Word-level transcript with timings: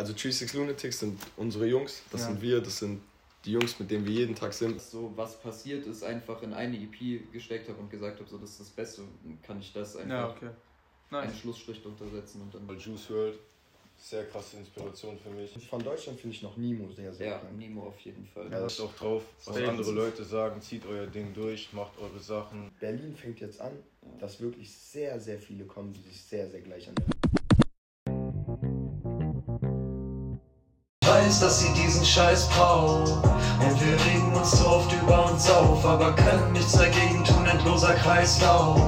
Also 0.00 0.14
36 0.14 0.54
Lunatics 0.54 1.00
sind 1.00 1.20
unsere 1.36 1.66
Jungs, 1.66 2.02
das 2.10 2.22
Ja. 2.22 2.26
sind 2.28 2.40
wir, 2.40 2.60
das 2.62 2.78
sind 2.78 3.02
die 3.44 3.52
Jungs, 3.52 3.78
mit 3.78 3.90
denen 3.90 4.06
wir 4.06 4.14
jeden 4.14 4.34
Tag 4.34 4.54
sind. 4.54 4.80
So, 4.80 5.12
was 5.14 5.38
passiert 5.42 5.86
ist, 5.86 6.02
einfach 6.02 6.42
in 6.42 6.54
eine 6.54 6.74
EP 6.78 7.30
gesteckt 7.30 7.68
habe 7.68 7.78
und 7.78 7.90
gesagt 7.90 8.18
habe, 8.18 8.28
so, 8.28 8.38
das 8.38 8.52
ist 8.52 8.60
das 8.60 8.70
Beste, 8.70 9.02
kann 9.42 9.60
ich 9.60 9.74
das 9.74 9.96
einfach 9.96 10.10
Ja, 10.10 10.30
okay. 10.30 10.50
einen 11.10 11.28
Nice. 11.30 11.38
Schlussstrich 11.40 11.82
drunter 11.82 12.08
setzen 12.08 12.40
und 12.40 12.54
dann. 12.54 12.66
Weil 12.66 12.78
Juice 12.78 13.10
World, 13.10 13.38
sehr 13.98 14.24
krasse 14.24 14.56
Inspiration 14.56 15.18
für 15.18 15.28
mich. 15.30 15.52
Von 15.68 15.84
Deutschland 15.84 16.18
finde 16.18 16.34
ich 16.34 16.42
noch 16.42 16.56
Nemo 16.56 16.90
sehr, 16.90 17.12
sehr 17.12 17.26
Ja, 17.26 17.38
krank. 17.38 17.58
Nemo 17.58 17.82
auf 17.88 18.00
jeden 18.00 18.24
Fall. 18.24 18.50
Ja, 18.50 18.60
Passt 18.60 18.80
auch 18.80 18.94
drauf, 18.94 19.22
was 19.44 19.54
Safe. 19.54 19.68
andere 19.68 19.92
Leute 19.92 20.24
sagen, 20.24 20.62
zieht 20.62 20.86
euer 20.86 21.06
Ding 21.08 21.34
durch, 21.34 21.74
macht 21.74 21.98
eure 21.98 22.20
Sachen. 22.20 22.70
Berlin 22.80 23.14
fängt 23.14 23.40
jetzt 23.40 23.60
an, 23.60 23.72
dass 24.18 24.40
wirklich 24.40 24.72
sehr, 24.74 25.20
sehr 25.20 25.38
viele 25.38 25.66
kommen, 25.66 25.92
die 25.92 26.00
sich 26.00 26.22
sehr, 26.22 26.48
sehr 26.48 26.62
gleich 26.62 26.88
an 26.88 26.94
weiß, 31.30 31.40
dass 31.40 31.60
sie 31.60 31.72
diesen 31.74 32.04
Scheiß 32.04 32.48
braucht. 32.48 33.12
Und 33.12 33.80
wir 33.80 33.92
regen 34.04 34.34
uns 34.34 34.50
so 34.50 34.66
oft 34.66 34.92
über 34.92 35.30
uns 35.30 35.48
auf, 35.48 35.84
aber 35.84 36.12
können 36.12 36.52
nichts 36.52 36.72
dagegen 36.72 37.24
tun, 37.24 37.46
endloser 37.46 37.94
Kreislauf. 37.94 38.80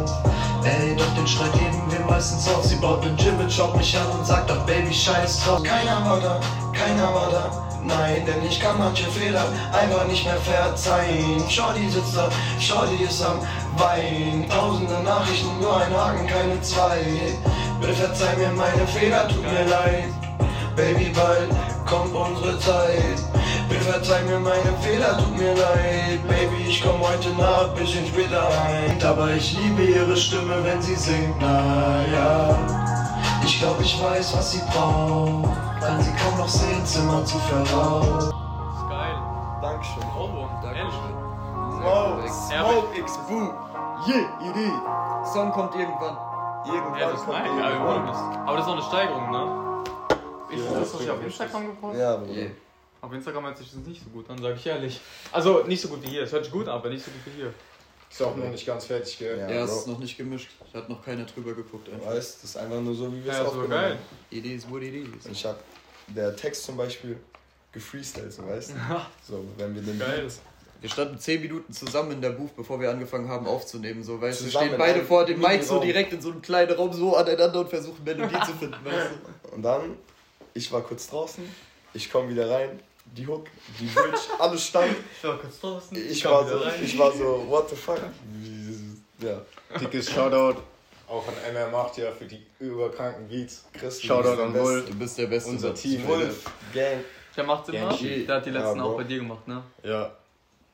Ey, 0.64 0.96
doch 0.96 1.14
den 1.14 1.26
Streit 1.26 1.52
geben 1.52 1.82
wir 1.88 2.00
meistens 2.00 2.48
auf. 2.48 2.64
Sie 2.64 2.76
baut 2.76 3.04
nen 3.04 3.16
Gym, 3.16 3.48
schaut 3.48 3.76
mich 3.76 3.96
an 3.96 4.06
und 4.18 4.26
sagt 4.26 4.50
doch 4.50 4.66
Baby, 4.66 4.92
scheiß 4.92 5.44
drauf. 5.44 5.62
Keiner 5.62 6.04
war 6.04 6.20
da, 6.20 6.40
keiner 6.72 7.14
war 7.14 7.30
da. 7.30 7.50
Nein, 7.84 8.24
denn 8.26 8.44
ich 8.44 8.58
kann 8.58 8.76
manche 8.78 9.06
Fehler 9.06 9.44
einfach 9.72 10.06
nicht 10.06 10.24
mehr 10.24 10.36
verzeihen. 10.36 11.48
Shorty 11.48 11.88
sitzt 11.90 12.16
da, 12.16 12.28
Shorty 12.58 13.04
ist 13.04 13.22
am 13.22 13.38
Wein. 13.76 14.46
Tausende 14.48 15.00
Nachrichten, 15.04 15.60
nur 15.60 15.76
ein 15.76 15.94
Haken, 15.96 16.26
keine 16.26 16.60
zwei. 16.60 17.02
Bitte 17.80 17.94
verzeih 17.94 18.36
mir 18.36 18.50
meine 18.50 18.86
Fehler, 18.86 19.28
tut 19.28 19.42
mir 19.42 19.64
leid. 19.64 20.21
Baby, 20.76 21.12
bald 21.14 21.50
kommt 21.86 22.14
unsere 22.14 22.58
Zeit. 22.58 23.18
Bitte 23.68 23.84
verzeih 23.84 24.22
mir 24.22 24.38
meine 24.40 24.72
Fehler, 24.80 25.18
tut 25.18 25.36
mir 25.36 25.54
leid. 25.54 26.20
Baby, 26.28 26.68
ich 26.68 26.82
komm 26.82 27.00
heute 27.00 27.30
Nacht 27.30 27.74
bisschen 27.74 28.06
später 28.06 28.42
ein. 28.66 29.02
Aber 29.04 29.30
ich 29.32 29.56
liebe 29.58 29.82
ihre 29.82 30.16
Stimme, 30.16 30.62
wenn 30.64 30.80
sie 30.80 30.94
singt, 30.94 31.34
na 31.40 32.02
ja. 32.12 32.56
Ich 33.44 33.58
glaub, 33.60 33.78
ich 33.80 34.02
weiß, 34.02 34.36
was 34.36 34.52
sie 34.52 34.62
braucht. 34.72 35.50
Kann 35.80 36.00
sie 36.00 36.12
kaum 36.12 36.38
noch 36.38 36.48
sehen, 36.48 36.84
Zimmer 36.86 37.24
zu 37.24 37.38
verraucht. 37.38 38.22
Ist 38.22 38.88
geil. 38.88 39.16
Dankeschön. 39.60 40.02
Ohrwurm. 40.16 40.48
Ehrlich. 40.64 40.94
Wow, 41.82 42.22
Smoke 42.30 42.96
X 42.98 43.18
Boo. 43.28 43.52
Yeah, 44.06 44.28
Idee. 44.40 44.72
Song 45.32 45.50
kommt 45.52 45.74
irgendwann. 45.74 46.16
Irgendwann 46.64 46.98
Ja, 47.00 47.10
das 47.10 47.20
ist 47.20 47.26
kommt 47.26 47.38
Ja, 47.38 47.44
wollen 47.52 47.72
irgendwann. 47.72 48.06
das. 48.06 48.18
Aber 48.46 48.56
das 48.56 48.66
ist 48.66 48.70
auch 48.70 48.76
eine 48.76 48.82
Steigerung, 48.82 49.30
ne? 49.30 49.71
Ist 50.52 50.64
Ja, 50.64 50.78
das, 50.80 50.94
was 50.94 51.00
ich 51.00 51.10
auf 51.10 51.24
Instagram 51.24 51.66
gepostet 51.66 52.00
Ja, 52.00 52.16
Bruder. 52.16 52.32
Yeah. 52.40 52.50
Auf 53.00 53.12
Instagram 53.12 53.44
hört 53.46 53.58
sich 53.58 53.66
das 53.72 53.76
nicht 53.86 54.02
so 54.04 54.10
gut 54.10 54.30
an, 54.30 54.40
sage 54.40 54.54
ich 54.56 54.66
ehrlich. 54.66 55.00
Also 55.32 55.64
nicht 55.64 55.80
so 55.80 55.88
gut 55.88 56.02
wie 56.04 56.08
hier. 56.08 56.22
Es 56.22 56.32
hört 56.32 56.44
sich 56.44 56.52
gut 56.52 56.68
an, 56.68 56.74
aber 56.74 56.88
nicht 56.88 57.04
so 57.04 57.10
gut 57.10 57.20
wie 57.26 57.40
hier. 57.42 57.52
Ist 58.10 58.22
auch 58.22 58.36
noch 58.36 58.48
nicht 58.50 58.66
ganz 58.66 58.84
fertig, 58.84 59.18
gell? 59.18 59.38
Ja, 59.38 59.50
Ja, 59.50 59.64
es 59.64 59.72
ist 59.72 59.86
noch 59.88 59.98
nicht 59.98 60.16
gemischt. 60.16 60.50
Da 60.72 60.80
hat 60.80 60.88
noch 60.88 61.02
keiner 61.04 61.24
drüber 61.24 61.54
geguckt. 61.54 61.88
Du 61.88 61.92
Einfach. 61.92 62.08
weißt, 62.10 62.36
das 62.42 62.44
ist 62.50 62.56
einfach 62.56 62.80
nur 62.80 62.94
so, 62.94 63.10
wie 63.12 63.24
wir 63.24 63.32
es 63.32 63.38
Ja, 63.38 63.42
so 63.44 63.48
aufgenommen 63.48 63.70
geil. 63.70 63.98
It 64.30 64.44
is 64.44 64.70
what 64.70 64.82
it 64.82 64.94
is. 64.94 65.26
Ich 65.30 65.44
hab 65.46 65.58
der 66.08 66.36
Text 66.36 66.64
zum 66.64 66.76
Beispiel 66.76 67.16
gefreestylt, 67.72 68.32
so 68.32 68.46
weißt 68.46 68.70
du? 68.72 68.74
So, 69.26 69.44
wenn 69.56 69.74
wir 69.74 69.82
den 69.82 69.98
Geil. 69.98 70.22
Beat- 70.24 70.40
Wir 70.82 70.90
standen 70.90 71.18
10 71.18 71.40
Minuten 71.40 71.72
zusammen 71.72 72.12
in 72.12 72.20
der 72.20 72.30
Booth, 72.30 72.54
bevor 72.56 72.78
wir 72.80 72.90
angefangen 72.90 73.28
haben 73.28 73.46
aufzunehmen. 73.46 74.02
So, 74.04 74.20
weißt 74.20 74.42
du, 74.42 74.50
stehen 74.50 74.74
beide 74.76 75.02
vor 75.04 75.24
dem 75.24 75.40
Mic 75.40 75.62
so 75.62 75.80
direkt 75.80 76.12
in 76.12 76.20
so 76.20 76.30
einem 76.32 76.42
kleinen 76.42 76.72
Raum 76.72 76.92
so 76.92 77.16
aneinander 77.16 77.60
und 77.60 77.70
versuchen 77.70 78.02
Melodie 78.04 78.40
zu 78.44 78.52
finden, 78.52 78.76
weißt 78.84 79.10
du? 79.48 79.54
Und 79.54 79.62
dann, 79.62 79.96
ich 80.54 80.70
war 80.72 80.82
kurz 80.82 81.08
draußen, 81.08 81.44
ich 81.94 82.10
komme 82.10 82.28
wieder 82.30 82.48
rein, 82.50 82.80
die 83.04 83.26
Hook, 83.26 83.46
die 83.80 83.86
Bridge, 83.86 84.18
alles 84.38 84.66
stand. 84.66 84.94
Ich 85.16 85.24
war 85.24 85.38
kurz 85.38 85.60
draußen. 85.60 85.96
Ich 86.10 86.22
kam 86.22 86.32
war 86.32 86.48
so, 86.48 86.58
rein. 86.58 86.74
ich 86.84 86.98
war 86.98 87.12
so, 87.12 87.44
what 87.48 87.68
the 87.70 87.76
fuck? 87.76 88.00
Ja, 89.20 89.40
Dickes 89.78 90.10
Shoutout 90.10 90.60
auch 91.08 91.24
an 91.28 91.54
MR8 91.54 92.00
ja 92.00 92.10
für 92.10 92.24
die 92.24 92.42
überkranken 92.58 93.28
Beats. 93.28 93.64
Chris, 93.72 94.00
du 94.00 94.06
Shoutout 94.08 94.22
bist 94.30 94.38
der 94.38 94.44
an 94.46 94.52
Beste. 94.52 94.68
Wolf. 94.68 94.86
Du 94.86 94.94
bist 94.96 95.18
der 95.18 95.26
Beste. 95.28 95.50
Unser. 95.50 95.74
Team. 95.74 96.08
Wolf, 96.08 96.44
Gang. 96.74 97.04
Der 97.36 97.44
macht 97.44 97.66
Sinn, 97.66 97.74
ne? 97.76 97.80
Gangshi. 97.82 98.26
Der 98.26 98.34
hat 98.36 98.46
die 98.46 98.50
letzten 98.50 98.78
Ja, 98.78 98.84
auch 98.84 98.96
bei 98.96 99.04
dir 99.04 99.18
gemacht, 99.18 99.46
ne? 99.46 99.62
Ja, 99.84 100.10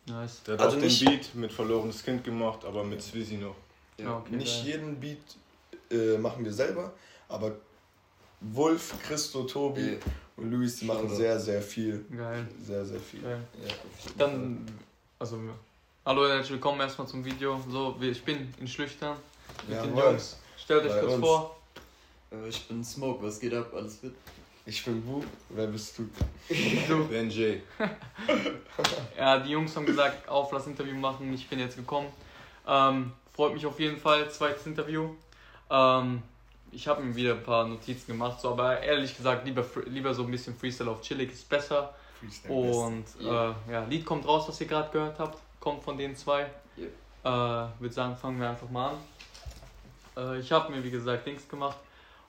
Nice. 0.06 0.42
der 0.44 0.54
hat 0.54 0.60
Also 0.62 0.76
auch 0.78 0.80
den 0.80 0.98
Beat 1.04 1.34
mit 1.34 1.52
verlorenes 1.52 2.02
Kind 2.02 2.24
gemacht, 2.24 2.64
aber 2.64 2.82
mit 2.84 3.02
Swizzy 3.02 3.34
noch. 3.36 3.54
Ja, 3.98 4.16
okay. 4.16 4.36
Nicht 4.36 4.64
geil. 4.64 4.72
jeden 4.74 4.98
Beat 4.98 5.18
äh, 5.90 6.16
machen 6.16 6.42
wir 6.44 6.52
selber, 6.52 6.92
aber 7.28 7.52
Wolf, 8.40 8.94
Christo, 9.02 9.42
Tobi 9.44 9.92
Ja. 9.94 9.98
und 10.36 10.50
Luis, 10.52 10.76
die 10.76 10.84
machen 10.86 11.08
sehr, 11.14 11.38
sehr 11.40 11.60
viel. 11.60 12.04
Geil. 12.16 12.46
Sehr, 12.62 12.84
sehr 12.84 13.00
viel. 13.00 13.20
Geil. 13.20 13.40
Ja. 13.66 13.74
Dann, 14.16 14.64
also, 15.18 15.38
hallo 16.06 16.22
und 16.24 16.30
herzlich 16.30 16.52
willkommen 16.52 16.80
erstmal 16.80 17.08
zum 17.08 17.24
Video. 17.24 17.60
So, 17.68 17.96
ich 18.00 18.22
bin 18.24 18.52
in 18.60 18.68
Schlüchtern 18.68 19.16
mit 19.66 19.76
Ja, 19.76 19.82
den 19.82 19.94
Mann. 19.94 20.04
Jungs. 20.12 20.38
Stellt 20.56 20.84
euch 20.84 20.92
Bei 20.92 21.00
kurz 21.00 21.12
uns. 21.14 21.24
vor. 21.24 21.56
Äh, 22.30 22.48
Ich 22.48 22.68
bin 22.68 22.84
Smoke, 22.84 23.24
was 23.24 23.40
geht 23.40 23.54
ab? 23.54 23.72
Alles 23.74 23.96
fit? 23.98 24.12
Ich 24.66 24.84
bin 24.84 25.02
Bu, 25.02 25.24
wer 25.48 25.66
bist 25.66 25.98
du? 25.98 26.08
Du. 26.88 27.06
Ben 27.08 27.30
J. 27.30 27.60
Ja, 29.16 29.38
die 29.40 29.50
Jungs 29.50 29.74
haben 29.74 29.86
gesagt, 29.86 30.28
auf, 30.28 30.52
lass 30.52 30.66
Interview 30.66 30.94
machen. 30.94 31.32
Ich 31.32 31.48
bin 31.48 31.58
jetzt 31.58 31.74
gekommen. 31.76 32.08
Ähm, 32.66 33.12
freut 33.34 33.54
mich 33.54 33.64
auf 33.66 33.80
jeden 33.80 33.96
Fall, 33.96 34.30
zweites 34.30 34.66
Interview. 34.66 35.08
Ähm, 35.70 36.22
ich 36.72 36.86
habe 36.88 37.02
mir 37.02 37.14
wieder 37.14 37.34
ein 37.34 37.42
paar 37.42 37.66
Notizen 37.66 38.12
gemacht, 38.12 38.40
so, 38.40 38.50
aber 38.50 38.80
ehrlich 38.80 39.16
gesagt, 39.16 39.46
lieber, 39.46 39.64
lieber 39.86 40.14
so 40.14 40.24
ein 40.24 40.30
bisschen 40.30 40.56
Freestyle 40.56 40.90
auf 40.90 41.00
Chillig 41.02 41.32
ist 41.32 41.48
besser. 41.48 41.94
Freestyle 42.20 42.54
Und 42.54 43.04
Ja. 43.20 43.50
äh, 43.50 43.72
ja, 43.72 43.84
Lied 43.84 44.04
kommt 44.04 44.26
raus, 44.26 44.48
was 44.48 44.60
ihr 44.60 44.66
gerade 44.66 44.90
gehört 44.90 45.18
habt. 45.18 45.38
Kommt 45.60 45.82
von 45.82 45.96
den 45.96 46.14
zwei. 46.16 46.46
Ja. 46.76 47.64
Äh, 47.64 47.80
würde 47.80 47.94
sagen, 47.94 48.16
fangen 48.16 48.40
wir 48.40 48.50
einfach 48.50 48.68
mal 48.70 48.90
an. 48.90 48.96
Äh, 50.16 50.40
ich 50.40 50.50
habe 50.52 50.72
mir, 50.72 50.82
wie 50.82 50.90
gesagt, 50.90 51.26
Dings 51.26 51.48
gemacht. 51.48 51.76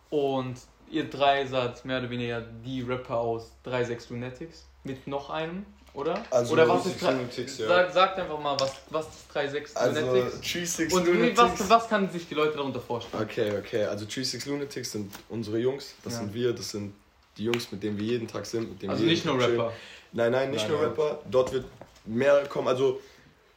Und 0.10 0.58
ihr 0.90 1.10
drei 1.10 1.46
seid 1.46 1.86
mehr 1.86 2.00
oder 2.00 2.10
weniger 2.10 2.42
die 2.42 2.82
Rapper 2.82 3.18
aus 3.18 3.52
36 3.64 4.10
Lunatics. 4.10 4.68
Mit 4.84 5.06
noch 5.08 5.30
einem, 5.30 5.66
oder? 6.00 6.24
Also, 6.32 6.54
oder 6.54 6.68
was 6.68 6.84
36 6.84 6.96
ist 6.96 7.02
drei- 7.02 7.12
Lunatics, 7.14 7.58
ja. 7.60 7.68
Sag, 7.68 7.94
sagt 7.94 8.20
einfach 8.20 8.40
mal, 8.40 8.60
was, 8.60 8.72
was 8.90 9.06
ist 9.08 9.34
36 9.34 9.78
Also, 9.78 10.00
Lunatics? 10.02 10.32
36 10.42 10.94
Und 10.94 11.08
Lunatics. 11.08 11.38
was, 11.40 11.70
was 11.70 11.90
kann 11.90 12.10
sich 12.10 12.28
die 12.28 12.34
Leute 12.36 12.58
darunter 12.58 12.80
vorstellen? 12.82 13.24
Okay, 13.24 13.52
okay. 13.58 13.86
Also 13.86 14.06
36 14.06 14.46
Lunatics 14.46 14.92
sind 14.92 15.14
unsere 15.30 15.58
Jungs, 15.60 15.94
das 16.04 16.14
Ja. 16.14 16.20
sind 16.20 16.34
wir, 16.34 16.54
das 16.54 16.70
sind 16.72 16.94
die 17.38 17.44
Jungs, 17.46 17.72
mit 17.72 17.84
denen 17.84 17.98
wir 17.98 18.06
jeden 18.06 18.28
Tag 18.28 18.46
sind. 18.46 18.70
Mit 18.70 18.82
denen 18.82 18.92
Also 18.92 19.04
wir 19.04 19.12
nicht 19.12 19.26
nur 19.26 19.38
Tag 19.38 19.46
chillen. 19.48 19.60
Rapper. 19.62 19.74
Nein, 20.12 20.32
nein, 20.32 20.52
nicht 20.52 20.62
Nein, 20.64 20.72
nur 20.72 20.80
nein. 20.82 20.90
Rapper. 20.90 21.20
Dort 21.30 21.54
wird 21.54 21.66
mehr 22.06 22.46
kommen. 22.48 22.68
Also 22.68 23.00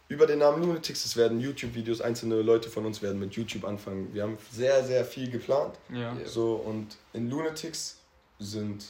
über 0.08 0.26
den 0.26 0.40
Namen 0.40 0.62
Lunatics, 0.62 1.04
es 1.06 1.16
werden 1.16 1.40
YouTube-Videos, 1.40 2.02
einzelne 2.02 2.42
Leute 2.42 2.68
von 2.68 2.84
uns 2.84 3.00
werden 3.00 3.18
mit 3.18 3.32
YouTube 3.32 3.64
anfangen. 3.64 4.10
Wir 4.12 4.24
haben 4.24 4.36
sehr, 4.52 4.84
sehr 4.84 5.04
viel 5.06 5.30
geplant. 5.30 5.74
Ja. 5.90 6.00
Ja. 6.00 6.14
So, 6.26 6.56
und 6.56 6.96
in 7.14 7.30
Lunatics 7.30 7.96
sind 8.38 8.84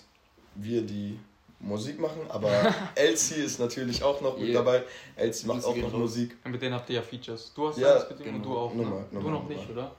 wir, 0.56 0.82
die 0.82 1.18
Musik 1.62 1.98
machen, 2.00 2.20
aber 2.28 2.50
Elsie 2.94 3.36
ist 3.36 3.58
natürlich 3.60 4.02
auch 4.02 4.20
noch 4.20 4.36
mit 4.36 4.48
Yeah. 4.48 4.62
dabei. 4.62 4.82
Elsie 5.16 5.46
macht 5.46 5.64
auch 5.64 5.76
noch. 5.76 5.92
Musik. 5.92 6.36
Und 6.44 6.50
mit 6.52 6.60
denen 6.60 6.74
habt 6.74 6.88
ihr 6.90 6.96
ja 6.96 7.02
Features. 7.02 7.52
Du 7.54 7.68
hast 7.68 7.78
Ja, 7.78 7.94
eins 7.96 8.10
mit 8.10 8.18
denen 8.20 8.34
und 8.36 8.42
genau. 8.42 8.54
du 8.54 8.60
auch. 8.60 8.74
Nummer, 8.74 8.90
ne? 8.90 9.06
Nummer, 9.12 9.24
du 9.24 9.30
noch 9.30 9.42
Nummer. 9.44 9.54
nicht, 9.54 9.70
oder? 9.70 9.92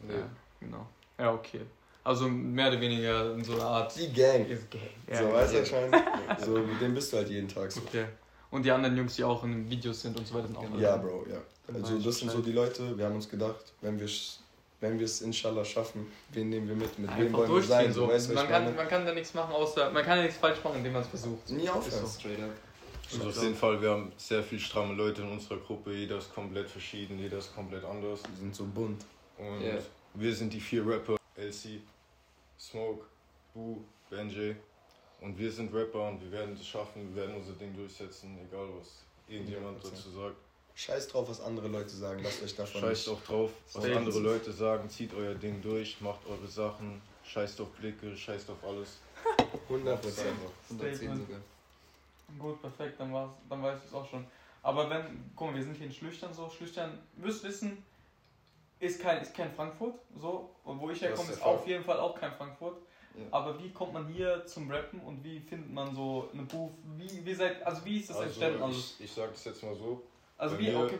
Nee. 0.00 0.12
Ja, 0.14 0.28
genau. 0.60 0.86
Ja, 1.18 1.32
okay. 1.34 1.60
Also 2.04 2.28
mehr 2.28 2.68
oder 2.68 2.80
weniger 2.80 3.34
in 3.34 3.44
so 3.44 3.52
einer 3.54 3.64
Art. 3.64 3.94
Die 3.96 4.12
Gang. 4.12 4.48
Ist 4.48 4.70
gay. 4.70 4.80
so, 5.12 5.32
weißt 5.32 5.54
du, 5.54 5.74
meine? 5.76 6.04
So, 6.44 6.52
mit 6.58 6.80
dem 6.80 6.94
bist 6.94 7.12
du 7.12 7.16
halt 7.18 7.28
jeden 7.28 7.48
Tag 7.48 7.70
so. 7.70 7.80
Okay. 7.86 8.06
Und 8.50 8.64
die 8.64 8.70
anderen 8.70 8.96
Jungs, 8.96 9.14
die 9.16 9.24
auch 9.24 9.44
in 9.44 9.52
den 9.52 9.70
Videos 9.70 10.00
sind 10.02 10.18
und 10.18 10.26
so 10.26 10.34
weiter, 10.34 10.46
sind 10.46 10.56
auch 10.56 10.62
Genau. 10.62 10.74
mit 10.74 10.82
Ja. 10.82 10.96
Bro, 10.96 11.26
ja. 11.30 11.38
Also 11.74 11.98
das 11.98 12.18
sind 12.18 12.30
so 12.30 12.40
die 12.40 12.52
Leute, 12.52 12.96
wir 12.96 13.04
haben 13.04 13.14
uns 13.16 13.28
gedacht, 13.28 13.72
wenn 13.82 14.00
wir 14.00 14.08
wenn 14.80 14.98
wir 14.98 15.04
es 15.06 15.20
inshallah 15.22 15.64
schaffen, 15.64 16.06
wen 16.30 16.48
nehmen 16.50 16.68
wir 16.68 16.74
mit, 16.76 16.98
mit 16.98 17.10
wem 17.10 17.26
Einfach 17.26 17.38
wollen 17.38 17.48
wir 17.48 17.54
durchziehen 17.56 17.68
sein, 17.76 17.92
so. 17.92 18.08
weißt 18.08 18.34
man, 18.34 18.48
kann, 18.48 18.76
man 18.76 18.88
kann 18.88 19.04
da 19.06 19.12
nichts 19.12 19.34
machen, 19.34 19.52
außer. 19.52 19.90
Man 19.90 20.04
kann 20.04 20.18
ja 20.18 20.24
nichts 20.24 20.38
falsch 20.38 20.62
machen, 20.62 20.76
indem 20.78 20.92
man 20.92 21.02
es 21.02 21.08
versucht. 21.08 21.50
Nie 21.50 21.68
aufhören. 21.68 22.04
Ist 22.04 22.14
so. 22.14 22.20
Straight 22.20 22.40
up. 22.40 22.50
Also 23.10 23.28
auf 23.28 23.42
jeden 23.42 23.54
Fall, 23.56 23.80
wir 23.80 23.90
haben 23.90 24.12
sehr 24.18 24.42
viel 24.42 24.60
stramme 24.60 24.94
Leute 24.94 25.22
in 25.22 25.30
unserer 25.30 25.56
Gruppe. 25.58 25.92
Jeder 25.94 26.18
ist 26.18 26.32
komplett 26.34 26.68
verschieden, 26.68 27.18
jeder 27.18 27.38
ist 27.38 27.54
komplett 27.54 27.82
anders. 27.84 28.20
Die 28.30 28.40
sind 28.40 28.54
so 28.54 28.64
bunt. 28.66 29.02
Und 29.38 29.62
Ja. 29.62 29.78
wir 30.14 30.34
sind 30.34 30.52
die 30.52 30.60
vier 30.60 30.86
Rapper. 30.86 31.16
LC, 31.36 31.80
Smoke, 32.58 33.04
Boo, 33.54 33.82
Benjay. 34.10 34.56
Und 35.20 35.36
wir 35.38 35.50
sind 35.50 35.72
Rapper 35.74 36.08
und 36.08 36.20
wir 36.22 36.30
werden 36.30 36.54
es 36.60 36.66
schaffen, 36.66 37.12
wir 37.14 37.22
werden 37.22 37.36
unser 37.36 37.52
Ding 37.54 37.74
durchsetzen, 37.74 38.38
egal 38.46 38.68
was 38.78 39.02
irgendjemand 39.26 39.78
100%. 39.82 39.90
dazu 39.90 40.10
sagt. 40.10 40.36
Scheiß 40.78 41.08
drauf, 41.08 41.28
was 41.28 41.40
andere 41.40 41.66
Leute 41.66 41.88
sagen, 41.90 42.22
lasst 42.22 42.40
euch 42.40 42.54
davon 42.54 42.80
Scheißt 42.82 43.08
nicht. 43.08 43.16
auch 43.16 43.24
drauf, 43.24 43.50
was 43.72 43.82
Safe. 43.82 43.96
andere 43.96 44.20
Leute 44.20 44.52
sagen, 44.52 44.88
zieht 44.88 45.12
euer 45.12 45.34
Ding 45.34 45.60
durch, 45.60 46.00
macht 46.00 46.20
eure 46.28 46.46
Sachen, 46.46 47.02
scheißt 47.24 47.60
auf 47.60 47.68
Blicke, 47.72 48.16
scheißt 48.16 48.48
auf 48.50 48.62
alles. 48.62 48.98
100 49.68 49.94
Macht 49.96 50.04
es 50.04 50.14
Prozent. 50.14 50.30
einfach. 50.36 50.52
110 50.70 50.94
Statement. 50.96 51.26
sogar. 51.26 51.40
Gut, 52.38 52.62
perfekt, 52.62 53.00
dann, 53.00 53.12
war's, 53.12 53.30
dann 53.48 53.60
weiß 53.60 53.80
ich 53.80 53.86
es 53.88 53.92
auch 53.92 54.08
schon. 54.08 54.24
Aber 54.62 54.88
wenn, 54.88 55.32
guck 55.34 55.48
mal, 55.48 55.56
wir 55.56 55.64
sind 55.64 55.76
hier 55.76 55.86
in 55.86 55.92
Schlüchtern 55.92 56.32
so. 56.32 56.48
Schlüchtern, 56.48 56.96
müsst 57.16 57.42
wissen, 57.42 57.82
ist 58.78 59.00
kein, 59.02 59.20
ist 59.20 59.34
kein 59.34 59.52
Frankfurt, 59.52 59.94
so. 60.16 60.48
Und 60.62 60.78
wo 60.80 60.90
ich 60.90 61.02
herkomme, 61.02 61.32
ist 61.32 61.42
auf 61.42 61.66
jeden 61.66 61.82
Fall 61.82 61.98
auch 61.98 62.14
kein 62.14 62.30
Frankfurt. 62.34 62.76
Ja. 63.16 63.24
Aber 63.32 63.58
wie 63.58 63.70
kommt 63.72 63.94
man 63.94 64.06
hier 64.06 64.46
zum 64.46 64.70
Rappen 64.70 65.00
und 65.00 65.24
wie 65.24 65.40
findet 65.40 65.72
man 65.72 65.92
so 65.92 66.28
eine 66.32 66.42
Booth? 66.44 66.70
Wie, 66.96 67.24
wie 67.26 67.34
seid, 67.34 67.60
also 67.66 67.84
wie 67.84 67.98
ist 67.98 68.10
das 68.10 68.18
Also, 68.18 68.28
entstanden? 68.28 68.62
alles? 68.62 68.94
ich, 69.00 69.06
ich 69.06 69.12
sag 69.12 69.32
das 69.32 69.44
jetzt 69.44 69.64
mal 69.64 69.74
so. 69.74 70.02
Also 70.38 70.54
bei 70.54 70.62
wie, 70.62 70.70
mir- 70.70 70.84
okay, 70.84 70.98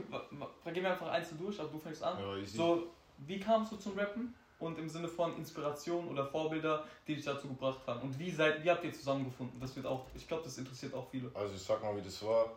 gehen 0.73 0.83
wir 0.83 0.91
einfach 0.93 1.09
einzeln 1.09 1.39
durch, 1.39 1.59
also 1.59 1.73
du 1.73 1.79
fängst 1.79 2.03
an. 2.03 2.19
Ja. 2.19 2.45
So, 2.47 2.89
wie 3.19 3.39
kamst 3.41 3.73
du 3.73 3.77
zum 3.77 3.97
Rappen? 3.99 4.35
Und 4.59 4.77
im 4.77 4.89
Sinne 4.89 5.07
von 5.07 5.37
Inspiration 5.37 6.09
oder 6.09 6.27
Vorbilder, 6.27 6.85
die 7.07 7.15
dich 7.15 7.25
dazu 7.25 7.47
gebracht 7.47 7.79
haben. 7.87 8.01
Und 8.01 8.19
wie 8.19 8.29
seid, 8.29 8.65
wie 8.65 8.69
habt 8.71 8.83
ihr 8.85 8.93
zusammengefunden? 8.93 9.61
Das 9.61 9.75
wird 9.77 9.87
auch, 9.87 10.07
ich 10.17 10.27
glaube, 10.27 10.43
das 10.43 10.59
interessiert 10.59 10.93
auch 10.95 11.09
viele. 11.09 11.31
Also 11.33 11.55
ich 11.55 11.63
sag 11.63 11.81
mal, 11.81 11.97
wie 11.97 12.03
das 12.03 12.21
war. 12.25 12.51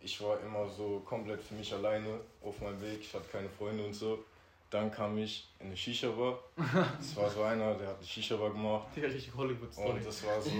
Ich 0.00 0.18
war 0.22 0.40
immer 0.40 0.66
so 0.70 1.00
komplett 1.00 1.42
für 1.42 1.52
mich 1.54 1.70
alleine 1.74 2.18
auf 2.42 2.58
meinem 2.62 2.80
Weg. 2.80 3.00
Ich 3.00 3.12
hatte 3.12 3.28
keine 3.30 3.48
Freunde 3.50 3.84
und 3.84 3.92
so. 3.92 4.24
Dann 4.70 4.90
kam 4.90 5.18
ich 5.18 5.48
in 5.60 5.66
eine 5.66 5.76
Shisha-Bar. 5.76 6.38
Das 6.98 7.14
war 7.16 7.28
so 7.28 7.42
einer, 7.42 7.74
der 7.74 7.88
hat 7.88 7.98
eine 7.98 8.06
Shisha-Bar 8.06 8.50
gemacht. 8.50 8.86
Die 8.96 9.00
richtig 9.00 9.34
Hollywood-Story. 9.36 9.90
Und 9.90 10.06
das 10.06 10.24
war 10.24 10.40
so, 10.40 10.50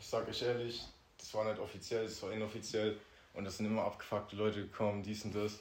ich 0.00 0.06
sag 0.06 0.26
euch 0.28 0.42
ehrlich, 0.42 0.82
das 1.18 1.32
war 1.34 1.44
nicht 1.44 1.60
offiziell, 1.60 2.02
das 2.04 2.20
war 2.22 2.32
inoffiziell. 2.32 2.98
Und 3.36 3.46
es 3.46 3.58
sind 3.58 3.66
immer 3.66 3.84
abgefuckte 3.84 4.34
Leute 4.34 4.62
gekommen, 4.62 5.02
dies 5.02 5.24
und 5.24 5.34
das. 5.34 5.60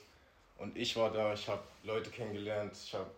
Und 0.57 0.75
ich 0.77 0.95
war 0.95 1.11
da, 1.11 1.33
ich 1.33 1.47
habe 1.47 1.61
Leute 1.83 2.09
kennengelernt, 2.09 2.73
ich 2.81 2.93
habe 2.93 3.11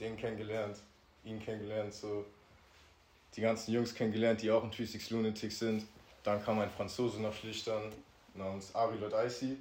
den 0.00 0.16
kennengelernt, 0.16 0.78
ihn 1.24 1.38
kennengelernt, 1.38 1.92
so. 1.94 2.24
Die 3.36 3.42
ganzen 3.42 3.72
Jungs 3.72 3.94
kennengelernt, 3.94 4.40
die 4.40 4.50
auch 4.50 4.64
in 4.64 4.72
36 4.72 5.10
Lunatics 5.10 5.58
sind. 5.58 5.86
Dann 6.24 6.42
kam 6.42 6.58
ein 6.60 6.70
Franzose 6.70 7.20
nach 7.20 7.34
Schlichtern 7.34 7.92
namens 8.34 8.74
Ari 8.74 8.96
Lot 8.96 9.12
Icy. 9.12 9.58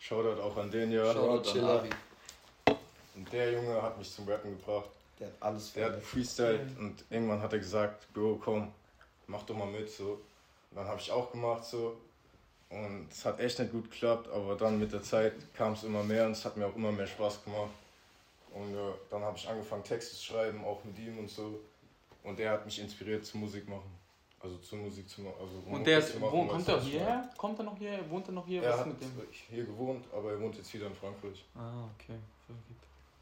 Shoutout 0.00 0.42
auch 0.42 0.56
an 0.56 0.70
den 0.70 0.90
ja. 0.90 1.12
Shoutout 1.12 1.58
an. 1.60 1.64
Ari. 1.64 1.90
Und 3.14 3.32
der 3.32 3.52
Junge 3.52 3.80
hat 3.80 3.98
mich 3.98 4.10
zum 4.10 4.28
Rappen 4.28 4.58
gebracht. 4.58 4.90
Der 5.20 5.28
hat 5.28 5.34
alles 5.38 5.72
Der 5.74 5.92
hat 5.92 6.02
freestylt 6.02 6.76
und 6.78 7.04
irgendwann 7.08 7.40
hat 7.40 7.52
er 7.52 7.60
gesagt, 7.60 8.12
Bro, 8.12 8.40
komm, 8.42 8.72
mach 9.28 9.44
doch 9.44 9.56
mal 9.56 9.68
mit 9.68 9.88
so. 9.88 10.20
Und 10.70 10.76
dann 10.76 10.88
habe 10.88 11.00
ich 11.00 11.10
auch 11.12 11.30
gemacht 11.30 11.64
so. 11.64 11.96
Und 12.72 13.08
es 13.10 13.24
hat 13.26 13.38
echt 13.38 13.58
nicht 13.58 13.70
gut 13.70 13.90
geklappt, 13.90 14.28
aber 14.28 14.56
dann 14.56 14.78
mit 14.78 14.92
der 14.92 15.02
Zeit 15.02 15.34
kam 15.54 15.74
es 15.74 15.84
immer 15.84 16.02
mehr 16.02 16.24
und 16.24 16.32
es 16.32 16.44
hat 16.44 16.56
mir 16.56 16.66
auch 16.66 16.74
immer 16.74 16.90
mehr 16.90 17.06
Spaß 17.06 17.44
gemacht. 17.44 17.70
Und 18.54 18.74
äh, 18.74 18.92
dann 19.10 19.22
habe 19.22 19.36
ich 19.36 19.46
angefangen 19.48 19.84
Texte 19.84 20.16
zu 20.16 20.24
schreiben, 20.24 20.64
auch 20.64 20.82
mit 20.84 20.98
ihm 20.98 21.18
und 21.18 21.28
so. 21.28 21.60
Und 22.24 22.38
der 22.38 22.52
hat 22.52 22.64
mich 22.64 22.80
inspiriert 22.80 23.24
zum 23.26 23.40
Musik 23.40 23.68
machen. 23.68 23.90
Also 24.40 24.56
zur 24.58 24.78
Musik 24.78 25.08
zu 25.08 25.20
machen. 25.20 25.34
Also 25.40 25.76
Und 25.76 25.86
der 25.86 26.00
zu 26.00 26.14
ist, 26.14 26.20
machen, 26.20 26.32
wo, 26.32 26.46
kommt 26.46 26.68
er 26.68 26.80
hierher? 26.80 27.30
Kommt 27.36 27.58
er 27.58 27.64
noch 27.64 27.78
hierher? 27.78 28.10
Wohnt 28.10 28.26
er 28.26 28.32
noch 28.32 28.46
hier? 28.46 28.62
Er 28.62 28.72
Was 28.72 28.80
hat 28.80 28.86
mit 28.88 29.00
dem? 29.00 29.10
hier 29.50 29.64
gewohnt, 29.64 30.04
aber 30.12 30.32
er 30.32 30.40
wohnt 30.40 30.56
jetzt 30.56 30.72
wieder 30.72 30.86
in 30.86 30.94
Frankreich. 30.94 31.44
Ah, 31.54 31.84
okay. 31.94 32.18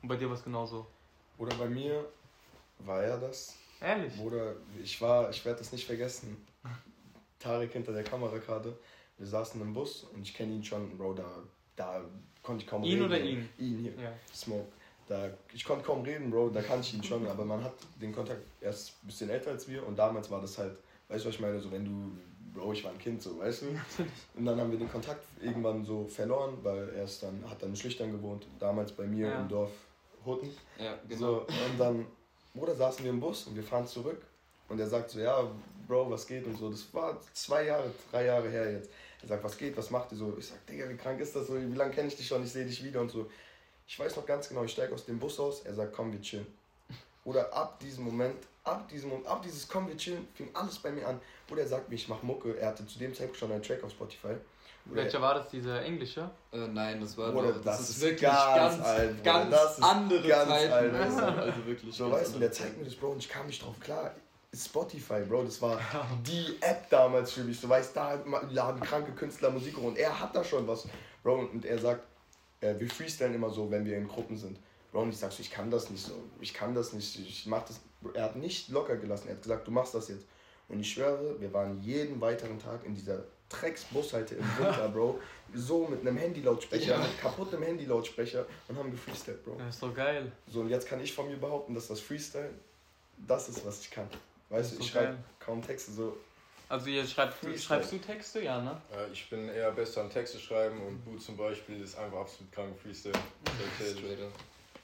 Und 0.03 0.09
bei 0.09 0.17
dir 0.17 0.29
war 0.29 0.37
es 0.37 0.45
genauso. 0.45 0.87
Oder 1.39 1.55
bei 1.57 1.67
mir 1.67 2.07
war 2.79 3.03
er 3.03 3.19
das. 3.19 3.57
Ehrlich? 3.81 4.17
Bruder, 4.17 4.55
ich 4.83 5.01
war, 5.01 5.29
ich 5.31 5.45
werde 5.45 5.59
das 5.59 5.73
nicht 5.73 5.87
vergessen. 5.87 6.47
Tarek 7.39 7.73
hinter 7.73 7.93
der 7.93 8.05
Kamera 8.05 8.39
gerade. 8.39 8.77
Wir 9.21 9.27
saßen 9.29 9.61
im 9.61 9.73
Bus 9.75 10.05
und 10.15 10.23
ich 10.23 10.35
kenne 10.35 10.55
ihn 10.55 10.65
schon, 10.65 10.97
Bro, 10.97 11.13
da, 11.15 11.25
da 11.77 12.01
konnte 12.43 12.65
ich 12.65 12.69
kaum 12.71 12.83
Ihn 12.83 12.93
reden. 12.95 13.05
oder 13.05 13.21
ihn? 13.21 13.49
Ihn 13.59 13.79
hier. 13.79 13.93
Ja. 14.03 14.13
Smoke. 14.35 14.67
Da, 15.07 15.29
ich 15.53 15.65
konnte 15.65 15.85
kaum 15.85 16.03
reden, 16.03 16.31
Bro, 16.31 16.51
da 16.51 16.63
kannte 16.63 16.87
ich 16.87 16.95
ihn 16.95 17.05
schon, 17.05 17.27
aber 17.29 17.45
man 17.45 17.63
hat 17.63 17.75
den 18.01 18.15
Kontakt 18.15 18.41
erst 18.61 18.95
ein 19.03 19.07
bisschen 19.09 19.29
älter 19.31 19.51
als 19.51 19.69
wir 19.69 19.87
und 19.87 19.97
damals 19.99 20.31
war 20.31 20.41
das 20.41 20.57
halt, 20.59 20.77
weißt 21.09 21.25
du, 21.25 21.29
was 21.29 21.35
ich 21.35 21.41
meine, 21.41 21.61
so 21.61 21.71
wenn 21.71 21.85
du, 21.85 22.13
Bro, 22.59 22.73
ich 22.73 22.83
war 22.83 22.91
ein 22.93 22.99
Kind, 22.99 23.23
so, 23.23 23.39
weißt 23.39 23.63
du? 23.63 23.67
Und 24.37 24.45
dann 24.45 24.59
haben 24.59 24.73
wir 24.73 24.79
den 24.79 24.91
Kontakt 24.91 25.23
irgendwann 25.41 25.85
so 25.85 26.05
verloren, 26.07 26.59
weil 26.65 26.89
er 26.97 27.05
ist 27.05 27.23
dann, 27.23 27.45
hat 27.49 27.63
dann 27.63 27.71
in 27.71 27.77
Schlüchtern 27.77 28.11
gewohnt, 28.11 28.45
damals 28.59 28.91
bei 28.91 29.07
mir 29.07 29.29
Ja. 29.29 29.41
im 29.43 29.49
Dorf 29.49 29.71
Hutten. 30.27 30.51
Ja, 30.77 30.99
genau. 31.09 31.19
So, 31.21 31.37
und 31.43 31.79
dann, 31.79 32.07
Bruder, 32.53 32.75
saßen 32.75 33.05
wir 33.05 33.11
im 33.13 33.21
Bus 33.21 33.47
und 33.47 33.55
wir 33.55 33.63
fahren 33.63 33.87
zurück. 33.87 34.21
Und 34.69 34.81
er 34.81 34.89
sagt 34.89 35.11
so, 35.11 35.21
ja, 35.21 35.45
Bro, 35.87 36.11
was 36.11 36.27
geht 36.27 36.45
und 36.47 36.57
so. 36.59 36.71
Das 36.71 36.93
war 36.93 37.21
zwei 37.33 37.67
Jahre, 37.67 37.91
drei 38.11 38.25
Jahre 38.27 38.49
her 38.51 38.73
jetzt. 38.73 38.91
Er 39.23 39.29
sagt, 39.29 39.45
was 39.45 39.57
geht, 39.59 39.77
was 39.77 39.91
macht 39.91 40.13
ihr 40.13 40.19
so? 40.19 40.35
Ich 40.39 40.47
sag, 40.49 40.65
Digga, 40.67 40.89
wie 40.89 40.97
krank 40.97 41.21
ist 41.21 41.37
das 41.37 41.47
so? 41.47 41.57
Wie 41.57 41.75
lange 41.75 41.93
kenne 41.93 42.09
ich 42.09 42.17
dich 42.17 42.27
schon? 42.27 42.43
Ich 42.43 42.53
sehe 42.53 42.65
dich 42.65 42.83
wieder 42.83 43.01
und 43.01 43.11
so. 43.11 43.31
Ich 43.87 43.99
weiß 43.99 44.17
noch 44.17 44.25
ganz 44.25 44.49
genau, 44.49 44.65
ich 44.65 44.73
steige 44.73 44.95
aus 44.95 45.05
dem 45.05 45.19
Bus 45.19 45.39
aus. 45.41 45.63
Er 45.63 45.75
sagt, 45.75 45.93
komm, 45.93 46.13
wir 46.13 46.21
chillen. 46.21 46.47
Oder 47.25 47.53
ab 47.53 47.79
diesem 47.81 48.05
Moment, 48.05 48.37
ab 48.65 48.89
diesem 48.89 49.11
Moment, 49.11 49.27
ab 49.27 49.43
dieses 49.43 49.69
komm, 49.69 49.89
wir 49.89 49.97
chillen, 49.97 50.27
fing 50.35 50.49
alles 50.55 50.79
bei 50.79 50.91
mir 50.91 51.07
an. 51.07 51.21
Oder 51.51 51.63
er 51.63 51.69
sagt 51.69 51.89
mir, 51.89 51.97
ich 51.97 52.09
mach 52.09 52.23
Mucke. 52.23 52.57
Er 52.57 52.69
hatte 52.69 52.87
zu 52.87 52.99
dem 52.99 53.13
Zeitpunkt 53.13 53.39
schon 53.39 53.53
einen 53.53 53.63
Track 53.63 53.83
auf 53.85 53.91
Spotify. 53.91 54.37
Oder 54.87 55.03
Welcher 55.03 55.21
war 55.21 55.35
das, 55.35 55.51
dieser 55.51 55.83
englische? 55.85 56.31
Äh, 56.53 56.67
nein, 56.69 57.01
das 57.01 57.17
war 57.19 57.33
Bruder, 57.33 57.53
noch, 57.57 57.63
das 57.63 57.91
ist 57.91 58.01
wirklich 58.01 58.23
ganz 58.23 58.79
ganz, 58.79 58.83
alt, 58.87 59.23
ganz 59.23 59.51
Das 59.51 59.79
ist 59.79 59.85
andere 59.85 60.27
ganz 60.29 60.49
Zeiten. 60.51 60.73
alt. 60.73 60.95
Also 60.95 61.67
wirklich. 61.67 61.95
So, 61.95 62.09
ganz 62.09 62.23
weißt 62.23 62.35
du, 62.35 62.39
der 62.39 62.53
zeigt 62.53 62.79
mir 62.79 62.85
das, 62.85 62.95
Bro, 62.95 63.11
und 63.11 63.19
ich 63.19 63.29
kam 63.29 63.47
nicht 63.47 63.63
drauf 63.63 63.79
klar. 63.79 64.15
Spotify, 64.55 65.21
Bro, 65.29 65.45
das 65.45 65.63
war 65.63 65.81
die 66.27 66.57
App 66.61 66.91
damals 66.91 67.33
für 67.33 67.45
mich. 67.45 67.61
Du 67.61 67.69
weißt, 67.69 67.95
da 67.95 68.15
laden 68.51 68.81
kranke 68.81 69.13
Künstler 69.13 69.51
Musik 69.51 69.77
hoch 69.77 69.85
und 69.85 69.99
er 69.99 70.19
hat 70.19 70.35
da 70.35 70.43
schon 70.43 70.67
was, 70.67 70.89
Bro. 71.23 71.49
Und 71.53 71.65
er 71.65 71.79
sagt, 71.79 72.03
äh, 72.61 72.75
wir 72.79 72.91
freestylen 72.91 73.35
immer 73.35 73.51
so, 73.51 73.71
wenn 73.71 73.85
wir 73.85 73.97
in 73.97 74.09
Gruppen 74.09 74.37
sind. 74.37 74.59
Bro, 74.91 75.03
und 75.03 75.11
ich 75.11 75.19
sag 75.19 75.31
so, 75.31 75.41
ich 75.41 75.51
kann 75.51 75.71
das 75.71 75.89
nicht 75.91 76.05
so, 76.05 76.15
ich 76.41 76.53
kann 76.53 76.75
das 76.75 76.93
nicht, 76.93 77.17
ich 77.19 77.47
mach 77.47 77.65
das. 77.65 77.81
Er 78.15 78.25
hat 78.25 78.37
nicht 78.37 78.71
locker 78.71 78.97
gelassen, 78.97 79.29
er 79.29 79.35
hat 79.35 79.43
gesagt, 79.43 79.69
du 79.69 79.71
machst 79.71 79.95
das 79.95 80.09
jetzt. 80.09 80.27
Und 80.69 80.81
ich 80.81 80.93
schwöre, 80.93 81.41
wir 81.41 81.53
waren 81.53 81.81
jeden 81.81 82.21
weiteren 82.21 82.59
Tag 82.59 82.85
in 82.85 82.95
dieser 82.95 83.25
Drecksbushalte 83.49 84.37
im 84.37 84.45
Winter, 84.59 84.89
Bro, 84.93 85.21
so 85.55 85.87
mit 85.87 86.01
einem 86.01 86.19
Handylautsprecher, 86.19 86.99
mit 86.99 87.21
kaputtem 87.21 87.63
Handylautsprecher 87.63 88.47
und 88.67 88.77
haben 88.77 88.91
gefreestylt, 88.91 89.45
Bro. 89.45 89.57
Ja, 89.59 89.69
ist 89.69 89.83
doch 89.83 89.95
geil. 89.95 90.33
So, 90.49 90.61
und 90.61 90.71
jetzt 90.71 90.89
kann 90.89 91.01
ich 91.01 91.13
von 91.13 91.29
mir 91.29 91.37
behaupten, 91.37 91.75
dass 91.75 91.87
das 91.87 92.01
Freestyle 92.01 92.51
das 93.27 93.49
ist, 93.49 93.65
was 93.65 93.81
ich 93.83 93.91
kann. 93.91 94.09
Weißt 94.51 94.73
du, 94.73 94.81
ich 94.81 94.91
schreibe 94.91 95.17
kaum 95.39 95.63
Texte 95.63 95.93
so. 95.93 96.17
Also 96.69 96.89
ihr 96.89 97.05
schreibt, 97.07 97.35
schreibst 97.59 97.93
du 97.93 97.99
Texte? 97.99 98.45
Ja, 98.45 98.61
ne? 98.61 98.81
Äh, 98.93 99.13
ich 99.13 99.29
bin 99.29 99.49
eher 99.49 99.73
besser 99.73 100.03
am 100.03 100.11
Texte 100.11 100.39
schreiben 100.39 100.81
und 100.87 101.05
Bu 101.05 101.19
zum 101.19 101.37
Beispiel 101.37 101.83
ist 101.83 101.99
einfach 101.99 102.19
absolut 102.21 102.53
krank 102.53 102.77
Freestyle. 102.81 103.15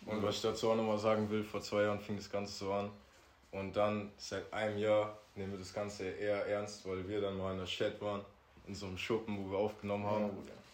Und 0.07 0.23
was 0.23 0.37
ich 0.37 0.43
dazu 0.43 0.71
auch 0.71 0.77
nochmal 0.77 0.99
sagen 0.99 1.31
will, 1.31 1.45
vor 1.45 1.61
zwei 1.61 1.83
Jahren 1.83 2.01
fing 2.01 2.17
das 2.17 2.31
Ganze 2.31 2.53
so 2.53 2.73
an. 2.73 2.91
Und 3.53 3.77
dann 3.77 4.11
seit 4.19 4.53
einem 4.53 4.79
Jahr 4.79 5.17
nehmen 5.37 5.53
wir 5.53 5.59
das 5.59 5.73
Ganze 5.73 6.09
eher 6.09 6.47
ernst, 6.47 6.87
weil 6.89 7.07
wir 7.09 7.21
dann 7.21 7.37
mal 7.39 7.53
in 7.53 7.59
der 7.59 7.67
Chat 7.67 8.01
waren, 8.01 8.23
in 8.67 8.75
so 8.75 8.87
einem 8.87 8.99
Schuppen, 8.99 9.39
wo 9.39 9.53
wir 9.53 9.59
aufgenommen 9.59 10.07
haben, 10.07 10.31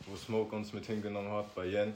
wo 0.07 0.17
Smoke 0.17 0.57
uns 0.57 0.73
mit 0.73 0.87
hingenommen 0.87 1.31
hat, 1.31 1.55
bei 1.55 1.67
Jen. 1.67 1.95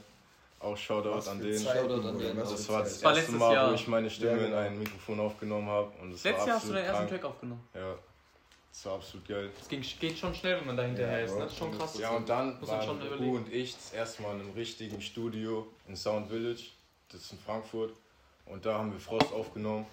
Auch 0.59 0.75
Shoutout 0.75 1.11
Was 1.11 1.27
an 1.27 1.39
den. 1.39 1.59
Shoutout 1.59 2.07
an 2.07 2.17
den. 2.17 2.35
Das 2.35 2.69
war 2.69 2.79
das 2.83 3.03
war 3.03 3.15
erste 3.15 3.31
Mal, 3.33 3.53
Jahr. 3.53 3.69
wo 3.69 3.75
ich 3.75 3.87
meine 3.87 4.09
Stimme 4.09 4.31
Ja, 4.31 4.37
genau. 4.37 4.47
in 4.59 4.63
ein 4.65 4.79
Mikrofon 4.79 5.19
aufgenommen 5.19 5.67
habe. 5.67 5.91
Und 6.01 6.11
das 6.13 6.23
Letztes 6.23 6.41
war 6.41 6.47
Jahr 6.47 6.55
hast 6.55 6.63
du 6.65 6.69
absolut 6.69 6.75
deinen 6.77 6.95
ersten. 6.95 7.09
Track 7.09 7.25
aufgenommen. 7.25 7.67
Ja, 7.75 7.95
das 8.71 8.85
war 8.85 8.93
absolut 8.95 9.27
geil. 9.27 9.51
Das 9.57 9.67
ging, 9.67 9.81
geht 9.99 10.17
schon 10.17 10.33
schnell, 10.33 10.59
wenn 10.59 10.67
man 10.67 10.77
da 10.77 10.83
hinterher 10.83 11.19
Ja, 11.19 11.25
ist, 11.25 11.33
ne? 11.35 11.39
Das 11.41 11.51
ist 11.51 11.57
schon 11.59 11.77
krass. 11.77 11.99
Ja, 11.99 12.09
und 12.11 12.27
dann 12.27 12.59
Muss 12.59 12.69
waren. 12.69 12.99
Du 12.99 13.35
und 13.35 13.53
ich 13.53 13.75
das 13.75 13.93
erste 13.93 14.23
Mal 14.23 14.33
in 14.35 14.41
einem 14.41 14.51
richtigen 14.53 14.99
Studio 15.01 15.67
in 15.87 15.95
Sound 15.95 16.27
Village, 16.29 16.71
das 17.11 17.21
ist 17.21 17.31
in 17.33 17.39
Frankfurt. 17.39 17.93
Und 18.45 18.65
da 18.65 18.79
haben 18.79 18.91
wir 18.91 18.99
Frost 18.99 19.31
aufgenommen. 19.33 19.85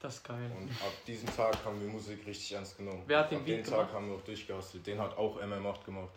Das 0.00 0.16
ist 0.16 0.24
geil. 0.24 0.50
Und 0.56 0.70
ab 0.70 0.92
diesem 1.06 1.34
Tag 1.34 1.56
haben 1.64 1.80
wir 1.80 1.88
Musik 1.88 2.24
richtig 2.26 2.52
ernst 2.52 2.76
genommen. 2.76 3.02
Wer 3.06 3.20
hat 3.20 3.30
den 3.30 3.38
ab 3.38 3.44
Beat 3.46 3.58
dem 3.58 3.64
gemacht? 3.64 3.86
Tag 3.86 3.92
haben 3.94 4.08
wir 4.10 4.16
auch 4.16 4.22
durchgehasselt. 4.22 4.86
Den 4.86 5.00
hat 5.00 5.16
auch 5.16 5.40
MM8 5.40 5.84
gemacht. 5.84 6.10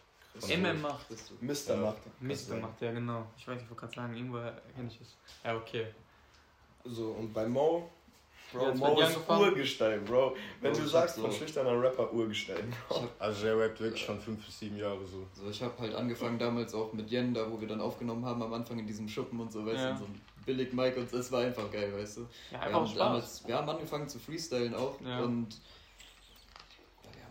MM 0.48 0.82
macht. 0.82 1.06
Du. 1.10 1.16
Mister 1.46 1.76
Ja. 1.76 1.82
macht. 1.82 1.98
Mist 2.22 2.50
gemacht, 2.50 2.82
ja 2.82 2.92
genau. 2.92 3.26
Ich 3.38 3.48
weiß, 3.48 3.62
ich 3.62 3.70
wollte 3.70 3.82
gerade 3.82 3.94
sagen, 3.96 4.16
irgendwo 4.16 4.38
kenne 4.38 4.88
ich 4.90 5.00
es. 5.02 5.16
Ja, 5.44 5.56
okay. 5.56 5.88
So, 6.86 7.12
und 7.12 7.34
bei 7.34 7.48
Mo, 7.48 7.90
Bro, 8.52 8.70
Ja, 8.70 8.74
Mo 8.74 9.00
ist. 9.00 9.18
Urgestein, 9.30 10.04
Bro. 10.06 10.36
Wenn 10.62 10.72
Bro, 10.74 10.82
du 10.82 10.88
sagst 10.88 11.18
hab 11.18 11.24
von 11.24 11.32
so- 11.32 11.38
schüchterner 11.38 11.80
Rapper 11.80 12.12
Urgestein. 12.12 12.74
Also 13.20 13.44
der 13.44 13.60
rappt 13.60 13.80
wirklich 13.80 14.04
schon 14.04 14.20
fünf 14.20 14.44
bis 14.46 14.60
sieben 14.60 14.78
Jahre 14.78 15.06
so. 15.06 15.26
So, 15.34 15.50
ich 15.50 15.62
habe 15.62 15.74
halt 15.80 15.94
angefangen 15.94 16.40
damals 16.40 16.74
auch 16.74 16.92
mit 16.94 17.10
Jen, 17.12 17.34
da 17.34 17.50
wo 17.52 17.60
wir 17.62 17.68
dann 17.68 17.80
aufgenommen 17.82 18.26
haben, 18.26 18.42
am 18.42 18.52
Anfang 18.54 18.80
in 18.80 18.88
diesem 18.88 19.08
Schuppen 19.08 19.40
und 19.40 19.52
so, 19.52 19.64
weißt 19.66 19.78
Ja. 19.78 19.92
du, 19.92 20.00
so 20.00 20.06
ein 20.06 20.22
billig 20.46 20.74
Mic 20.74 20.98
und 20.98 21.14
es 21.14 21.32
war 21.32 21.42
einfach 21.42 21.70
geil, 21.70 21.94
weißt 21.96 22.18
du. 22.18 22.22
Ja, 22.22 22.28
Wir 22.52 22.62
einfach 22.62 22.80
haben, 22.80 22.88
Spaß. 22.88 22.98
damals, 22.98 23.48
wir 23.48 23.56
haben 23.56 23.70
angefangen 23.70 24.10
zu 24.10 24.18
freestylen 24.18 24.74
auch 24.74 25.00
Ja. 25.02 25.20
und 25.20 25.50
wir 25.50 25.58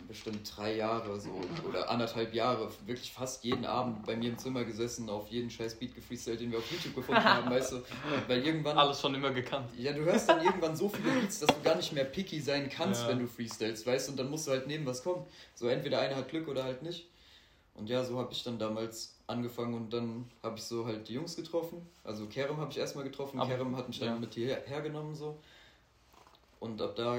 bestimmt 0.09 0.51
drei 0.57 0.75
Jahre 0.77 1.21
so 1.21 1.31
oder 1.69 1.89
anderthalb 1.91 2.33
Jahre 2.35 2.71
wirklich 2.87 3.13
fast 3.13 3.45
jeden 3.45 3.65
Abend 3.67 4.05
bei 4.07 4.17
mir 4.17 4.31
im 4.31 4.39
Zimmer 4.39 4.65
gesessen, 4.65 5.09
auf 5.11 5.29
jeden 5.29 5.51
scheiß 5.51 5.75
Beat 5.79 5.95
gefreestylt, 5.95 6.41
den 6.41 6.51
wir 6.51 6.59
auf 6.59 6.71
YouTube 6.73 6.95
gefunden 6.95 7.23
haben, 7.25 7.51
weißt 7.51 7.73
du. 7.73 7.83
Weil 8.27 8.45
irgendwann 8.45 8.77
Alles 8.79 9.01
schon 9.01 9.15
immer 9.15 9.31
gekannt. 9.31 9.69
ja, 9.79 9.93
du 9.93 10.01
hörst 10.05 10.29
dann 10.29 10.43
irgendwann 10.45 10.75
so 10.75 10.89
viele 10.89 11.11
Beats, 11.13 11.41
dass 11.41 11.55
du 11.55 11.63
gar 11.63 11.77
nicht 11.77 11.93
mehr 11.93 12.05
picky 12.05 12.41
sein 12.41 12.69
kannst, 12.71 13.03
Ja. 13.03 13.09
wenn 13.11 13.19
du 13.21 13.27
freestylst, 13.27 13.87
weißt 13.87 14.09
du, 14.09 14.13
und 14.13 14.17
dann 14.19 14.31
musst 14.31 14.47
du 14.47 14.51
halt 14.53 14.67
nehmen, 14.67 14.87
was 14.87 15.03
kommt. 15.05 15.29
So 15.55 15.69
entweder 15.69 16.01
einer 16.01 16.17
hat 16.17 16.29
Glück 16.31 16.49
oder 16.49 16.65
halt 16.65 16.83
nicht. 16.83 17.07
Und 17.75 17.89
ja, 17.89 18.03
so 18.03 18.19
habe 18.19 18.33
ich 18.33 18.43
dann 18.43 18.59
damals 18.59 19.15
angefangen 19.29 19.75
und 19.75 19.93
dann 19.93 20.29
habe 20.43 20.57
ich 20.57 20.65
so 20.65 20.87
halt 20.87 21.07
die 21.09 21.15
Jungs 21.15 21.37
getroffen. 21.37 21.87
Also 22.03 22.27
Kerem 22.27 22.57
habe 22.57 22.73
ich 22.73 22.79
erstmal 22.79 23.05
getroffen, 23.05 23.39
Aber- 23.39 23.49
Kerem 23.51 23.77
hat 23.77 23.87
mich 23.89 24.01
dann 24.01 24.09
ja. 24.09 24.17
mit 24.17 24.35
hierher 24.35 24.63
hergenommen 24.67 25.15
so. 25.15 25.39
Und 26.61 26.83
ab 26.83 26.97
da 26.97 27.19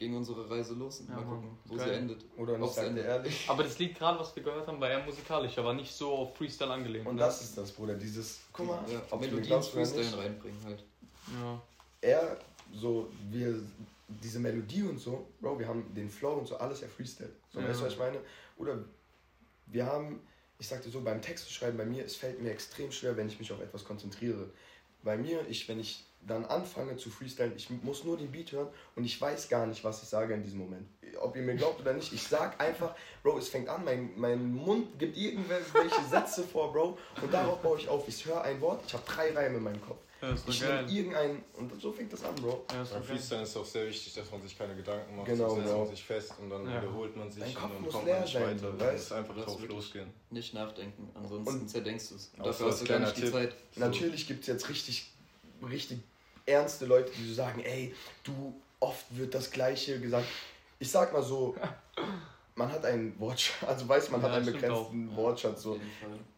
ging 0.00 0.16
unsere 0.16 0.48
Reise 0.48 0.72
los 0.74 1.00
und 1.00 1.10
Ja, 1.10 1.16
mal 1.16 1.24
gucken, 1.26 1.50
wo 1.66 1.76
Geil. 1.76 1.88
sie 1.88 1.94
endet. 1.94 2.24
Oder 2.38 2.54
und 2.54 2.60
ich 2.60 2.64
Aufs 2.64 2.74
sag 2.76 2.84
dir 2.84 2.88
Ende. 2.88 3.02
ehrlich. 3.02 3.44
Aber 3.48 3.62
das 3.62 3.78
Lied 3.78 3.94
gerade, 3.96 4.18
was 4.18 4.34
wir 4.34 4.42
gehört 4.42 4.66
haben, 4.66 4.80
war 4.80 4.88
eher 4.88 5.04
musikalisch, 5.04 5.56
aber 5.58 5.74
nicht 5.74 5.92
so 5.92 6.10
auf 6.10 6.36
Freestyle 6.36 6.72
angelehnt. 6.72 7.06
Und 7.06 7.16
ne? 7.16 7.20
das 7.20 7.42
ist 7.42 7.56
das, 7.58 7.70
Bruder. 7.70 7.94
Dieses, 7.94 8.40
guck 8.52 8.66
mal, 8.66 8.82
ja, 8.90 9.02
ob 9.10 9.20
mir 9.20 9.26
Melodien 9.26 9.46
glaubst 9.46 9.70
Freestyle 9.72 10.04
nicht, 10.06 10.16
reinbringen 10.16 10.64
halt. 10.64 10.82
Ja. 11.38 11.62
er 12.00 12.38
so, 12.74 13.08
wir, 13.30 13.60
diese 14.08 14.38
Melodie 14.40 14.84
und 14.84 14.98
so, 14.98 15.26
Bro, 15.38 15.58
wir 15.58 15.68
haben 15.68 15.94
den 15.94 16.08
Flow 16.08 16.32
und 16.32 16.48
so, 16.48 16.56
alles 16.56 16.80
ja 16.80 16.88
Freestyle. 16.88 17.30
So, 17.52 17.60
Ja. 17.60 17.68
weißt 17.68 17.80
du, 17.80 17.84
was 17.84 17.92
ich 17.92 17.98
meine? 17.98 18.18
Oder 18.56 18.78
wir 19.66 19.84
haben, 19.84 20.20
ich 20.58 20.66
sagte 20.66 20.88
so, 20.88 21.02
beim 21.02 21.20
Text 21.20 21.52
schreiben, 21.52 21.76
bei 21.76 21.84
mir, 21.84 22.06
es 22.06 22.16
fällt 22.16 22.40
mir 22.40 22.50
extrem 22.52 22.90
schwer, 22.90 23.18
wenn 23.18 23.28
ich 23.28 23.38
mich 23.38 23.52
auf 23.52 23.60
etwas 23.60 23.84
konzentriere. 23.84 24.48
Bei 25.02 25.18
mir, 25.18 25.46
ich, 25.46 25.68
wenn 25.68 25.78
ich 25.78 26.04
dann 26.26 26.44
anfange 26.44 26.96
zu 26.96 27.10
freestylen, 27.10 27.54
ich 27.56 27.70
muss 27.70 28.04
nur 28.04 28.16
den 28.16 28.30
Beat 28.30 28.52
hören 28.52 28.68
und 28.94 29.04
ich 29.04 29.20
weiß 29.20 29.48
gar 29.48 29.66
nicht, 29.66 29.82
was 29.84 30.02
ich 30.02 30.08
sage 30.08 30.34
in 30.34 30.42
diesem 30.42 30.58
Moment. 30.60 30.86
Ob 31.20 31.34
ihr 31.34 31.42
mir 31.42 31.56
glaubt 31.56 31.80
oder 31.80 31.92
nicht, 31.92 32.12
ich 32.12 32.22
sag 32.22 32.60
einfach, 32.60 32.94
Bro, 33.22 33.38
es 33.38 33.48
fängt 33.48 33.68
an, 33.68 33.84
mein, 33.84 34.10
mein 34.16 34.52
Mund 34.54 34.98
gibt 34.98 35.16
irgendwelche 35.16 36.02
Sätze 36.08 36.44
vor, 36.44 36.72
Bro, 36.72 36.98
und 37.22 37.32
darauf 37.32 37.60
baue 37.62 37.78
ich 37.78 37.88
auf. 37.88 38.06
Ich 38.06 38.24
höre 38.26 38.42
ein 38.42 38.60
Wort, 38.60 38.82
ich 38.86 38.92
habe 38.94 39.02
drei 39.06 39.32
Reime 39.32 39.56
in 39.56 39.62
meinem 39.64 39.80
Kopf. 39.80 39.98
Ja, 40.22 40.32
ist 40.34 40.46
Ich 40.46 40.60
nehme 40.60 40.82
irgendein, 40.92 41.42
und 41.54 41.80
so 41.80 41.90
fängt 41.92 42.12
das 42.12 42.22
an, 42.22 42.34
Bro. 42.34 42.66
Ja, 42.70 42.82
ist 42.82 42.92
Beim. 42.92 43.02
Freestyle 43.02 43.42
ist 43.42 43.56
auch 43.56 43.64
sehr 43.64 43.86
wichtig, 43.88 44.12
dass 44.12 44.30
man 44.30 44.42
sich 44.42 44.56
keine 44.56 44.76
Gedanken 44.76 45.16
macht. 45.16 45.26
Genau, 45.26 45.48
so 45.48 45.56
setzt 45.62 45.74
man 45.76 45.86
sich 45.88 46.04
fest 46.04 46.32
und 46.38 46.50
dann 46.50 46.66
Ja. 46.66 46.82
wiederholt 46.82 47.16
man 47.16 47.30
sich 47.30 47.42
Dein 47.42 47.54
Kopf 47.54 47.64
und 47.64 47.84
dann 47.84 47.90
kommt 47.92 48.06
man 48.06 48.20
nicht 48.20 48.32
sein, 48.34 48.42
weiter. 48.62 48.78
weißt 48.80 48.92
muss 48.92 49.12
einfach 49.12 49.34
du? 49.34 49.40
Das 49.40 49.46
drauf 49.56 49.68
losgehen. 49.68 50.10
Nicht 50.28 50.52
nachdenken, 50.52 51.08
ansonsten 51.14 51.60
Und- 51.60 51.68
zerdenkst 51.70 52.08
du 52.10 52.14
es. 52.16 52.30
Dafür 52.32 52.52
so 52.52 52.66
hast 52.66 52.82
du 52.82 52.84
gar 52.86 52.98
nicht 52.98 53.16
die 53.16 53.20
kleiner 53.22 53.48
Zeit. 53.48 53.56
Natürlich 53.76 54.26
gibt 54.28 54.42
es 54.42 54.46
jetzt 54.48 54.68
richtig, 54.68 55.10
richtig 55.66 56.00
ernste 56.50 56.86
Leute, 56.86 57.10
die 57.16 57.26
so 57.28 57.34
sagen, 57.34 57.60
ey, 57.60 57.94
du, 58.24 58.54
oft 58.80 59.04
wird 59.10 59.34
das 59.34 59.50
Gleiche 59.50 60.00
gesagt. 60.00 60.26
Ich 60.78 60.90
sag 60.90 61.12
mal 61.12 61.22
so, 61.22 61.54
man 62.54 62.70
hat 62.72 62.84
einen 62.84 63.18
Wortschatz, 63.20 63.68
also 63.68 63.88
weiß 63.88 64.10
man 64.10 64.20
Ja, 64.22 64.28
hat 64.28 64.36
einen 64.36 64.46
begrenzten 64.46 65.16
Wortschatz. 65.16 65.58
Auf 65.58 65.62
So. 65.62 65.80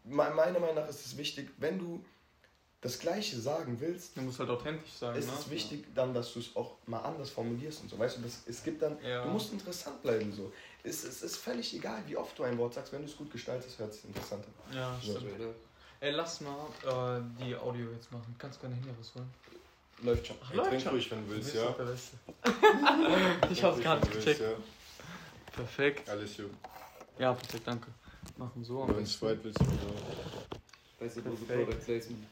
Meiner 0.05 0.59
Meinung 0.59 0.75
nach 0.75 0.87
ist 0.87 1.05
es 1.05 1.17
wichtig, 1.17 1.49
wenn 1.57 1.79
du 1.79 2.03
das 2.81 2.99
Gleiche 2.99 3.39
sagen 3.39 3.79
willst, 3.79 4.17
Du 4.17 4.21
musst 4.21 4.39
halt 4.39 4.49
authentisch 4.49 4.91
sein, 4.91 5.15
ist 5.15 5.27
ne? 5.27 5.33
es 5.39 5.49
wichtig 5.49 5.85
dann, 5.95 6.13
dass 6.13 6.33
du 6.33 6.39
es 6.39 6.53
auch 6.57 6.75
mal 6.85 6.99
anders 6.99 7.29
formulierst 7.29 7.81
und 7.81 7.89
so. 7.89 7.97
Weißt 7.97 8.17
du, 8.17 8.21
das, 8.21 8.41
es 8.45 8.61
gibt 8.61 8.81
dann, 8.81 8.97
Ja. 9.01 9.23
du 9.23 9.29
musst 9.29 9.53
interessant 9.53 10.01
bleiben 10.01 10.33
so. 10.33 10.51
Es, 10.83 11.05
es 11.05 11.21
ist 11.21 11.37
völlig 11.37 11.73
egal, 11.73 12.03
wie 12.07 12.17
oft 12.17 12.37
du 12.37 12.43
ein 12.43 12.57
Wort 12.57 12.73
sagst, 12.73 12.91
wenn 12.91 13.01
du 13.01 13.07
es 13.07 13.15
gut 13.15 13.31
gestaltest, 13.31 13.79
hört 13.79 13.93
es 13.93 14.03
interessant 14.03 14.43
an. 14.69 14.75
Ja, 14.75 14.99
So. 15.01 15.13
stimmt. 15.17 15.39
Oder? 15.39 15.53
Ey, 16.01 16.11
lass 16.11 16.41
mal 16.41 16.57
äh, 16.85 17.21
die 17.45 17.55
Audio 17.55 17.89
jetzt 17.93 18.11
machen. 18.11 18.35
Kannst 18.37 18.59
gerne 18.59 18.75
Handy 18.75 18.89
rausholen. 18.99 19.29
Läuft 20.01 20.27
schon. 20.27 20.35
Ach, 20.43 20.49
Hey, 20.49 20.57
läuft 20.57 20.69
trink 20.69 20.81
schon. 20.83 20.91
ruhig, 20.93 21.11
wenn 21.11 21.19
du 21.19 21.29
Du 21.29 21.35
willst, 21.35 21.55
ja. 21.55 21.75
Ich 23.51 23.63
hab's 23.63 23.77
du 23.77 23.83
gecheckt. 23.83 24.39
willst, 24.39 24.41
Perfekt. 25.53 26.07
Ja. 26.07 26.13
Alles 26.13 26.37
gut. 26.37 26.49
Ja, 27.19 27.33
perfekt, 27.33 27.67
danke. 27.67 27.87
Machen 28.37 28.63
so 28.63 28.81
am 28.81 28.87
Wenn 28.89 28.95
du 28.95 29.01
besten. 29.01 29.15
Sprite 29.17 29.43
willst, 29.43 29.59
bitte. 29.59 29.71
Weißt 30.99 31.17
du, 31.17 31.25
wo 31.25 31.29
Perfekt. 31.35 31.69
Product 31.69 31.85
Placement? 31.85 32.25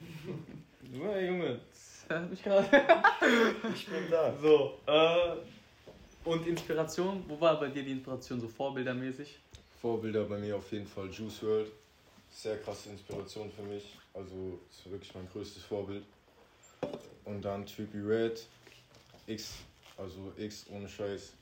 Ja, 0.92 1.18
Junge, 1.18 1.58
das 1.72 2.16
hat 2.16 2.30
mich 2.30 2.40
gerade. 2.40 2.68
Ich 3.74 3.86
bin 3.88 4.08
da. 4.08 4.32
So, 4.40 4.78
äh. 4.86 5.36
Und 6.24 6.46
Inspiration, 6.46 7.24
wo 7.26 7.40
war 7.40 7.58
bei 7.58 7.68
dir 7.68 7.82
die 7.82 7.90
Inspiration 7.90 8.40
so 8.40 8.46
vorbildermäßig? 8.46 9.36
Vorbilder 9.82 10.24
bei 10.24 10.38
mir 10.38 10.56
auf 10.56 10.70
jeden 10.70 10.86
Fall 10.86 11.08
Juice 11.10 11.42
World. 11.42 11.72
Sehr 12.30 12.56
krasse 12.58 12.90
Inspiration 12.90 13.50
für 13.50 13.62
mich. 13.62 13.96
Also 14.14 14.60
ist 14.70 14.88
wirklich 14.90 15.12
mein 15.14 15.28
größtes 15.32 15.64
Vorbild. 15.64 16.04
Und 17.24 17.42
dann 17.44 17.66
Trippy 17.66 17.98
Red, 18.00 18.46
X, 19.26 19.54
also 19.96 20.32
X 20.36 20.66
ohne 20.70 20.88
Scheiß. 20.88 21.32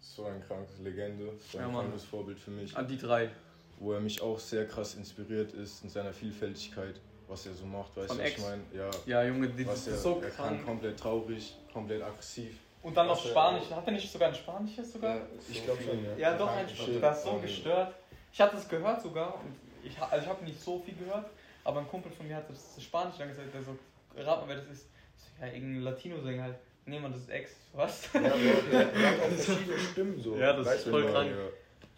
So 0.00 0.24
ein 0.26 0.42
krankes 0.46 0.78
Legende, 0.78 1.32
so 1.50 1.58
ein 1.58 1.68
Ja, 1.72 1.80
krankes 1.80 2.04
Vorbild 2.04 2.38
für 2.38 2.50
mich. 2.50 2.76
Ah, 2.76 2.82
die 2.82 2.96
drei. 2.98 3.30
Wo 3.78 3.92
er 3.92 4.00
mich 4.00 4.20
auch 4.20 4.38
sehr 4.38 4.66
krass 4.66 4.94
inspiriert 4.94 5.52
ist 5.52 5.82
in 5.84 5.90
seiner 5.90 6.12
Vielfältigkeit, 6.12 7.00
was 7.28 7.44
er 7.46 7.54
so 7.54 7.66
macht, 7.66 7.94
weißt 7.96 8.14
du, 8.14 8.18
was 8.18 8.28
ich 8.30 8.38
meine? 8.38 8.62
Ja, 8.72 8.90
Ja, 9.04 9.24
Junge, 9.24 9.48
die, 9.48 9.64
das 9.64 9.72
was 9.74 9.86
er, 9.88 9.94
ist 9.94 10.02
so 10.02 10.20
er 10.22 10.30
kann 10.30 10.48
krank. 10.54 10.64
komplett 10.64 10.98
traurig, 10.98 11.54
komplett 11.72 12.02
aggressiv. 12.02 12.56
Und 12.82 12.96
dann 12.96 13.08
noch 13.08 13.22
er- 13.24 13.30
Spanisch. 13.30 13.70
Hat 13.70 13.86
er 13.86 13.92
nicht 13.92 14.10
sogar 14.10 14.28
ein 14.28 14.34
Spanisches 14.34 14.92
sogar? 14.92 15.16
Ja, 15.16 15.22
Ich 15.50 15.58
so 15.58 15.64
glaube 15.64 15.82
schon, 15.82 16.04
ja. 16.04 16.16
Ja, 16.16 16.38
doch, 16.38 16.48
ein 16.48 16.68
Shit. 16.68 17.02
Das 17.02 17.18
ist 17.18 17.24
so 17.24 17.34
gestört. 17.38 17.94
Ich 18.32 18.40
hatte 18.40 18.56
es 18.56 18.68
gehört 18.68 19.02
sogar. 19.02 19.34
Und 19.34 19.54
ich, 19.82 19.98
also 20.00 20.22
ich 20.24 20.28
habe 20.28 20.44
nicht 20.44 20.60
so 20.62 20.78
viel 20.78 20.94
gehört, 20.94 21.28
aber 21.64 21.80
ein 21.80 21.88
Kumpel 21.88 22.12
von 22.12 22.26
mir 22.28 22.36
hat 22.36 22.48
das 22.48 22.80
Spanisch 22.82 23.16
dann 23.18 23.28
gesagt, 23.28 23.52
der 23.52 23.62
so, 23.62 23.76
rat 24.24 24.40
mal, 24.40 24.48
wer 24.48 24.56
das 24.56 24.66
ist. 24.66 24.88
Ich 25.16 25.22
so, 25.22 25.44
ja, 25.44 25.52
irgendein 25.52 25.82
Latino-Sänger 25.82 26.42
halt. 26.42 26.56
Nee, 26.86 27.00
man, 27.00 27.12
das 27.12 27.22
ist 27.22 27.30
Ex. 27.30 27.50
Was? 27.72 28.12
Ja, 28.12 28.20
Bro, 28.20 28.28
der, 28.70 28.84
der 28.86 29.10
hat 29.10 29.20
auch 29.20 29.28
verschiedene 29.36 29.78
Stimmen 29.78 30.20
so. 30.20 30.36
Ja, 30.36 30.52
das 30.52 30.74
ist 30.76 30.88
voll 30.88 31.10
krank. 31.10 31.30
Ja. 31.30 31.48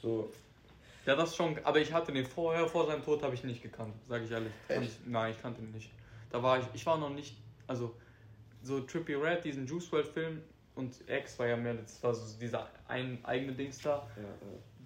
So, 0.00 0.32
Ja, 1.04 1.14
das 1.14 1.36
schon. 1.36 1.58
Aber 1.62 1.78
ich 1.78 1.92
hatte 1.92 2.12
den 2.12 2.24
vorher, 2.24 2.66
vor 2.66 2.86
seinem 2.86 3.04
Tod, 3.04 3.22
habe 3.22 3.34
ich 3.34 3.44
nicht 3.44 3.62
gekannt, 3.62 3.94
sage 4.08 4.24
ich 4.24 4.30
ehrlich. 4.30 4.52
Ich, 4.68 4.98
nein, 5.06 5.32
ich 5.32 5.42
kannte 5.42 5.60
ihn 5.60 5.70
nicht. 5.72 5.90
Da 6.30 6.42
war 6.42 6.58
ich, 6.58 6.64
ich 6.72 6.84
war 6.86 6.96
noch 6.98 7.10
nicht, 7.10 7.36
also 7.66 7.94
so 8.62 8.80
Trippy 8.80 9.14
Red, 9.14 9.44
diesen 9.44 9.66
Juice 9.66 9.90
World 9.92 10.08
Film 10.08 10.42
und 10.74 10.94
X 11.08 11.38
war 11.38 11.46
ja 11.46 11.56
mehr, 11.56 11.74
das 11.74 12.02
war 12.02 12.14
so 12.14 12.38
dieser 12.38 12.68
ein, 12.86 13.18
eigene 13.24 13.52
Dings 13.52 13.78
da. 13.80 14.06
Ja, 14.16 14.22
ja. 14.22 14.28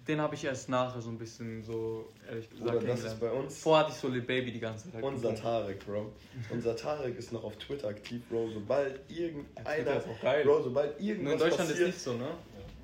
Den 0.07 0.19
habe 0.19 0.35
ich 0.35 0.43
erst 0.43 0.67
nachher 0.67 1.01
so 1.01 1.09
ein 1.09 1.17
bisschen 1.17 1.63
so, 1.63 2.09
ehrlich 2.27 2.49
gesagt, 2.49 2.71
Bruder, 2.71 2.85
das 2.87 3.03
ist 3.05 3.19
bei 3.21 3.31
uns 3.31 3.57
Vorher 3.59 3.85
hatte 3.85 3.95
ich 3.95 4.01
so 4.01 4.09
Lil 4.09 4.21
Baby 4.21 4.51
die 4.51 4.59
ganze 4.59 4.91
Zeit. 4.91 5.01
unser 5.01 5.29
geguckt. 5.29 5.43
Tarek, 5.43 5.85
Bro. 5.85 6.11
Unser 6.49 6.75
Tarek 6.75 7.17
ist 7.17 7.31
noch 7.31 7.43
auf 7.45 7.55
Twitter 7.55 7.87
aktiv, 7.87 8.21
Bro. 8.29 8.49
Sobald 8.53 8.99
irgendeiner, 9.09 9.97
ist 9.97 10.07
auch 10.07 10.21
geil. 10.21 10.43
Bro, 10.43 10.63
sobald 10.63 10.99
Nur 10.99 11.09
irgendwas 11.09 11.33
in 11.33 11.39
Deutschland 11.39 11.69
passiert, 11.69 11.89
ist 11.89 11.95
nicht 11.95 12.03
so, 12.03 12.13
ne? 12.13 12.27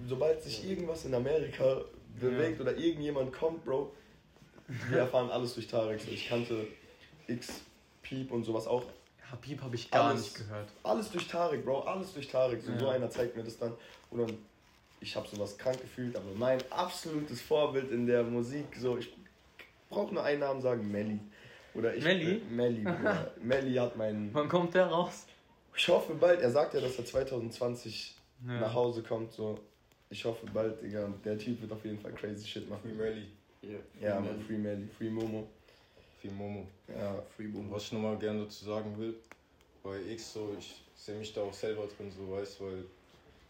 sobald 0.07 0.41
sich 0.41 0.69
irgendwas 0.69 1.03
in 1.03 1.13
Amerika 1.13 1.81
bewegt 2.21 2.61
oder 2.61 2.75
irgendjemand 2.77 3.33
kommt, 3.33 3.65
Bro, 3.65 3.91
wir 4.89 4.99
erfahren 4.99 5.29
alles 5.29 5.55
durch 5.55 5.67
Tarek. 5.67 5.99
So, 5.99 6.11
ich 6.11 6.29
kannte 6.29 6.67
X, 7.27 7.61
Piep 8.01 8.31
und 8.31 8.45
sowas 8.45 8.65
auch. 8.65 8.83
Ja, 9.29 9.35
Piep 9.41 9.61
habe 9.61 9.75
ich 9.75 9.91
gar 9.91 10.05
Alles. 10.09 10.21
nicht 10.21 10.35
gehört. 10.35 10.69
Alles 10.83 11.11
durch 11.11 11.27
Tarek, 11.27 11.65
Bro, 11.65 11.81
alles 11.81 12.13
durch 12.13 12.29
Tarek. 12.29 12.61
So, 12.61 12.71
Ja. 12.71 12.79
so 12.79 12.87
einer 12.87 13.09
zeigt 13.09 13.35
mir 13.35 13.43
das 13.43 13.57
dann. 13.57 13.73
Und 14.09 14.19
dann, 14.19 14.37
ich 15.01 15.15
habe 15.15 15.27
sowas 15.27 15.57
krank 15.57 15.79
gefühlt, 15.81 16.15
aber 16.15 16.31
mein 16.35 16.59
absolutes 16.71 17.41
Vorbild 17.41 17.91
in 17.91 18.05
der 18.05 18.23
Musik, 18.23 18.65
so, 18.77 18.97
ich 18.97 19.13
brauche 19.89 20.13
nur 20.13 20.23
einen 20.23 20.41
Namen 20.41 20.61
sagen, 20.61 20.89
Melly. 20.91 21.19
Oder 21.73 21.95
ich, 21.95 22.03
Melly? 22.03 22.41
Melly, 22.49 22.81
Bruder. 22.83 23.31
Melly 23.41 23.75
hat 23.75 23.95
meinen. 23.95 24.33
Wann 24.33 24.49
kommt 24.49 24.73
der 24.73 24.87
raus? 24.87 25.25
Ich 25.75 25.87
hoffe 25.87 26.13
bald, 26.15 26.41
er 26.41 26.51
sagt 26.51 26.73
ja, 26.73 26.81
dass 26.81 26.97
er 26.97 27.05
2020 27.05 28.15
Ja. 28.45 28.59
nach 28.61 28.73
Hause 28.73 29.03
kommt, 29.03 29.31
so. 29.33 29.59
Ich 30.09 30.25
hoffe 30.25 30.47
bald, 30.51 30.81
Digga. 30.81 31.05
Und 31.05 31.23
der 31.23 31.37
Typ 31.37 31.61
wird 31.61 31.71
auf 31.71 31.85
jeden 31.85 31.99
Fall 31.99 32.11
crazy 32.13 32.47
shit 32.47 32.63
Free 32.63 32.71
machen. 32.73 32.97
Melly, 32.97 33.27
Ja, 33.61 33.69
Ja, 34.01 34.15
Free 34.15 34.21
man, 34.23 34.23
Man. 34.37 34.41
Free 34.45 34.57
Melly, 34.57 34.87
Free 34.97 35.09
Momo. 35.09 35.47
viel 36.19 36.31
Momo. 36.31 36.67
Ja, 36.87 37.21
Free 37.35 37.47
Boom. 37.47 37.69
was 37.71 37.83
ich 37.83 37.91
nochmal 37.93 38.17
gerne 38.17 38.43
dazu 38.43 38.65
sagen 38.65 38.97
will, 38.97 39.13
bei 39.83 39.97
X 40.11 40.33
so, 40.33 40.53
ich 40.57 40.81
sehe 40.95 41.15
mich 41.17 41.31
da 41.33 41.41
auch 41.41 41.53
selber 41.53 41.87
drin, 41.95 42.11
so 42.11 42.29
weißt, 42.31 42.59
weil 42.61 42.83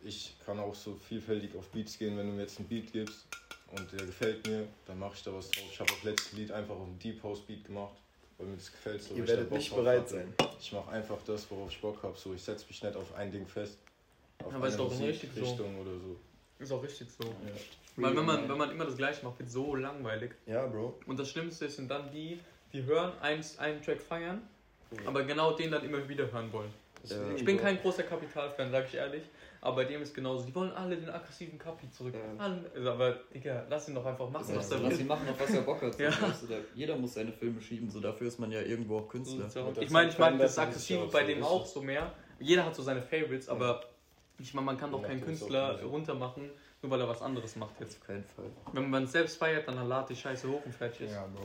ich 0.02 0.36
kann 0.46 0.60
auch 0.60 0.76
so 0.76 0.96
vielfältig 0.96 1.56
auf 1.58 1.68
Beats 1.70 1.98
gehen, 1.98 2.18
wenn 2.18 2.28
du 2.28 2.34
mir 2.34 2.42
jetzt 2.44 2.60
einen 2.60 2.68
Beat 2.68 2.92
gibst 2.92 3.26
und 3.72 3.92
der 3.92 4.06
gefällt 4.06 4.46
mir, 4.48 4.68
dann 4.86 5.00
mache 5.00 5.14
ich 5.16 5.24
da 5.24 5.34
was 5.34 5.50
drauf. 5.52 5.66
Ich 5.72 5.80
habe 5.80 5.92
auch 5.92 6.04
letztes 6.04 6.34
Lied 6.34 6.52
einfach 6.52 6.76
auf 6.76 6.84
einen 6.88 7.00
Deep 7.00 7.22
House 7.24 7.42
Beat 7.42 7.66
gemacht, 7.66 7.94
weil 8.38 8.48
mir 8.48 8.56
das 8.56 8.72
gefällt 8.72 9.04
so. 9.04 9.14
ihr 9.16 9.28
werdet 9.28 9.52
nicht 9.52 9.74
bereit 9.76 10.02
hatte. 10.02 10.10
sein. 10.10 10.34
Ich 10.60 10.72
mache 10.72 10.92
einfach 10.92 11.18
das, 11.26 11.50
worauf 11.52 11.70
ich 11.72 11.80
Bock 11.82 12.02
habe. 12.04 12.18
So, 12.18 12.34
ich 12.34 12.42
setze 12.42 12.66
mich 12.68 12.82
nicht 12.82 12.96
auf 12.96 13.14
ein 13.16 13.32
Ding 13.32 13.46
fest. 13.48 13.78
Auf 14.44 14.54
Aber 14.54 14.68
ist 14.68 14.80
eine 14.80 14.84
doch 14.84 14.92
richtig 15.00 15.30
so. 15.34 15.40
Musikrichtung 15.42 15.82
oder 15.82 15.92
so. 15.92 16.16
Ist 16.60 16.72
auch 16.72 16.84
richtig 16.84 17.08
so. 17.12 17.28
Ja. 17.28 17.34
Weil 17.98 18.16
wenn 18.16 18.26
man, 18.26 18.48
wenn 18.50 18.58
man 18.58 18.72
immer 18.72 18.86
das 18.86 18.96
gleiche 18.98 19.26
macht, 19.26 19.40
wird 19.40 19.50
so 19.52 19.76
langweilig. 19.76 20.32
ja, 20.46 20.66
Bro. 20.66 20.98
Und 21.06 21.20
das 21.20 21.30
Schlimmste 21.30 21.70
sind 21.70 21.90
dann 21.92 22.10
die, 22.12 22.40
die 22.72 22.84
hören, 22.84 23.12
eins, 23.22 23.58
einen 23.60 23.82
Track 23.82 24.02
feiern, 24.02 24.42
aber 25.06 25.24
genau 25.24 25.52
den 25.54 25.72
dann 25.72 25.84
immer 25.84 26.08
wieder 26.08 26.32
hören 26.32 26.52
wollen. 26.54 26.72
Deswegen, 27.04 27.36
Ich 27.36 27.46
bin 27.46 27.58
Bro. 27.58 27.64
kein 27.64 27.82
großer 27.82 28.04
Kapital-Fan, 28.04 28.72
sag 28.72 28.88
ich 28.88 28.96
ehrlich. 28.96 29.24
Aber 29.62 29.76
bei 29.78 29.86
dem 29.86 30.02
ist 30.02 30.14
genauso. 30.14 30.46
Die 30.46 30.56
wollen 30.56 30.72
alle 30.72 30.96
den 30.96 31.10
aggressiven 31.10 31.60
Kapi 31.60 31.90
zurück. 31.92 32.14
Ja. 32.16 32.44
Also, 32.44 32.92
aber, 32.92 33.20
Digga, 33.34 33.66
lass 33.70 33.90
ihn 33.90 33.96
doch 33.96 34.06
einfach 34.06 34.30
machen, 34.30 34.46
was 34.56 34.70
Ja, 34.70 34.78
er 34.78 34.84
lass 34.84 34.94
will. 34.94 35.02
ihn 35.02 35.08
machen, 35.08 35.28
auf 35.30 35.40
was 35.40 35.50
er 35.54 35.62
Bock 35.62 35.82
hat. 35.82 35.94
So, 35.96 36.04
Ja. 36.04 36.12
jeder 36.74 36.96
muss 36.96 37.14
seine 37.16 37.32
Filme 37.34 37.62
schieben, 37.62 37.90
so 37.90 38.00
dafür 38.00 38.28
ist 38.28 38.40
man 38.40 38.52
ja 38.52 38.62
irgendwo 38.62 39.00
auch 39.00 39.08
Künstler. 39.10 39.50
So, 39.50 39.74
Ich 39.80 39.90
meine, 39.90 40.10
ich 40.10 40.18
kein 40.18 40.38
das 40.38 40.58
Aggressive 40.58 41.08
bei 41.12 41.24
dem 41.24 41.44
auch 41.44 41.66
so 41.66 41.82
mehr. 41.82 42.14
Jeder 42.40 42.66
hat 42.66 42.76
so 42.76 42.84
seine 42.84 43.02
Favorites, 43.02 43.50
aber 43.50 43.82
ich 44.40 44.54
meine, 44.54 44.66
man 44.66 44.78
kann 44.78 44.92
doch 44.92 45.02
Ja, 45.02 45.10
keinen 45.10 45.22
Künstler 45.26 45.82
runtermachen, 45.84 46.50
nur 46.82 46.92
weil 46.92 47.02
er 47.02 47.10
was 47.10 47.22
anderes 47.22 47.58
macht 47.58 47.80
jetzt. 47.82 48.00
Auf 48.00 48.08
keinen 48.08 48.24
Fall. 48.24 48.46
Wenn 48.72 48.90
man 48.90 49.04
es 49.04 49.12
selbst 49.12 49.38
feiert, 49.38 49.68
dann 49.68 49.86
lad 49.90 50.10
die 50.10 50.16
Scheiße 50.16 50.48
hoch 50.50 50.62
und 50.66 50.74
fertig 50.74 51.02
ist. 51.02 51.12
Ja, 51.12 51.26
Bro. 51.28 51.44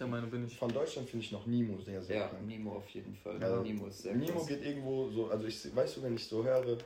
Der 0.00 0.06
Meinung 0.08 0.28
bin 0.30 0.44
ich. 0.46 0.58
Von 0.58 0.70
Deutschland 0.74 1.08
finde 1.08 1.24
ich 1.24 1.32
noch 1.32 1.46
Nimo 1.46 1.78
sehr, 1.80 2.02
sehr 2.02 2.16
Ja, 2.16 2.26
krank. 2.28 2.44
Nemo 2.46 2.72
auf 2.76 2.88
jeden 2.90 3.14
Fall. 3.14 3.40
Ja. 3.40 3.60
Nemo 3.62 3.86
ist 3.86 4.02
sehr 4.02 4.14
Nimo 4.14 4.32
krass. 4.32 4.48
geht 4.48 4.62
irgendwo 4.64 5.08
so, 5.08 5.28
also 5.30 5.46
ich 5.46 5.74
weißt 5.74 5.96
du, 5.96 6.02
wenn 6.02 6.14
ich 6.16 6.26
so 6.26 6.44
höre, 6.44 6.76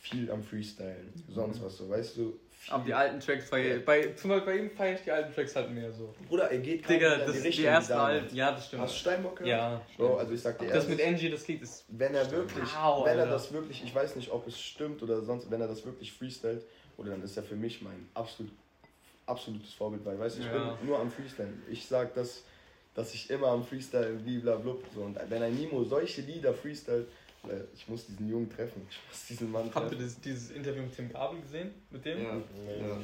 viel 0.00 0.30
am 0.30 0.42
Freestylen, 0.42 1.12
sonst 1.28 1.62
was 1.62 1.76
so, 1.76 1.88
weißt 1.88 2.16
du. 2.16 2.38
Viel, 2.50 2.74
Aber 2.74 2.84
die 2.84 2.94
alten 2.94 3.20
Tracks 3.20 3.48
feier 3.48 3.78
bei 3.80 4.12
Zum 4.12 4.30
Beispiel 4.30 4.46
bei 4.54 4.58
ihm 4.60 4.70
feiere 4.70 4.94
ich 4.96 5.02
die 5.02 5.10
alten 5.10 5.32
Tracks 5.34 5.54
halt 5.56 5.70
mehr 5.70 5.92
so. 5.92 6.14
Bruder, 6.28 6.50
er 6.50 6.58
geht 6.58 6.82
gerade 6.82 6.98
Digga, 6.98 7.18
das 7.18 7.42
die 7.42 7.50
die, 7.50 7.64
ersten 7.64 7.92
alten. 7.92 8.34
Ja, 8.34 8.52
das 8.52 8.66
stimmt. 8.66 8.82
Hast 8.82 8.94
du 8.94 8.98
Steinbock 8.98 9.36
gehört? 9.36 9.50
Ja. 9.50 9.80
Bro, 9.96 10.16
also 10.16 10.32
ich 10.32 10.40
sag 10.40 10.58
dir 10.58 10.68
Das 10.68 10.88
mit 10.88 11.02
Angie, 11.02 11.30
das 11.30 11.46
Lied 11.48 11.62
ist. 11.62 11.84
wenn 11.88 12.14
er 12.14 12.30
wirklich, 12.30 12.68
Wow, 12.74 13.04
wenn 13.06 13.16
er 13.18 13.24
Alter. 13.24 13.32
das 13.32 13.52
wirklich, 13.52 13.82
ich 13.84 13.94
weiß 13.94 14.16
nicht, 14.16 14.30
ob 14.30 14.46
es 14.46 14.58
stimmt 14.58 15.02
oder 15.02 15.20
sonst, 15.22 15.50
wenn 15.50 15.60
er 15.60 15.68
das 15.68 15.84
wirklich 15.84 16.12
freestylt, 16.12 16.64
oder 16.96 17.10
dann 17.10 17.22
ist 17.22 17.36
er 17.36 17.42
für 17.42 17.56
mich 17.56 17.82
mein 17.82 18.08
absolut, 18.14 18.52
absolutes 19.26 19.72
Vorbild, 19.74 20.04
weil, 20.04 20.18
weißt 20.18 20.36
du, 20.36 20.40
ich 20.40 20.46
Ja. 20.46 20.52
bin 20.76 20.86
nur 20.86 20.98
am 20.98 21.10
Freestylen. 21.10 21.62
Ich 21.70 21.86
sag 21.86 22.14
das, 22.14 22.42
dass 22.94 23.14
ich 23.14 23.30
immer 23.30 23.48
am 23.48 23.64
Freestyle, 23.64 24.14
bliblablub, 24.14 24.82
so, 24.94 25.02
und 25.02 25.18
wenn 25.28 25.42
ein 25.42 25.54
Nimo 25.54 25.84
solche 25.84 26.22
Lieder 26.22 26.52
freestylt, 26.52 27.06
Ich 27.74 27.88
muss 27.88 28.06
diesen 28.06 28.28
Jungen 28.28 28.50
treffen. 28.50 28.86
Ich 28.90 28.98
muss 29.08 29.26
diesen 29.26 29.50
Mann 29.50 29.64
Habt 29.74 29.76
ihr 29.76 29.98
treffen. 29.98 30.04
das, 30.04 30.20
dieses 30.20 30.50
Interview 30.50 30.82
mit 30.82 30.94
Tim 30.94 31.10
Gabel 31.10 31.40
gesehen? 31.40 31.70
Mit 31.90 32.04
dem? 32.04 32.22
Ja, 32.22 32.34
ja. 32.34 32.98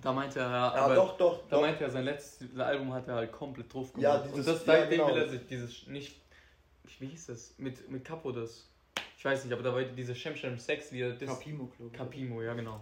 Da 0.00 0.12
meinte 0.12 0.40
er, 0.40 0.50
ja, 0.50 0.72
aber 0.72 0.94
doch, 0.94 1.16
doch. 1.16 1.40
da 1.48 1.56
doch. 1.56 1.62
meinte 1.62 1.84
er, 1.84 1.90
sein 1.90 2.04
letztes 2.04 2.56
Album 2.58 2.92
hat 2.92 3.06
er 3.08 3.14
halt 3.16 3.32
komplett 3.32 3.72
drauf 3.72 3.92
gemacht. 3.92 4.02
Ja, 4.02 4.20
und 4.20 4.32
dieses- 4.32 4.46
das 4.46 4.66
ja, 4.66 4.72
seitdem 4.74 4.98
genau. 5.00 5.14
will 5.14 5.22
er 5.22 5.28
sich 5.28 5.46
dieses 5.46 5.86
nicht. 5.86 6.20
Wie 6.98 7.06
hieß 7.06 7.26
das? 7.26 7.54
Mit, 7.58 7.88
mit 7.90 8.04
Capo 8.04 8.32
das. 8.32 8.68
Ich 9.16 9.24
weiß 9.24 9.44
nicht, 9.44 9.52
aber 9.52 9.62
da 9.62 9.72
war 9.72 9.82
diese 9.82 10.14
Shem 10.14 10.34
Shem 10.36 10.58
Sex 10.58 10.90
Lieder. 10.90 11.12
das- 11.12 11.28
Capimo, 11.28 11.66
glaube 11.66 11.90
ich. 11.92 11.98
Capimo, 11.98 12.42
ja 12.42 12.54
genau. 12.54 12.80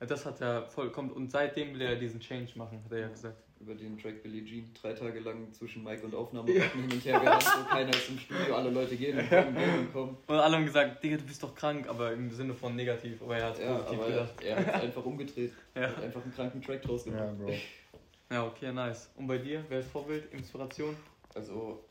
Ja, 0.00 0.06
das 0.06 0.24
hat 0.24 0.40
er 0.40 0.66
vollkommen. 0.68 1.10
Und 1.10 1.30
seitdem 1.30 1.74
will 1.74 1.82
er 1.82 1.96
diesen 1.96 2.20
Change 2.20 2.52
machen, 2.56 2.82
hat 2.84 2.92
er 2.92 2.98
ja 3.00 3.08
gesagt. 3.08 3.42
Über 3.60 3.74
den 3.74 3.98
Track 3.98 4.22
Billie 4.22 4.44
Jean 4.44 4.70
drei 4.80 4.92
Tage 4.92 5.18
lang 5.20 5.52
zwischen 5.52 5.82
Mike 5.82 6.04
und 6.04 6.14
Aufnahme 6.14 6.50
hin 6.52 6.62
und 6.92 7.04
her 7.04 7.18
gerannt, 7.18 7.42
so 7.42 7.64
keiner 7.64 7.90
ist 7.90 8.08
im 8.08 8.18
Studio, 8.18 8.54
alle 8.54 8.70
Leute 8.70 8.96
gehen 8.96 9.18
und 9.18 9.28
kommen, 9.28 9.54
gehen 9.56 9.78
und 9.80 9.92
kommen. 9.92 10.16
Und 10.28 10.36
alle 10.36 10.56
haben 10.56 10.64
gesagt, 10.64 11.02
Digga, 11.02 11.16
du 11.16 11.24
bist 11.24 11.42
doch 11.42 11.54
krank, 11.54 11.88
aber 11.88 12.12
im 12.12 12.30
Sinne 12.30 12.54
von 12.54 12.76
negativ. 12.76 13.20
Aber 13.20 13.36
er 13.36 13.46
hat 13.48 13.58
Ja, 13.58 13.74
positiv 13.74 13.98
aber 13.98 14.10
gedacht. 14.10 14.42
er, 14.44 14.56
er 14.58 14.66
hat 14.66 14.82
einfach 14.82 15.04
umgedreht. 15.04 15.52
Ja. 15.74 15.88
Hat 15.88 16.02
einfach 16.04 16.22
einen 16.22 16.34
kranken 16.34 16.62
Track 16.62 16.82
draus 16.82 17.04
gemacht. 17.04 17.20
Ja, 17.20 17.32
Bro. 17.32 17.52
ja, 18.30 18.46
okay, 18.46 18.72
nice. 18.72 19.10
Und 19.16 19.26
bei 19.26 19.38
dir, 19.38 19.64
wer 19.68 19.80
ist 19.80 19.90
Vorbild, 19.90 20.32
Inspiration? 20.32 20.96
Also, 21.34 21.82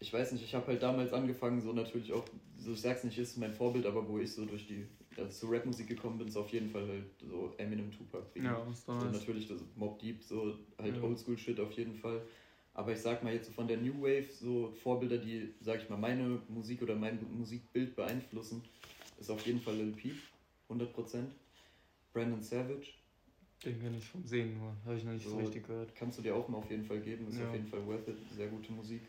ich 0.00 0.12
weiß 0.12 0.32
nicht, 0.32 0.44
ich 0.44 0.54
habe 0.54 0.66
halt 0.66 0.82
damals 0.82 1.12
angefangen, 1.12 1.60
so 1.60 1.72
natürlich 1.72 2.12
auch, 2.12 2.24
so 2.58 2.72
ich 2.72 2.80
sag's 2.80 3.04
nicht, 3.04 3.18
ist 3.18 3.38
mein 3.38 3.52
Vorbild, 3.54 3.86
aber 3.86 4.06
wo 4.08 4.18
ich 4.18 4.32
so 4.32 4.44
durch 4.44 4.66
die, 4.66 4.86
also 5.18 5.30
zur 5.46 5.52
Rapmusik 5.56 5.88
gekommen 5.88 6.18
bin, 6.18 6.28
ist 6.28 6.36
auf 6.36 6.50
jeden 6.50 6.70
Fall 6.70 6.86
halt 6.88 7.04
so 7.20 7.52
Eminem, 7.58 7.90
Tupac. 7.90 8.24
Ja, 8.36 8.66
ist 8.70 8.88
doch 8.88 9.00
So 9.00 9.06
nice. 9.06 9.12
natürlich 9.20 9.48
das 9.48 9.60
Mob 9.76 9.98
Deep, 9.98 10.22
so 10.22 10.54
halt 10.78 10.96
Ja. 10.96 11.02
Oldschool-Shit 11.02 11.58
auf 11.60 11.72
jeden 11.72 11.94
Fall. 11.94 12.22
Aber 12.74 12.92
ich 12.92 13.00
sag 13.00 13.24
mal 13.24 13.32
jetzt 13.32 13.46
so 13.48 13.52
von 13.52 13.66
der 13.66 13.78
New 13.78 14.02
Wave, 14.02 14.28
so 14.30 14.70
Vorbilder, 14.82 15.18
die, 15.18 15.52
sag 15.60 15.82
ich 15.82 15.88
mal, 15.90 15.96
meine 15.96 16.40
Musik 16.48 16.80
oder 16.82 16.94
mein 16.94 17.18
Musikbild 17.36 17.96
beeinflussen, 17.96 18.62
ist 19.18 19.30
auf 19.30 19.44
jeden 19.46 19.60
Fall 19.60 19.74
Lil 19.76 19.92
Peep, 19.92 20.16
100%. 20.68 21.24
Brandon 22.12 22.40
Savage, 22.42 22.94
Den 23.64 23.80
kenne 23.80 23.98
ich 23.98 24.04
vom 24.04 24.24
Sehen 24.24 24.58
nur. 24.58 24.74
Habe 24.84 24.96
ich 24.96 25.04
noch 25.04 25.12
nicht 25.12 25.24
so, 25.24 25.30
So. 25.30 25.36
richtig 25.38 25.66
gehört. 25.66 25.94
kannst 25.94 26.18
du 26.18 26.22
dir 26.22 26.34
auch 26.34 26.48
mal 26.48 26.58
auf 26.58 26.70
jeden 26.70 26.84
Fall 26.84 27.00
geben, 27.00 27.28
ist 27.28 27.38
Ja. 27.38 27.46
auf 27.48 27.52
jeden 27.52 27.66
Fall 27.66 27.84
worth 27.86 28.08
it, 28.08 28.16
sehr 28.30 28.48
gute 28.48 28.72
Musik. 28.72 29.02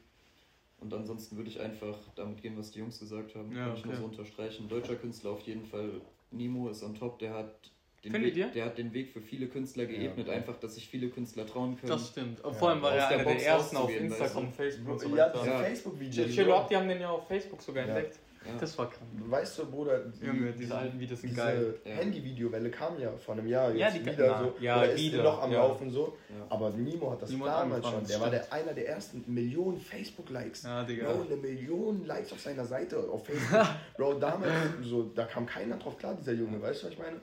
Und 0.82 0.94
ansonsten 0.94 1.36
würde 1.38 1.50
ich 1.50 1.60
einfach 1.60 1.98
damit 2.16 2.42
gehen, 2.42 2.58
was 2.58 2.72
die 2.72 2.80
Jungs 2.80 3.00
gesagt 3.00 3.36
haben, 3.36 3.52
Ja, 3.56 3.66
kann 3.66 3.76
ich 3.76 3.84
nur 3.86 3.94
okay. 3.96 4.02
so 4.02 4.08
unterstreichen. 4.08 4.70
Deutscher 4.70 4.96
Künstler 4.96 5.32
auf 5.32 5.42
jeden 5.42 5.66
Fall, 5.66 5.90
Nemo 6.32 6.70
ist 6.70 6.84
on 6.84 6.96
top, 6.96 7.20
der 7.20 7.34
hat 7.34 7.72
den, 8.06 8.14
Findet 8.14 8.36
Weg, 8.36 8.38
ihr? 8.38 8.48
der 8.48 8.66
hat 8.66 8.78
den 8.78 8.94
Weg 8.94 9.10
für 9.12 9.20
viele 9.20 9.48
Künstler 9.48 9.86
geebnet, 9.86 10.30
einfach, 10.30 10.58
dass 10.58 10.76
sich 10.76 10.88
viele 10.88 11.10
Künstler 11.10 11.46
trauen 11.46 11.76
können. 11.78 11.92
Das 11.92 12.08
stimmt. 12.08 12.40
Und 12.46 12.56
vor 12.56 12.70
allem 12.70 12.82
war 12.82 12.92
aus 12.92 12.98
er 12.98 13.10
der 13.10 13.20
einer 13.20 13.24
der 13.36 13.46
ersten 13.46 13.76
auf 13.76 13.94
Instagram, 13.94 14.46
weißt 14.48 14.56
Facebook 14.56 14.94
und 14.94 15.00
so 15.02 15.10
Ja, 15.10 15.26
weiter. 15.28 15.40
diese 15.42 15.52
Ja. 15.52 15.60
Facebook-Videos. 15.60 16.32
Cello 16.36 16.68
die 16.70 16.76
haben 16.78 16.88
den 16.88 17.02
ja 17.02 17.10
auf 17.10 17.28
Facebook 17.28 17.62
sogar 17.62 17.86
Ja. 17.86 17.96
entdeckt. 17.96 18.20
Ja. 18.46 18.52
Das 18.60 18.78
war 18.78 18.90
krank. 18.90 19.02
Weißt 19.26 19.60
du, 19.60 19.66
Bruder, 19.70 20.00
die, 20.06 20.26
Junge, 20.26 20.54
diese 20.54 20.74
alten 20.76 21.00
Videos 21.00 21.20
sind 21.22 21.32
diese 21.32 21.42
geil. 21.42 21.76
Ja. 21.84 21.92
Handy-Videowelle 21.96 22.70
kam 22.72 22.98
ja 23.00 23.12
vor 23.18 23.36
einem 23.36 23.48
Jahr 23.48 23.72
Ja, 23.76 23.88
jetzt 23.88 23.98
die- 23.98 24.06
wieder 24.06 24.28
na, 24.28 24.44
so. 24.44 24.54
ja, 24.62 24.78
oder 24.78 24.92
ist 24.94 25.00
wieder, 25.02 25.24
noch 25.24 25.42
am 25.44 25.52
ja. 25.52 25.58
Laufen 25.60 25.92
so. 25.92 26.18
Ja. 26.30 26.46
Aber 26.50 26.70
Nimo 26.70 27.12
hat 27.12 27.22
das 27.22 27.30
Nimo 27.32 27.46
damals 27.46 27.74
angefangen, 27.86 27.98
schon. 28.00 28.08
Der 28.08 28.22
war 28.22 28.30
der, 28.30 28.54
einer 28.54 28.74
der 28.74 28.88
ersten 28.88 29.24
Millionen 29.28 29.80
Facebook-Likes. 29.80 30.64
Ja, 30.64 30.84
Digga. 30.84 31.12
Bro, 31.12 31.24
eine 31.24 31.36
Million 31.36 32.06
Likes 32.06 32.32
auf 32.32 32.40
seiner 32.40 32.66
Seite 32.66 32.98
auf 32.98 33.26
Facebook. 33.26 33.68
Bro, 33.98 34.14
damals, 34.20 34.52
so, 34.84 35.04
da 35.14 35.26
kam 35.26 35.46
keiner 35.46 35.76
drauf 35.78 35.98
klar, 35.98 36.16
dieser 36.16 36.34
Junge, 36.34 36.62
weißt 36.62 36.82
du, 36.84 36.86
was 36.88 36.94
ich 36.94 37.00
meine? 37.00 37.18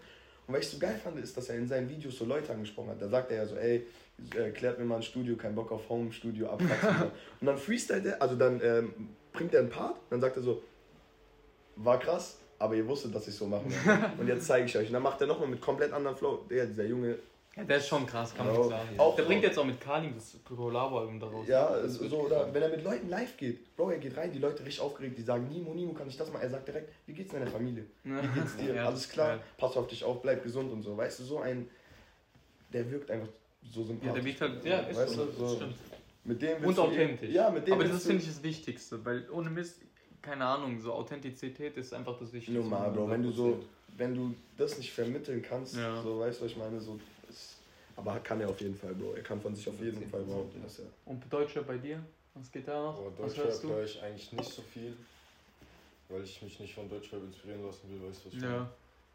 Und 0.47 0.55
was 0.55 0.61
ich 0.61 0.69
so 0.69 0.79
geil 0.79 1.01
fand, 1.03 1.19
ist, 1.19 1.37
dass 1.37 1.49
er 1.49 1.57
in 1.57 1.67
seinen 1.67 1.89
Videos 1.89 2.19
so 2.19 2.25
Leute 2.25 2.53
angesprochen 2.53 2.91
hat. 2.91 3.03
Da 3.03 3.09
sagt 3.09 3.31
er 3.33 3.39
ja 3.39 3.47
so, 3.47 3.57
ey, 3.57 3.85
erklärt 4.37 4.79
mir 4.79 4.85
mal 4.85 4.97
ein 4.97 5.03
Studio, 5.03 5.35
kein 5.37 5.55
Bock 5.55 5.73
auf 5.73 5.89
Home-Studio, 5.89 6.51
abwachsen. 6.51 6.89
und 6.89 6.99
so. 6.99 7.05
Und 7.41 7.47
dann 7.47 7.59
freestylt 7.59 8.07
er, 8.07 8.23
also 8.23 8.37
dann 8.37 8.61
ähm, 8.63 8.93
bringt 9.33 9.53
er 9.55 9.61
einen 9.61 9.71
Part, 9.71 9.97
dann 10.11 10.21
sagt 10.21 10.37
er 10.37 10.43
so, 10.43 10.63
war 11.77 11.99
krass, 11.99 12.39
aber 12.59 12.75
ihr 12.75 12.87
wusstet, 12.87 13.15
dass 13.15 13.29
ich 13.29 13.35
so 13.35 13.47
machen 13.47 13.71
werde. 13.85 14.13
Und 14.19 14.29
jetzt 14.29 14.47
zeige 14.47 14.67
ich 14.67 14.77
euch. 14.77 14.87
Und 14.89 14.95
dann 14.95 15.03
macht 15.03 15.21
er 15.21 15.27
nochmal 15.27 15.49
mit 15.49 15.61
komplett 15.61 15.93
anderen 15.93 16.17
Flow. 16.17 16.45
Der, 16.49 16.67
dieser 16.67 16.85
Junge, 16.87 17.17
Ja, 17.55 17.65
der 17.65 17.77
ist 17.79 17.89
schon 17.89 18.07
krass, 18.07 18.35
kann 18.35 18.47
man 18.47 18.57
nicht 18.57 18.69
sagen. 18.71 18.89
auch 18.99 19.15
der 19.15 19.25
so- 19.25 19.29
bringt 19.29 19.43
jetzt 19.43 19.59
auch 19.59 19.65
mit 19.65 19.81
Kalim 19.81 20.15
das 20.15 20.37
Collabo-Album 20.45 21.21
daraus. 21.21 21.47
ja, 21.49 21.87
so, 21.89 22.09
so 22.09 22.17
oder 22.23 22.53
wenn 22.53 22.63
er 22.63 22.69
mit 22.71 22.83
Leuten 22.83 23.09
live 23.09 23.37
geht, 23.37 23.77
Bro, 23.77 23.91
er 23.91 23.99
geht 23.99 24.17
rein, 24.17 24.33
die 24.33 24.39
Leute 24.39 24.65
richtig 24.65 24.81
aufgeregt, 24.83 25.19
die 25.19 25.23
sagen, 25.23 25.49
Nimo, 25.49 25.75
Nimo, 25.75 25.93
kann 25.93 26.09
ich 26.09 26.17
das 26.17 26.33
mal? 26.33 26.41
Er 26.41 26.51
sagt 26.51 26.67
direkt, 26.69 26.91
wie 27.07 27.13
geht's 27.13 27.33
deiner 27.33 27.47
Familie? 27.47 27.85
Wie 28.05 28.29
geht's 28.41 28.57
dir? 28.57 28.75
Ja, 28.75 28.87
Alles 28.87 29.09
klar, 29.09 29.29
geil. 29.37 29.41
pass 29.59 29.77
auf 29.77 29.87
dich 29.89 30.03
auf, 30.05 30.23
bleib 30.23 30.43
gesund 30.43 30.73
und 30.73 30.83
so. 30.83 30.97
Weißt 30.97 31.21
du, 31.21 31.25
so 31.25 31.39
ein, 31.41 31.69
der 32.73 32.91
wirkt 32.91 33.11
einfach 33.11 33.29
so 33.71 33.83
sympathisch. 33.85 34.09
Ja, 34.09 34.15
der 34.15 34.25
wirkt 34.25 34.41
halt, 34.41 34.65
ja, 34.65 34.79
ist 34.81 34.97
Weißt 34.99 35.13
so, 35.15 35.31
so 35.31 35.57
stimmt. 35.57 35.75
Mit 36.25 36.43
dem 36.43 36.65
Und 36.65 36.79
authentisch. 36.79 37.31
Ja, 37.31 37.51
mit 37.51 37.67
dem 37.67 37.75
Aber 37.75 37.85
das 37.85 38.03
finde 38.05 38.23
ich, 38.23 38.27
das 38.29 38.43
Wichtigste, 38.43 39.05
weil 39.05 39.29
ohne 39.31 39.49
Mist, 39.51 39.81
keine 40.27 40.45
Ahnung, 40.45 40.81
so 40.81 40.93
Authentizität 40.93 41.77
ist 41.77 41.95
einfach 41.95 42.19
das 42.19 42.33
Wichtigste. 42.33 42.61
Normal, 42.61 42.91
Bro, 42.91 43.09
wenn 43.11 43.23
du 43.23 43.31
so, 43.31 43.65
wenn 43.97 44.15
du 44.15 44.35
das 44.57 44.77
nicht 44.77 44.93
vermitteln 44.93 45.41
kannst, 45.41 45.77
Ja. 45.77 46.03
so, 46.03 46.19
weißt 46.19 46.41
du, 46.41 46.45
was 46.45 46.51
ich 46.51 46.57
meine, 46.57 46.81
so, 46.81 46.99
ist, 47.29 47.59
aber 47.95 48.19
kann 48.21 48.41
er 48.41 48.49
auf 48.49 48.61
jeden 48.61 48.75
Fall, 48.77 48.93
Bro. 48.95 49.15
Er 49.15 49.23
kann 49.23 49.41
von 49.41 49.55
sich 49.55 49.69
auf 49.69 49.81
jeden 49.81 50.09
Fall 50.11 50.23
behaupten, 50.25 50.61
dass 50.63 50.81
er. 50.81 50.87
Und 51.05 51.23
Deutsche 51.33 51.63
bei 51.63 51.79
dir? 51.79 52.05
Was 52.35 52.51
geht 52.51 52.67
da 52.69 52.83
noch? 52.83 52.99
Aber 52.99 53.13
Was 53.21 53.37
hörst 53.37 53.39
Deutschrap 53.39 53.63
du? 53.63 53.69
höre 53.69 53.85
ich 53.85 54.03
eigentlich 54.03 54.33
nicht 54.33 54.51
so 54.51 54.63
viel, 54.63 54.97
weil 56.09 56.23
ich 56.25 56.43
mich 56.43 56.61
nicht 56.61 56.75
von 56.75 56.89
Deutschrap 56.89 57.23
inspirieren 57.23 57.65
lassen 57.65 57.89
will, 57.89 58.09
weißt 58.09 58.25
du 58.25 58.29
was 58.29 58.35
ich 58.35 58.43
Ja. 58.43 58.69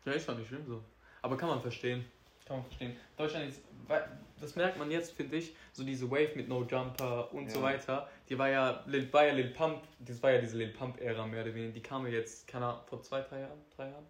Ja, 0.06 0.12
ist 0.14 0.28
doch 0.28 0.38
nicht 0.38 0.48
schlimm 0.48 0.66
so. 0.68 0.82
Aber 1.22 1.38
kann 1.38 1.50
man 1.50 1.62
verstehen. 1.62 2.04
Kann 2.52 2.60
man 2.60 2.66
verstehen. 2.66 2.96
Deutschland 3.18 3.50
ist, 3.50 3.62
weil- 3.88 4.08
das 4.42 4.56
merkt 4.56 4.78
man 4.78 4.90
jetzt, 4.92 5.14
finde 5.14 5.38
ich, 5.38 5.54
so 5.72 5.84
diese 5.84 6.10
Wave 6.12 6.32
mit 6.36 6.50
No 6.50 6.64
Jumper 6.64 7.32
und 7.34 7.50
so 7.50 7.60
Ja. 7.60 7.64
weiter, 7.66 8.10
die 8.28 8.38
war 8.38 8.50
ja, 8.50 8.84
Lil, 8.88 9.12
war 9.14 9.26
ja 9.28 9.34
Lil 9.34 9.52
Pump, 9.52 9.82
das 10.00 10.22
war 10.22 10.32
ja 10.32 10.42
diese 10.42 10.58
Lil 10.58 10.70
Pump-Ära 10.70 11.26
mehr 11.28 11.44
oder 11.44 11.54
weniger, 11.54 11.74
die 11.74 11.82
kam 11.82 12.06
ja 12.08 12.12
jetzt, 12.14 12.48
keine 12.48 12.66
Ahnung, 12.66 12.82
vor 12.88 13.02
zwei, 13.04 13.22
drei 13.22 13.42
Jahren, 13.42 13.60
drei 13.76 13.86
Jahren? 13.90 14.06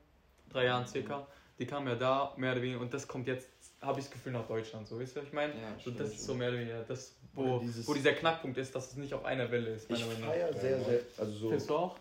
Drei 0.50 0.66
Jahren 0.66 0.88
circa, 0.88 1.28
die 1.60 1.66
kam 1.68 1.86
ja 1.88 1.96
da, 1.96 2.34
mehr 2.38 2.54
oder 2.54 2.62
weniger, 2.62 2.80
und 2.80 2.94
das 2.94 3.08
kommt 3.08 3.28
jetzt, 3.28 3.50
habe 3.82 4.00
ich 4.00 4.06
das 4.06 4.14
Gefühl, 4.14 4.32
nach 4.32 4.48
Deutschland, 4.48 4.88
so, 4.88 4.98
wisst 5.00 5.16
ihr, 5.18 5.22
was 5.22 5.28
ich 5.28 5.34
meine? 5.34 5.54
Ja, 5.54 5.74
So, 5.76 5.82
stimmt, 5.82 6.00
das 6.00 6.10
ist 6.10 6.24
so 6.26 6.34
mehr 6.34 6.50
oder 6.50 6.58
weniger 6.60 6.84
das, 6.84 7.14
wo, 7.34 7.60
dieses- 7.60 7.88
wo 7.88 7.94
dieser 7.94 8.14
Knackpunkt 8.14 8.58
ist, 8.58 8.74
dass 8.74 8.88
es 8.92 8.96
nicht 8.98 9.14
auf 9.14 9.24
einer 9.26 9.52
Welle 9.52 9.72
ist, 9.72 9.84
Ich 9.92 10.00
meiner 10.00 10.06
Meinung 10.14 10.22
nach. 10.22 10.28
feiere 10.30 10.54
sehr, 10.54 10.80
sehr, 10.84 11.00
also 11.18 11.32
so. 11.34 11.48
Findest 11.50 11.70
du 11.70 11.76
auch? 11.76 11.96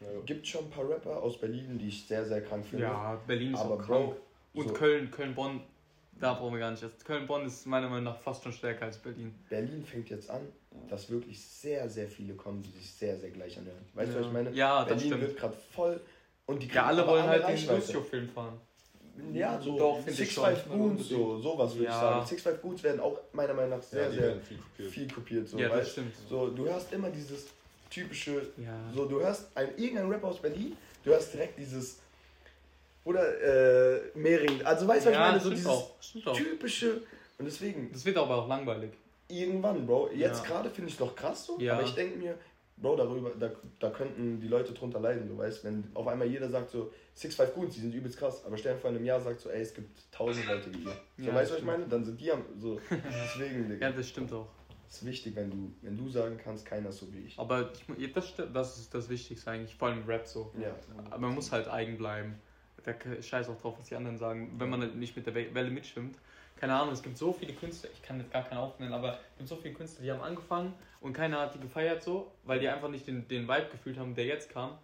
Ja. 0.00 0.06
Gibt 0.26 0.46
schon 0.46 0.64
ein 0.66 0.70
paar 0.70 0.86
Rapper 0.88 1.22
aus 1.22 1.38
Berlin, 1.40 1.78
die 1.78 1.88
ich 1.88 2.06
sehr, 2.06 2.24
sehr 2.26 2.42
krank 2.42 2.66
finde. 2.66 2.84
Ja, 2.84 3.18
Berlin 3.26 3.54
ist 3.54 3.60
aber 3.60 3.74
auch 3.76 3.82
krank. 3.86 4.16
Und 4.56 4.68
so, 4.68 4.74
Köln, 4.74 5.10
Köln-Bonn, 5.10 5.60
da 6.18 6.32
brauchen 6.34 6.54
wir 6.54 6.60
gar 6.60 6.70
nicht. 6.70 6.82
erst. 6.82 7.04
Köln-Bonn 7.04 7.46
ist 7.46 7.66
meiner 7.66 7.88
Meinung 7.88 8.04
nach 8.04 8.18
fast 8.18 8.42
schon 8.42 8.52
stärker 8.52 8.86
als 8.86 8.98
Berlin. 8.98 9.34
Berlin 9.48 9.84
fängt 9.84 10.08
jetzt 10.08 10.30
an, 10.30 10.40
dass 10.88 11.10
wirklich 11.10 11.40
sehr, 11.42 11.88
sehr 11.88 12.08
viele 12.08 12.34
kommen, 12.34 12.62
die 12.62 12.70
sich 12.70 12.90
sehr, 12.90 13.16
sehr 13.18 13.30
gleich 13.30 13.56
anhören. 13.58 13.76
Weißt 13.94 14.12
du, 14.12 14.18
was 14.20 14.26
ich 14.26 14.32
meine? 14.32 14.50
Ja, 14.52 14.80
das 14.80 14.88
Berlin 14.88 15.06
stimmt. 15.06 15.20
wird 15.22 15.36
gerade 15.36 15.56
voll 15.74 16.00
und 16.46 16.62
die 16.62 16.68
Ja, 16.68 16.86
alle 16.86 17.06
wollen 17.06 17.24
halt 17.26 17.46
den. 17.46 17.68
Lucio-Film 17.68 18.28
fahren. 18.30 18.58
Ja, 19.32 19.58
so 19.60 19.78
Doch, 19.78 20.06
ich 20.06 20.14
Six. 20.14 20.34
Five 20.34 20.68
Goons, 20.68 21.08
so, 21.08 21.38
sowas 21.38 21.72
würde 21.72 21.84
ich 21.84 21.88
Ja. 21.90 22.00
sagen. 22.00 22.26
Six 22.26 22.42
Five 22.42 22.60
Goons 22.60 22.82
werden 22.82 23.00
auch 23.00 23.18
meiner 23.32 23.54
Meinung 23.54 23.70
nach 23.78 23.82
sehr, 23.82 24.04
ja, 24.04 24.10
sehr 24.10 24.36
viel 24.40 24.58
kopiert. 24.58 24.90
viel 24.90 25.10
kopiert. 25.10 25.48
So, 25.48 25.58
ja, 25.58 25.68
das 25.68 25.78
weißt? 25.78 25.90
stimmt. 25.92 26.14
so, 26.28 26.48
du 26.50 26.66
hörst 26.66 26.92
immer 26.92 27.08
dieses 27.10 27.46
typische, 27.90 28.46
Ja. 28.58 28.78
so, 28.94 29.06
du 29.06 29.20
hörst 29.20 29.48
ein, 29.54 29.68
irgendein 29.78 30.08
Rapper 30.10 30.28
aus 30.28 30.40
Berlin, 30.40 30.76
du 31.02 31.10
hörst 31.10 31.32
direkt 31.32 31.58
dieses, 31.58 31.98
oder 33.06 33.94
äh, 33.96 34.00
Mehring, 34.14 34.60
also 34.66 34.86
weißt 34.86 35.06
du, 35.06 35.10
was 35.10 35.14
ich 35.14 35.20
ja, 35.20 35.28
meine? 35.28 35.40
So 35.40 35.50
dieses 35.50 35.66
auch. 35.66 35.94
Typische, 36.34 37.02
und 37.38 37.44
deswegen, 37.46 37.90
Das 37.92 38.04
wird 38.04 38.16
aber 38.18 38.36
auch 38.36 38.48
langweilig. 38.48 38.90
irgendwann, 39.28 39.86
Bro, 39.86 40.10
jetzt 40.12 40.42
Ja. 40.42 40.50
gerade 40.50 40.68
finde 40.70 40.88
ich 40.88 40.94
es 40.94 41.00
noch 41.00 41.14
krass 41.14 41.46
so, 41.46 41.58
Ja. 41.60 41.74
aber 41.74 41.84
ich 41.84 41.94
denke 41.94 42.16
mir, 42.18 42.36
Bro, 42.78 42.96
darüber, 42.96 43.30
da, 43.38 43.50
da 43.80 43.90
könnten 43.90 44.38
die 44.40 44.48
Leute 44.48 44.72
drunter 44.74 45.00
leiden, 45.00 45.28
du 45.28 45.38
weißt, 45.38 45.64
wenn 45.64 45.84
auf 45.94 46.06
einmal 46.08 46.26
jeder 46.26 46.50
sagt 46.50 46.70
so, 46.70 46.92
Six 47.14 47.34
Five 47.36 47.54
Goons, 47.54 47.74
die 47.74 47.80
sind 47.80 47.94
übelst 47.94 48.18
krass, 48.18 48.44
aber 48.44 48.56
dir 48.56 48.76
vor, 48.76 48.90
in 48.90 48.96
einem 48.96 49.06
Jahr 49.06 49.20
sagt 49.20 49.40
so, 49.40 49.48
ey, 49.48 49.62
es 49.62 49.72
gibt 49.72 49.88
tausend 50.12 50.44
Leute 50.46 50.74
wie 50.74 50.80
ihr. 50.84 50.96
So, 51.16 51.24
Ja, 51.24 51.34
weißt 51.34 51.50
du, 51.50 51.54
was 51.54 51.60
ich 51.60 51.66
meine? 51.66 51.86
Dann 51.86 52.04
sind 52.04 52.20
die 52.20 52.30
am, 52.30 52.44
so, 52.58 52.78
deswegen, 52.90 53.68
Digga. 53.70 53.86
Ja, 53.88 53.92
das 53.92 54.08
stimmt 54.08 54.32
auch. 54.32 54.48
Es 54.90 54.96
ist 54.96 55.06
wichtig, 55.06 55.34
wenn 55.36 55.50
du, 55.50 55.72
wenn 55.82 55.96
du 55.96 56.08
sagen 56.10 56.38
kannst, 56.42 56.66
keiner 56.66 56.90
ist 56.90 56.98
so 56.98 57.10
wie 57.12 57.20
ich. 57.26 57.38
Aber 57.38 57.70
ich, 57.72 57.98
ja, 57.98 58.08
das, 58.14 58.34
das 58.52 58.78
ist 58.78 58.92
das 58.94 59.08
Wichtigste 59.08 59.50
eigentlich, 59.50 59.74
vor 59.74 59.88
allem 59.88 60.04
Rap 60.06 60.26
so. 60.26 60.52
Ja. 60.60 60.74
Aber 61.10 61.18
man 61.18 61.34
muss 61.34 61.50
halt 61.52 61.68
eigen 61.68 61.96
bleiben. 61.96 62.34
Da 62.86 62.94
scheiß 63.20 63.48
auch 63.48 63.60
drauf, 63.60 63.74
was 63.78 63.88
die 63.88 63.96
anderen 63.96 64.16
sagen, 64.16 64.54
wenn 64.58 64.70
man 64.70 64.98
nicht 64.98 65.16
mit 65.16 65.26
der 65.26 65.34
We- 65.34 65.52
Welle 65.52 65.70
mitschwimmt. 65.70 66.16
Keine 66.58 66.72
Ahnung, 66.74 66.94
es 66.94 67.02
gibt 67.02 67.18
so 67.18 67.32
viele 67.32 67.52
Künstler, 67.52 67.90
ich 67.92 68.00
kann 68.00 68.18
jetzt 68.18 68.32
gar 68.32 68.42
keinen 68.42 68.58
aufnehmen, 68.58 68.92
aber 68.94 69.10
es 69.32 69.36
gibt 69.38 69.48
so 69.48 69.56
viele 69.56 69.74
Künstler, 69.74 70.04
die 70.04 70.10
haben 70.12 70.22
angefangen 70.22 70.72
und 71.02 71.12
keiner 71.12 71.40
hat 71.40 71.54
die 71.54 71.58
gefeiert 71.60 72.02
so, 72.02 72.30
weil 72.44 72.60
die 72.60 72.68
einfach 72.68 72.88
nicht 72.88 73.06
den, 73.06 73.26
den 73.28 73.42
Vibe 73.46 73.66
gefühlt 73.72 73.98
haben, 73.98 74.14
der 74.14 74.24
jetzt 74.24 74.48
kam. 74.50 74.78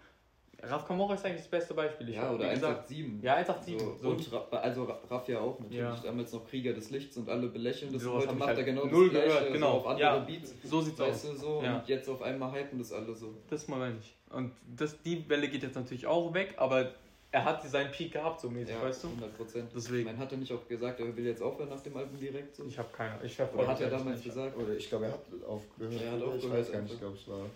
Raf 0.64 0.86
Kamora 0.86 1.14
ist 1.14 1.24
eigentlich 1.24 1.40
das 1.40 1.48
beste 1.50 1.74
Beispiel. 1.74 2.08
Ich 2.10 2.14
Ja, 2.16 2.30
oder 2.30 2.44
wie 2.44 2.48
einfach 2.50 2.68
gesagt, 2.68 2.88
sieben. 2.88 3.20
Ja, 3.22 3.34
187. 3.34 3.80
So, 3.80 3.96
So. 4.00 4.10
Und 4.10 4.32
Ra 4.52 4.56
also 4.58 4.84
Ra- 4.84 5.00
Raffia 5.10 5.40
auch 5.40 5.58
natürlich. 5.58 5.78
Ja. 5.80 5.96
Damals 6.04 6.32
noch 6.32 6.46
Krieger 6.46 6.72
des 6.72 6.90
Lichts 6.90 7.16
und 7.16 7.28
alle 7.28 7.48
belächeln 7.48 7.92
das. 7.92 8.02
Sowas 8.02 8.22
Heute 8.24 8.32
ich 8.34 8.38
macht 8.38 8.48
halt 8.48 8.58
er 8.58 8.64
genau 8.64 8.84
null 8.86 9.04
das 9.10 9.12
Gleiche, 9.24 9.28
gehört, 9.38 9.52
genau. 9.54 9.70
so 9.72 9.76
auf 9.78 9.86
andere 9.88 10.00
Ja. 10.08 10.18
Beats. 10.18 10.54
so 10.62 10.80
sieht's 10.80 10.98
Weißt 11.00 11.26
aus. 11.26 11.32
du, 11.32 11.36
so. 11.38 11.62
Ja. 11.64 11.78
Und 11.78 11.88
jetzt 11.88 12.08
auf 12.08 12.22
einmal 12.22 12.52
hypen 12.52 12.78
das 12.78 12.92
alle 12.92 13.12
so. 13.14 13.34
Das 13.50 13.66
mal 13.66 13.92
nicht. 13.92 14.14
Und 14.30 14.52
das, 14.76 15.00
die 15.02 15.28
Welle 15.28 15.48
geht 15.48 15.62
jetzt 15.64 15.74
natürlich 15.74 16.06
auch 16.06 16.32
weg, 16.32 16.54
aber 16.58 16.92
er 17.32 17.44
hat 17.44 17.62
seinen 17.68 17.90
Peak 17.90 18.12
gehabt, 18.12 18.40
so 18.40 18.50
mäßig, 18.50 18.74
Ja, 18.74 18.82
weißt 18.82 19.04
du? 19.04 19.08
100 19.08 19.36
Prozent. 19.36 19.70
Deswegen. 19.74 20.04
Man 20.04 20.18
hat 20.18 20.30
er 20.32 20.38
nicht 20.38 20.52
auch 20.52 20.68
gesagt, 20.68 21.00
er 21.00 21.16
will 21.16 21.26
jetzt 21.26 21.42
aufhören 21.42 21.70
nach 21.70 21.80
dem 21.80 21.96
Album 21.96 22.18
direkt 22.18 22.54
so? 22.54 22.64
Ich 22.64 22.78
habe 22.78 22.88
keine. 22.92 23.24
Ich 23.24 23.34
verfolge 23.34 23.64
Oder 23.64 23.72
hat 23.72 23.80
er 23.80 23.90
damals 23.90 24.16
nicht. 24.16 24.24
gesagt? 24.24 24.56
Oder 24.56 24.76
ich 24.76 24.88
glaube, 24.88 25.06
er 25.06 25.12
hat 25.12 25.24
aufgehört. 25.46 25.94
Ja, 25.94 26.00
er 26.02 26.12
hat 26.12 26.18
ich 26.18 26.24
aufgehört 26.24 26.58
weiß 26.58 26.72
gar 26.72 26.82
nicht, 26.82 26.92
ich 26.92 27.00
glaube, 27.00 27.16
es 27.16 27.28
war. 27.28 27.46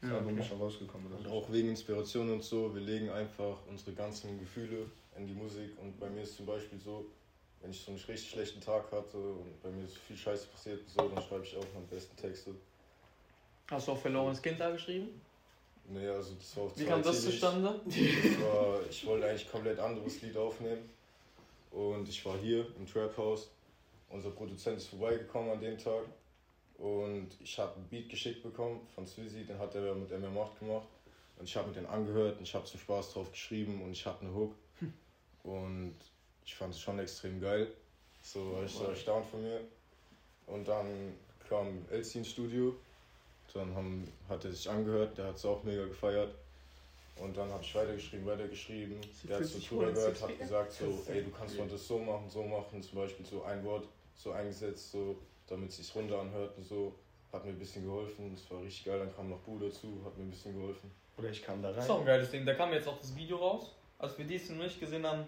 Das 0.00 0.10
Ja, 0.10 0.16
Album 0.16 0.32
okay. 0.32 0.40
ist 0.40 0.48
schon 0.48 0.58
rausgekommen. 0.58 1.12
Und 1.12 1.20
Oder? 1.20 1.30
auch 1.30 1.52
wegen 1.52 1.68
Inspiration 1.70 2.30
und 2.32 2.42
so, 2.42 2.74
wir 2.74 2.82
legen 2.82 3.08
einfach 3.10 3.56
unsere 3.68 3.92
ganzen 3.92 4.38
Gefühle 4.38 4.86
in 5.16 5.26
die 5.26 5.34
Musik. 5.34 5.70
Und 5.80 5.98
bei 6.00 6.08
mir 6.10 6.22
ist 6.22 6.36
zum 6.36 6.46
Beispiel 6.46 6.78
so, 6.78 7.06
wenn 7.60 7.70
ich 7.70 7.80
so 7.80 7.90
einen 7.92 8.00
richtig 8.00 8.30
schlechten 8.30 8.60
Tag 8.60 8.90
hatte 8.92 9.16
und 9.16 9.62
bei 9.62 9.70
mir 9.70 9.84
ist 9.84 9.96
viel 9.96 10.16
Scheiße 10.16 10.48
passiert, 10.48 10.80
und 10.80 10.88
so, 10.90 11.08
dann 11.08 11.22
schreibe 11.22 11.44
ich 11.44 11.56
auch 11.56 11.64
meine 11.74 11.86
besten 11.86 12.16
Texte. 12.16 12.54
Hast 13.70 13.88
du 13.88 13.92
auch 13.92 13.98
verlorenes 13.98 14.40
Kind 14.40 14.60
da 14.60 14.70
geschrieben? 14.70 15.20
Nee, 15.88 16.08
also 16.08 16.34
das 16.34 16.56
war 16.56 16.64
auch 16.64 16.76
Wie 16.76 16.84
kam 16.84 17.02
das 17.02 17.22
zustande? 17.22 17.80
Das 17.84 17.94
war, 18.42 18.80
ich 18.90 19.06
wollte 19.06 19.28
eigentlich 19.28 19.50
komplett 19.50 19.78
anderes 19.78 20.20
Lied 20.22 20.36
aufnehmen. 20.36 20.90
Und 21.70 22.08
ich 22.08 22.24
war 22.24 22.36
hier 22.38 22.66
im 22.76 22.86
Trap 22.86 23.16
House. 23.16 23.50
Unser 24.08 24.30
Produzent 24.30 24.78
ist 24.78 24.88
vorbeigekommen 24.88 25.50
an 25.50 25.60
dem 25.60 25.78
Tag. 25.78 26.04
Und 26.78 27.28
ich 27.40 27.58
habe 27.58 27.74
einen 27.76 27.88
Beat 27.88 28.08
geschickt 28.08 28.42
bekommen 28.42 28.86
von 28.94 29.06
Swizzy, 29.06 29.44
den 29.44 29.58
hat 29.58 29.74
er 29.74 29.94
mit 29.94 30.10
MR 30.10 30.30
Macht 30.30 30.58
gemacht. 30.58 30.88
Und 31.38 31.48
ich 31.48 31.56
habe 31.56 31.68
mir 31.68 31.74
den 31.74 31.86
angehört 31.86 32.38
und 32.38 32.42
ich 32.42 32.54
habe 32.54 32.64
zum 32.64 32.80
Spaß 32.80 33.12
drauf 33.12 33.30
geschrieben 33.30 33.82
und 33.82 33.92
ich 33.92 34.04
hatte 34.06 34.22
eine 34.22 34.34
Hook. 34.34 34.54
Und 35.42 35.94
ich 36.44 36.54
fand 36.54 36.74
es 36.74 36.80
schon 36.80 36.98
extrem 36.98 37.40
geil. 37.40 37.68
So 38.22 38.52
war 38.52 38.64
ich 38.64 38.72
so 38.72 38.84
erstaunt 38.84 39.26
von 39.26 39.42
mir. 39.42 39.60
Und 40.46 40.66
dann 40.66 41.14
kam 41.48 41.84
Elsie 41.90 42.18
ins 42.18 42.30
Studio. 42.30 42.74
Dann 43.54 43.74
haben, 43.74 44.06
hat 44.28 44.44
er 44.44 44.52
sich 44.52 44.68
angehört, 44.68 45.16
der 45.16 45.26
hat 45.28 45.36
es 45.36 45.44
auch 45.44 45.62
mega 45.64 45.84
gefeiert. 45.86 46.34
Und 47.18 47.34
dann 47.36 47.50
habe 47.50 47.62
ich 47.62 47.74
weitergeschrieben, 47.74 48.26
weitergeschrieben. 48.26 49.00
Sie 49.10 49.26
Der 49.28 49.38
hat 49.38 49.44
so 49.46 49.58
zugehört, 49.58 49.96
ins 49.96 50.22
hat 50.22 50.38
gesagt 50.38 50.72
so, 50.72 50.84
Das 51.06 51.08
ey, 51.08 51.22
du 51.24 51.30
kannst 51.30 51.56
mal 51.58 51.66
das 51.66 51.86
so 51.86 51.98
machen, 51.98 52.28
so 52.28 52.42
machen. 52.42 52.82
Zum 52.82 52.98
Beispiel 52.98 53.24
so 53.24 53.42
ein 53.44 53.64
Wort 53.64 53.88
so 54.14 54.32
eingesetzt, 54.32 54.92
so, 54.92 55.16
damit 55.46 55.70
es 55.70 55.78
sich 55.78 55.94
runter 55.94 56.20
anhört 56.20 56.56
und 56.58 56.64
so. 56.66 56.94
Hat 57.32 57.44
mir 57.44 57.52
ein 57.52 57.58
bisschen 57.58 57.84
geholfen, 57.84 58.34
das 58.34 58.50
war 58.50 58.62
richtig 58.62 58.84
geil. 58.84 58.98
Dann 58.98 59.14
kam 59.14 59.30
noch 59.30 59.38
Bu 59.38 59.58
dazu, 59.58 60.00
hat 60.04 60.16
mir 60.18 60.24
ein 60.24 60.30
bisschen 60.30 60.54
geholfen. 60.58 60.90
Oder 61.18 61.30
ich 61.30 61.42
kam 61.42 61.62
da 61.62 61.72
Das 61.72 61.84
ist 61.84 61.90
auch 61.90 61.94
ein 61.96 61.98
rein. 62.00 62.06
geiles 62.06 62.30
Ding. 62.30 62.44
Da 62.44 62.54
kam 62.54 62.72
jetzt 62.72 62.86
auch 62.86 62.98
das 62.98 63.14
Video 63.16 63.38
raus. 63.38 63.72
Als 63.98 64.16
wir 64.18 64.26
dies 64.26 64.50
noch 64.50 64.62
nicht 64.62 64.78
gesehen 64.78 65.06
haben. 65.06 65.26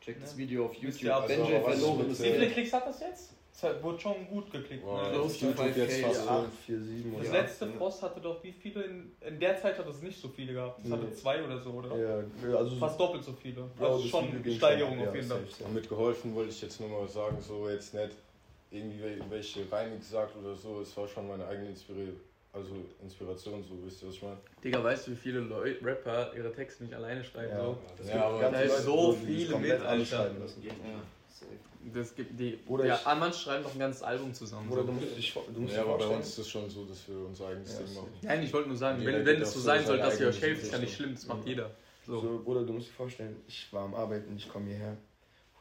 Check 0.00 0.20
das 0.20 0.32
Ja. 0.32 0.38
Video 0.38 0.66
auf 0.66 0.74
YouTube. 0.74 1.02
ihr, 1.02 1.16
also, 1.16 1.26
Benji 1.26 1.60
verloren 1.60 2.10
ist 2.10 2.22
Wie 2.22 2.26
äh, 2.26 2.32
viele 2.34 2.50
Klicks 2.50 2.72
hat 2.72 2.86
das 2.86 3.00
jetzt? 3.00 3.30
Es 3.58 3.64
hat- 3.64 3.82
wurde 3.82 3.98
schon 3.98 4.28
gut 4.28 4.52
geklickt. 4.52 4.84
Wow, 4.86 5.02
ne? 5.08 5.14
To 5.14 5.22
YouTube 5.26 5.58
5K, 5.58 5.76
jetzt 5.78 6.00
fast 6.00 6.14
ja. 6.14 6.22
so. 6.22 6.30
8, 6.30 6.46
4, 6.64 6.80
7 6.80 7.14
Das 7.18 7.32
letzte 7.32 7.66
Frost 7.72 8.02
hatte 8.04 8.20
doch 8.20 8.44
wie 8.44 8.52
viele? 8.52 8.84
In, 8.84 9.10
in 9.20 9.40
der 9.40 9.60
Zeit 9.60 9.76
hat 9.76 9.88
es 9.88 10.00
nicht 10.00 10.20
so 10.20 10.28
viele 10.28 10.52
gehabt. 10.52 10.80
Es 10.84 10.92
hatte 10.92 11.02
Nee. 11.06 11.12
zwei 11.12 11.42
oder 11.44 11.58
so, 11.58 11.70
oder? 11.70 11.96
Ja, 11.98 12.56
also 12.56 12.76
Fast 12.76 13.00
doppelt 13.00 13.24
so 13.24 13.32
viele. 13.32 13.64
Also 13.80 13.98
das 14.00 14.10
schon 14.10 14.42
ging 14.44 14.54
Steigerung 14.58 15.00
auf 15.08 15.12
jeden 15.12 15.26
Fall. 15.26 15.38
safe, 15.40 15.50
safe. 15.50 15.64
Und 15.64 15.74
mit 15.74 15.88
geholfen 15.88 16.36
wollte 16.36 16.50
ich 16.50 16.62
jetzt 16.62 16.78
nur 16.80 16.88
mal 16.88 17.08
sagen, 17.08 17.36
so 17.40 17.68
jetzt 17.68 17.94
nicht 17.94 18.10
irgendwie 18.70 19.02
wel- 19.02 19.22
welche 19.28 19.60
Reime 19.72 19.96
gesagt 19.98 20.36
oder 20.36 20.54
so. 20.54 20.80
Es 20.80 20.96
war 20.96 21.08
schon 21.08 21.26
meine 21.26 21.44
eigene 21.44 21.70
Inspira 21.70 21.98
also 22.52 22.70
Inspiration, 23.02 23.62
so 23.64 23.74
wisst 23.84 24.02
ihr, 24.02 24.08
was 24.08 24.14
ich 24.14 24.22
meine. 24.22 24.36
Digga, 24.62 24.82
weißt 24.84 25.08
du, 25.08 25.10
wie 25.10 25.16
viele 25.16 25.40
Leute, 25.40 25.84
Rapper 25.84 26.30
ihre 26.36 26.52
Texte 26.52 26.84
nicht 26.84 26.94
alleine 26.94 27.22
schreiben? 27.24 27.50
Ja. 27.50 27.64
So? 27.64 27.78
Das 27.96 28.06
Ja, 28.06 28.12
gibt 28.14 28.24
aber 28.24 28.40
ganz 28.40 28.52
da 28.54 28.60
ist 28.62 28.70
Leute, 28.70 28.82
so 28.84 29.12
die 29.12 29.26
sich 29.26 29.36
viel 29.36 29.50
komplett 29.52 29.78
mit, 29.80 29.88
alles 29.88 30.12
Alter. 30.12 30.24
schreiben 30.24 30.40
lassen. 30.42 30.62
Ja. 30.64 30.72
Das 31.94 32.14
gibt 32.14 32.38
die. 32.38 32.58
Oder 32.66 32.86
ja, 32.86 32.96
ich- 32.96 33.18
manche 33.18 33.38
schreiben 33.38 33.62
doch 33.64 33.72
ein 33.72 33.78
ganzes 33.78 34.02
Album 34.02 34.34
zusammen. 34.34 34.70
Oder 34.70 34.82
so. 34.82 34.88
du 34.88 34.92
musst 34.94 35.16
dich, 35.16 35.32
du 35.54 35.60
musst 35.60 35.74
Ja, 35.74 35.82
aber 35.82 35.98
bei 35.98 36.06
uns 36.08 36.28
ist 36.28 36.38
es 36.38 36.48
schon 36.48 36.68
so, 36.68 36.84
dass 36.84 37.08
wir 37.08 37.16
unser 37.26 37.48
eigenes 37.48 37.72
Ja, 37.72 37.78
Ding 37.84 37.94
machen. 37.94 38.08
Nein, 38.22 38.42
ich 38.42 38.52
wollte 38.52 38.68
nur 38.68 38.76
sagen, 38.76 39.00
Jeder 39.00 39.12
wenn, 39.12 39.26
wenn 39.26 39.42
es 39.42 39.52
so 39.52 39.60
sein 39.60 39.86
soll, 39.86 39.98
dass 39.98 40.20
ihr 40.20 40.28
euch 40.28 40.40
helft, 40.40 40.62
ist 40.64 40.72
ja 40.72 40.78
nicht 40.78 40.94
schlimm, 40.94 41.14
das 41.14 41.26
macht 41.26 41.46
jeder. 41.46 41.70
So. 42.06 42.20
So. 42.20 42.42
Bruder, 42.42 42.64
du 42.64 42.72
musst 42.72 42.88
dir 42.88 42.92
vorstellen, 42.92 43.36
ich 43.46 43.72
war 43.72 43.84
am 43.84 43.94
Arbeiten, 43.94 44.36
ich 44.36 44.48
komme 44.48 44.66
hierher. 44.70 44.96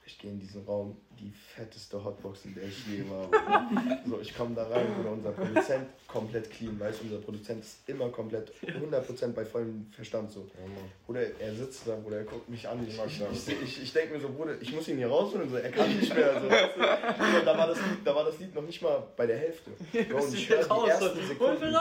Ich 0.07 0.17
gehe 0.17 0.31
in 0.31 0.39
diesen 0.39 0.63
Raum, 0.65 0.95
die 1.19 1.29
fetteste 1.31 2.01
Hotbox, 2.01 2.45
in 2.45 2.55
der 2.55 2.63
ich 2.63 2.87
je 2.87 3.03
war. 3.09 3.29
So, 4.07 4.21
ich 4.21 4.33
komme 4.33 4.55
da 4.55 4.65
rein, 4.65 4.87
oder 5.01 5.11
unser 5.11 5.31
Produzent 5.31 5.85
komplett 6.07 6.49
clean, 6.49 6.79
weißt 6.79 7.01
du, 7.01 7.03
unser 7.05 7.17
Produzent 7.17 7.61
ist 7.61 7.89
immer 7.89 8.07
komplett 8.07 8.53
100% 8.63 9.33
bei 9.33 9.43
vollem 9.43 9.91
Verstand 9.91 10.31
so. 10.31 10.49
Bruder, 11.05 11.37
er 11.37 11.53
sitzt 11.53 11.85
da, 11.85 11.95
Bruder, 11.97 12.19
er 12.19 12.23
guckt 12.23 12.47
mich 12.47 12.65
an. 12.69 12.87
Ich, 12.87 12.97
ich, 12.97 13.21
ich, 13.49 13.61
ich, 13.61 13.83
ich 13.83 13.93
denke 13.93 14.13
mir 14.13 14.21
so, 14.21 14.29
Bruder, 14.29 14.53
ich 14.61 14.73
muss 14.73 14.87
ihn 14.87 14.95
hier 14.95 15.09
rausholen. 15.09 15.49
So, 15.49 15.57
er 15.57 15.71
kann 15.71 15.93
nicht 15.93 16.15
mehr. 16.15 16.39
So? 16.39 16.47
Bruder, 16.47 17.41
da, 17.43 17.57
war 17.57 17.67
das 17.67 17.77
Lied, 17.77 17.99
da 18.05 18.15
war 18.15 18.23
das 18.23 18.39
Lied 18.39 18.55
noch 18.55 18.63
nicht 18.63 18.81
mal 18.81 19.03
bei 19.17 19.25
der 19.25 19.37
Hälfte. 19.37 19.71
Bro, 20.09 20.23
und 20.23 20.33
ich 20.33 20.47
höre 20.47 20.63
die 20.63 20.89
ersten 20.89 21.27
Sekunden. 21.27 21.75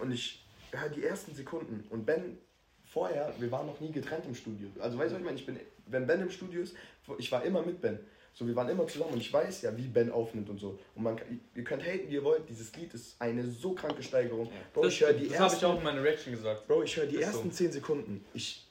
Und 0.00 0.10
ich 0.10 0.42
höre 0.70 0.88
die 0.88 1.04
ersten 1.04 1.34
Sekunden. 1.34 1.84
Und 1.90 2.06
Ben, 2.06 2.38
vorher, 2.86 3.34
wir 3.38 3.52
waren 3.52 3.66
noch 3.66 3.78
nie 3.78 3.92
getrennt 3.92 4.24
im 4.24 4.34
Studio. 4.34 4.68
Also 4.80 4.96
weißt 4.96 5.10
du, 5.10 5.14
was 5.16 5.20
ich 5.20 5.26
meine? 5.26 5.38
Ich 5.38 5.44
bin, 5.44 5.60
wenn 5.86 6.06
Ben 6.06 6.22
im 6.22 6.30
Studio 6.30 6.62
ist, 6.62 6.74
ich 7.18 7.30
war 7.32 7.44
immer 7.44 7.62
mit 7.62 7.80
Ben. 7.80 7.98
So, 8.34 8.46
wir 8.46 8.54
waren 8.54 8.68
immer 8.68 8.86
zusammen 8.86 9.14
und 9.14 9.20
ich 9.20 9.32
weiß 9.32 9.62
ja, 9.62 9.76
wie 9.76 9.88
Ben 9.88 10.12
aufnimmt 10.12 10.48
und 10.48 10.58
so. 10.58 10.78
Und 10.94 11.02
man, 11.02 11.16
kann- 11.16 11.40
ihr 11.56 11.64
könnt 11.64 11.82
haten, 11.84 12.08
wie 12.08 12.14
ihr 12.14 12.22
wollt, 12.24 12.48
dieses 12.48 12.74
Lied 12.76 12.94
ist 12.94 13.16
eine 13.20 13.44
so 13.50 13.72
kranke 13.72 14.02
Steigerung. 14.02 14.48
Bro, 14.72 14.82
Das, 14.84 14.92
ich 14.92 15.00
höre 15.00 15.12
die 15.12 15.28
das 15.28 15.38
habe 15.40 15.46
ich 15.48 15.52
ersten 15.54 15.64
auch 15.66 15.78
in 15.78 15.82
meiner 15.84 16.02
Reaction 16.04 16.32
gesagt. 16.32 16.68
Bro, 16.68 16.82
ich 16.84 16.96
höre 16.96 17.06
die 17.06 17.16
Ist 17.16 17.22
ersten 17.22 17.50
so. 17.50 17.56
10 17.56 17.72
Sekunden. 17.72 18.24
Ich 18.34 18.64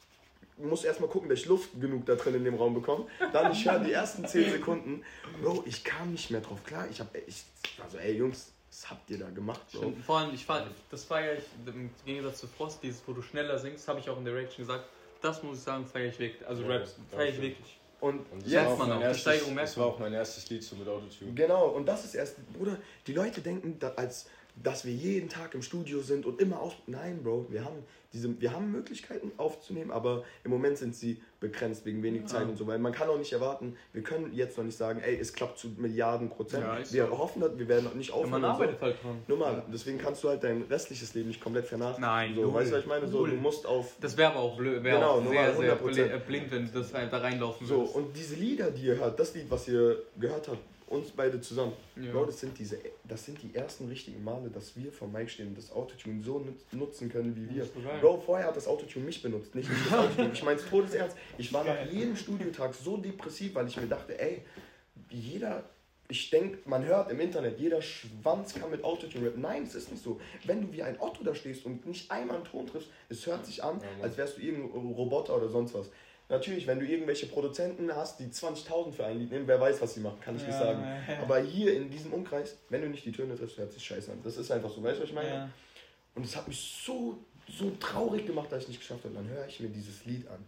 muss 0.58 0.86
erstmal 0.86 1.10
gucken, 1.10 1.28
dass 1.30 1.39
ich 1.39 1.45
Luft 1.47 1.69
genug 1.82 2.06
da 2.06 2.15
drin 2.15 2.36
in 2.36 2.45
dem 2.45 2.56
Raum 2.56 2.73
bekomme. 2.76 3.08
Dann 3.34 3.52
ich 3.52 3.69
höre 3.69 3.80
die 3.80 3.91
ersten 3.91 4.26
10 4.26 4.52
Sekunden. 4.52 5.04
Bro, 5.41 5.63
ich 5.65 5.84
kam 5.84 6.12
nicht 6.12 6.32
mehr 6.32 6.41
drauf 6.41 6.63
klar. 6.63 6.88
Ich 6.89 7.00
hab, 7.02 7.13
ich 7.28 7.43
war 7.78 7.89
so, 7.89 7.97
ey 7.97 8.15
Jungs, 8.15 8.54
was 8.69 8.89
habt 8.89 9.10
ihr 9.10 9.17
da 9.19 9.30
gemacht, 9.30 9.62
Bro? 9.73 9.80
Stimmt. 9.80 10.06
Vor 10.06 10.19
allem, 10.19 10.34
ich 10.34 10.45
fand, 10.45 10.67
das 10.91 11.04
feiere 11.04 11.34
ich 11.39 11.43
im 11.65 11.89
Gegensatz 12.06 12.39
zu 12.39 12.47
Frost, 12.47 12.82
dieses, 12.82 13.02
wo 13.06 13.12
du 13.12 13.21
schneller 13.21 13.60
singst, 13.60 13.86
habe 13.89 14.00
ich 14.00 14.10
auch 14.10 14.17
in 14.17 14.23
der 14.23 14.34
Reaction 14.34 14.65
gesagt. 14.65 14.86
Das 15.21 15.43
muss 15.43 15.58
ich 15.58 15.63
sagen, 15.63 15.86
feiere 15.86 16.08
ich 16.10 16.19
wirklich. 16.19 16.47
Also 16.47 16.63
Ja, 16.63 16.78
Raps, 16.78 16.95
feiere 17.12 17.30
ich 17.30 17.41
wirklich. 17.41 17.76
Und 17.99 18.31
Und 18.31 18.43
das 18.43 18.51
jetzt, 18.51 18.65
merkt 18.65 18.65
war 18.65 18.73
auch 18.73 18.77
man 18.77 18.89
mein 18.89 18.97
auch, 18.97 19.01
die 19.01 19.07
erstes, 19.07 19.21
Steigerung 19.21 19.53
merkt 19.55 19.69
das 19.69 19.77
war 19.77 19.86
auch 19.88 19.99
mein 19.99 20.13
erstes 20.13 20.49
Lied 20.49 20.63
so 20.63 20.75
mit 20.75 20.88
Autotune. 20.88 21.33
genau, 21.33 21.67
und 21.69 21.86
das 21.88 22.05
ist 22.05 22.15
erst, 22.15 22.53
Bruder, 22.53 22.77
die 23.07 23.13
Leute 23.13 23.41
denken, 23.41 23.79
als, 23.95 24.27
dass 24.63 24.85
wir 24.85 24.93
jeden 24.93 25.29
Tag 25.29 25.53
im 25.53 25.61
Studio 25.61 26.01
sind 26.01 26.25
und 26.25 26.41
immer 26.41 26.59
aus. 26.61 26.73
Nein, 26.87 27.21
Bro, 27.23 27.45
wir 27.49 27.63
haben, 27.63 27.77
diese, 28.11 28.41
wir 28.41 28.51
haben 28.53 28.71
Möglichkeiten 28.71 29.31
aufzunehmen, 29.37 29.91
aber 29.91 30.23
im 30.43 30.49
Moment 30.51 30.77
sind 30.79 30.95
sie 30.95 31.21
begrenzt 31.39 31.85
wegen 31.85 32.01
wenig 32.01 32.25
Zeit 32.25 32.47
und 32.47 32.57
so, 32.57 32.65
weil 32.65 32.79
man 32.79 32.91
kann 32.91 33.07
auch 33.09 33.19
nicht 33.19 33.31
erwarten, 33.31 33.75
wir 33.93 34.01
können 34.01 34.33
jetzt 34.33 34.57
noch 34.57 34.63
nicht 34.65 34.75
sagen, 34.77 34.99
ey, 35.01 35.15
es 35.19 35.33
klappt 35.33 35.59
zu 35.59 35.67
Milliarden 35.77 36.29
Prozent. 36.29 36.63
Ja, 36.63 36.79
wir 36.91 37.05
so. 37.07 37.17
hoffen, 37.19 37.41
dass 37.41 37.55
wir 37.59 37.67
werden 37.67 37.83
noch 37.85 37.93
nicht 37.93 38.09
Ja, 38.09 38.15
aufhören. 38.15 38.31
man 38.31 38.43
und 38.45 38.49
so. 38.49 38.53
arbeitet 38.63 38.81
halt 38.81 39.03
dran. 39.03 39.17
Nur 39.27 39.37
mal, 39.37 39.63
deswegen 39.71 39.99
kannst 39.99 40.23
du 40.23 40.29
halt 40.29 40.43
dein 40.43 40.63
restliches 40.63 41.13
Leben 41.13 41.27
nicht 41.27 41.39
komplett 41.41 41.65
vernachlässigen. 41.67 42.09
Nein, 42.09 42.33
so, 42.35 42.41
null. 42.41 42.53
weißt 42.55 42.71
du, 42.71 42.75
was 42.75 42.81
ich 42.81 42.87
meine? 42.87 43.07
So, 43.07 43.19
Null. 43.19 43.29
du 43.29 43.35
musst 43.35 43.65
auf. 43.67 43.93
Das 44.01 44.17
wäre 44.17 44.31
aber 44.31 44.39
auch 44.39 44.57
blöd, 44.57 44.83
wäre 44.83 44.97
Genau, 44.97 45.11
auch 45.19 45.29
sehr, 45.29 45.55
sehr 45.55 45.77
100%. 45.79 45.83
bli- 45.83 46.01
äh, 46.15 46.19
blind, 46.25 46.51
wenn 46.51 46.65
du 46.65 46.79
das 46.79 46.93
rein- 46.95 47.09
da 47.11 47.19
reinlaufen 47.19 47.67
So, 47.67 47.77
würdest. 47.77 47.95
und 47.95 48.17
diese 48.17 48.35
Lieder, 48.35 48.71
die 48.71 48.85
ihr 48.87 48.97
hört, 48.97 49.19
das 49.19 49.35
Lied, 49.35 49.45
was 49.51 49.67
ihr 49.67 50.01
gehört 50.19 50.47
habt, 50.47 50.57
uns 50.88 51.12
beide 51.12 51.39
zusammen, 51.41 51.73
Ja. 51.95 52.12
Bro, 52.12 52.26
das 52.26 52.39
sind, 52.39 52.58
diese, 52.58 52.78
das 53.04 53.26
sind 53.26 53.41
die 53.43 53.54
ersten 53.56 53.88
richtigen 53.89 54.23
Male, 54.23 54.50
dass 54.50 54.76
wir 54.78 54.91
vom 54.91 55.12
Mic 55.12 55.30
stehen 55.30 55.47
und 55.50 55.58
das 55.58 55.71
Autotune 55.71 56.21
so 56.23 56.39
nut- 56.39 56.73
nutzen 56.73 57.10
können 57.10 57.36
wie 57.36 57.56
wir. 57.56 57.65
Bro, 58.02 58.21
vorher 58.21 58.47
hat 58.47 58.56
das 58.56 58.67
Autotune 58.67 59.06
mich 59.06 59.21
benutzt, 59.21 59.54
nicht 59.54 59.69
ich 59.69 59.84
das 59.89 59.93
Autotune. 60.00 60.32
Ich 60.34 60.43
meine 60.43 60.60
es 60.60 60.65
todesernst. 60.69 61.17
Ich 61.38 61.52
war 61.54 61.63
nach 61.63 61.86
jedem 61.91 62.15
Studiotag 62.15 62.73
so 62.73 62.97
depressiv, 62.97 63.54
weil 63.56 63.67
ich 63.67 63.76
mir 63.78 63.88
dachte, 63.88 64.17
ey, 64.19 64.43
jeder, 65.10 65.63
ich 66.10 66.30
denke, 66.30 66.60
man 66.69 66.86
hört 66.86 67.12
im 67.12 67.19
Internet, 67.19 67.60
jeder 67.60 67.82
Schwanz 67.82 68.54
kann 68.54 68.71
mit 68.71 68.84
Autotune 68.84 69.28
rappen. 69.28 69.41
Nein, 69.41 69.63
es 69.63 69.76
ist 69.76 69.91
nicht 69.91 70.02
so. 70.02 70.21
Wenn 70.45 70.62
du 70.62 70.71
wie 70.71 70.82
ein 70.84 71.00
Otto 71.02 71.21
da 71.23 71.36
stehst 71.36 71.65
und 71.65 71.86
nicht 71.86 72.10
einmal 72.10 72.38
einen 72.38 72.45
Ton 72.45 72.65
triffst, 72.65 72.89
es 73.10 73.26
hört 73.26 73.45
sich 73.45 73.62
an, 73.63 73.82
als 74.02 74.15
wärst 74.17 74.38
du 74.38 74.41
irgendein 74.41 74.71
Roboter 74.93 75.36
oder 75.36 75.50
sonst 75.50 75.73
was. 75.73 75.89
Natürlich, 76.29 76.67
wenn 76.67 76.79
du 76.79 76.85
irgendwelche 76.85 77.25
Produzenten 77.27 77.95
hast, 77.95 78.19
die 78.19 78.25
20.000 78.25 78.91
für 78.91 79.05
ein 79.05 79.17
Lied 79.17 79.31
nehmen, 79.31 79.47
wer 79.47 79.61
weiß, 79.61 79.81
was 79.81 79.93
sie 79.93 80.01
machen, 80.01 80.19
kann 80.19 80.35
ich 80.35 80.41
nicht 80.41 80.51
Ja, 80.59 80.65
sagen. 80.65 80.83
ja. 81.07 81.19
Aber 81.21 81.39
hier 81.39 81.73
in 81.73 81.89
diesem 81.89 82.11
Umkreis, 82.11 82.57
wenn 82.69 82.81
du 82.81 82.89
nicht 82.89 83.05
die 83.05 83.13
Töne 83.13 83.35
triffst, 83.37 83.57
hört 83.57 83.71
sich 83.71 83.85
scheiße 83.85 84.11
an. 84.11 84.19
Das 84.23 84.35
ist 84.35 84.51
einfach 84.51 84.69
so, 84.69 84.83
weißt 84.83 84.97
du, 84.97 85.03
was 85.03 85.09
ich 85.09 85.15
meine? 85.15 85.29
Ja. 85.29 85.49
Und 86.15 86.25
es 86.25 86.35
hat 86.35 86.45
mich 86.47 86.81
so, 86.85 87.17
so 87.47 87.71
traurig 87.79 88.25
gemacht, 88.25 88.51
dass 88.51 88.63
ich 88.63 88.67
nicht 88.69 88.79
geschafft 88.81 89.05
habe. 89.05 89.13
Dann 89.15 89.27
höre 89.29 89.47
ich 89.47 89.59
mir 89.61 89.69
dieses 89.69 90.03
Lied 90.05 90.27
an. 90.27 90.43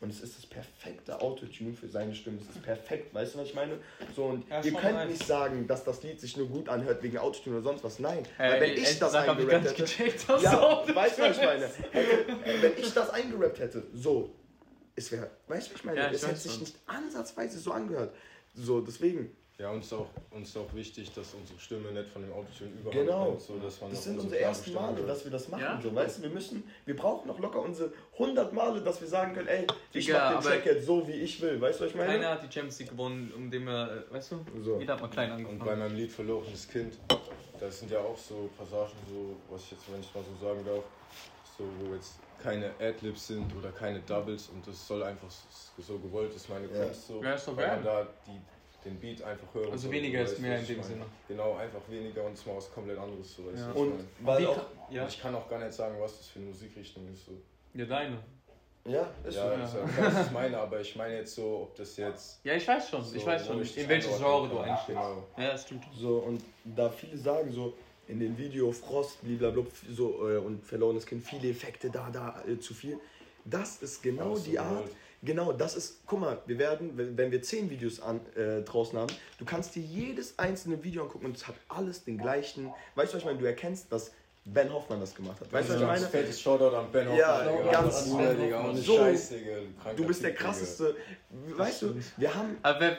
Und 0.00 0.10
es 0.10 0.20
ist 0.20 0.36
das 0.36 0.44
perfekte 0.46 1.18
Autotune 1.20 1.72
für 1.72 1.88
seine 1.88 2.14
Stimme. 2.14 2.38
Es 2.40 2.54
ist 2.54 2.62
perfekt, 2.62 3.12
weißt 3.14 3.34
du, 3.34 3.38
was 3.38 3.48
ich 3.48 3.54
meine? 3.54 3.78
So, 4.14 4.24
und 4.26 4.48
Ja, 4.50 4.62
ihr 4.62 4.72
könnt 4.72 4.92
nice. 4.94 5.08
nicht 5.08 5.26
sagen, 5.26 5.66
dass 5.66 5.82
das 5.82 6.02
Lied 6.02 6.20
sich 6.20 6.36
nur 6.36 6.46
gut 6.48 6.68
anhört 6.68 7.02
wegen 7.02 7.16
Autotune 7.18 7.56
oder 7.56 7.64
sonst 7.64 7.82
was. 7.82 7.98
Nein. 7.98 8.22
Äh, 8.38 8.50
Weil 8.52 8.60
wenn 8.60 8.72
ich 8.74 8.98
das 8.98 9.14
ich 9.14 9.24
gar 9.24 9.30
eingerappt 9.36 9.64
nicht 9.64 9.78
hätte. 9.78 9.82
gecheckt, 9.82 10.26
Ja, 10.42 10.84
weißt 10.94 11.18
du, 11.18 11.22
was 11.22 11.38
ich 11.38 11.44
meine? 11.44 11.66
Hätte, 11.90 12.32
äh, 12.44 12.62
wenn 12.62 12.72
ich 12.76 12.92
das 12.92 13.10
eingerappt 13.10 13.58
hätte, 13.60 13.82
so, 13.94 14.30
es 14.96 15.10
wäre, 15.12 15.30
weißt 15.48 15.68
du, 15.68 15.72
was 15.72 15.80
ich 15.80 15.84
meine? 15.84 15.98
Ja, 16.00 16.08
ich 16.08 16.14
es 16.14 16.26
hätte 16.26 16.38
sich 16.38 16.60
nicht 16.60 16.76
ansatzweise 16.86 17.58
so 17.58 17.72
angehört. 17.72 18.14
So, 18.54 18.80
deswegen, 18.80 19.34
Ja, 19.56 19.70
uns 19.70 19.86
ist 19.86 19.92
auch, 19.92 20.08
uns 20.32 20.48
ist 20.48 20.56
auch 20.56 20.72
wichtig, 20.74 21.12
dass 21.12 21.32
unsere 21.34 21.58
Stimme 21.60 21.92
nicht 21.92 22.08
von 22.10 22.22
dem 22.22 22.32
Autotune 22.32 22.70
überhand 22.70 22.92
Genau. 23.06 23.28
nimmt, 23.30 23.40
so 23.40 23.56
dass 23.58 23.80
man 23.80 23.90
das 23.90 24.02
sind 24.04 24.18
unsere 24.18 24.40
ersten 24.40 24.64
Stimme 24.70 24.80
Male, 24.80 24.96
hört. 24.98 25.08
dass 25.10 25.24
wir 25.24 25.30
das 25.30 25.48
machen. 25.48 25.60
Ja, 25.62 25.80
so, 25.80 25.94
weißt 25.94 26.18
du, 26.18 26.22
wir 26.22 26.30
müssen, 26.30 26.64
wir 26.86 26.96
brauchen 26.96 27.28
noch 27.28 27.38
locker 27.38 27.60
unsere 27.62 27.92
100 28.14 28.52
Male, 28.52 28.80
dass 28.80 29.00
wir 29.00 29.06
sagen 29.06 29.32
können, 29.34 29.46
ey, 29.46 29.64
ich 29.92 30.06
Digga, 30.06 30.32
mach 30.34 30.42
den 30.42 30.50
Track 30.50 30.66
jetzt 30.66 30.86
so, 30.86 31.06
wie 31.06 31.12
ich 31.12 31.40
will. 31.40 31.60
Weißt 31.60 31.78
du, 31.78 31.84
was 31.84 31.90
ich 31.92 31.96
meine? 31.96 32.12
Keiner 32.14 32.30
hat 32.30 32.42
die 32.42 32.52
Champions 32.52 32.78
League 32.80 32.90
gewonnen, 32.90 33.32
um 33.36 33.48
dem 33.50 33.68
er, 33.68 33.90
äh, 34.08 34.12
weißt 34.12 34.32
du? 34.32 34.44
So. 34.62 34.78
Jeder 34.80 34.94
hat 34.94 35.02
mal 35.02 35.08
klein 35.08 35.30
Und 35.32 35.42
bei 35.44 35.48
angefangen. 35.50 35.78
meinem 35.78 35.96
Lied 35.96 36.10
Verlorenes 36.10 36.68
Kind, 36.68 36.94
das 37.60 37.78
sind 37.78 37.90
ja 37.92 37.98
auch 38.00 38.18
so 38.18 38.50
Passagen, 38.58 38.92
so, 39.08 39.36
was 39.54 39.62
ich 39.62 39.70
jetzt, 39.70 39.82
wenn 39.92 40.00
ich 40.00 40.12
mal 40.14 40.24
so 40.24 40.44
sagen 40.44 40.64
darf, 40.64 40.82
so, 41.56 41.64
wo 41.78 41.94
jetzt 41.94 42.14
keine 42.42 42.72
Adlibs 42.80 43.26
sind 43.28 43.54
oder 43.56 43.70
keine 43.72 44.00
Doubles 44.00 44.48
und 44.48 44.66
das 44.66 44.86
soll 44.86 45.02
einfach 45.02 45.30
so, 45.30 45.82
so 45.82 45.98
gewollt 45.98 46.34
ist, 46.34 46.48
meine 46.48 46.66
Ja. 46.66 46.84
Kunst 46.84 47.06
so. 47.06 47.22
Ja, 47.22 47.34
ist 47.34 47.46
doch 47.48 47.56
weil 47.56 47.66
geil. 47.66 47.76
man 47.76 47.84
da 47.84 48.06
die, 48.26 48.40
den 48.84 48.98
Beat 49.00 49.22
einfach 49.22 49.52
hören 49.54 49.70
Also 49.72 49.84
soll, 49.84 49.92
weniger 49.92 50.22
ist 50.22 50.38
mehr 50.40 50.56
in 50.56 50.60
ich 50.62 50.66
dem 50.68 50.76
meine? 50.78 50.88
Sinne. 50.88 51.04
Genau, 51.28 51.54
einfach 51.56 51.80
weniger 51.88 52.24
und 52.24 52.32
es 52.34 52.44
mal 52.46 52.56
was 52.56 52.70
komplett 52.70 52.98
anderes. 52.98 53.34
So, 53.34 53.46
weißt 53.46 53.58
Ja. 53.62 53.70
ich 53.70 53.76
Und 53.76 53.90
meine? 53.90 54.08
weil 54.20 54.46
auch, 54.46 54.54
kann- 54.56 54.66
ja. 54.90 55.06
Ich 55.06 55.20
kann 55.20 55.34
auch 55.34 55.48
gar 55.48 55.58
nicht 55.58 55.72
sagen, 55.72 55.96
was 56.00 56.18
das 56.18 56.28
für 56.28 56.38
eine 56.40 56.48
Musikrichtung 56.48 57.08
ist. 57.12 57.24
So. 57.26 57.32
ja, 57.74 57.84
deine. 57.86 58.18
ja, 58.86 59.08
ist 59.24 59.36
Ja, 59.36 59.66
so. 59.66 59.78
ist 59.78 59.96
ja 59.96 60.02
klar, 60.02 60.14
was 60.14 60.26
ich 60.26 60.32
meine, 60.32 60.58
aber 60.58 60.80
ich 60.80 60.94
meine 60.96 61.14
jetzt 61.16 61.34
so, 61.34 61.62
ob 61.62 61.76
das 61.76 61.96
jetzt. 61.96 62.44
Ja, 62.44 62.54
ich 62.54 62.68
weiß 62.68 62.90
schon. 62.90 63.02
so, 63.02 63.16
ich 63.16 63.24
weiß 63.24 63.46
schon, 63.46 63.62
ich 63.62 63.74
das 63.74 63.82
in 63.84 63.88
welches 63.88 64.14
einordnen 64.16 64.50
Genre 64.50 64.64
du 64.64 64.70
einstehst. 64.70 64.88
Genau. 64.88 65.24
Ja, 65.38 65.50
das 65.52 65.62
stimmt. 65.62 65.84
So, 65.94 66.16
und 66.18 66.42
da 66.64 66.90
viele 66.90 67.16
sagen 67.16 67.50
so, 67.50 67.74
in 68.08 68.20
dem 68.20 68.36
Video 68.36 68.72
Frost, 68.72 69.18
blablabla, 69.22 69.70
so, 69.90 70.28
äh, 70.28 70.36
und 70.38 70.64
verlorenes 70.64 71.06
Kind, 71.06 71.24
viele 71.24 71.48
Effekte 71.50 71.90
da, 71.90 72.10
da, 72.10 72.42
äh, 72.46 72.58
zu 72.58 72.74
viel. 72.74 72.98
Das 73.44 73.82
ist 73.82 74.02
genau 74.02 74.38
die 74.38 74.58
Art, 74.58 74.88
genau, 75.22 75.52
das 75.52 75.76
ist, 75.76 76.00
guck 76.06 76.20
mal, 76.20 76.38
wir 76.46 76.58
werden, 76.58 76.92
wenn 76.96 77.30
wir 77.30 77.42
zehn 77.42 77.68
Videos 77.68 78.00
an, 78.00 78.20
äh, 78.36 78.62
draußen 78.62 78.98
haben, 78.98 79.12
du 79.38 79.44
kannst 79.44 79.74
dir 79.74 79.82
jedes 79.82 80.38
einzelne 80.38 80.82
Video 80.82 81.02
angucken 81.02 81.26
und 81.26 81.36
es 81.36 81.46
hat 81.46 81.56
alles 81.68 82.04
den 82.04 82.18
gleichen, 82.18 82.72
weißt 82.94 83.12
du, 83.12 83.16
was 83.16 83.22
ich 83.22 83.26
meine, 83.26 83.38
du 83.38 83.44
erkennst, 83.44 83.92
dass 83.92 84.12
Ben 84.46 84.70
Hoffmann 84.70 85.00
das 85.00 85.14
gemacht 85.14 85.40
hat. 85.40 85.50
Weißt 85.50 85.70
du, 85.70 85.74
was 85.74 85.80
ich 85.80 85.86
meine? 85.86 86.06
fettes 86.06 86.38
Shoutout 86.38 86.76
an 86.76 86.86
Ben 86.92 87.16
Ja, 87.16 87.46
Hoffmann, 87.46 87.56
Digga. 87.64 87.80
ganz 87.80 88.04
Digga. 88.04 88.60
Und 88.60 88.76
so. 88.76 88.92
Digga. 88.98 89.60
kranker 89.82 89.96
Du 89.96 90.06
bist 90.06 90.22
der 90.22 90.34
krasseste, 90.34 90.96
weißt 91.56 91.82
du, 91.82 91.94
wir 92.18 92.34
haben, 92.34 92.58
Aber 92.62 92.96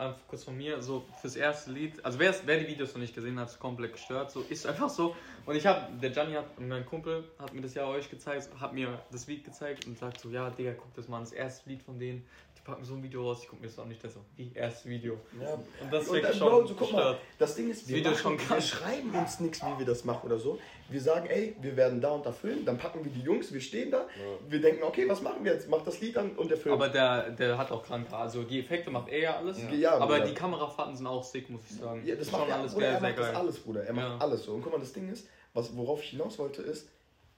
für, 0.00 0.06
äh, 0.06 0.12
kurz 0.28 0.44
von 0.44 0.56
mir, 0.56 0.82
so 0.82 1.04
fürs 1.20 1.36
erste 1.36 1.72
Lied, 1.72 2.04
also 2.04 2.18
wer, 2.18 2.34
wer 2.46 2.58
die 2.58 2.68
Videos 2.68 2.94
noch 2.94 3.00
nicht 3.00 3.14
gesehen 3.14 3.38
hat, 3.38 3.48
ist 3.48 3.58
komplett 3.58 3.92
gestört, 3.92 4.30
so 4.30 4.40
ist 4.48 4.66
einfach 4.66 4.90
so. 4.90 5.14
Und 5.46 5.56
ich 5.56 5.66
habe, 5.66 5.86
der 6.00 6.10
Gianni 6.10 6.34
hat, 6.34 6.60
mein 6.60 6.84
Kumpel, 6.86 7.24
hat 7.38 7.52
mir 7.54 7.62
das 7.62 7.74
ja 7.74 7.86
euch 7.86 8.08
gezeigt, 8.10 8.48
hat 8.60 8.72
mir 8.72 8.98
das 9.10 9.26
Lied 9.26 9.44
gezeigt 9.44 9.86
und 9.86 9.98
sagt 9.98 10.20
so, 10.20 10.28
ja, 10.30 10.50
Digga, 10.50 10.72
guck 10.74 10.94
das 10.94 11.08
mal, 11.08 11.20
das 11.20 11.32
erste 11.32 11.68
Lied 11.68 11.82
von 11.82 11.98
denen, 11.98 12.24
die 12.56 12.60
packen 12.62 12.84
so 12.84 12.94
ein 12.94 13.02
Video 13.02 13.22
raus, 13.26 13.38
ich 13.42 13.48
guck 13.48 13.60
mir 13.60 13.66
das 13.66 13.78
auch 13.78 13.86
nicht, 13.86 14.04
das 14.04 14.14
so, 14.14 14.20
wie, 14.36 14.52
erstes 14.54 14.84
Video. 14.86 15.18
ja, 15.40 15.54
Und 15.54 15.90
das 15.92 16.06
ist 16.08 16.36
schon 16.36 16.66
so, 16.66 16.74
guck 16.74 16.92
mal, 16.92 17.16
das 17.38 17.54
Ding 17.56 17.70
ist, 17.70 17.82
Das 17.82 17.88
wir, 17.88 18.02
machen, 18.04 18.38
schon 18.38 18.38
wir 18.56 18.60
schreiben 18.60 19.14
uns 19.14 19.40
nichts, 19.40 19.62
wie 19.64 19.78
wir 19.78 19.86
das 19.86 20.04
machen 20.04 20.26
oder 20.26 20.38
so. 20.38 20.58
Wir 20.90 21.00
sagen, 21.00 21.26
ey, 21.30 21.56
wir 21.60 21.76
werden 21.76 22.00
da 22.00 22.10
und 22.10 22.26
da 22.26 22.32
filmen, 22.32 22.64
dann 22.64 22.76
packen 22.76 23.02
wir 23.04 23.10
die 23.12 23.20
Jungs, 23.22 23.52
wir 23.52 23.60
stehen 23.60 23.90
da, 23.90 24.06
wir 24.48 24.60
denken, 24.60 24.82
okay, 24.82 25.08
was 25.08 25.22
machen 25.22 25.42
wir 25.44 25.54
jetzt? 25.54 25.68
Macht 25.70 25.86
das 25.86 26.00
Lied 26.00 26.16
an 26.18 26.32
und 26.36 26.50
der 26.50 26.58
Film. 26.58 26.74
Aber 26.74 26.88
der, 26.88 27.30
der 27.30 27.56
hat 27.56 27.70
auch 27.72 27.82
krank, 27.82 28.06
also 28.12 28.42
die 28.42 28.60
Effekte 28.60 28.90
macht 28.90 29.08
er 29.08 29.18
ja 29.18 29.36
alles, 29.38 29.58
Ja, 29.72 29.96
aber 29.98 30.20
die 30.20 30.34
Kamerafahrten 30.34 30.94
sind 30.96 31.06
auch 31.06 31.24
sick, 31.24 31.48
muss 31.48 31.62
ich 31.70 31.76
sagen. 31.76 32.02
ja, 32.04 32.14
das 32.14 32.26
Ist 32.26 32.32
macht 32.32 32.42
schon 32.42 32.50
er, 32.50 32.56
alles 32.58 32.72
Bruder, 32.74 32.86
sehr, 32.86 32.94
er 32.94 33.00
sehr 33.00 33.08
macht 33.08 33.18
das 33.18 33.26
geil. 33.26 33.36
alles, 33.36 33.58
Bruder. 33.60 33.84
Er 33.84 33.92
macht 33.94 34.06
Ja. 34.06 34.18
alles 34.18 34.44
so. 34.44 34.52
Und 34.52 34.62
guck 34.62 34.72
mal, 34.72 34.78
das 34.80 34.92
Ding 34.92 35.08
ist, 35.10 35.28
was, 35.54 35.76
worauf 35.76 36.02
ich 36.02 36.10
hinaus 36.10 36.38
wollte, 36.38 36.62
ist, 36.62 36.88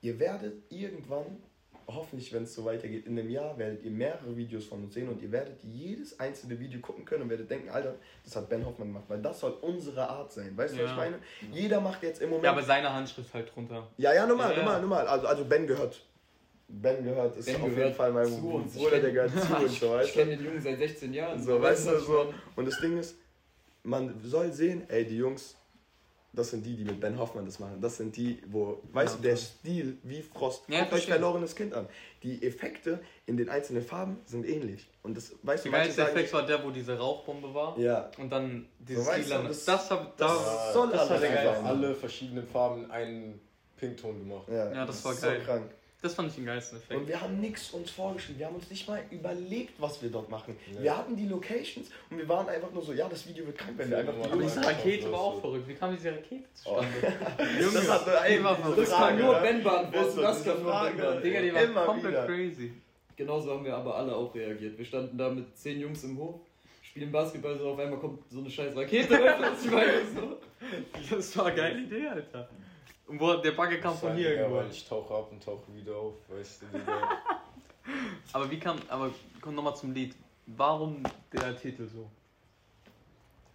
ihr 0.00 0.18
werdet 0.18 0.54
irgendwann, 0.70 1.24
hoffentlich, 1.88 2.32
wenn 2.32 2.44
es 2.44 2.54
so 2.54 2.64
weitergeht, 2.64 3.06
in 3.06 3.18
einem 3.18 3.28
Jahr 3.30 3.56
werdet 3.58 3.82
ihr 3.84 3.90
mehrere 3.90 4.36
Videos 4.36 4.64
von 4.64 4.82
uns 4.84 4.94
sehen 4.94 5.08
und 5.08 5.20
ihr 5.22 5.30
werdet 5.32 5.62
jedes 5.64 6.18
einzelne 6.20 6.58
Video 6.58 6.80
gucken 6.80 7.04
können 7.04 7.22
und 7.24 7.30
werdet 7.30 7.50
denken, 7.50 7.68
Alter, 7.70 7.94
das 8.24 8.36
hat 8.36 8.48
Ben 8.48 8.64
Hoffmann 8.64 8.88
gemacht, 8.88 9.04
weil 9.08 9.20
das 9.20 9.40
soll 9.40 9.52
unsere 9.62 10.08
Art 10.08 10.32
sein. 10.32 10.56
Weißt 10.56 10.74
du, 10.74 10.78
was 10.82 10.84
Ja. 10.84 10.90
ich 10.92 10.96
meine? 10.96 11.18
Jeder 11.52 11.80
macht 11.80 12.02
jetzt 12.02 12.20
im 12.22 12.28
Moment. 12.30 12.44
Ja, 12.44 12.52
aber 12.52 12.62
seine 12.62 12.92
Handschrift 12.92 13.32
halt 13.34 13.54
drunter. 13.54 13.88
Ja, 13.98 14.12
ja, 14.14 14.26
normal, 14.26 14.50
Ja, 14.52 14.58
ja. 14.58 14.62
normal, 14.64 14.80
normal. 14.80 15.06
Also, 15.06 15.26
also 15.26 15.44
Ben 15.44 15.66
gehört. 15.66 16.00
Ben 16.68 17.04
gehört, 17.04 17.36
ist 17.36 17.46
Ben 17.46 17.56
auf 17.56 17.62
jeden 17.64 17.74
gehört 17.76 17.94
Fall 17.96 18.12
mein 18.12 18.26
zu 18.28 18.48
uns. 18.54 18.74
Bruder, 18.74 19.00
der 19.00 19.10
gehört 19.12 19.30
zu 19.32 19.36
uns, 19.56 19.80
so, 19.80 19.86
Ich 19.86 19.92
weißt 19.92 20.08
du? 20.14 20.18
kenne 20.20 20.36
den 20.36 20.44
Jungen 20.46 20.60
seit 20.62 20.78
16 20.78 21.12
Jahren. 21.12 21.42
So, 21.42 21.60
weißt 21.60 21.86
du, 21.86 21.92
was 21.92 22.00
ich 22.00 22.06
so. 22.06 22.34
Und 22.56 22.64
das 22.66 22.80
Ding 22.80 22.96
ist, 22.98 23.16
man 23.82 24.18
soll 24.22 24.52
sehen, 24.52 24.84
ey, 24.88 25.04
die 25.04 25.16
Jungs, 25.18 25.56
das 26.34 26.50
sind 26.50 26.64
die, 26.64 26.76
die 26.76 26.84
mit 26.84 26.98
Ben 27.00 27.18
Hoffmann 27.18 27.44
das 27.44 27.58
machen. 27.58 27.80
Das 27.80 27.96
sind 27.98 28.16
die, 28.16 28.40
wo, 28.46 28.80
weißt 28.92 29.14
Ja, 29.14 29.16
du, 29.18 29.22
der 29.22 29.32
okay. 29.34 29.42
Stil 29.42 29.98
wie 30.02 30.22
Frost. 30.22 30.62
Ja, 30.68 30.80
Guckt 30.80 30.94
euch 30.94 31.06
verlorenes 31.06 31.54
Kind 31.54 31.74
an. 31.74 31.86
Die 32.22 32.42
Effekte 32.46 33.00
in 33.26 33.36
den 33.36 33.48
einzelnen 33.50 33.82
Farben 33.82 34.18
sind 34.24 34.46
ähnlich. 34.46 34.88
Und 35.02 35.16
das, 35.16 35.34
weißt 35.42 35.66
du, 35.66 35.70
Der 35.70 35.80
geilste 35.80 36.02
Effekt 36.02 36.32
war 36.32 36.46
der, 36.46 36.64
wo 36.64 36.70
diese 36.70 36.98
Rauchbombe 36.98 37.52
war. 37.52 37.78
ja, 37.78 38.10
Und 38.18 38.30
dann 38.30 38.66
dieses 38.78 39.04
So, 39.04 39.10
weißt 39.10 39.24
Lila. 39.28 39.42
du, 39.42 39.48
Das, 39.48 39.64
das- 39.64 39.88
das, 39.88 39.90
hab, 39.90 40.16
das 40.16 40.32
da, 40.44 40.72
soll 40.72 40.90
das 40.90 41.08
sein. 41.08 41.20
geilste. 41.20 41.64
alle 41.64 41.94
verschiedenen 41.94 42.46
Farben 42.46 42.84
in 42.84 42.90
einen 42.90 43.40
Pinkton 43.76 44.18
gemacht. 44.20 44.48
ja, 44.48 44.72
Ja, 44.72 44.86
das 44.86 45.04
war 45.04 45.12
ist 45.12 45.22
geil. 45.22 45.40
So 45.40 45.46
krank. 45.46 45.70
Das 46.02 46.14
fand 46.14 46.28
ich 46.30 46.34
den 46.34 46.46
geilsten 46.46 46.78
Effekt. 46.78 47.00
Und 47.00 47.06
wir 47.06 47.20
haben 47.20 47.40
nichts 47.40 47.70
uns 47.70 47.90
vorgestellt. 47.90 48.38
Wir 48.40 48.46
haben 48.46 48.56
uns 48.56 48.68
nicht 48.68 48.88
mal 48.88 49.00
überlegt, 49.12 49.80
was 49.80 50.02
wir 50.02 50.10
dort 50.10 50.28
machen. 50.28 50.56
Ja. 50.74 50.82
Wir 50.82 50.96
hatten 50.98 51.14
die 51.16 51.28
Locations 51.28 51.88
und 52.10 52.18
wir 52.18 52.28
waren 52.28 52.48
einfach 52.48 52.72
nur 52.72 52.82
so, 52.82 52.92
ja, 52.92 53.08
das 53.08 53.26
Video 53.28 53.46
wird 53.46 53.56
krank, 53.56 53.74
wenn 53.76 53.88
wir 53.88 53.98
einfach 53.98 54.14
die 54.20 54.30
Aber 54.32 54.42
diese 54.42 54.64
Rakete 54.66 55.12
war 55.12 55.20
auch 55.20 55.40
verrückt. 55.40 55.68
Wie 55.68 55.74
kam 55.74 55.94
diese 55.96 56.10
Rakete 56.10 56.42
Oh. 56.64 56.80
zustande? 56.80 57.14
Das 57.72 57.88
hat 57.88 58.06
war 58.06 58.20
eine 58.20 58.40
verrückt. 58.42 58.78
Das 58.78 58.90
kann 58.90 59.18
nur? 59.18 59.34
Ben 59.36 59.62
beantworten. 59.62 60.20
Das 60.20 60.44
kann 60.44 60.62
nur 60.62 60.72
Ben 60.72 60.96
beantworten. 60.96 61.22
Digga, 61.22 61.40
die 61.40 61.54
war 61.54 61.62
Immer 61.62 61.84
komplett 61.84 62.12
wieder. 62.12 62.26
crazy. 62.26 62.72
Genauso 63.14 63.50
haben 63.52 63.64
wir 63.64 63.76
aber 63.76 63.94
alle 63.96 64.16
auch 64.16 64.34
reagiert. 64.34 64.76
Wir 64.76 64.84
standen 64.84 65.16
da 65.16 65.28
mit 65.30 65.56
zehn 65.56 65.78
Jungs 65.80 66.02
im 66.02 66.18
Hof, 66.18 66.40
spielen 66.82 67.12
Basketball, 67.12 67.56
so 67.56 67.68
auf 67.70 67.78
einmal 67.78 68.00
kommt 68.00 68.28
so 68.28 68.40
eine 68.40 68.50
scheiß 68.50 68.74
Rakete. 68.74 69.20
Das 71.10 71.36
war 71.36 71.46
eine 71.46 71.56
geile 71.56 71.80
Idee, 71.80 72.06
Alter. 72.08 72.48
Und 73.12 73.20
wo, 73.20 73.34
der 73.34 73.52
Bagger 73.52 73.76
kam 73.76 73.94
von 73.94 74.14
hier 74.16 74.30
Ja, 74.32 74.40
irgendwo. 74.40 74.56
weil 74.56 74.70
ich 74.70 74.88
tauche 74.88 75.12
ab 75.14 75.30
und 75.30 75.44
tauche 75.44 75.74
wieder 75.74 75.94
auf, 75.94 76.14
weißt 76.30 76.62
du, 76.62 76.66
Digga. 76.78 77.20
Aber 78.32 78.50
wie 78.50 78.58
kam, 78.58 78.78
aber 78.88 79.10
komm 79.42 79.54
nochmal 79.54 79.76
zum 79.76 79.92
Lied. 79.92 80.14
Warum 80.46 81.02
der 81.30 81.54
Titel 81.54 81.86
so? 81.86 82.08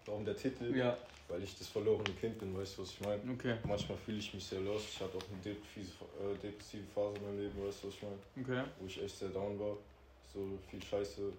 Warum 0.05 0.23
der 0.25 0.35
Titel? 0.37 0.75
Ja, 0.77 0.95
Weil 1.27 1.41
ich 1.41 1.57
das 1.57 1.69
verlorene 1.69 2.13
Kind 2.13 2.37
bin, 2.37 2.55
weißt 2.55 2.77
du, 2.77 2.81
was 2.83 2.91
ich 2.91 3.01
meine? 3.01 3.19
okay, 3.33 3.55
Manchmal 3.65 3.97
fühle 3.97 4.19
ich 4.19 4.31
mich 4.31 4.45
sehr 4.45 4.59
lost. 4.59 4.85
Ich 4.91 5.01
hatte 5.01 5.17
auch 5.17 5.23
eine 5.31 5.41
depressive, 5.41 6.05
äh, 6.21 6.35
depressive 6.37 6.83
Phase 6.93 7.17
in 7.17 7.23
meinem 7.23 7.39
Leben, 7.39 7.65
weißt 7.67 7.83
du, 7.83 7.87
was 7.87 7.93
ich 7.95 8.03
meine? 8.03 8.17
okay, 8.41 8.69
Wo 8.79 8.85
ich 8.85 9.01
echt 9.03 9.17
sehr 9.17 9.29
down 9.29 9.59
war. 9.59 9.75
So 10.33 10.59
viel 10.69 10.83
Scheiße 10.83 11.33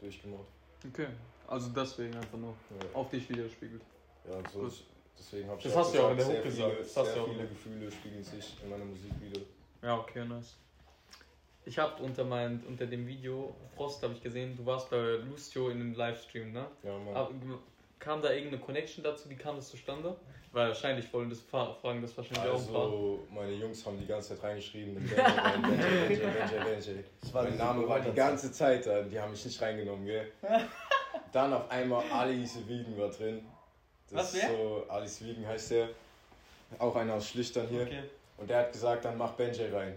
durchgemacht. 0.00 0.48
okay. 0.88 1.06
Also 1.46 1.68
deswegen 1.70 2.16
einfach 2.16 2.38
nur 2.38 2.54
Ja, 2.70 2.94
auf 2.98 3.10
dich 3.10 3.28
widerspiegelt. 3.28 3.82
ja 4.28 4.38
und 4.38 4.50
so 4.50 4.68
deswegen 5.18 5.48
habe 5.48 5.58
ich 5.58 5.64
Das 5.64 5.74
auch 5.74 5.78
hast 5.80 5.94
du 5.94 5.98
ja 5.98 6.04
auch 6.06 6.10
in 6.10 6.16
der 6.18 6.26
Hook 6.26 6.32
viele, 6.34 6.44
gesagt. 6.44 6.80
Das 6.80 6.96
hast 6.96 7.04
sehr 7.06 7.14
du 7.14 7.18
ja 7.18 7.24
auch 7.24 7.28
viele 7.30 7.42
in- 7.42 7.48
Gefühle 7.48 7.90
spiegeln 7.90 8.24
sich 8.24 8.56
in 8.62 8.70
meiner 8.70 8.84
Musik 8.84 9.12
wieder. 9.20 9.40
Ja, 9.82 9.98
okay, 9.98 10.24
nice. 10.24 10.56
Ich 11.66 11.78
habe 11.78 12.02
unter, 12.02 12.24
mein, 12.24 12.62
unter 12.68 12.86
dem 12.86 13.06
Video, 13.06 13.54
Frost 13.74 14.02
habe 14.02 14.12
ich 14.14 14.22
gesehen, 14.22 14.54
du 14.56 14.66
warst 14.66 14.90
bei 14.90 14.96
Lucio 15.28 15.70
in 15.70 15.78
dem 15.78 15.94
Livestream, 15.94 16.52
ne? 16.52 16.66
Ja, 16.82 16.98
Mann. 16.98 17.14
Aber, 17.14 17.30
kam 17.98 18.20
da 18.20 18.30
irgendeine 18.32 18.60
Connection 18.62 19.02
dazu? 19.02 19.30
Wie 19.30 19.36
kam 19.36 19.56
das 19.56 19.70
zustande? 19.70 20.14
Weil 20.52 20.68
wahrscheinlich 20.68 21.10
wollen 21.12 21.30
das 21.30 21.40
Fra- 21.40 21.72
fragen 21.72 22.02
das 22.02 22.14
wahrscheinlich 22.16 22.44
auch 22.52 22.60
ein 22.60 22.66
paar. 22.72 22.82
Also, 22.84 23.26
meine 23.30 23.52
Jungs 23.54 23.84
haben 23.86 23.98
die 23.98 24.06
ganze 24.06 24.28
Zeit 24.36 24.42
reingeschrieben, 24.44 24.94
Mein 27.32 27.56
Name 27.56 27.88
war 27.88 28.00
die 28.00 28.12
ganze 28.12 28.52
Zeit 28.52 28.86
da, 28.86 29.02
die 29.02 29.18
haben 29.18 29.30
mich 29.32 29.44
nicht 29.44 29.60
reingenommen, 29.60 30.04
gell? 30.04 30.30
Dann 31.32 31.52
auf 31.52 31.68
einmal 31.70 32.04
Alice 32.10 32.58
Wiegen 32.68 32.96
war 32.98 33.08
drin. 33.10 33.44
Das 34.10 34.18
Was, 34.18 34.34
ist 34.34 34.42
wer? 34.42 34.56
so, 34.56 34.84
Alice 34.88 35.24
Wiegen 35.24 35.46
heißt 35.46 35.70
der. 35.72 35.88
Auch 36.78 36.94
einer 36.96 37.14
aus 37.14 37.28
Schlichtern 37.28 37.68
hier. 37.68 37.82
Okay. 37.82 38.02
Und 38.36 38.50
der 38.50 38.58
hat 38.60 38.72
gesagt, 38.72 39.04
dann 39.04 39.16
mach 39.16 39.32
Benji 39.32 39.66
rein. 39.66 39.94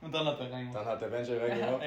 Und 0.00 0.14
dann 0.14 0.26
hat 0.26 0.38
er 0.38 0.52
reingemacht. 0.52 0.76
Dann 0.76 0.86
hat 0.86 1.00
der 1.02 1.08
Benji 1.08 1.36
reingemacht. 1.36 1.82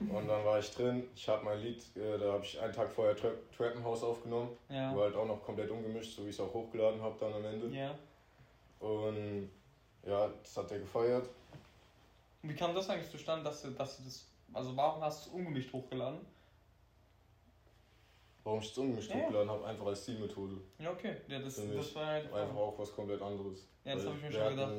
Und 0.00 0.28
dann 0.28 0.44
war 0.44 0.58
ich 0.58 0.70
drin. 0.74 1.04
Ich 1.14 1.28
habe 1.28 1.44
mein 1.44 1.60
Lied, 1.60 1.80
äh, 1.96 2.18
da 2.18 2.32
habe 2.32 2.44
ich 2.44 2.58
einen 2.60 2.72
Tag 2.72 2.90
vorher 2.90 3.14
Tra 3.14 3.28
Trappenhaus 3.56 4.02
aufgenommen. 4.02 4.56
ja. 4.68 4.94
War 4.96 5.04
halt 5.04 5.14
auch 5.16 5.26
noch 5.26 5.42
komplett 5.44 5.70
ungemischt, 5.70 6.16
so 6.16 6.24
wie 6.24 6.30
ich 6.30 6.34
es 6.34 6.40
auch 6.40 6.52
hochgeladen 6.52 7.00
habe 7.00 7.14
dann 7.20 7.34
am 7.34 7.44
Ende. 7.44 7.68
ja. 7.76 7.94
Und 8.80 9.48
ja, 10.04 10.28
das 10.42 10.56
hat 10.56 10.72
er 10.72 10.80
gefeiert. 10.80 11.28
Und 12.42 12.48
wie 12.50 12.54
kam 12.56 12.74
das 12.74 12.90
eigentlich 12.90 13.10
zustande, 13.10 13.44
dass 13.44 13.62
du, 13.62 13.70
dass 13.70 13.98
du 13.98 14.02
das. 14.04 14.24
Also 14.52 14.76
warum 14.76 15.02
hast 15.02 15.26
du 15.26 15.30
es 15.30 15.34
ungemischt 15.36 15.72
hochgeladen? 15.72 16.18
Warum 18.44 18.58
ich 18.60 18.70
es 18.72 18.78
ungemischt 18.78 19.10
Ja, 19.10 19.46
habe, 19.46 19.64
einfach 19.66 19.86
als 19.86 20.04
Zielmethode. 20.04 20.56
Ja, 20.78 20.90
okay. 20.90 21.14
Ja, 21.28 21.38
das, 21.38 21.56
das 21.56 21.94
war 21.94 22.06
halt. 22.06 22.32
Einfach 22.32 22.56
auch 22.56 22.76
was 22.78 22.92
komplett 22.92 23.22
anderes. 23.22 23.68
Ja, 23.84 23.94
das 23.94 24.04
Weil 24.04 24.10
hab 24.10 24.16
ich 24.18 24.22
mir 24.24 24.32
schon 24.32 24.50
gedacht. 24.50 24.72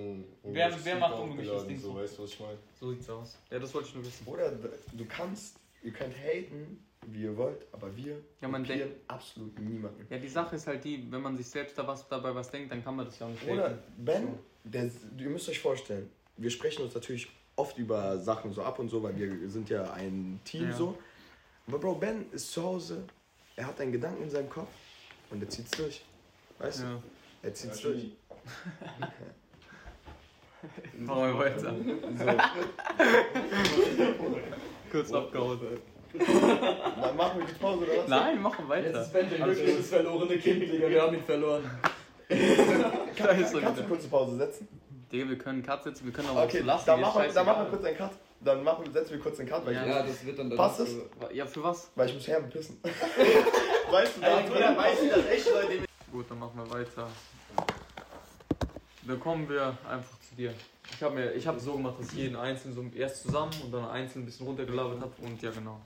Wer- 0.43 0.85
wer 0.85 0.95
macht 0.97 1.19
ungemischtes 1.19 1.67
Ding 1.67 1.79
So, 1.79 1.89
so? 1.89 1.95
weißt 1.95 2.17
du, 2.17 2.23
was 2.23 2.29
ich 2.31 2.39
meine? 2.39 2.57
So 2.79 2.91
sieht's 2.91 3.09
aus. 3.09 3.37
Ja, 3.49 3.59
das 3.59 3.73
wollte 3.73 3.87
ich 3.89 3.95
nur 3.95 4.05
wissen. 4.05 4.25
Bruder, 4.25 4.51
du 4.51 5.05
kannst, 5.05 5.59
ihr 5.81 5.91
könnt 5.93 6.13
haten, 6.17 6.85
wie 7.07 7.23
ihr 7.23 7.37
wollt, 7.37 7.65
aber 7.71 7.95
wir 7.95 8.21
Ja, 8.41 8.47
man 8.47 8.65
absolut 9.07 9.57
niemanden. 9.59 10.05
Ja, 10.09 10.17
die 10.17 10.27
Sache 10.29 10.55
ist 10.57 10.67
halt 10.67 10.83
die, 10.83 11.09
wenn 11.11 11.21
man 11.21 11.37
sich 11.37 11.47
selbst 11.47 11.77
da 11.77 11.87
was 11.87 12.07
dabei 12.07 12.33
was 12.35 12.49
denkt, 12.51 12.71
dann 12.71 12.83
kann 12.83 12.95
man 12.95 13.05
das 13.05 13.19
ja 13.19 13.27
auch 13.27 13.31
nicht 13.31 13.45
Bruder, 13.45 13.69
haten. 13.69 13.79
Ben, 13.97 14.39
der, 14.63 14.89
ihr 15.17 15.29
müsst 15.29 15.49
euch 15.49 15.59
vorstellen, 15.59 16.09
wir 16.37 16.49
sprechen 16.49 16.83
uns 16.83 16.93
natürlich 16.95 17.29
oft 17.55 17.77
über 17.77 18.17
Sachen 18.17 18.51
so 18.53 18.61
ab 18.63 18.79
und 18.79 18.89
so, 18.89 19.03
weil 19.03 19.17
wir 19.17 19.49
sind 19.49 19.69
ja 19.69 19.91
ein 19.93 20.39
Team 20.43 20.69
Ja. 20.69 20.73
so. 20.75 20.97
Aber 21.67 21.79
Bro, 21.79 21.95
Ben 21.95 22.25
ist 22.31 22.51
zu 22.51 22.63
Hause, 22.63 23.05
er 23.55 23.67
hat 23.67 23.79
einen 23.81 23.91
Gedanken 23.91 24.23
in 24.23 24.29
seinem 24.29 24.49
Kopf 24.49 24.69
und 25.29 25.41
er 25.43 25.49
zieht's 25.49 25.71
durch. 25.71 26.03
Weißt 26.59 26.81
du? 26.81 26.85
Ja. 26.85 27.01
Er 27.43 27.53
zieht's 27.53 27.81
durch. 27.81 28.07
Machen 30.97 31.23
wir 31.23 31.37
weiter. 31.39 31.73
Kurz 34.91 35.11
abgehauen. 35.11 35.59
dann 37.01 37.15
machen 37.17 37.39
wir 37.39 37.47
die 37.47 37.53
Pause 37.53 37.83
oder 37.85 37.97
was? 38.03 38.07
Nein, 38.07 38.41
machen 38.41 38.65
Jetzt 38.69 38.69
weiter. 38.69 39.01
ist 39.01 39.13
Benji 39.13 39.41
Alles 39.41 39.57
wirklich 39.57 39.75
gut. 39.75 39.79
das 39.83 39.89
verlorene 39.89 40.37
Kind, 40.37 40.61
Digga. 40.61 40.89
Wir 40.89 41.01
haben 41.01 41.15
ihn 41.15 41.23
verloren. 41.23 41.69
Ist 42.29 42.59
er 42.59 42.91
Kannst 43.15 43.53
du 43.53 43.57
wieder. 43.57 43.71
kurze 43.87 44.07
Pause 44.07 44.37
setzen? 44.37 44.67
Digga, 45.11 45.29
wir 45.29 45.37
können 45.37 45.63
Cut 45.63 45.83
setzen, 45.83 46.05
wir 46.05 46.13
können 46.13 46.29
aber 46.29 46.43
Okay, 46.43 46.59
lassen. 46.59 46.85
dann 46.85 46.99
mir 47.01 47.07
ist 47.07 47.13
machen, 47.13 47.25
wir- 47.27 47.33
dann 47.33 47.45
machen 47.45 47.63
wir 47.65 47.69
kurz 47.71 47.85
einen 47.85 47.97
Cut. 47.97 48.11
Dann 48.43 48.63
machen, 48.63 48.91
setzen 48.91 49.11
wir 49.11 49.19
kurz 49.19 49.37
den 49.37 49.47
Cut, 49.47 49.65
weil, 49.65 49.73
Ja. 49.73 49.83
ich, 49.83 49.87
Ja, 49.89 50.03
das 50.03 50.25
wird 50.25 50.37
dann 50.39 50.49
Passt 50.55 50.79
es? 50.81 50.91
so- 50.91 51.09
Ja, 51.31 51.45
für 51.45 51.63
was? 51.63 51.89
weil 51.95 52.09
ich 52.09 52.15
muss 52.15 52.27
Herren 52.27 52.49
pissen. 52.49 52.77
weißt 52.83 54.17
du, 54.17 54.21
da 54.21 54.77
weißt 54.77 55.01
du 55.03 55.09
das 55.09 55.25
echt, 55.27 55.47
Leute. 55.49 55.85
Gut, 56.11 56.25
dann 56.29 56.39
machen 56.39 56.57
wir 56.57 56.69
weiter. 56.71 57.07
Dann 59.07 59.19
kommen 59.19 59.47
wir 59.49 59.77
einfach 59.89 60.19
zu 60.19 60.35
dir. 60.35 60.53
Ich 60.91 61.01
habe 61.03 61.15
mir, 61.15 61.31
ich 61.33 61.45
habe 61.47 61.59
so 61.59 61.73
gemacht, 61.73 61.95
dass 61.99 62.07
ich 62.11 62.19
jeden 62.19 62.35
einzeln 62.35 62.73
so 62.73 62.83
erst 62.95 63.23
zusammen 63.23 63.51
und 63.63 63.71
dann 63.71 63.85
einzeln 63.89 64.23
ein 64.23 64.25
bisschen 64.25 64.45
runtergelabert 64.45 65.01
habe 65.01 65.13
und 65.21 65.41
ja 65.41 65.51
genau. 65.51 65.79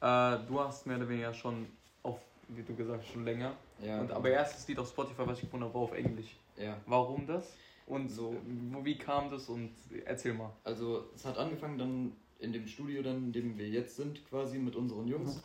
Äh, 0.00 0.38
du 0.46 0.58
hast 0.60 0.86
mehr 0.86 0.96
oder 0.96 1.08
weniger 1.08 1.32
schon 1.34 1.66
auf, 2.02 2.18
wie 2.48 2.62
du 2.62 2.74
gesagt 2.74 3.02
hast, 3.02 3.12
schon 3.12 3.24
länger. 3.24 3.52
Ja, 3.82 4.00
Und, 4.00 4.10
aber 4.10 4.30
erstes 4.30 4.66
Lied 4.68 4.78
auf 4.78 4.88
Spotify, 4.88 5.22
was 5.26 5.36
ich 5.38 5.42
gefunden 5.44 5.64
habe, 5.66 5.74
war 5.74 5.82
auf 5.82 5.92
Englisch. 5.92 6.36
ja. 6.56 6.76
Warum 6.86 7.26
das? 7.26 7.52
Und 7.90 8.08
So. 8.08 8.36
wo, 8.72 8.84
wie 8.84 8.96
kam 8.96 9.30
das 9.30 9.48
und 9.48 9.72
erzähl 10.04 10.32
mal. 10.34 10.52
Also 10.64 11.04
es 11.14 11.24
hat 11.24 11.36
angefangen 11.38 11.76
dann 11.78 12.12
in 12.38 12.52
dem 12.52 12.66
Studio, 12.66 13.02
dann, 13.02 13.16
in 13.26 13.32
dem 13.32 13.58
wir 13.58 13.68
jetzt 13.68 13.96
sind, 13.96 14.24
quasi 14.28 14.58
mit 14.58 14.76
unseren 14.76 15.08
Jungs. 15.08 15.42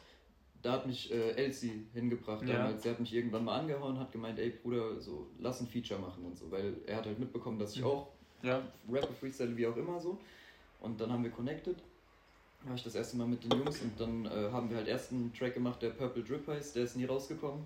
Da 0.62 0.74
hat 0.74 0.88
mich 0.88 1.12
äh, 1.12 1.32
Elsie 1.32 1.88
hingebracht 1.94 2.48
Ja. 2.48 2.58
damals. 2.58 2.84
Der 2.84 2.94
hat 2.94 3.00
mich 3.00 3.14
irgendwann 3.14 3.46
mal 3.46 3.60
angehauen, 3.60 4.00
hat 4.00 4.12
gemeint, 4.12 4.40
ey 4.40 4.50
Bruder, 4.52 5.00
so 5.02 5.28
lass 5.40 5.60
ein 5.62 5.68
Feature 5.68 6.00
machen 6.00 6.24
und 6.24 6.38
so, 6.38 6.50
weil 6.52 6.76
er 6.86 6.98
hat 6.98 7.06
halt 7.06 7.20
mitbekommen, 7.20 7.60
dass 7.60 7.74
ich 7.76 7.82
Mhm. 7.82 7.88
auch 7.88 8.08
Ja, 8.44 8.62
rappe, 8.90 9.14
freestyle, 9.14 9.58
wie 9.58 9.66
auch 9.68 9.78
immer 9.78 10.00
so. 10.00 10.20
Und 10.80 11.02
dann 11.02 11.12
haben 11.12 11.24
wir 11.24 11.32
connected. 11.32 11.78
Da 12.62 12.70
war 12.70 12.76
ich 12.76 12.84
das 12.84 12.94
erste 12.96 13.18
Mal 13.18 13.28
mit 13.28 13.44
den 13.44 13.52
Jungs 13.52 13.82
und 13.82 14.00
dann 14.00 14.26
äh, 14.26 14.52
haben 14.52 14.70
wir 14.70 14.78
halt 14.78 14.88
erst 14.88 15.12
einen 15.12 15.34
Track 15.34 15.56
gemacht, 15.56 15.82
der 15.82 15.90
Purple 15.92 16.24
Drip 16.24 16.48
heißt. 16.48 16.76
Der 16.76 16.84
ist 16.84 16.96
nie 16.96 17.06
rausgekommen. 17.06 17.64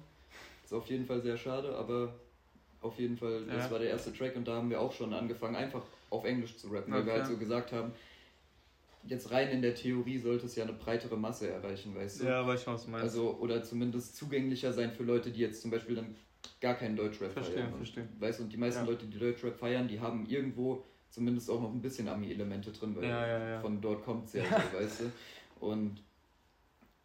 Ist 0.64 0.74
auf 0.74 0.88
jeden 0.90 1.06
Fall 1.06 1.22
sehr 1.22 1.38
schade, 1.38 1.76
aber 1.78 2.14
auf 2.82 2.98
jeden 3.00 3.18
Fall, 3.18 3.46
das 3.46 3.66
Ja. 3.66 3.72
war 3.72 3.80
der 3.80 3.90
erste 3.90 4.14
Track 4.14 4.36
und 4.36 4.48
da 4.48 4.56
haben 4.56 4.70
wir 4.70 4.80
auch 4.80 4.92
schon 4.94 5.14
angefangen, 5.14 5.56
einfach 5.56 5.86
auf 6.10 6.24
Englisch 6.26 6.58
zu 6.58 6.68
rappen, 6.70 6.94
weil 6.94 7.06
wir 7.06 7.14
Okay. 7.14 7.22
halt 7.22 7.32
so 7.32 7.38
gesagt 7.38 7.72
haben, 7.72 7.92
jetzt 9.04 9.32
rein 9.32 9.50
in 9.50 9.62
der 9.62 9.76
Theorie 9.76 10.18
sollte 10.18 10.46
es 10.46 10.56
ja 10.56 10.64
eine 10.64 10.74
breitere 10.74 11.18
Masse 11.18 11.50
erreichen, 11.50 11.96
weißt 11.96 12.22
du? 12.22 12.26
ja, 12.26 12.46
weiß 12.46 12.64
schon, 12.64 12.74
was 12.74 12.86
du 12.86 12.92
meinst. 12.92 13.16
Also, 13.16 13.38
oder 13.38 13.64
zumindest 13.64 14.16
zugänglicher 14.16 14.74
sein 14.74 14.92
für 14.92 15.04
Leute, 15.04 15.32
die 15.32 15.40
jetzt 15.40 15.62
zum 15.62 15.72
Beispiel 15.72 15.96
dann 15.96 16.16
gar 16.62 16.76
keinen 16.76 16.96
Deutschrap 16.96 17.32
Verstehe, 17.32 17.56
feiern. 17.56 17.78
verstehe. 17.78 18.04
Und, 18.04 18.22
weißt 18.22 18.40
du, 18.40 18.44
und 18.44 18.54
die 18.54 18.58
meisten 18.58 18.86
Ja. 18.86 18.92
Leute, 18.92 19.06
die 19.06 19.20
Deutschrap 19.20 19.58
feiern, 19.58 19.88
die 19.88 20.00
haben 20.00 20.26
irgendwo 20.26 20.84
zumindest 21.10 21.50
auch 21.50 21.62
noch 21.62 21.72
ein 21.72 21.82
bisschen 21.82 22.08
Ami-Elemente 22.08 22.72
drin, 22.72 22.96
weil 22.96 23.06
ja, 23.10 23.50
ja. 23.50 23.62
von 23.62 23.82
dort 23.82 24.04
kommt 24.04 24.28
es 24.28 24.34
ja, 24.34 24.44
so, 24.44 24.78
weißt 24.78 25.00
du. 25.02 25.12
Und 25.66 26.04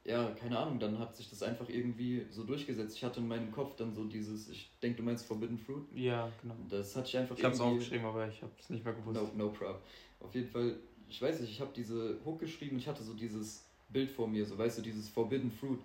ja, 0.04 0.30
keine 0.32 0.58
Ahnung, 0.58 0.78
dann 0.78 0.98
hat 0.98 1.16
sich 1.16 1.30
das 1.30 1.42
einfach 1.42 1.68
irgendwie 1.68 2.26
so 2.30 2.44
durchgesetzt. 2.44 2.96
Ich 2.96 3.04
hatte 3.04 3.20
in 3.20 3.28
meinem 3.28 3.50
Kopf 3.50 3.74
dann 3.76 3.94
so 3.94 4.04
dieses, 4.04 4.48
ich 4.50 4.70
denke, 4.82 4.98
du 4.98 5.02
meinst 5.02 5.26
Forbidden 5.26 5.58
Fruit. 5.58 5.84
ja, 5.94 6.30
genau. 6.42 6.54
Das 6.68 6.94
hatte 6.94 7.08
ich 7.08 7.16
einfach 7.16 7.36
Ich 7.38 7.44
habe 7.44 7.54
es 7.54 7.60
irgendwie... 7.60 7.76
aufgeschrieben, 7.78 8.06
aber 8.06 8.28
ich 8.28 8.42
habe 8.42 8.52
es 8.60 8.68
nicht 8.70 8.84
mehr 8.84 8.92
gewusst. 8.94 9.16
No, 9.18 9.30
no 9.46 9.50
prob. 9.50 9.80
Auf 10.20 10.34
jeden 10.34 10.48
Fall, 10.48 10.76
ich 11.08 11.20
weiß 11.22 11.40
nicht, 11.40 11.50
ich 11.50 11.60
habe 11.60 11.70
diese 11.74 12.18
Hook 12.24 12.40
geschrieben, 12.40 12.76
ich 12.78 12.86
hatte 12.86 13.02
so 13.02 13.14
dieses 13.14 13.64
Bild 13.88 14.10
vor 14.10 14.28
mir, 14.28 14.44
so 14.44 14.56
weißt 14.58 14.78
du, 14.78 14.82
dieses 14.82 15.08
Forbidden 15.08 15.50
Fruit. 15.50 15.78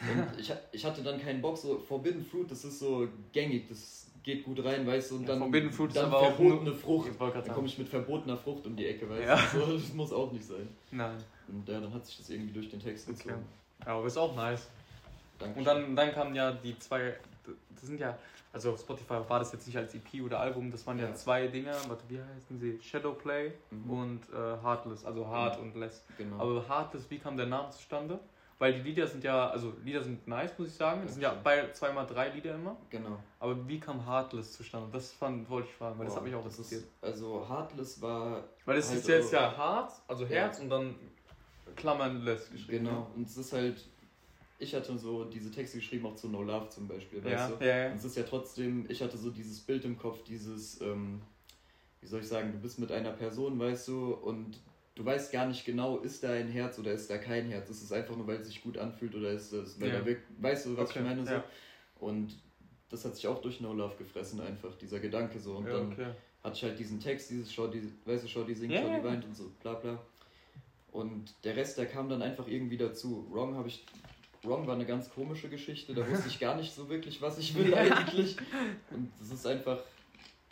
Und 0.00 0.38
ich, 0.40 0.52
ich 0.72 0.84
hatte 0.84 1.02
dann 1.02 1.20
keinen 1.20 1.40
Bock, 1.42 1.56
so 1.58 1.78
Forbidden 1.78 2.24
Fruit, 2.24 2.50
das 2.50 2.64
ist 2.64 2.78
so 2.78 3.08
gängig, 3.32 3.68
das 3.68 4.10
geht 4.22 4.44
gut 4.44 4.62
rein, 4.64 4.86
weißt 4.86 5.10
du, 5.10 5.16
und 5.16 5.22
Ja, 5.22 5.28
dann, 5.28 5.38
Forbidden 5.40 5.70
Fruit 5.70 5.88
ist 5.90 5.96
dann 5.96 6.06
aber 6.06 6.18
auch 6.18 6.34
verbotene 6.36 6.70
nur- 6.70 6.74
Frucht. 6.78 7.10
Dann 7.18 7.48
komme 7.48 7.66
ich 7.66 7.76
mit 7.78 7.88
verbotener 7.88 8.36
Frucht 8.36 8.66
um 8.66 8.74
die 8.76 8.86
Ecke, 8.86 9.08
weißt 9.08 9.22
Ja. 9.24 9.36
du. 9.52 9.66
So, 9.66 9.72
das 9.78 9.92
muss 9.94 10.12
auch 10.12 10.32
nicht 10.32 10.44
sein. 10.44 10.68
Nein. 10.92 11.16
Und 11.48 11.68
ja, 11.68 11.80
dann 11.80 11.92
hat 11.92 12.06
sich 12.06 12.16
das 12.16 12.30
irgendwie 12.30 12.52
durch 12.54 12.70
den 12.70 12.80
Text 12.80 13.08
Okay. 13.08 13.18
gezogen. 13.18 13.44
Ja, 13.86 13.92
aber 13.96 14.06
ist 14.06 14.16
auch 14.16 14.34
nice. 14.34 14.68
Danke. 15.38 15.58
Und 15.58 15.64
dann, 15.66 15.96
dann 15.96 16.12
kamen 16.12 16.34
ja 16.34 16.52
die 16.52 16.78
zwei, 16.78 17.14
das 17.70 17.82
sind 17.82 17.98
ja, 18.00 18.16
also 18.52 18.72
auf 18.72 18.80
Spotify 18.80 19.14
war 19.28 19.40
das 19.40 19.52
jetzt 19.52 19.66
nicht 19.66 19.76
als 19.76 19.94
EP 19.94 20.22
oder 20.24 20.38
Album, 20.40 20.70
das 20.70 20.86
waren 20.86 20.98
ja, 20.98 21.06
Ja. 21.08 21.14
zwei 21.14 21.48
Dinger, 21.48 21.74
warte, 21.88 22.04
wie 22.08 22.20
heißen 22.20 22.58
sie? 22.58 22.78
Shadowplay 22.80 23.52
Mhm. 23.70 23.90
und 23.90 24.20
äh, 24.32 24.36
Heartless, 24.62 25.04
also 25.04 25.26
Hard 25.26 25.58
und 25.58 25.74
Less. 25.76 26.04
Genau. 26.16 26.38
Aber 26.40 26.68
Heartless, 26.68 27.10
wie 27.10 27.18
kam 27.18 27.36
der 27.36 27.46
Name 27.46 27.70
zustande? 27.70 28.18
Weil 28.60 28.74
die 28.74 28.82
Lieder 28.82 29.08
sind 29.08 29.24
ja, 29.24 29.48
also 29.50 29.72
Lieder 29.82 30.00
sind 30.04 30.26
nice, 30.28 30.56
muss 30.56 30.68
ich 30.68 30.74
sagen. 30.74 31.02
Das 31.02 31.14
sind 31.14 31.22
ja 31.22 31.34
bei 31.42 31.72
zweimal 31.72 32.06
drei 32.06 32.28
Lieder 32.28 32.54
immer. 32.54 32.76
genau. 32.88 33.18
Aber 33.40 33.66
wie 33.68 33.80
kam 33.80 34.06
Heartless 34.06 34.52
zustande? 34.52 34.88
Das 34.92 35.10
fand, 35.10 35.50
wollte 35.50 35.68
ich 35.68 35.74
fragen, 35.74 35.98
weil 35.98 36.06
das 36.06 36.14
Boah, 36.14 36.20
hat 36.20 36.24
mich 36.26 36.34
auch 36.36 36.44
das 36.44 36.54
interessiert. 36.58 36.82
Ist, 36.84 37.04
also 37.04 37.44
Heartless 37.48 38.00
war 38.00 38.44
Weil 38.64 38.78
es 38.78 38.88
halt 38.88 39.00
ist 39.00 39.08
jetzt 39.08 39.32
ja 39.32 39.54
Hart, 39.56 39.92
also 40.06 40.24
Herz 40.24 40.60
und 40.60 40.70
dann 40.70 40.94
Klammern 41.76 42.22
Less 42.22 42.50
geschrieben. 42.50 42.84
Genau. 42.84 43.10
Und 43.14 43.26
es 43.26 43.36
ist 43.36 43.52
halt, 43.52 43.88
ich 44.58 44.74
hatte 44.74 44.96
so 44.98 45.24
diese 45.24 45.50
Texte 45.50 45.78
geschrieben, 45.78 46.06
auch 46.06 46.14
zu 46.14 46.28
No 46.28 46.42
Love 46.42 46.68
zum 46.68 46.88
Beispiel, 46.88 47.18
Ja, 47.24 47.32
weißt 47.48 47.60
du? 47.60 47.64
ja, 47.64 47.76
ja. 47.76 47.90
Und 47.90 47.96
es 47.96 48.04
ist 48.04 48.16
ja 48.16 48.22
trotzdem, 48.22 48.86
ich 48.88 49.02
hatte 49.02 49.16
so 49.18 49.30
dieses 49.30 49.60
Bild 49.60 49.84
im 49.84 49.98
Kopf, 49.98 50.22
dieses, 50.24 50.80
ähm, 50.80 51.20
wie 52.00 52.06
soll 52.06 52.20
ich 52.20 52.28
sagen, 52.28 52.52
du 52.52 52.58
bist 52.58 52.78
mit 52.78 52.92
einer 52.92 53.12
Person, 53.12 53.58
weißt 53.58 53.88
du, 53.88 54.14
und 54.14 54.60
du 54.94 55.04
weißt 55.04 55.32
gar 55.32 55.46
nicht 55.46 55.64
genau, 55.64 55.98
ist 55.98 56.22
da 56.22 56.32
ein 56.32 56.48
Herz 56.48 56.78
oder 56.78 56.92
ist 56.92 57.10
da 57.10 57.18
kein 57.18 57.48
Herz. 57.48 57.68
Ist 57.70 57.82
es 57.82 57.92
einfach 57.92 58.16
nur, 58.16 58.26
weil 58.26 58.36
es 58.36 58.46
sich 58.46 58.62
gut 58.62 58.78
anfühlt 58.78 59.14
oder 59.14 59.30
ist 59.30 59.52
es, 59.52 59.80
weil 59.80 59.88
Ja. 59.88 59.98
da 60.00 60.06
wirkt, 60.06 60.22
weißt 60.40 60.66
du, 60.66 60.76
was 60.76 60.90
Okay, 60.90 61.00
ich 61.00 61.04
meine? 61.04 61.24
So? 61.26 61.32
ja. 61.32 61.44
Und 61.98 62.38
das 62.90 63.04
hat 63.04 63.16
sich 63.16 63.26
auch 63.26 63.40
durch 63.40 63.60
No 63.60 63.72
Love 63.72 63.96
gefressen, 63.96 64.40
einfach, 64.40 64.76
dieser 64.76 65.00
Gedanke 65.00 65.40
so. 65.40 65.56
Und 65.56 65.66
ja, 65.66 65.72
dann 65.72 65.92
okay. 65.92 66.10
hatte 66.44 66.56
ich 66.56 66.62
halt 66.62 66.78
diesen 66.78 67.00
Text, 67.00 67.30
dieses 67.30 67.52
Schau, 67.52 67.66
die, 67.66 67.82
weißt 68.04 68.24
du, 68.24 68.28
Schau, 68.28 68.44
die 68.44 68.54
singt, 68.54 68.74
Schau, 68.74 68.88
die 68.96 69.02
weint 69.02 69.24
und 69.24 69.34
so, 69.34 69.50
bla 69.60 69.74
bla. 69.74 70.00
Und 70.94 71.34
der 71.42 71.56
Rest, 71.56 71.76
der 71.76 71.86
kam 71.86 72.08
dann 72.08 72.22
einfach 72.22 72.46
irgendwie 72.46 72.76
dazu. 72.76 73.26
Wrong 73.32 73.56
habe 73.56 73.66
ich. 73.66 73.84
Wrong 74.44 74.68
war 74.68 74.76
eine 74.76 74.86
ganz 74.86 75.10
komische 75.10 75.48
Geschichte, 75.48 75.92
da 75.92 76.08
wusste 76.08 76.28
ich 76.28 76.38
gar 76.38 76.54
nicht 76.54 76.72
so 76.72 76.88
wirklich, 76.88 77.20
was 77.20 77.38
ich 77.38 77.56
will 77.56 77.74
eigentlich. 77.74 78.36
Und 78.92 79.10
das 79.18 79.30
ist 79.30 79.44
einfach. 79.44 79.82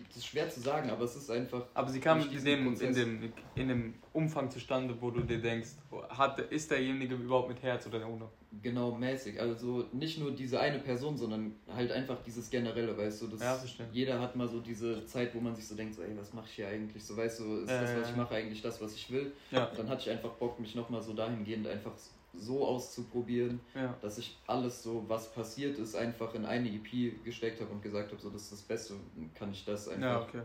Das 0.09 0.17
ist 0.19 0.27
schwer 0.27 0.49
zu 0.51 0.61
sagen, 0.61 0.91
aber 0.91 1.05
es 1.05 1.17
ist 1.17 1.31
einfach. 1.31 1.67
Aber 1.75 1.91
sie 1.91 2.01
kam 2.01 2.21
in 2.21 2.45
dem, 2.45 2.75
in, 2.81 2.95
dem, 2.95 3.33
in 3.55 3.69
dem 3.69 3.95
Umfang 4.13 4.51
zustande, 4.51 4.95
wo 5.01 5.11
du 5.11 5.21
dir 5.23 5.41
denkst, 5.41 5.71
hat, 6.11 6.39
ist 6.39 6.71
derjenige 6.71 7.15
überhaupt 7.15 7.49
mit 7.49 7.63
Herz 7.63 7.87
oder 7.87 8.07
ohne? 8.09 8.29
Genau 8.63 8.95
mäßig. 8.95 9.41
Also 9.41 9.87
nicht 9.93 10.19
nur 10.19 10.33
diese 10.33 10.61
eine 10.61 10.79
Person, 10.79 11.17
sondern 11.17 11.55
halt 11.75 11.91
einfach 11.91 12.23
dieses 12.23 12.51
Generelle, 12.51 12.97
weißt 12.97 13.23
du. 13.23 13.29
Das, 13.29 13.41
Ja, 13.41 13.55
verstehe. 13.55 13.89
Jeder 13.93 14.21
hat 14.21 14.37
mal 14.37 14.49
so 14.49 14.61
diese 14.61 15.07
Zeit, 15.07 15.35
wo 15.35 15.41
man 15.41 15.55
sich 15.55 15.67
so 15.67 15.75
denkt, 15.75 15.95
so, 15.95 16.03
ey, 16.03 16.17
was 16.17 16.33
mache 16.33 16.47
ich 16.49 16.57
hier 16.57 16.69
eigentlich? 16.69 17.03
So, 17.03 17.17
weißt 17.17 17.41
du, 17.41 17.57
ist 17.59 17.71
Ja, 17.71 17.81
das, 17.81 17.97
was 17.97 18.11
ich 18.11 18.17
mache, 18.17 18.35
eigentlich 18.35 18.61
das, 18.61 18.81
was 18.81 18.95
ich 18.95 19.11
will? 19.11 19.33
Ja, 19.51 19.67
Und 19.67 19.79
dann 19.79 19.89
hatte 19.89 20.03
ich 20.03 20.11
einfach 20.11 20.33
Bock, 20.33 20.61
mich 20.61 20.75
nochmal 20.75 21.03
so 21.03 21.15
dahingehend 21.15 21.67
einfach 21.67 21.93
so 22.35 22.67
auszuprobieren, 22.67 23.61
ja. 23.75 23.95
dass 24.01 24.19
ich 24.19 24.39
alles 24.47 24.83
so, 24.83 25.05
was 25.09 25.33
passiert 25.33 25.79
ist, 25.79 25.95
einfach 25.95 26.35
in 26.35 26.45
eine 26.47 26.69
EP 26.69 27.23
gesteckt 27.25 27.61
habe 27.61 27.71
und 27.71 27.83
gesagt 27.83 28.11
habe, 28.11 28.21
so 28.21 28.31
das 28.31 28.43
ist 28.45 28.53
das 28.53 28.63
Beste, 28.63 28.95
kann 29.35 29.53
ich 29.53 29.65
das 29.65 29.89
einfach 29.89 30.03
Ja, 30.03 30.21
okay. 30.23 30.43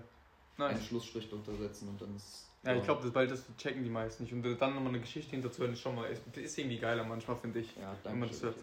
einen 0.57 0.75
Nice. 0.75 0.85
Schlussstrich 0.85 1.29
drunter 1.29 1.55
setzen 1.55 1.87
und 1.89 2.01
dann 2.01 2.15
ist. 2.15 2.49
Ja, 2.63 2.75
ich 2.75 2.83
glaube, 2.83 3.03
das, 3.03 3.15
weil 3.15 3.27
das 3.27 3.45
checken 3.57 3.83
die 3.83 3.89
meisten 3.89 4.23
nicht. 4.23 4.33
Und 4.33 4.43
dann 4.43 4.73
nochmal 4.73 4.89
eine 4.89 4.99
Geschichte 4.99 5.31
hinterzuhören, 5.31 5.73
ist 5.73 5.79
schon 5.79 5.95
mal, 5.95 6.05
ist, 6.09 6.21
ist 6.35 6.57
irgendwie 6.57 6.77
geiler 6.79 7.03
manchmal, 7.05 7.37
finde 7.37 7.59
ich. 7.59 7.73
Ja, 7.77 7.95
wenn 8.03 8.19
man 8.19 8.27
danke 8.29 8.33
das 8.33 8.43
hört. 8.43 8.55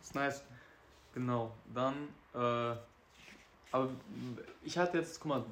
ist 0.00 0.14
nice. 0.14 0.44
Genau. 1.14 1.52
Dann, 1.74 1.94
äh, 2.34 2.76
aber 3.72 3.90
ich 4.62 4.78
hatte 4.78 4.98
jetzt, 4.98 5.18
guck 5.20 5.28
mal, 5.30 5.44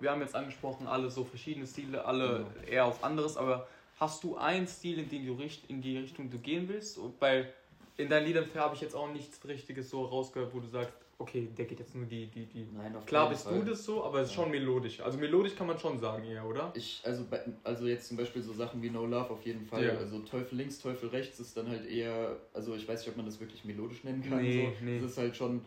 wir 0.00 0.10
haben 0.10 0.20
jetzt 0.20 0.34
angesprochen, 0.34 0.86
alle 0.86 1.10
so 1.10 1.24
verschiedene 1.24 1.66
Stile, 1.66 2.04
alle 2.04 2.38
Genau. 2.54 2.66
eher 2.70 2.84
auf 2.84 3.02
anderes, 3.04 3.36
aber 3.36 3.66
hast 4.02 4.24
du 4.24 4.36
einen 4.36 4.66
Stil, 4.66 4.98
in 4.98 5.08
den 5.08 5.24
du 5.24 5.34
richt, 5.34 5.70
in 5.70 5.80
die 5.80 5.96
Richtung 5.96 6.28
du 6.28 6.38
gehen 6.38 6.68
willst? 6.68 6.98
Weil 7.20 7.52
in 7.96 8.08
deinen 8.08 8.26
Liedern 8.26 8.46
habe 8.56 8.74
ich 8.74 8.80
jetzt 8.80 8.96
auch 8.96 9.10
nichts 9.12 9.38
Richtiges 9.46 9.90
so 9.90 10.04
rausgehört, 10.04 10.52
wo 10.52 10.58
du 10.58 10.66
sagst, 10.66 10.92
okay, 11.18 11.48
der 11.56 11.66
geht 11.66 11.78
jetzt 11.78 11.94
nur 11.94 12.04
die, 12.06 12.26
die, 12.26 12.46
die. 12.46 12.66
Nein, 12.76 12.96
auf 12.96 13.06
Klar 13.06 13.28
bist 13.28 13.44
Fall. 13.44 13.60
du 13.60 13.64
das 13.70 13.84
so, 13.84 14.02
aber 14.02 14.20
es 14.20 14.30
ist 14.30 14.36
Ja. 14.36 14.42
schon 14.42 14.50
melodisch. 14.50 15.00
Also 15.00 15.18
melodisch 15.18 15.54
kann 15.54 15.68
man 15.68 15.78
schon 15.78 16.00
sagen 16.00 16.24
eher, 16.24 16.44
oder? 16.44 16.72
Ich, 16.74 17.00
also, 17.04 17.24
also 17.62 17.86
jetzt 17.86 18.08
zum 18.08 18.16
Beispiel 18.16 18.42
so 18.42 18.52
Sachen 18.52 18.82
wie 18.82 18.90
No 18.90 19.06
Love 19.06 19.30
auf 19.30 19.46
jeden 19.46 19.64
Fall. 19.64 19.86
Ja. 19.86 19.94
Also 19.94 20.18
Teufel 20.18 20.58
links, 20.58 20.80
Teufel 20.80 21.10
rechts 21.10 21.38
ist 21.38 21.56
dann 21.56 21.68
halt 21.68 21.86
eher, 21.88 22.38
also 22.52 22.74
ich 22.74 22.88
weiß 22.88 23.00
nicht, 23.02 23.10
ob 23.10 23.16
man 23.16 23.26
das 23.26 23.38
wirklich 23.38 23.64
melodisch 23.64 24.02
nennen 24.02 24.24
kann. 24.28 24.42
Nee, 24.42 24.74
so. 24.80 24.84
nee. 24.84 24.98
Das 25.00 25.12
ist 25.12 25.18
halt 25.18 25.36
schon, 25.36 25.64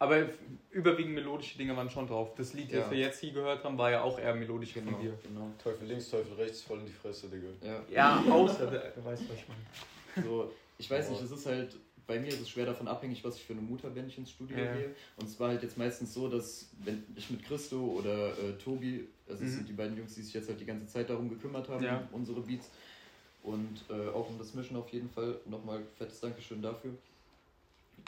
Aber 0.00 0.28
überwiegend 0.70 1.14
melodische 1.14 1.58
Dinge 1.58 1.76
waren 1.76 1.90
schon 1.90 2.06
drauf. 2.06 2.34
Das 2.36 2.52
Lied, 2.52 2.68
das 2.72 2.84
Ja. 2.86 2.90
wir 2.92 2.98
jetzt 2.98 3.18
hier 3.18 3.32
gehört 3.32 3.64
haben, 3.64 3.76
war 3.76 3.90
ja 3.90 4.02
auch 4.02 4.18
eher 4.18 4.34
melodisch 4.34 4.72
genau, 4.74 4.92
von 4.92 5.00
dir. 5.02 5.18
genau. 5.22 5.50
Teufel 5.62 5.88
links, 5.88 6.08
Teufel 6.10 6.34
rechts, 6.34 6.62
voll 6.62 6.78
in 6.78 6.86
die 6.86 6.92
Fresse, 6.92 7.28
Digga. 7.28 7.48
Ja, 7.64 7.84
Ja, 7.90 8.24
außer, 8.30 8.66
der, 8.68 8.90
du 8.92 9.04
weißt, 9.04 9.24
was 9.28 9.36
ich 9.38 9.44
meine. 9.48 10.24
so, 10.28 10.52
ich 10.78 10.88
weiß 10.88 11.08
nicht, 11.10 11.18
Boah. 11.18 11.24
es 11.24 11.30
ist 11.32 11.46
halt, 11.46 11.76
bei 12.06 12.20
mir 12.20 12.28
ist 12.28 12.40
es 12.40 12.48
schwer 12.48 12.66
davon 12.66 12.86
abhängig, 12.86 13.24
was 13.24 13.36
ich 13.36 13.42
für 13.44 13.54
eine 13.54 13.62
Mut 13.62 13.82
habe, 13.82 13.96
wenn 13.96 14.06
ich 14.06 14.16
ins 14.16 14.30
Studio 14.30 14.56
Ja. 14.56 14.72
gehe. 14.72 14.94
Und 15.16 15.26
es 15.28 15.38
war 15.40 15.48
halt 15.48 15.62
jetzt 15.64 15.76
meistens 15.76 16.14
so, 16.14 16.28
dass 16.28 16.68
wenn 16.84 17.04
ich 17.16 17.28
mit 17.30 17.44
Christo 17.44 17.76
oder 17.84 18.38
äh, 18.38 18.52
Tobi, 18.62 19.08
also 19.28 19.42
Mhm. 19.42 19.48
sind 19.48 19.68
die 19.68 19.72
beiden 19.72 19.96
Jungs, 19.96 20.14
die 20.14 20.22
sich 20.22 20.32
jetzt 20.32 20.48
halt 20.48 20.60
die 20.60 20.64
ganze 20.64 20.86
Zeit 20.86 21.10
darum 21.10 21.28
gekümmert 21.28 21.68
haben, 21.68 21.82
Ja. 21.84 22.06
um 22.12 22.20
unsere 22.20 22.40
Beats. 22.40 22.70
Und 23.42 23.84
äh, 23.90 24.08
auch 24.10 24.28
um 24.28 24.38
das 24.38 24.54
Mischen 24.54 24.76
auf 24.76 24.88
jeden 24.90 25.08
Fall. 25.10 25.40
Nochmal 25.46 25.82
fettes 25.96 26.20
Dankeschön 26.20 26.62
dafür. 26.62 26.92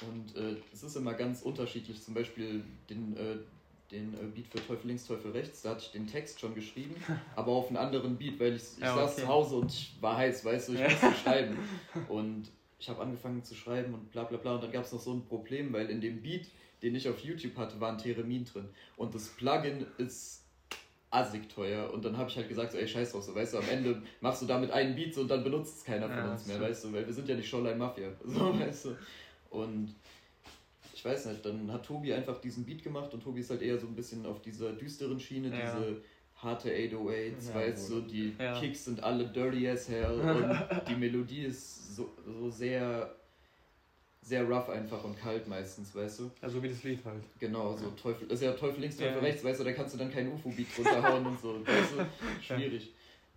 Und 0.08 0.36
äh, 0.36 0.56
es 0.72 0.82
ist 0.82 0.96
immer 0.96 1.14
ganz 1.14 1.42
unterschiedlich. 1.42 2.02
Zum 2.02 2.14
Beispiel 2.14 2.64
den, 2.88 3.16
äh, 3.16 3.36
den 3.90 4.14
äh, 4.14 4.26
Beat 4.34 4.46
für 4.48 4.58
Teufel 4.66 4.86
links, 4.88 5.06
Teufel 5.06 5.32
rechts, 5.32 5.62
da 5.62 5.70
hatte 5.70 5.80
ich 5.84 5.90
den 5.92 6.06
Text 6.06 6.40
schon 6.40 6.54
geschrieben, 6.54 6.94
aber 7.36 7.52
auf 7.52 7.68
einen 7.68 7.76
anderen 7.76 8.16
Beat, 8.16 8.38
weil 8.40 8.54
ich, 8.56 8.62
ich 8.76 8.78
Ja, 8.80 8.94
saß 8.94 9.12
okay. 9.12 9.22
zu 9.22 9.28
Hause 9.28 9.56
und 9.56 9.70
ich 9.72 9.96
war 10.00 10.16
heiß, 10.16 10.44
weißt 10.44 10.68
du, 10.68 10.72
ich 10.74 10.80
Ja. 10.80 10.90
musste 10.90 11.14
schreiben. 11.14 11.58
Und 12.08 12.48
ich 12.78 12.88
habe 12.88 13.02
angefangen 13.02 13.44
zu 13.44 13.54
schreiben 13.54 13.92
und 13.92 14.10
bla 14.10 14.24
bla 14.24 14.38
bla. 14.38 14.54
Und 14.54 14.62
dann 14.64 14.72
gab 14.72 14.84
es 14.86 14.92
noch 14.92 15.00
so 15.00 15.12
ein 15.12 15.22
Problem, 15.26 15.70
weil 15.74 15.90
in 15.90 16.00
dem 16.00 16.22
Beat, 16.22 16.48
den 16.82 16.94
ich 16.94 17.06
auf 17.10 17.18
YouTube 17.20 17.54
hatte, 17.58 17.78
war 17.78 17.92
ein 17.92 17.98
Theremin 17.98 18.46
drin. 18.46 18.68
Und 18.96 19.14
das 19.14 19.28
Plugin 19.28 19.86
ist 19.98 20.44
assig 21.10 21.48
teuer. 21.54 21.92
Und 21.92 22.04
dann 22.04 22.16
habe 22.16 22.30
ich 22.30 22.36
halt 22.36 22.48
gesagt, 22.48 22.72
so, 22.72 22.78
ey, 22.78 22.88
scheiß 22.88 23.12
drauf, 23.12 23.22
so, 23.22 23.34
weißt 23.34 23.52
du, 23.54 23.58
am 23.58 23.68
Ende 23.68 24.00
machst 24.22 24.40
du 24.40 24.46
damit 24.46 24.70
einen 24.70 24.94
Beat 24.94 25.14
so, 25.14 25.20
und 25.20 25.28
dann 25.28 25.44
benutzt 25.44 25.78
es 25.78 25.84
keiner 25.84 26.08
von 26.08 26.24
Ja, 26.24 26.30
uns 26.32 26.46
mehr, 26.46 26.56
stimmt. 26.56 26.70
weißt 26.70 26.84
du, 26.84 26.92
weil 26.94 27.06
wir 27.06 27.12
sind 27.12 27.28
ja 27.28 27.34
nicht 27.36 27.48
Showline 27.50 27.76
Mafia. 27.76 28.08
So, 28.24 28.58
weißt 28.58 28.84
du. 28.86 28.96
Und 29.50 29.94
ich 30.94 31.04
weiß 31.04 31.26
nicht, 31.26 31.44
dann 31.44 31.70
hat 31.72 31.84
Tobi 31.84 32.12
einfach 32.12 32.40
diesen 32.40 32.64
Beat 32.64 32.82
gemacht 32.82 33.12
und 33.12 33.22
Tobi 33.22 33.40
ist 33.40 33.50
halt 33.50 33.62
eher 33.62 33.78
so 33.78 33.86
ein 33.86 33.94
bisschen 33.94 34.24
auf 34.26 34.40
dieser 34.42 34.72
düsteren 34.72 35.18
Schiene, 35.20 35.48
Ja. 35.48 35.60
diese 35.78 36.02
harte 36.36 36.70
808s, 36.70 37.48
Ja, 37.48 37.54
weißt 37.54 37.90
du, 37.90 38.00
die 38.02 38.34
Ja. 38.38 38.58
Kicks 38.58 38.84
sind 38.86 39.02
alle 39.02 39.26
dirty 39.28 39.68
as 39.68 39.88
hell 39.88 40.20
und 40.20 40.88
die 40.88 40.94
Melodie 40.94 41.42
ist 41.42 41.96
so, 41.96 42.10
so 42.24 42.48
sehr, 42.50 43.14
sehr 44.22 44.44
rough 44.44 44.68
einfach 44.68 45.02
und 45.04 45.18
kalt 45.18 45.48
meistens, 45.48 45.94
weißt 45.94 46.20
du. 46.20 46.30
Also 46.40 46.62
wie 46.62 46.68
das 46.68 46.82
Lied 46.82 47.04
halt. 47.04 47.22
Genau, 47.38 47.76
so 47.76 47.90
Teufel, 47.90 48.30
ist 48.30 48.42
ja 48.42 48.52
Teufel 48.52 48.80
links, 48.80 48.96
Teufel 48.96 49.14
Ja. 49.16 49.20
rechts, 49.20 49.42
weißt 49.44 49.60
du, 49.60 49.64
da 49.64 49.72
kannst 49.72 49.94
du 49.94 49.98
dann 49.98 50.10
keinen 50.10 50.32
UFO-Beat 50.32 50.66
runterhauen 50.78 51.26
und 51.26 51.40
so, 51.40 51.66
weißt 51.66 51.92
du, 51.98 52.06
schwierig. 52.42 52.92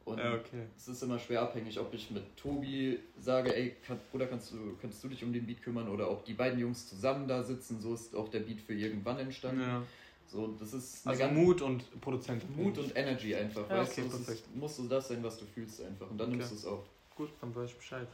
Und 0.05 0.17
Ja, 0.17 0.33
okay. 0.33 0.67
es 0.77 0.87
ist 0.89 1.01
immer 1.01 1.17
schwer 1.17 1.41
abhängig, 1.41 1.79
ob 1.79 1.93
ich 1.93 2.11
mit 2.11 2.35
Tobi 2.35 2.99
sage, 3.19 3.55
ey, 3.55 3.75
kann, 3.87 3.97
Bruder, 4.11 4.27
kannst 4.27 4.51
du, 4.51 4.75
kannst 4.81 5.01
du 5.03 5.07
dich 5.07 5.23
um 5.23 5.31
den 5.31 5.45
Beat 5.45 5.61
kümmern 5.61 5.87
oder 5.87 6.11
ob 6.11 6.25
die 6.25 6.33
beiden 6.33 6.59
Jungs 6.59 6.89
zusammen 6.89 7.27
da 7.27 7.41
sitzen, 7.41 7.79
so 7.81 7.93
ist 7.93 8.13
auch 8.15 8.27
der 8.27 8.41
Beat 8.41 8.59
für 8.59 8.73
irgendwann 8.73 9.19
entstanden. 9.19 9.61
Ja. 9.61 9.81
So, 10.27 10.47
das 10.59 10.73
ist 10.73 11.07
Also 11.07 11.27
Mut 11.27 11.61
und 11.61 12.01
Produzent. 12.01 12.57
Mut 12.57 12.77
und 12.79 12.95
Energy 12.97 13.33
einfach, 13.35 13.69
Ja, 13.69 13.79
weißt 13.79 13.91
okay, 13.93 14.01
du, 14.01 14.07
es 14.07 14.25
perfekt. 14.25 14.39
ist, 14.47 14.55
muss 14.55 14.75
so 14.75 14.83
das 14.87 15.07
sein, 15.07 15.23
was 15.23 15.37
du 15.37 15.45
fühlst 15.45 15.81
einfach 15.81 16.09
und 16.09 16.17
dann 16.17 16.27
Okay. 16.29 16.37
nimmst 16.37 16.51
du 16.51 16.55
es 16.55 16.65
auch. 16.65 16.83
Gut, 17.15 17.29
dann 17.39 17.55
weiß 17.55 17.69
ich 17.69 17.77
Bescheid. 17.77 18.07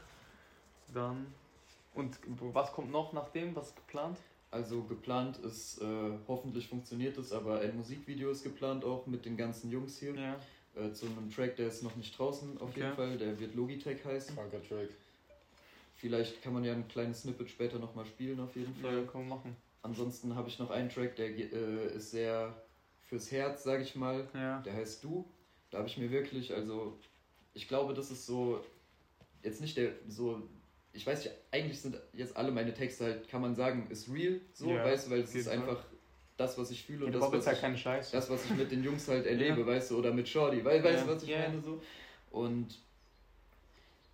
Dann. 0.94 1.28
Und 1.96 2.18
was 2.54 2.72
kommt 2.72 2.92
noch 2.92 3.14
nach 3.14 3.30
dem? 3.30 3.56
Was 3.56 3.68
ist 3.68 3.76
geplant? 3.76 4.18
Also 4.52 4.84
geplant 4.84 5.38
ist, 5.38 5.80
äh, 5.82 5.86
hoffentlich 6.28 6.68
funktioniert 6.68 7.18
es, 7.18 7.32
aber 7.32 7.60
ein 7.60 7.76
Musikvideo 7.78 8.32
ist 8.32 8.44
geplant 8.44 8.84
auch 8.84 9.06
mit 9.06 9.26
den 9.26 9.38
ganzen 9.38 9.70
Jungs 9.72 10.00
hier. 10.00 10.16
Ja. 10.16 10.36
Äh, 10.80 10.94
zu 10.94 11.06
einem 11.06 11.32
Track, 11.32 11.56
der 11.58 11.68
ist 11.68 11.84
noch 11.84 11.96
nicht 11.96 12.18
draußen 12.18 12.58
auf 12.60 12.70
Okay. 12.70 12.82
jeden 12.82 12.94
Fall, 12.96 13.18
der 13.18 13.40
wird 13.40 13.56
Logitech 13.56 14.04
heißen. 14.06 14.36
Kranker 14.36 14.62
Track. 14.64 14.90
Vielleicht 15.96 16.42
kann 16.42 16.54
man 16.54 16.64
ja 16.64 16.74
ein 16.74 16.88
kleines 16.88 17.22
Snippet 17.22 17.50
später 17.50 17.78
nochmal 17.78 18.06
spielen 18.06 18.40
auf 18.40 18.56
jeden 18.56 18.74
Fall. 18.76 19.00
Ja, 19.00 19.04
kann 19.04 19.22
man 19.28 19.38
machen. 19.38 19.56
Ansonsten 19.82 20.36
habe 20.36 20.48
ich 20.50 20.60
noch 20.60 20.70
einen 20.70 20.90
Track, 20.90 21.16
der 21.16 21.28
äh, 21.28 21.96
ist 21.96 22.12
sehr 22.12 22.56
fürs 23.02 23.32
Herz, 23.32 23.64
sage 23.64 23.84
ich 23.84 23.96
mal. 23.96 24.28
Ja. 24.34 24.62
Der 24.62 24.74
heißt 24.74 25.04
Du. 25.04 25.26
Da 25.72 25.80
habe 25.80 25.88
ich 25.88 25.98
mir 25.98 26.10
wirklich, 26.10 26.54
also 26.54 26.98
ich 27.54 27.68
glaube, 27.68 27.94
das 27.94 28.12
ist 28.12 28.26
so, 28.26 28.64
jetzt 29.44 29.62
nicht 29.62 29.78
der, 29.78 29.92
so, 30.08 30.42
ich 30.94 31.06
weiß 31.06 31.24
nicht, 31.26 31.36
eigentlich 31.52 31.80
sind 31.80 32.00
jetzt 32.14 32.36
alle 32.36 32.52
meine 32.52 32.74
Texte 32.74 33.06
halt, 33.06 33.28
kann 33.28 33.42
man 33.42 33.56
sagen, 33.56 33.88
ist 33.90 34.12
real, 34.12 34.40
so, 34.54 34.70
Ja, 34.72 34.84
weißt 34.84 35.08
du, 35.08 35.12
weil 35.12 35.20
es 35.22 35.36
ist 35.36 35.48
einfach 35.48 35.84
das, 36.40 36.58
was 36.58 36.72
ich 36.72 36.84
fühle 36.84 37.06
und 37.06 37.12
das, 37.14 37.32
was 37.32 37.46
halt 37.46 37.58
ich, 37.58 37.62
keine 37.62 37.78
Scheiße. 37.78 38.12
das, 38.14 38.30
was 38.30 38.46
ich 38.46 38.56
mit 38.56 38.72
den 38.72 38.84
Jungs 38.84 39.08
halt 39.08 39.26
erlebe, 39.28 39.60
Ja. 39.60 39.66
weißt 39.68 39.92
du, 39.92 39.98
oder 39.98 40.14
mit 40.14 40.28
Shorty, 40.28 40.64
weißt 40.64 40.84
du, 40.86 40.90
Ja. 40.90 41.08
was 41.08 41.24
ich 41.24 41.30
meine, 41.30 41.62
so. 41.62 41.82
Und 42.32 42.80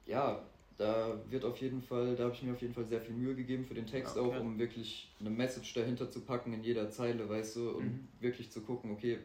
ja, 0.06 0.42
da 0.78 1.20
wird 1.30 1.46
auf 1.46 1.58
jeden 1.58 1.82
Fall, 1.82 2.16
da 2.16 2.26
habe 2.26 2.34
ich 2.34 2.44
mir 2.44 2.54
auf 2.54 2.62
jeden 2.62 2.74
Fall 2.74 2.86
sehr 2.86 3.02
viel 3.02 3.16
Mühe 3.16 3.36
gegeben 3.36 3.66
für 3.66 3.74
den 3.76 3.86
Text 3.86 4.18
okay. 4.18 4.38
auch, 4.38 4.42
um 4.42 4.58
wirklich 4.58 5.14
eine 5.20 5.30
Message 5.30 5.74
dahinter 5.74 6.10
zu 6.10 6.22
packen 6.22 6.54
in 6.54 6.64
jeder 6.64 6.90
Zeile, 6.90 7.30
weißt 7.30 7.56
du, 7.58 7.70
und 7.72 7.86
Mhm. 7.86 8.08
wirklich 8.20 8.52
zu 8.52 8.62
gucken, 8.62 8.92
okay, 8.92 9.20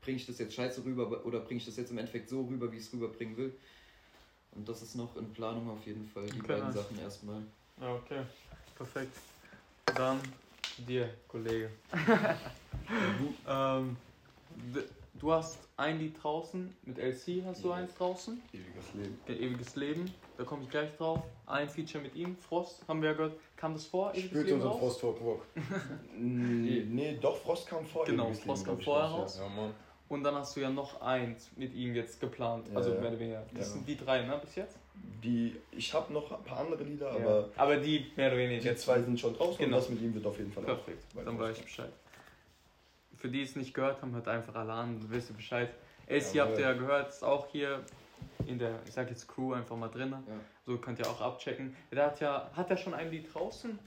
bringe 0.00 0.16
ich 0.16 0.26
das 0.26 0.38
jetzt 0.38 0.54
scheiße 0.54 0.84
rüber 0.84 1.24
oder 1.24 1.40
bringe 1.40 1.58
ich 1.58 1.66
das 1.66 1.76
jetzt 1.76 1.90
im 1.90 1.98
Endeffekt 1.98 2.28
so 2.28 2.42
rüber, 2.42 2.72
wie 2.72 2.76
ich 2.76 2.84
es 2.84 2.92
rüberbringen 2.92 3.36
will. 3.36 3.52
Und 4.52 4.68
das 4.68 4.82
ist 4.82 4.96
noch 4.96 5.16
in 5.16 5.32
Planung 5.32 5.68
auf 5.70 5.86
jeden 5.86 6.06
Fall, 6.06 6.26
die 6.26 6.40
Okay, 6.40 6.48
beiden 6.54 6.64
nice. 6.64 6.74
Sachen 6.74 6.98
erstmal. 6.98 7.42
Ja, 7.80 7.94
okay. 7.94 8.22
Perfekt. 8.76 9.16
Dann 9.96 10.18
dir, 10.78 11.08
Kollege. 11.28 11.70
ähm, 13.48 13.96
d- 14.74 14.82
du 15.14 15.32
hast 15.32 15.58
ein 15.76 15.98
Lied 15.98 16.22
draußen, 16.22 16.74
mit 16.84 16.98
LC 16.98 17.42
hast 17.46 17.64
du 17.64 17.72
eins 17.72 17.94
draußen, 17.94 18.40
Ewiges 18.52 18.94
Leben. 18.94 19.18
der 19.28 19.40
Ewiges 19.40 19.76
Leben, 19.76 20.12
da 20.36 20.44
komme 20.44 20.62
ich 20.64 20.70
gleich 20.70 20.94
drauf. 20.96 21.20
Ein 21.46 21.68
Feature 21.68 22.02
mit 22.02 22.14
ihm, 22.14 22.36
Frost, 22.36 22.82
haben 22.88 23.02
wir 23.02 23.10
ja 23.10 23.14
gehört. 23.16 23.38
Kam 23.56 23.74
das 23.74 23.86
vor, 23.86 24.10
Ewiges 24.12 24.28
Spürt 24.30 24.44
Leben 24.46 24.56
unseren 24.56 24.72
raus? 24.72 24.80
Frost 24.80 25.00
vor 25.00 25.14
Rock. 25.18 25.46
nee, 26.16 26.84
nee, 26.88 27.18
doch, 27.20 27.36
Frost 27.36 27.66
kam 27.68 27.84
vor. 27.86 28.04
Genau, 28.04 28.26
Ewiges 28.26 28.40
Frost 28.44 28.66
Leben, 28.66 28.76
kam 28.78 28.84
vorher 28.84 29.08
raus, 29.08 29.20
raus. 29.22 29.38
Ja, 29.40 29.48
Mann. 29.48 29.74
Und 30.08 30.24
dann 30.24 30.34
hast 30.34 30.56
du 30.56 30.60
ja 30.60 30.68
noch 30.70 31.00
eins 31.00 31.50
mit 31.56 31.72
ihm 31.72 31.94
jetzt 31.94 32.20
geplant, 32.20 32.68
Ja, 32.68 32.76
also 32.76 32.92
ja. 32.92 33.00
mehr 33.00 33.10
oder 33.10 33.18
weniger. 33.18 33.46
Das 33.54 33.68
Ja. 33.68 33.72
sind 33.74 33.88
die 33.88 33.96
drei, 33.96 34.22
ne, 34.26 34.38
bis 34.42 34.54
jetzt? 34.56 34.76
Die, 34.94 35.56
ich 35.70 35.94
habe 35.94 36.12
noch 36.12 36.32
ein 36.32 36.42
paar 36.44 36.58
andere 36.60 36.82
Lieder, 36.82 37.10
ja. 37.10 37.16
aber 37.16 37.48
aber 37.56 37.76
die 37.76 38.10
mehr 38.16 38.28
oder 38.28 38.38
weniger 38.38 38.60
die 38.60 38.66
jetzt. 38.68 38.82
zwei 38.82 39.00
sind 39.00 39.18
schon 39.18 39.34
draußen 39.36 39.56
Genau. 39.58 39.76
und 39.76 39.82
das 39.82 39.88
mit 39.90 40.00
ihm 40.02 40.14
wird 40.14 40.26
auf 40.26 40.36
jeden 40.36 40.52
Fall 40.52 40.64
Perfekt, 40.64 41.04
auch. 41.16 41.24
dann 41.24 41.38
weiß 41.38 41.58
ich 41.58 41.64
Bescheid. 41.64 41.92
Für 43.16 43.28
die 43.28 43.42
es 43.42 43.54
nicht 43.54 43.72
gehört 43.72 44.02
haben, 44.02 44.12
hört 44.14 44.26
einfach 44.26 44.54
alle 44.56 44.72
an, 44.72 44.98
dann 45.00 45.10
wisst 45.10 45.30
ihr 45.30 45.36
Bescheid. 45.36 45.70
AC 46.08 46.34
Jawohl. 46.34 46.40
habt 46.40 46.58
ihr 46.58 46.64
ja 46.64 46.72
gehört, 46.72 47.08
ist 47.10 47.22
auch 47.22 47.46
hier 47.52 47.84
in 48.46 48.58
der, 48.58 48.80
ich 48.84 48.92
sag 48.92 49.08
jetzt 49.10 49.28
Crew 49.28 49.52
einfach 49.52 49.76
mal 49.76 49.88
drin. 49.88 50.10
Ja. 50.10 50.18
So 50.66 50.76
könnt 50.78 50.98
ihr 50.98 51.06
auch 51.08 51.20
abchecken. 51.20 51.76
Der 51.92 52.06
hat 52.06 52.20
ja, 52.20 52.50
hat 52.54 52.70
er 52.70 52.76
schon 52.76 52.94
ein 52.94 53.10
Lied 53.10 53.32
draußen? 53.32 53.78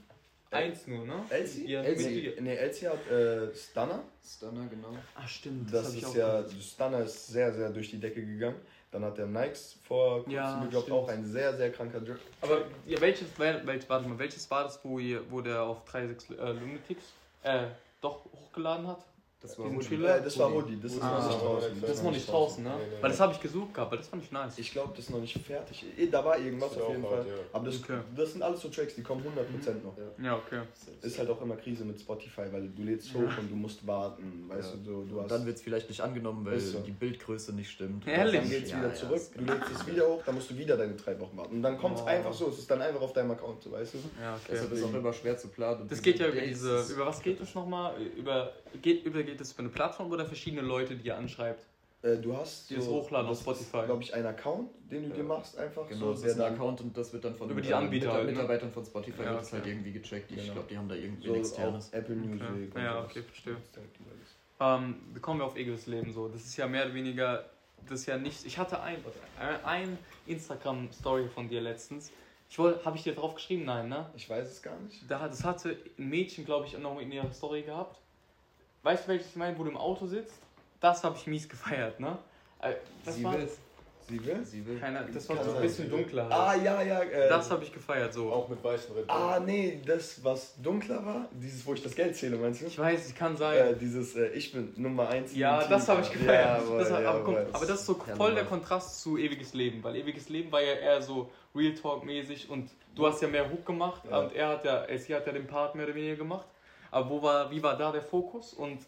Äh, 0.50 0.56
Eins 0.56 0.86
nur, 0.86 1.04
ne? 1.04 1.22
Elsie? 1.28 1.66
Ja, 1.70 1.82
Elsie? 1.82 2.32
Nee, 2.40 2.54
Elsie 2.54 2.86
hat 2.88 3.06
äh, 3.10 3.54
Stunner. 3.54 4.04
Stunner, 4.24 4.66
genau. 4.68 4.92
Ah, 5.14 5.26
stimmt. 5.26 5.72
Das, 5.74 5.92
ich 5.92 6.02
ist 6.02 6.08
auch 6.08 6.14
ja, 6.14 6.40
gehört. 6.40 6.52
Stunner 6.62 7.00
ist 7.00 7.26
sehr, 7.26 7.52
sehr 7.52 7.70
durch 7.70 7.90
die 7.90 7.98
Decke 8.00 8.24
gegangen. 8.24 8.56
Dann 8.90 9.04
hat 9.04 9.18
der 9.18 9.26
Nikes 9.26 9.76
vor 9.82 10.16
kurzem 10.24 10.32
Ja, 10.32 10.66
stimmt. 10.70 10.90
auch 10.92 11.08
ein 11.08 11.24
sehr, 11.24 11.56
sehr 11.56 11.70
kranker 11.72 12.00
Drip. 12.00 12.20
Aber 12.40 12.62
ja, 12.86 13.00
welches, 13.00 13.38
wel, 13.38 13.66
wel, 13.66 13.80
warte 13.88 14.08
mal, 14.08 14.18
welches 14.18 14.50
war 14.50 14.64
das, 14.64 14.78
wo, 14.84 14.98
ihr, 14.98 15.20
wo 15.30 15.40
der 15.40 15.62
auf 15.62 15.78
36 15.90 16.30
äh, 16.38 16.52
Lunatics 16.52 17.12
äh, 17.42 17.66
doch 18.00 18.24
hochgeladen 18.32 18.86
hat? 18.86 19.04
Das 19.38 19.54
Diesen 19.54 19.76
Hoodie. 19.76 19.94
Äh, 20.02 20.22
das 20.24 20.38
war 20.38 20.50
Hoodie, 20.50 20.78
das 20.82 20.92
ist 20.94 21.02
Ah, 21.02 21.18
noch 21.18 21.28
nicht 21.28 21.40
draußen. 21.42 21.80
Das 21.82 21.90
ist 21.90 22.02
noch 22.04 22.10
nicht 22.10 22.28
draußen, 22.32 22.64
ne? 22.64 22.70
Nee, 22.70 22.76
nee, 22.96 23.02
Weil 23.02 23.10
das 23.10 23.20
habe 23.20 23.32
ich 23.34 23.40
gesucht 23.40 23.74
gehabt, 23.74 23.90
weil 23.92 23.98
das 23.98 24.08
fand 24.08 24.24
ich 24.24 24.32
nice. 24.32 24.58
Ich 24.58 24.72
glaube, 24.72 24.92
das 24.96 25.04
ist 25.04 25.10
noch 25.10 25.20
nicht 25.20 25.38
fertig. 25.38 25.84
Eh, 25.98 26.06
Da 26.06 26.24
war 26.24 26.38
irgendwas 26.38 26.70
Das 26.70 26.80
auf 26.80 26.88
jeden 26.88 27.02
hart, 27.02 27.12
Fall. 27.12 27.26
ja. 27.26 27.34
Aber 27.52 27.66
das, 27.66 27.76
Okay. 27.82 27.98
das 28.16 28.32
sind 28.32 28.42
alles 28.42 28.60
so 28.62 28.68
Tracks, 28.70 28.94
die 28.94 29.02
kommen 29.02 29.22
100% 29.22 29.84
noch. 29.84 29.94
Ja, 30.24 30.36
okay. 30.36 30.62
Ist 31.02 31.18
halt 31.18 31.28
auch 31.28 31.40
immer 31.42 31.56
Krise 31.56 31.84
mit 31.84 32.00
Spotify, 32.00 32.44
weil 32.50 32.68
du 32.70 32.82
lädst 32.82 33.12
hoch 33.12 33.38
und 33.38 33.50
du 33.50 33.56
musst 33.56 33.86
warten. 33.86 34.46
Weißt 34.48 34.70
Ja. 34.70 34.76
du, 34.82 34.90
du, 35.02 35.04
du 35.04 35.16
Und 35.16 35.24
hast. 35.24 35.30
dann 35.30 35.44
wird 35.44 35.56
es 35.56 35.62
vielleicht 35.62 35.90
nicht 35.90 36.00
angenommen, 36.00 36.44
weil 36.46 36.58
so. 36.58 36.78
die 36.80 36.90
Bildgröße 36.92 37.52
nicht 37.54 37.70
stimmt. 37.70 38.08
Ehrlich? 38.08 38.40
dann 38.40 38.48
geht's 38.50 38.70
Ja, 38.70 38.78
wieder 38.78 38.88
ja, 38.88 38.94
zurück, 38.94 39.20
du 39.36 39.44
lädst 39.44 39.70
es 39.70 39.86
wieder 39.86 40.08
hoch, 40.08 40.22
dann 40.24 40.34
musst 40.34 40.50
du 40.50 40.56
wieder 40.56 40.78
deine 40.78 40.94
drei 40.94 41.20
Wochen 41.20 41.36
warten. 41.36 41.56
Und 41.56 41.62
dann 41.62 41.76
kommt 41.76 41.98
es 41.98 42.02
Oh. 42.02 42.06
einfach 42.06 42.32
so, 42.32 42.48
es 42.48 42.58
ist 42.60 42.70
dann 42.70 42.80
einfach 42.80 43.02
auf 43.02 43.12
deinem 43.12 43.32
Account, 43.32 43.62
so, 43.62 43.70
weißt 43.70 43.94
du? 43.94 43.98
Ja, 44.18 44.34
okay. 44.34 44.44
Deshalb 44.52 44.72
ist 44.72 44.82
auch 44.82 44.94
immer 44.94 45.12
schwer 45.12 45.36
zu 45.36 45.48
planen. 45.48 45.86
Das 45.88 46.00
geht 46.00 46.18
ja 46.20 46.28
über 46.28 46.40
diese, 46.40 46.82
über 46.90 47.04
was 47.06 47.20
geht 47.20 47.38
es 47.38 47.54
nochmal? 47.54 47.92
Über, 48.16 48.50
geht, 48.80 49.04
über, 49.04 49.25
geht 49.26 49.40
es 49.40 49.52
über 49.52 49.60
eine 49.60 49.68
Plattform 49.68 50.10
oder 50.10 50.24
verschiedene 50.26 50.62
Leute, 50.62 50.96
die 50.96 51.06
ihr 51.06 51.16
anschreibt? 51.16 51.64
Äh, 52.02 52.16
du 52.18 52.36
hast. 52.36 52.70
Die 52.70 52.80
so, 52.80 52.92
hochladen 52.92 53.28
auf 53.30 53.42
das 53.44 53.60
ist, 53.60 53.68
Spotify. 53.68 53.86
glaube 53.86 54.02
ich, 54.02 54.14
ein 54.14 54.24
Account, 54.26 54.70
den 54.90 55.04
du 55.04 55.08
Ja. 55.10 55.14
dir 55.16 55.22
machst, 55.24 55.56
einfach. 55.58 55.88
Genau, 55.88 56.06
so, 56.14 56.22
das 56.22 56.24
ist 56.34 56.40
ein 56.40 56.52
Account 56.54 56.80
und 56.82 56.96
das 56.96 57.12
wird 57.12 57.24
dann 57.24 57.34
von 57.34 57.50
Über 57.50 57.60
die 57.60 57.68
Mitar- 57.68 57.78
Anbieter 57.80 58.06
Mitar- 58.06 58.14
halt, 58.14 58.26
ne? 58.26 58.32
Mitarbeitern 58.32 58.70
von 58.72 58.84
Spotify 58.84 59.22
Ja, 59.22 59.30
wird 59.30 59.40
das 59.40 59.48
okay. 59.48 59.56
halt 59.56 59.66
irgendwie 59.66 59.92
gecheckt. 59.92 60.30
Ich 60.30 60.36
Genau. 60.38 60.52
glaube, 60.52 60.68
die 60.70 60.78
haben 60.78 60.88
da 60.88 60.94
irgendwie 60.94 61.26
so 61.28 61.34
externes. 61.34 61.90
Apple 61.90 62.14
Music. 62.16 62.42
Okay. 62.42 62.70
und 62.74 62.82
Ja, 62.82 62.92
sowas. 62.92 63.04
okay, 63.10 63.22
verstehe. 63.22 63.54
Halt. 63.54 64.82
Ähm, 64.84 64.96
wir 65.12 65.20
kommen 65.22 65.40
wir 65.40 65.46
auf 65.46 65.56
ewiges 65.56 65.86
Leben 65.86 66.12
so. 66.12 66.28
Das 66.28 66.42
ist 66.44 66.56
ja 66.56 66.66
mehr 66.66 66.84
oder 66.84 66.94
weniger, 66.94 67.44
das 67.88 68.00
ist 68.00 68.06
ja 68.06 68.16
nicht. 68.18 68.44
Ich 68.46 68.56
hatte 68.58 68.80
ein, 68.80 68.98
ein 69.64 69.98
Instagram-Story 70.26 71.28
von 71.34 71.48
dir 71.48 71.60
letztens. 71.60 72.12
Ich 72.48 72.58
wollte, 72.58 72.84
habe 72.84 72.96
ich 72.96 73.02
dir 73.02 73.14
drauf 73.14 73.34
geschrieben? 73.34 73.64
Nein, 73.64 73.88
ne? 73.88 74.08
Ich 74.16 74.30
weiß 74.30 74.48
es 74.48 74.62
gar 74.62 74.78
nicht. 74.80 75.02
Da, 75.10 75.26
das 75.26 75.42
hatte 75.44 75.76
ein 75.98 76.08
Mädchen, 76.08 76.44
glaube 76.44 76.66
ich, 76.66 76.78
noch 76.78 77.00
in 77.00 77.10
ihrer 77.10 77.32
Story 77.32 77.62
gehabt. 77.62 77.98
Weißt 78.86 79.02
du, 79.02 79.08
welches 79.08 79.30
ich 79.30 79.34
meine, 79.36 79.58
wo 79.58 79.64
du 79.64 79.70
im 79.70 79.76
Auto 79.76 80.06
sitzt? 80.06 80.34
Das 80.78 81.02
habe 81.02 81.16
ich 81.18 81.26
mies 81.26 81.48
gefeiert, 81.48 81.98
ne? 81.98 82.18
Äh, 82.62 82.74
Das 83.04 83.16
Sie 83.16 83.24
war, 83.24 83.32
will. 83.32 83.48
Sie 84.08 84.24
will? 84.24 84.44
Sie 84.44 84.64
will. 84.64 84.78
keiner, 84.78 85.02
das 85.02 85.28
war 85.28 85.42
so 85.42 85.56
ein 85.56 85.60
bisschen 85.62 85.90
dunkler. 85.90 86.28
Ah, 86.30 86.54
ja, 86.54 86.80
ja. 86.82 87.00
Äh, 87.02 87.28
Das 87.28 87.50
habe 87.50 87.64
ich 87.64 87.72
gefeiert, 87.72 88.14
so. 88.14 88.30
Auch 88.30 88.48
mit 88.48 88.62
weißen 88.62 88.94
Red 88.94 89.08
Bull. 89.08 89.16
Ah, 89.16 89.40
nee, 89.44 89.80
das, 89.84 90.22
was 90.22 90.54
dunkler 90.62 91.04
war, 91.04 91.28
dieses, 91.32 91.66
wo 91.66 91.74
ich 91.74 91.82
das 91.82 91.96
Geld 91.96 92.14
zähle, 92.14 92.36
meinst 92.36 92.62
du? 92.62 92.66
Ich 92.66 92.78
weiß, 92.78 93.06
es 93.06 93.12
kann 93.16 93.36
sein. 93.36 93.58
Äh, 93.58 93.74
dieses, 93.76 94.14
äh, 94.14 94.28
ich 94.28 94.52
bin 94.52 94.72
Nummer 94.76 95.08
1. 95.08 95.34
Ja, 95.34 95.66
das 95.66 95.88
habe 95.88 96.02
ich 96.02 96.12
gefeiert. 96.12 96.60
Jawohl, 96.62 96.78
das 96.78 96.92
hat, 96.92 97.04
aber, 97.04 97.24
guck, 97.24 97.36
aber 97.38 97.66
das 97.66 97.80
ist 97.80 97.86
so 97.86 98.00
Ja, 98.06 98.14
voll 98.14 98.36
der. 98.36 98.44
Kontrast 98.44 99.02
zu 99.02 99.18
ewiges 99.18 99.52
Leben, 99.52 99.82
weil 99.82 99.96
ewiges 99.96 100.28
Leben 100.28 100.52
war 100.52 100.62
ja 100.62 100.74
eher 100.74 101.02
so 101.02 101.28
Real 101.56 101.74
Talk 101.74 102.04
mäßig 102.04 102.48
und 102.50 102.70
du 102.94 103.04
hast 103.04 103.20
ja 103.20 103.26
mehr 103.26 103.50
Hook 103.50 103.66
gemacht 103.66 104.02
Ja. 104.08 104.20
und 104.20 104.32
er 104.32 104.48
hat 104.50 104.64
ja, 104.64 104.86
sie 104.96 105.12
hat 105.12 105.26
ja 105.26 105.32
den 105.32 105.48
Part 105.48 105.74
mehr 105.74 105.86
oder 105.86 105.94
weniger 105.96 106.14
gemacht. 106.14 106.46
Aber 106.96 107.10
wo 107.10 107.20
war, 107.20 107.50
wie 107.50 107.62
war 107.62 107.76
da 107.76 107.92
der 107.92 108.00
Fokus 108.00 108.54
und 108.54 108.78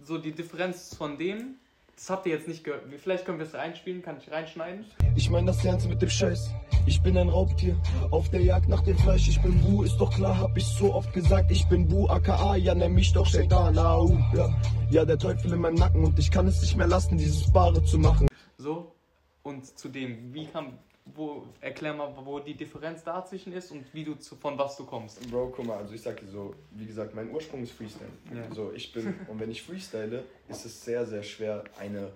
so 0.00 0.16
die 0.16 0.30
Differenz 0.30 0.94
von 0.94 1.18
dem, 1.18 1.56
das 1.96 2.08
habt 2.08 2.24
ihr 2.26 2.32
jetzt 2.32 2.46
nicht 2.46 2.62
gehört. 2.62 2.84
Vielleicht 2.98 3.24
können 3.24 3.40
wir 3.40 3.46
es 3.46 3.52
reinspielen, 3.52 4.00
kann 4.00 4.16
ich 4.16 4.30
reinschneiden? 4.30 4.84
Ich 5.16 5.28
mein 5.28 5.44
das 5.44 5.64
Ernst 5.64 5.88
mit 5.88 6.00
dem 6.00 6.08
Scheiß. 6.08 6.52
Ich 6.86 7.02
bin 7.02 7.18
ein 7.18 7.28
Raubtier, 7.28 7.76
auf 8.12 8.28
der 8.30 8.42
Jagd 8.42 8.68
nach 8.68 8.82
dem 8.82 8.96
Fleisch. 8.98 9.28
Ich 9.28 9.42
bin 9.42 9.60
Bu, 9.60 9.82
ist 9.82 9.96
doch 9.98 10.14
klar, 10.14 10.38
hab 10.38 10.56
ich 10.56 10.66
so 10.66 10.94
oft 10.94 11.12
gesagt. 11.12 11.50
Ich 11.50 11.68
bin 11.68 11.88
Bu, 11.88 12.06
aka, 12.06 12.54
ja, 12.54 12.76
nenn 12.76 12.92
mich 12.92 13.12
doch 13.12 13.26
Shaitan. 13.26 13.76
Au, 13.76 14.16
ja. 14.36 14.48
ja, 14.92 15.04
der 15.04 15.18
Teufel 15.18 15.52
in 15.52 15.60
meinem 15.60 15.74
Nacken 15.74 16.04
und 16.04 16.16
ich 16.16 16.30
kann 16.30 16.46
es 16.46 16.60
nicht 16.60 16.76
mehr 16.76 16.86
lassen, 16.86 17.18
dieses 17.18 17.52
Bare 17.52 17.82
zu 17.82 17.98
machen. 17.98 18.28
So. 18.56 18.94
Und 19.42 19.66
zu 19.76 19.88
dem, 19.88 20.32
wie 20.32 20.46
kam, 20.46 20.78
wo, 21.14 21.46
erklär 21.60 21.94
mal, 21.94 22.12
wo 22.24 22.38
die 22.38 22.54
Differenz 22.54 23.02
dazwischen 23.04 23.52
ist 23.52 23.70
und 23.70 23.84
wie 23.92 24.04
du 24.04 24.14
zu, 24.14 24.36
von 24.36 24.58
was 24.58 24.76
du 24.76 24.84
kommst. 24.84 25.30
Bro, 25.30 25.52
guck 25.54 25.66
mal, 25.66 25.78
also 25.78 25.94
ich 25.94 26.02
sag 26.02 26.20
dir 26.20 26.28
so, 26.28 26.54
wie 26.72 26.86
gesagt, 26.86 27.14
mein 27.14 27.30
Ursprung 27.30 27.62
ist 27.62 27.72
Freestyle. 27.72 28.10
Ja. 28.34 28.54
So, 28.54 28.72
ich 28.74 28.92
bin, 28.92 29.14
und 29.28 29.40
wenn 29.40 29.50
ich 29.50 29.62
freestyle, 29.62 30.24
ist 30.48 30.64
es 30.64 30.84
sehr, 30.84 31.06
sehr 31.06 31.22
schwer, 31.22 31.64
eine 31.78 32.10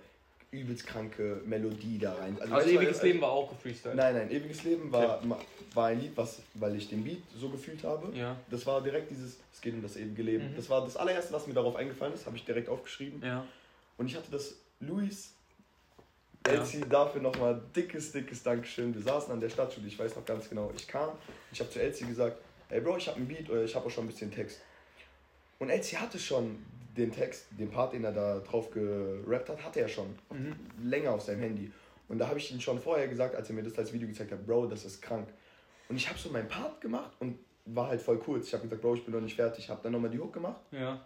übelst 0.51 0.85
kranke 0.85 1.41
Melodie 1.45 1.97
da 1.97 2.13
rein. 2.13 2.37
Also 2.39 2.53
du, 2.55 2.75
ewiges 2.75 2.95
also- 2.95 3.07
Leben 3.07 3.21
war 3.21 3.31
auch 3.31 3.49
gefreestylt. 3.49 3.95
Nein, 3.95 4.15
nein, 4.15 4.31
ewiges 4.31 4.63
Leben 4.63 4.91
war, 4.91 5.19
war 5.73 5.87
ein 5.87 5.99
Lied, 5.99 6.15
was, 6.15 6.41
weil 6.53 6.75
ich 6.75 6.87
den 6.89 7.03
Beat 7.03 7.21
so 7.35 7.49
gefühlt 7.49 7.83
habe. 7.83 8.15
Ja. 8.15 8.35
Das 8.51 8.65
war 8.67 8.81
direkt 8.81 9.09
dieses, 9.09 9.37
es 9.51 9.61
geht 9.61 9.73
um 9.73 9.81
das 9.81 9.97
ewige 9.97 10.21
Leben. 10.21 10.51
Mhm. 10.51 10.55
Das 10.55 10.69
war 10.69 10.83
das 10.83 10.95
allererste, 10.95 11.33
was 11.33 11.47
mir 11.47 11.55
darauf 11.55 11.75
eingefallen 11.75 12.13
ist, 12.13 12.25
habe 12.27 12.37
ich 12.37 12.45
direkt 12.45 12.69
aufgeschrieben. 12.69 13.21
Ja. 13.25 13.45
Und 13.97 14.05
ich 14.05 14.15
hatte 14.15 14.29
das 14.31 14.55
Luis 16.45 16.53
Ja. 16.55 16.59
Elsie 16.61 16.81
dafür 16.89 17.21
nochmal 17.21 17.61
dickes, 17.75 18.11
dickes 18.11 18.43
Dankeschön. 18.43 18.93
Wir 18.93 19.01
saßen 19.01 19.31
an 19.31 19.39
der 19.39 19.49
Stadtschule, 19.49 19.87
ich 19.87 19.97
weiß 19.97 20.15
noch 20.15 20.25
ganz 20.25 20.49
genau. 20.49 20.71
Ich 20.75 20.87
kam, 20.87 21.09
ich 21.51 21.59
habe 21.59 21.69
zu 21.69 21.81
Elsie 21.81 22.05
gesagt, 22.05 22.37
hey 22.69 22.81
Bro, 22.81 22.97
ich 22.97 23.07
habe 23.07 23.19
ein 23.19 23.27
Beat 23.27 23.49
oder 23.49 23.63
ich 23.63 23.75
habe 23.75 23.85
auch 23.85 23.91
schon 23.91 24.05
ein 24.05 24.07
bisschen 24.07 24.31
Text. 24.31 24.61
Und 25.59 25.69
Elsie 25.69 25.97
hatte 25.97 26.19
schon 26.19 26.57
den 26.97 27.11
Text, 27.11 27.45
den 27.51 27.69
Part, 27.71 27.93
den 27.93 28.03
er 28.03 28.11
da 28.11 28.39
drauf 28.39 28.69
gerappt 28.71 29.49
hat, 29.49 29.63
hatte 29.63 29.79
er 29.81 29.87
schon 29.87 30.15
Mhm. 30.31 30.55
länger 30.83 31.11
auf 31.11 31.21
seinem 31.21 31.39
Handy. 31.41 31.71
Und 32.09 32.19
da 32.19 32.27
habe 32.27 32.37
ich 32.37 32.51
ihn 32.53 32.59
schon 32.61 32.79
vorher 32.79 33.07
gesagt, 33.07 33.35
als 33.35 33.49
er 33.49 33.55
mir 33.55 33.63
das 33.63 33.77
als 33.77 33.93
Video 33.93 34.07
gezeigt 34.07 34.31
hat, 34.31 34.45
Bro, 34.45 34.67
das 34.67 34.85
ist 34.85 35.01
krank. 35.01 35.27
Und 35.89 35.95
ich 35.95 36.07
habe 36.09 36.19
so 36.19 36.29
meinen 36.29 36.47
Part 36.47 36.81
gemacht 36.81 37.11
und 37.19 37.39
war 37.65 37.87
halt 37.87 38.01
voll 38.01 38.19
kurz. 38.19 38.47
Ich 38.47 38.53
habe 38.53 38.63
gesagt, 38.63 38.81
Bro, 38.81 38.95
ich 38.95 39.05
bin 39.05 39.13
noch 39.13 39.21
nicht 39.21 39.35
fertig. 39.35 39.63
Ich 39.65 39.69
habe 39.69 39.79
dann 39.81 39.93
nochmal 39.93 40.09
die 40.11 40.19
Hook 40.19 40.33
gemacht. 40.33 40.59
Ja. 40.71 41.03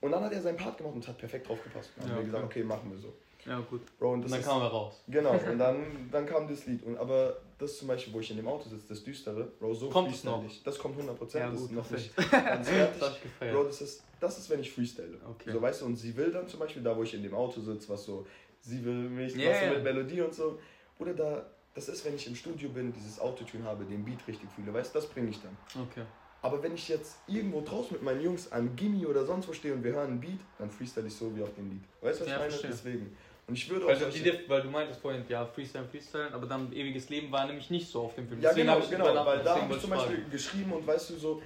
Und 0.00 0.12
dann 0.12 0.22
hat 0.22 0.32
er 0.32 0.42
seinen 0.42 0.56
Part 0.56 0.76
gemacht 0.78 0.94
und 0.94 1.08
hat 1.08 1.18
perfekt 1.18 1.48
drauf 1.48 1.62
gepasst. 1.64 1.90
Dann 1.96 2.06
Ja, 2.06 2.10
haben 2.12 2.18
wir 2.20 2.24
gesagt, 2.26 2.44
okay. 2.44 2.60
okay, 2.60 2.64
machen 2.68 2.90
wir 2.92 2.98
so. 2.98 3.12
Ja, 3.48 3.60
gut. 3.60 3.80
Bro, 3.98 4.08
und 4.08 4.14
Und 4.14 4.22
das 4.24 4.30
dann 4.32 4.40
ist, 4.40 4.46
kam 4.46 4.60
er 4.62 4.68
raus. 4.68 5.02
Genau, 5.08 5.32
und 5.50 5.58
dann, 5.58 6.08
dann 6.12 6.26
kam 6.26 6.46
das 6.48 6.66
Lied. 6.66 6.82
Und, 6.84 6.96
aber 6.98 7.36
das 7.58 7.78
zum 7.78 7.88
Beispiel, 7.88 8.12
wo 8.12 8.20
ich 8.20 8.30
in 8.30 8.36
dem 8.36 8.46
Auto 8.46 8.68
sitze, 8.68 8.86
das 8.88 9.02
Düstere, 9.02 9.44
Bro, 9.58 9.74
so 9.74 9.88
Kommt 9.88 10.12
es 10.14 10.22
noch? 10.24 10.38
freestylig. 10.40 10.62
Das 10.64 10.78
kommt 10.78 11.00
100%, 11.00 11.38
Ja, 11.38 11.50
das 11.50 11.60
gut, 11.60 11.70
ist 11.70 11.74
noch 11.76 11.90
nicht 11.90 12.16
ganz 12.16 12.30
Das 12.30 12.68
fertig. 12.68 13.02
ich 13.16 13.22
gefeiert. 13.22 13.54
Bro, 13.54 13.64
das 13.64 13.80
ist, 13.80 14.02
das 14.20 14.38
ist, 14.38 14.50
wenn 14.50 14.60
ich 14.60 14.70
freestyle. 14.70 15.18
Okay. 15.30 15.52
So, 15.52 15.62
weißt 15.62 15.80
du, 15.82 15.86
und 15.86 15.96
sie 15.96 16.16
will 16.16 16.30
dann 16.30 16.46
zum 16.46 16.60
Beispiel, 16.60 16.82
da 16.82 16.96
wo 16.96 17.02
ich 17.02 17.14
in 17.14 17.22
dem 17.22 17.34
Auto 17.34 17.60
sitze, 17.60 17.88
was 17.88 18.04
so, 18.04 18.26
sie 18.60 18.84
will 18.84 19.08
mich, 19.08 19.34
Ja, 19.34 19.50
was 19.50 19.60
so 19.60 19.66
mit 19.66 19.82
Melodie 19.82 20.20
und 20.20 20.34
so. 20.34 20.58
Oder 20.98 21.14
da, 21.14 21.46
das 21.74 21.88
ist, 21.88 22.04
wenn 22.04 22.14
ich 22.14 22.26
im 22.26 22.34
Studio 22.34 22.68
bin, 22.70 22.92
dieses 22.92 23.18
Autotune 23.20 23.64
habe, 23.64 23.84
den 23.84 24.04
Beat 24.04 24.26
richtig 24.26 24.50
fühle, 24.50 24.72
weißt 24.74 24.94
du, 24.94 24.98
das 24.98 25.08
bringe 25.08 25.30
ich 25.30 25.40
dann. 25.40 25.56
Okay. 25.82 26.02
Aber 26.40 26.62
wenn 26.62 26.74
ich 26.74 26.88
jetzt 26.88 27.16
irgendwo 27.26 27.60
draußen 27.62 27.92
mit 27.94 28.02
meinen 28.04 28.20
Jungs 28.20 28.52
am 28.52 28.76
Gimmi 28.76 29.04
oder 29.06 29.24
sonst 29.26 29.48
wo 29.48 29.52
stehe 29.52 29.74
und 29.74 29.82
wir 29.82 29.90
hören 29.92 30.10
einen 30.12 30.20
Beat, 30.20 30.38
dann 30.56 30.70
freestyle 30.70 31.06
ich 31.08 31.14
so 31.14 31.34
wie 31.36 31.42
auf 31.42 31.52
dem 31.56 31.68
Lied. 31.70 31.82
Weißt 32.00 32.20
du, 32.20 32.24
was 32.24 32.30
Ja, 32.30 32.34
ich 32.36 32.38
meine? 32.40 32.50
verstehe. 32.50 32.70
Deswegen. 32.70 33.16
Und 33.48 33.54
ich 33.54 33.68
würde 33.70 33.86
auch 33.86 33.88
Weil 33.88 33.96
du, 33.98 34.04
solche- 34.12 34.42
weil 34.48 34.62
du 34.62 34.68
meintest 34.68 35.00
vorhin, 35.00 35.24
ja, 35.28 35.46
Freestyle, 35.46 35.86
Freestyle, 35.86 36.32
aber 36.34 36.46
dann 36.46 36.70
ewiges 36.72 37.08
Leben 37.08 37.32
war 37.32 37.46
nämlich 37.46 37.70
nicht 37.70 37.88
so 37.88 38.02
auf 38.02 38.14
dem 38.14 38.28
Film. 38.28 38.40
Ja, 38.42 38.50
Deswegen 38.50 38.66
genau, 38.68 38.86
genau, 39.14 39.26
weil 39.26 39.42
da 39.42 39.60
habe 39.62 39.74
ich 39.74 39.80
zum 39.80 39.90
Beispiel 39.90 40.16
fragen. 40.18 40.30
geschrieben 40.30 40.72
und 40.72 40.86
weißt 40.86 41.10
du 41.10 41.16
so, 41.16 41.42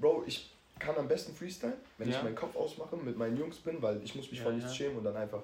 Bro, 0.00 0.24
ich 0.26 0.50
kann 0.78 0.96
am 0.96 1.06
besten 1.06 1.34
Freestyle, 1.34 1.74
wenn 1.98 2.10
Ja. 2.10 2.16
ich 2.16 2.22
meinen 2.24 2.34
Kopf 2.34 2.56
ausmache, 2.56 2.96
mit 2.96 3.16
meinen 3.18 3.36
Jungs 3.36 3.58
bin, 3.58 3.80
weil 3.82 4.02
ich 4.02 4.14
muss 4.14 4.30
mich 4.30 4.38
Ja, 4.40 4.44
vor 4.44 4.52
nichts 4.52 4.70
ja. 4.70 4.76
schämen 4.76 4.96
und 4.96 5.04
dann 5.04 5.14
einfach 5.16 5.42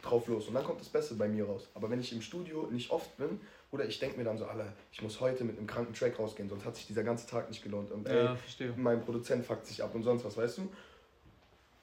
drauf 0.00 0.26
los. 0.26 0.48
Und 0.48 0.54
dann 0.54 0.64
kommt 0.64 0.80
das 0.80 0.88
Beste 0.88 1.14
bei 1.14 1.28
mir 1.28 1.44
raus. 1.44 1.68
Aber 1.74 1.90
wenn 1.90 2.00
ich 2.00 2.12
im 2.12 2.22
Studio 2.22 2.66
nicht 2.72 2.90
oft 2.90 3.14
bin, 3.18 3.38
oder 3.70 3.84
ich 3.84 3.98
denke 3.98 4.16
mir 4.18 4.24
dann 4.24 4.38
so, 4.38 4.46
Alter, 4.46 4.72
ich 4.90 5.02
muss 5.02 5.20
heute 5.20 5.44
mit 5.44 5.58
einem 5.58 5.66
kranken 5.66 5.94
Track 5.94 6.18
rausgehen, 6.18 6.48
sonst 6.48 6.64
hat 6.64 6.74
sich 6.76 6.86
dieser 6.86 7.04
ganze 7.04 7.26
Tag 7.28 7.48
nicht 7.50 7.62
gelohnt. 7.62 7.90
Und 7.92 8.08
ey, 8.08 8.24
Ja, 8.24 8.34
verstehe. 8.36 8.72
mein 8.76 9.04
Produzent 9.04 9.44
fuckt 9.44 9.66
sich 9.66 9.82
ab 9.82 9.94
und 9.94 10.02
sonst 10.02 10.24
was, 10.24 10.36
weißt 10.36 10.58
du? 10.58 10.72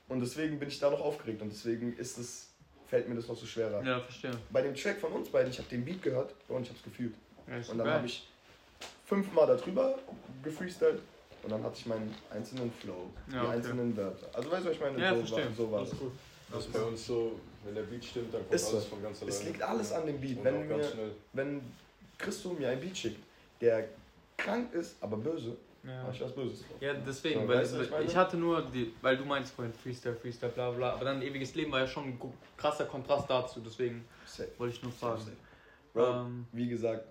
Und 0.10 0.20
deswegen 0.22 0.58
bin 0.60 0.68
ich 0.70 0.80
da 0.80 0.90
noch 0.90 1.02
aufgeregt 1.02 1.42
und 1.44 1.50
deswegen 1.50 1.94
ist 1.96 2.18
es, 2.18 2.49
fällt 2.90 3.08
mir 3.08 3.16
das 3.16 3.28
noch 3.28 3.36
so 3.38 3.46
schwerer. 3.46 3.84
Ja, 3.84 4.00
verstehe. 4.00 4.32
Bei 4.50 4.62
dem 4.62 4.76
Track 4.76 5.00
von 5.00 5.12
uns 5.14 5.30
beiden, 5.30 5.52
ich 5.52 5.58
habe 5.60 5.70
den 5.70 5.86
Beat 5.86 6.02
gehört 6.02 6.34
und 6.48 6.64
ich 6.64 6.70
habe 6.70 6.78
es 6.80 6.84
gefühlt. 6.84 7.14
Ja, 7.48 7.58
ist 7.58 7.70
Und 7.70 7.78
dann 7.78 7.90
habe 7.90 8.06
ich 8.08 8.28
fünfmal 9.06 9.48
darüber 9.48 9.98
gefreestylt 10.44 11.02
und 11.44 11.52
dann 11.52 11.64
hatte 11.64 11.76
ich 11.80 11.86
meinen 11.86 12.14
einzelnen 12.30 12.72
Flow, 12.74 13.10
Ja, 13.28 13.34
die 13.34 13.40
okay. 13.48 13.56
einzelnen 13.56 13.96
Wörter. 13.98 14.28
Also 14.34 14.52
weißt 14.52 14.66
du, 14.66 14.70
was 14.70 14.76
ich 14.76 14.82
meine? 14.82 15.00
Ja, 15.02 15.12
so, 15.12 15.20
verstehe. 15.20 15.46
war, 15.46 15.54
so 15.56 15.72
war 15.72 15.80
Alles 15.80 15.94
es. 15.94 16.00
gut. 16.00 16.12
Das 16.52 16.66
ist 16.66 16.74
bei 16.74 16.82
uns 16.82 17.06
so, 17.06 17.40
wenn 17.64 17.76
der 17.76 17.84
Beat 17.84 18.04
stimmt, 18.06 18.34
dann 18.34 18.42
kommt 18.42 18.54
Ist 18.54 18.66
so. 18.70 18.76
alles 18.78 18.86
von 18.88 19.04
ganz 19.04 19.22
alleine. 19.22 19.38
Es 19.38 19.44
liegt 19.46 19.62
alles 19.62 19.92
an 19.92 20.06
dem 20.08 20.20
Beat. 20.20 20.38
Und 20.38 20.44
Wenn, 20.46 20.68
mir, 20.68 20.82
wenn 21.34 21.62
Christo 22.18 22.50
mir 22.54 22.70
ein 22.70 22.80
Beat 22.82 22.98
schickt, 22.98 23.24
der 23.62 23.88
krank 24.36 24.74
ist, 24.74 24.96
aber 25.02 25.18
böse, 25.18 25.56
Ja. 25.84 26.04
habe 26.04 26.14
ich 26.14 26.22
was 26.22 26.34
Böses 26.36 26.60
drauf. 26.62 26.78
Ja, 26.82 26.94
deswegen, 26.94 27.42
So, 27.42 27.48
weil 27.48 27.58
weißt 27.60 27.74
du, 27.76 27.82
ich 27.82 28.10
ich 28.10 28.16
hatte 28.16 28.38
nur, 28.38 28.62
die, 28.64 28.94
weil 29.02 29.16
du 29.18 29.24
meinst 29.26 29.54
vorhin 29.54 29.74
Freestyle, 29.74 30.16
Freestyle, 30.16 30.52
bla 30.52 30.72
bla, 30.72 30.94
aber 30.94 31.06
dann 31.06 31.22
ewiges 31.22 31.56
Leben 31.56 31.72
war 31.72 31.80
ja 31.80 31.88
schon 31.88 32.06
ein 32.06 32.20
krasser 32.58 32.86
Kontrast 32.86 33.30
dazu, 33.30 33.62
deswegen 33.64 34.06
Safe. 34.26 34.50
wollte 34.58 34.76
ich 34.76 34.84
nur 34.84 34.92
fragen. 34.92 35.22
Bro, 35.94 36.06
Ähm, 36.06 36.46
wie 36.52 36.68
gesagt, 36.68 37.06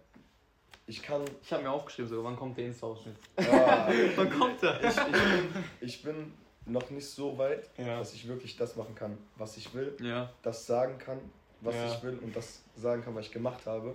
ich 0.87 1.03
kann. 1.03 1.23
ich 1.43 1.53
habe 1.53 1.63
mir 1.63 1.71
aufgeschrieben, 1.71 2.09
sogar, 2.09 2.25
wann 2.25 2.37
kommt 2.37 2.57
der 2.59 2.67
Insta-Ausschnitt? 2.67 3.17
Ah, 3.39 3.91
Wann 4.17 4.31
kommt 4.39 4.63
der? 4.63 4.81
ich, 4.83 4.89
ich, 4.97 5.03
bin, 5.13 5.65
ich 5.81 6.03
bin 6.03 6.33
noch 6.67 6.91
nicht 6.91 7.07
so 7.09 7.37
weit, 7.39 7.69
Ja. 7.79 7.99
dass 7.99 8.13
ich 8.15 8.29
wirklich 8.29 8.57
das 8.57 8.77
machen 8.77 8.95
kann, 8.95 9.17
was 9.37 9.57
ich 9.57 9.73
will. 9.75 9.97
Ja, 10.01 10.31
das 10.43 10.67
sagen 10.67 10.99
kann, 10.99 11.19
was 11.63 11.75
Ja. 11.75 11.87
ich 11.95 12.03
will 12.03 12.19
und 12.23 12.37
das 12.37 12.63
sagen 12.77 13.03
kann, 13.03 13.15
was 13.15 13.27
ich 13.27 13.33
gemacht 13.33 13.65
habe. 13.67 13.95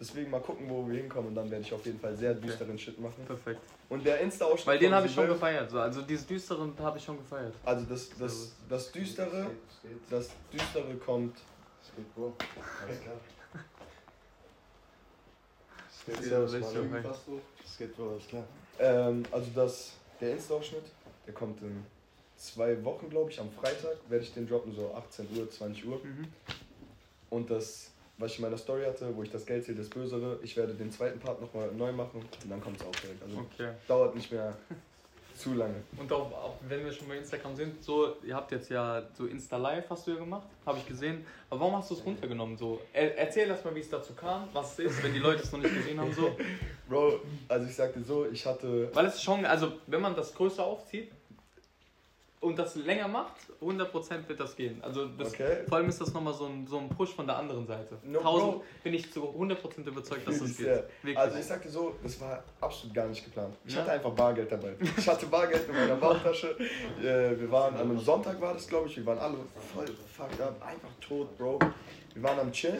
Deswegen 0.00 0.30
mal 0.30 0.40
gucken, 0.40 0.68
wo 0.68 0.86
wir 0.88 0.96
hinkommen 0.96 1.28
und 1.28 1.34
dann 1.36 1.50
werde 1.50 1.64
ich 1.64 1.72
auf 1.72 1.84
jeden 1.86 2.00
Fall 2.00 2.16
sehr 2.16 2.34
düsteren 2.34 2.78
Shit 2.78 2.98
machen. 2.98 3.24
perfekt. 3.26 3.60
Und 3.88 4.04
der 4.04 4.20
Insta-Ausschnitt. 4.20 4.66
Weil 4.66 4.78
den 4.78 4.92
habe 4.92 5.06
ich 5.06 5.14
schon 5.14 5.28
gefeiert, 5.28 5.70
so. 5.70 5.78
also 5.78 6.02
dieses 6.02 6.26
Düstere 6.26 6.72
habe 6.78 6.98
ich 6.98 7.04
schon 7.04 7.16
gefeiert. 7.16 7.54
Also 7.64 7.86
das, 7.86 8.10
das, 8.18 8.52
das 8.68 8.90
Düstere, 8.90 9.50
das 10.10 10.30
Düstere 10.52 10.94
kommt. 10.96 11.36
Es 11.82 11.94
geht, 11.94 12.14
Bro. 12.14 12.34
Alles 12.84 13.00
klar. 13.00 13.14
Du? 17.26 17.40
Es 17.64 17.78
geht, 17.78 17.96
Bro, 17.96 18.10
alles 18.10 18.26
klar. 18.26 18.44
Ähm, 18.80 19.22
also 19.30 19.46
das, 19.54 19.92
der 20.20 20.32
Insta-Ausschnitt, 20.32 20.84
der 21.26 21.34
kommt 21.34 21.62
in 21.62 21.84
zwei 22.36 22.82
Wochen, 22.84 23.08
glaube 23.08 23.30
ich. 23.30 23.40
Am 23.40 23.50
Freitag 23.50 23.96
werde 24.08 24.24
ich 24.24 24.34
den 24.34 24.46
droppen, 24.46 24.74
so 24.74 24.92
18 24.94 25.28
Uhr, 25.36 25.50
20 25.50 25.86
Uhr. 25.86 26.00
Mhm. 26.02 26.26
Und 27.30 27.50
das, 27.50 27.90
was 28.18 28.32
ich 28.32 28.38
in 28.38 28.44
meiner 28.44 28.58
Story 28.58 28.84
hatte, 28.84 29.14
wo 29.16 29.22
ich 29.22 29.30
das 29.30 29.44
Geld 29.44 29.64
zähle, 29.64 29.78
das 29.78 29.88
Bösere, 29.88 30.38
ich 30.42 30.56
werde 30.56 30.74
den 30.74 30.90
zweiten 30.90 31.18
Part 31.18 31.40
nochmal 31.40 31.70
neu 31.72 31.92
machen 31.92 32.20
und 32.42 32.50
dann 32.50 32.60
kommt 32.60 32.80
es 32.80 32.86
auch 32.86 32.92
direkt. 32.92 33.22
Also 33.22 33.38
Okay. 33.38 33.72
dauert 33.88 34.14
nicht 34.14 34.30
mehr 34.30 34.56
zu 35.34 35.54
lange. 35.54 35.74
Und 35.98 36.12
auch, 36.12 36.30
auch 36.32 36.54
wenn 36.68 36.84
wir 36.84 36.92
schon 36.92 37.08
bei 37.08 37.16
Instagram 37.16 37.56
sind, 37.56 37.82
so, 37.82 38.16
ihr 38.24 38.36
habt 38.36 38.52
jetzt 38.52 38.70
ja 38.70 39.02
so 39.14 39.26
Insta 39.26 39.56
Live 39.56 39.90
hast 39.90 40.06
du 40.06 40.12
ja 40.12 40.18
gemacht, 40.18 40.46
habe 40.64 40.78
ich 40.78 40.86
gesehen. 40.86 41.26
Aber 41.50 41.60
warum 41.60 41.76
hast 41.76 41.90
du 41.90 41.94
es 41.94 42.04
runtergenommen? 42.06 42.56
So, 42.56 42.80
er, 42.92 43.18
erzähl 43.18 43.48
erst 43.48 43.64
mal, 43.64 43.74
wie 43.74 43.80
es 43.80 43.90
dazu 43.90 44.12
kam, 44.12 44.48
was 44.52 44.78
es 44.78 44.90
ist, 44.92 45.02
wenn 45.02 45.12
die 45.12 45.18
Leute 45.18 45.42
es 45.42 45.50
noch 45.50 45.58
nicht 45.60 45.74
gesehen 45.74 45.98
haben. 46.00 46.12
So. 46.12 46.36
Bro, 46.88 47.20
also 47.48 47.66
ich 47.66 47.74
sagte 47.74 48.00
so, 48.04 48.26
ich 48.26 48.46
hatte. 48.46 48.90
Weil 48.94 49.06
es 49.06 49.20
schon, 49.20 49.44
also 49.44 49.72
wenn 49.88 50.00
man 50.02 50.14
das 50.14 50.32
größer 50.34 50.64
aufzieht 50.64 51.10
und 52.44 52.58
das 52.58 52.76
länger 52.76 53.08
macht, 53.08 53.34
100% 53.60 54.28
wird 54.28 54.38
das 54.38 54.54
gehen. 54.54 54.80
Also 54.82 55.06
das, 55.06 55.32
Okay. 55.32 55.64
vor 55.68 55.78
allem 55.78 55.88
ist 55.88 56.00
das 56.00 56.12
nochmal 56.12 56.34
so 56.34 56.46
ein, 56.46 56.66
so 56.66 56.78
ein 56.78 56.88
Push 56.88 57.14
von 57.14 57.26
der 57.26 57.36
anderen 57.38 57.66
Seite. 57.66 57.96
No, 58.04 58.18
1000 58.20 58.52
Bro. 58.52 58.64
bin 58.82 58.94
ich 58.94 59.12
zu 59.12 59.22
100% 59.22 59.86
überzeugt, 59.86 60.28
dass 60.28 60.38
das 60.38 60.50
ich 60.50 60.56
geht. 60.58 60.66
Wirklich. 60.66 61.18
Also 61.18 61.38
ich 61.38 61.44
sagte 61.44 61.68
so, 61.68 61.94
das 62.02 62.20
war 62.20 62.42
absolut 62.60 62.94
gar 62.94 63.06
nicht 63.06 63.24
geplant. 63.24 63.56
Ich 63.64 63.74
Ja. 63.74 63.80
hatte 63.80 63.92
einfach 63.92 64.12
Bargeld 64.12 64.52
dabei. 64.52 64.74
Ich 64.96 65.08
hatte 65.08 65.26
Bargeld 65.26 65.68
in 65.68 65.74
meiner 65.74 65.96
Bauchtasche. 65.96 66.56
Äh, 67.02 67.38
wir 67.40 67.50
waren 67.50 67.74
an 67.74 67.80
einem 67.82 67.98
Sonntag 67.98 68.40
war 68.40 68.54
das, 68.54 68.66
glaube 68.68 68.88
ich. 68.88 68.96
Wir 68.96 69.06
waren 69.06 69.18
alle 69.18 69.36
voll 69.74 69.86
fucked 69.86 70.40
up, 70.40 70.60
einfach 70.62 70.88
tot, 71.00 71.36
Bro. 71.36 71.58
Wir 72.14 72.22
waren 72.22 72.38
am 72.38 72.52
Chillen 72.52 72.78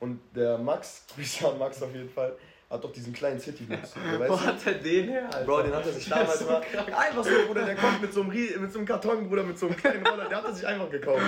und 0.00 0.20
der 0.34 0.58
Max, 0.58 1.06
Grüße 1.14 1.48
an 1.48 1.58
Max 1.58 1.82
auf 1.82 1.92
jeden 1.94 2.10
Fall, 2.10 2.36
hat 2.68 2.82
doch 2.82 2.92
diesen 2.92 3.12
kleinen 3.12 3.38
City-Bus. 3.38 3.94
Wo 3.96 4.18
Weißt 4.18 4.46
hat 4.46 4.66
er 4.66 4.74
den 4.74 5.08
her? 5.08 5.24
Alter? 5.26 5.44
Bro, 5.44 5.62
den 5.62 5.74
hat 5.74 5.86
er 5.86 5.92
sich 5.92 6.08
damals 6.08 6.38
so 6.40 6.46
mal. 6.46 6.62
Einfach 6.62 7.24
so, 7.24 7.46
Bruder, 7.46 7.64
der 7.64 7.76
kommt 7.76 8.02
mit 8.02 8.12
so, 8.12 8.22
einem, 8.22 8.30
mit 8.60 8.72
so 8.72 8.78
einem 8.78 8.86
Karton, 8.86 9.28
Bruder, 9.28 9.44
mit 9.44 9.58
so 9.58 9.66
einem 9.66 9.76
kleinen 9.76 10.06
Roller. 10.06 10.28
Der 10.28 10.38
hat 10.38 10.44
er 10.44 10.54
sich 10.54 10.66
einfach 10.66 10.90
gekauft. 10.90 11.22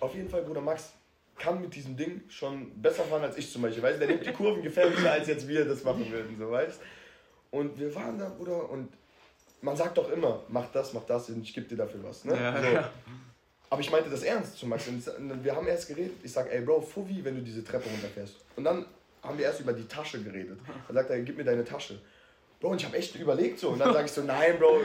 Auf 0.00 0.14
jeden 0.14 0.28
Fall, 0.28 0.42
Bruder 0.42 0.60
Max 0.60 0.92
kann 1.38 1.60
mit 1.60 1.74
diesem 1.74 1.96
Ding 1.96 2.22
schon 2.28 2.70
besser 2.80 3.04
fahren 3.04 3.22
als 3.22 3.36
ich 3.36 3.50
zum 3.50 3.62
Beispiel. 3.62 3.82
Weißt 3.82 3.96
du, 3.96 4.06
der 4.06 4.08
nimmt 4.08 4.26
die 4.26 4.32
Kurven 4.32 4.62
gefährlicher, 4.62 5.10
als 5.10 5.26
jetzt 5.26 5.48
wir 5.48 5.64
das 5.64 5.82
machen 5.82 6.10
würden, 6.10 6.36
so 6.38 6.50
weißt 6.50 6.80
Und 7.50 7.78
wir 7.78 7.92
waren 7.94 8.18
da, 8.18 8.28
Bruder, 8.28 8.70
und 8.70 8.92
man 9.62 9.76
sagt 9.76 9.96
doch 9.96 10.10
immer, 10.10 10.42
mach 10.48 10.70
das, 10.70 10.92
mach 10.92 11.04
das 11.04 11.30
und 11.30 11.42
ich 11.42 11.54
gebe 11.54 11.66
dir 11.66 11.76
dafür 11.76 12.04
was. 12.04 12.24
Ne? 12.24 12.36
Ja, 12.36 12.62
so. 12.62 12.68
ja. 12.68 12.90
Aber 13.70 13.80
ich 13.80 13.90
meinte 13.90 14.10
das 14.10 14.22
ernst 14.22 14.58
zu 14.58 14.66
Max. 14.66 14.86
Und 14.86 15.42
wir 15.42 15.56
haben 15.56 15.66
erst 15.66 15.88
geredet. 15.88 16.12
Ich 16.22 16.30
sag, 16.30 16.52
ey 16.52 16.60
Bro, 16.60 16.82
Fuffi, 16.82 17.24
wenn 17.24 17.34
du 17.34 17.42
diese 17.42 17.64
Treppe 17.64 17.88
runterfährst. 17.88 18.36
Und 18.54 18.64
dann 18.64 18.86
haben 19.24 19.38
wir 19.38 19.44
erst 19.46 19.60
über 19.60 19.72
die 19.72 19.86
Tasche 19.88 20.22
geredet. 20.22 20.58
Dann 20.88 20.94
sagt 20.96 21.10
er, 21.10 21.20
gib 21.20 21.36
mir 21.36 21.44
deine 21.44 21.64
Tasche. 21.64 21.98
Bro, 22.60 22.70
und 22.70 22.80
ich 22.80 22.86
habe 22.86 22.96
echt 22.96 23.14
überlegt 23.16 23.58
so. 23.58 23.70
Und 23.70 23.78
dann 23.80 23.92
sage 23.92 24.06
ich 24.06 24.12
so, 24.12 24.22
nein, 24.22 24.58
Bro. 24.58 24.78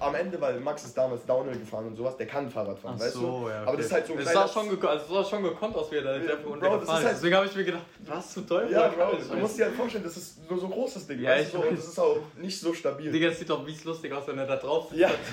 Am 0.00 0.14
Ende, 0.14 0.38
weil 0.38 0.60
Max 0.60 0.84
ist 0.84 0.98
damals 0.98 1.24
Downhill 1.24 1.58
gefahren 1.58 1.86
und 1.86 1.96
sowas, 1.96 2.14
der 2.18 2.26
kann 2.26 2.50
Fahrrad 2.50 2.78
fahren, 2.78 2.96
Ach 2.98 3.00
weißt 3.02 3.14
so, 3.14 3.42
du? 3.44 3.48
ja. 3.48 3.62
Aber 3.62 3.76
das 3.78 3.86
ist 3.86 3.92
halt 3.92 4.06
so 4.06 4.12
ein 4.12 4.18
es 4.18 4.32
sah 4.32 4.46
schon, 4.46 4.68
geko- 4.68 4.86
also 4.88 5.04
es 5.04 5.10
sah 5.10 5.24
schon 5.36 5.42
gekonnt 5.44 5.74
aus, 5.74 5.90
wie 5.90 5.96
er 5.96 6.02
da 6.02 6.18
Treppe 6.18 6.42
Bro, 6.42 6.56
das 6.56 6.82
ist 6.82 6.90
halt- 6.90 7.06
Deswegen 7.12 7.36
habe 7.36 7.46
ich 7.46 7.56
mir 7.56 7.64
gedacht, 7.64 7.82
was 8.04 8.32
zum 8.34 8.46
Teufel? 8.46 8.72
Ja, 8.72 8.88
Bro, 8.88 9.16
das 9.16 9.28
du 9.28 9.36
musst 9.36 9.56
dir 9.58 9.64
halt 9.64 9.74
vorstellen, 9.74 10.04
das 10.04 10.16
ist 10.18 10.50
nur 10.50 10.58
so 10.60 10.66
ein 10.66 10.72
großes 10.72 11.06
Ding, 11.06 11.20
Ja, 11.22 11.30
weißt 11.30 11.54
du? 11.54 11.58
so, 11.58 11.62
Und 11.68 11.78
das 11.78 11.86
ist 11.88 11.98
auch 11.98 12.18
nicht 12.36 12.60
so 12.60 12.74
stabil. 12.74 13.10
Digga, 13.10 13.28
es 13.28 13.38
sieht 13.38 13.48
doch 13.48 13.66
wie 13.66 13.76
lustig 13.82 14.12
aus, 14.12 14.26
wenn 14.26 14.36
er 14.36 14.46
da 14.46 14.56
drauf 14.56 14.88
sitzt. 14.90 15.00
Ja, 15.00 15.10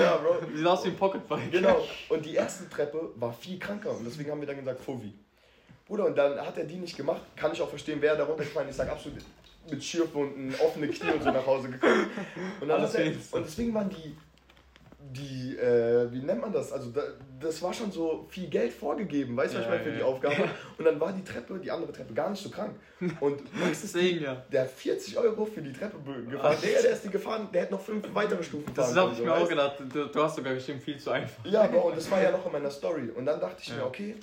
ja, 0.00 0.16
Bro. 0.18 0.36
Sieht 0.54 0.66
aus 0.66 0.84
wie 0.84 0.88
ein 0.90 0.96
Pocketbike. 0.96 1.50
Genau. 1.50 1.84
Und 2.10 2.24
die 2.24 2.34
erste 2.34 2.68
Treppe 2.68 3.10
war 3.16 3.32
viel 3.32 3.58
kranker 3.58 3.90
und 3.90 4.04
deswegen 4.04 4.30
haben 4.30 4.40
wir 4.40 4.46
dann 4.46 4.58
gesagt, 4.58 4.80
Fovi. 4.80 5.12
Bruder, 5.88 6.06
und 6.06 6.16
dann 6.16 6.38
hat 6.38 6.56
er 6.58 6.64
die 6.64 6.76
nicht 6.76 6.96
gemacht. 6.96 7.22
Kann 7.34 7.52
ich 7.52 7.60
auch 7.62 7.68
verstehen, 7.70 7.98
wer 8.00 8.14
da 8.14 8.24
runtergefallen 8.24 8.68
ist. 8.68 8.74
Ich 8.76 8.78
sag 8.78 8.90
absolut 8.90 9.18
mit 9.70 9.82
Schürfwunden, 9.84 10.54
offene 10.64 10.88
Knie 10.88 11.10
und 11.12 11.22
so 11.22 11.30
nach 11.30 11.44
Hause 11.46 11.68
gekommen. 11.70 12.06
Und, 12.60 12.68
dann 12.68 12.82
er, 12.82 13.06
und 13.32 13.44
deswegen 13.46 13.74
waren 13.74 13.90
die 13.90 14.16
die, 15.10 15.56
äh, 15.56 16.10
wie 16.12 16.18
nennt 16.20 16.40
man 16.40 16.52
das? 16.52 16.70
Also 16.72 16.90
da, 16.90 17.00
das 17.40 17.62
war 17.62 17.72
schon 17.72 17.90
so 17.90 18.26
viel 18.28 18.48
Geld 18.48 18.72
vorgegeben, 18.72 19.36
weißt 19.36 19.54
du, 19.54 19.58
was 19.58 19.64
ich 19.64 19.70
Ja, 19.70 19.76
meine, 19.78 19.82
für 19.84 19.90
ja, 19.90 19.94
die 19.96 20.00
ja. 20.02 20.06
Aufgabe. 20.06 20.34
Und 20.78 20.84
dann 20.84 21.00
war 21.00 21.12
die 21.12 21.24
Treppe, 21.24 21.58
die 21.58 21.70
andere 21.70 21.92
Treppe, 21.92 22.12
gar 22.12 22.28
nicht 22.30 22.42
so 22.42 22.50
krank. 22.50 22.74
Und 23.20 23.58
Max 23.58 23.84
ist 23.84 23.96
ja. 23.96 24.34
der 24.52 24.62
hat 24.62 24.70
40 24.70 25.16
Euro 25.16 25.46
für 25.46 25.62
die 25.62 25.72
Treppe 25.72 25.96
be- 25.98 26.24
gefahren. 26.30 26.56
Der, 26.62 26.82
der 26.82 26.90
ist 26.90 27.04
die 27.04 27.08
gefahren, 27.10 27.48
der 27.52 27.62
hätte 27.62 27.72
noch 27.72 27.80
fünf 27.80 28.04
weitere 28.12 28.42
Stufen 28.42 28.70
Das 28.74 28.94
habe 28.94 29.12
ich 29.12 29.18
können, 29.18 29.30
mir 29.30 29.36
so, 29.38 29.44
auch 29.44 29.48
gedacht. 29.48 29.76
Du, 29.92 30.04
du 30.06 30.22
hast 30.22 30.36
sogar 30.36 30.52
bestimmt 30.54 30.82
viel 30.82 30.98
zu 30.98 31.10
einfach. 31.10 31.44
Ja, 31.46 31.62
aber 31.62 31.84
und 31.86 31.96
das 31.96 32.10
war 32.10 32.20
ja 32.20 32.30
noch 32.32 32.44
in 32.44 32.52
meiner 32.52 32.70
Story. 32.70 33.08
Und 33.14 33.24
dann 33.24 33.40
dachte 33.40 33.62
ich 33.62 33.70
mir, 33.70 33.78
Ja. 33.78 33.86
okay, 33.86 34.16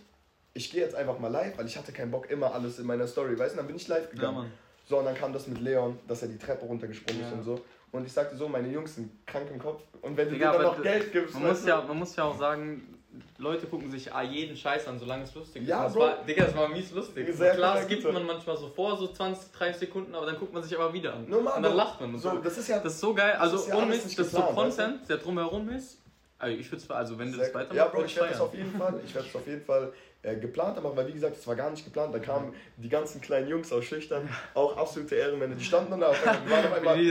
ich 0.55 0.71
gehe 0.71 0.81
jetzt 0.81 0.95
einfach 0.95 1.19
mal 1.19 1.27
live, 1.27 1.57
weil 1.57 1.65
ich 1.67 1.77
hatte 1.77 1.91
keinen 1.91 2.09
Bock, 2.09 2.31
immer 2.31 2.53
alles 2.53 2.79
in 2.79 2.85
meiner 2.87 3.05
Story, 3.05 3.37
weißt 3.37 3.53
du, 3.53 3.57
dann 3.57 3.67
bin 3.67 3.75
ich 3.75 3.87
live 3.87 4.05
Ja, 4.05 4.09
gegangen. 4.11 4.35
Mann. 4.37 4.51
So, 4.87 4.97
und 4.99 5.05
dann 5.05 5.15
kam 5.15 5.33
das 5.33 5.47
mit 5.47 5.59
Leon, 5.59 5.99
dass 6.07 6.21
er 6.21 6.29
die 6.29 6.37
Treppe 6.37 6.65
runtergesprungen 6.65 7.21
ist 7.23 7.31
Ja. 7.31 7.37
und 7.37 7.43
so. 7.43 7.59
Und 7.91 8.05
ich 8.05 8.13
sagte 8.13 8.35
so, 8.37 8.47
meine 8.47 8.69
Jungs 8.69 8.95
sind 8.95 9.09
krank 9.27 9.47
im 9.51 9.59
Kopf. 9.59 9.81
Und 10.01 10.15
wenn 10.15 10.27
du 10.29 10.35
Digga, 10.35 10.51
dir 10.51 10.57
dann 10.59 10.63
noch 10.67 10.81
Geld 10.81 11.11
gibst, 11.11 11.33
Man 11.33 11.47
muss, 11.47 11.61
du, 11.63 11.67
ja, 11.69 11.81
man 11.81 11.97
muss 11.97 12.15
ja 12.15 12.23
auch 12.23 12.37
sagen, 12.37 12.99
Leute 13.37 13.65
gucken 13.67 13.89
sich 13.91 14.13
ah, 14.13 14.21
jeden 14.21 14.55
Scheiß 14.55 14.87
an, 14.87 14.99
solange 14.99 15.23
es 15.23 15.33
lustig 15.33 15.63
ist. 15.63 15.67
Ja, 15.69 15.83
das 15.83 15.93
Bro. 15.93 16.01
war, 16.01 16.23
Digga, 16.25 16.45
das 16.45 16.55
war 16.55 16.67
mies 16.69 16.91
lustig. 16.91 17.27
Sehr 17.35 17.55
Klar, 17.55 17.75
es 17.79 17.83
korrekt, 17.85 18.01
gibt 18.01 18.13
man 18.13 18.25
manchmal 18.25 18.55
so 18.57 18.67
vor, 18.69 18.95
so 18.97 19.07
20, 19.07 19.51
30 19.51 19.79
Sekunden, 19.79 20.13
aber 20.15 20.25
dann 20.25 20.37
guckt 20.37 20.53
man 20.53 20.61
sich 20.63 20.75
aber 20.77 20.93
wieder 20.93 21.13
an. 21.15 21.27
Normal, 21.29 21.57
und 21.57 21.63
dann 21.63 21.75
lacht 21.75 21.99
man. 21.99 22.17
So, 22.17 22.29
so. 22.31 22.37
das 22.37 22.57
ist 22.57 22.67
ja 22.69 22.79
Das 22.79 22.93
ist 22.93 22.99
so 23.01 23.13
geil. 23.13 23.33
Also, 23.39 23.57
ist 23.57 23.67
ja 23.67 23.73
ohne 23.75 23.83
alles 23.87 23.95
Mist, 23.95 24.05
nicht 24.07 24.19
das 24.19 24.27
ist 24.27 24.33
so 24.33 24.39
weißt 24.39 24.53
Content, 24.53 25.09
der 25.09 25.17
drumherum 25.17 25.69
ist. 25.69 25.97
Also, 26.37 26.57
ich 26.57 26.69
würde 26.69 26.83
es, 26.83 26.91
also, 26.91 27.17
wenn 27.17 27.31
du 27.31 27.37
Sehr- 27.37 27.45
das 27.45 27.53
weitermachst, 27.55 27.77
Ja, 27.77 27.87
Bro, 27.87 28.03
ich 28.05 28.15
werde 28.17 28.29
das 28.29 28.41
auf 28.41 28.53
jeden 28.53 28.71
Fall, 28.77 28.99
ich 29.03 29.15
werde 29.15 29.27
das 29.27 29.35
auf 29.41 29.47
jeden 29.47 29.61
Fall 29.65 29.93
äh, 30.25 30.35
geplant 30.35 30.81
machen, 30.81 30.95
weil 30.95 31.07
wie 31.07 31.13
gesagt, 31.13 31.37
es 31.37 31.47
war 31.47 31.55
gar 31.55 31.69
nicht 31.69 31.83
geplant. 31.85 32.13
Da 32.13 32.19
kamen 32.19 32.53
die 32.77 32.89
ganzen 32.89 33.21
kleinen 33.21 33.47
Jungs 33.47 33.71
aus 33.71 33.85
Schüchtern, 33.85 34.27
auch 34.53 34.75
absolute 34.77 35.15
Ehrenmänner, 35.15 35.55
die 35.55 35.63
standen 35.63 35.91
dann 35.91 36.01
da 36.01 36.09
auf 36.09 36.27
einmal, 36.27 36.45
wir 36.45 36.51
waren 36.51 36.65
auf 36.65 36.73
einmal, 36.73 36.97
Wie 36.99 37.09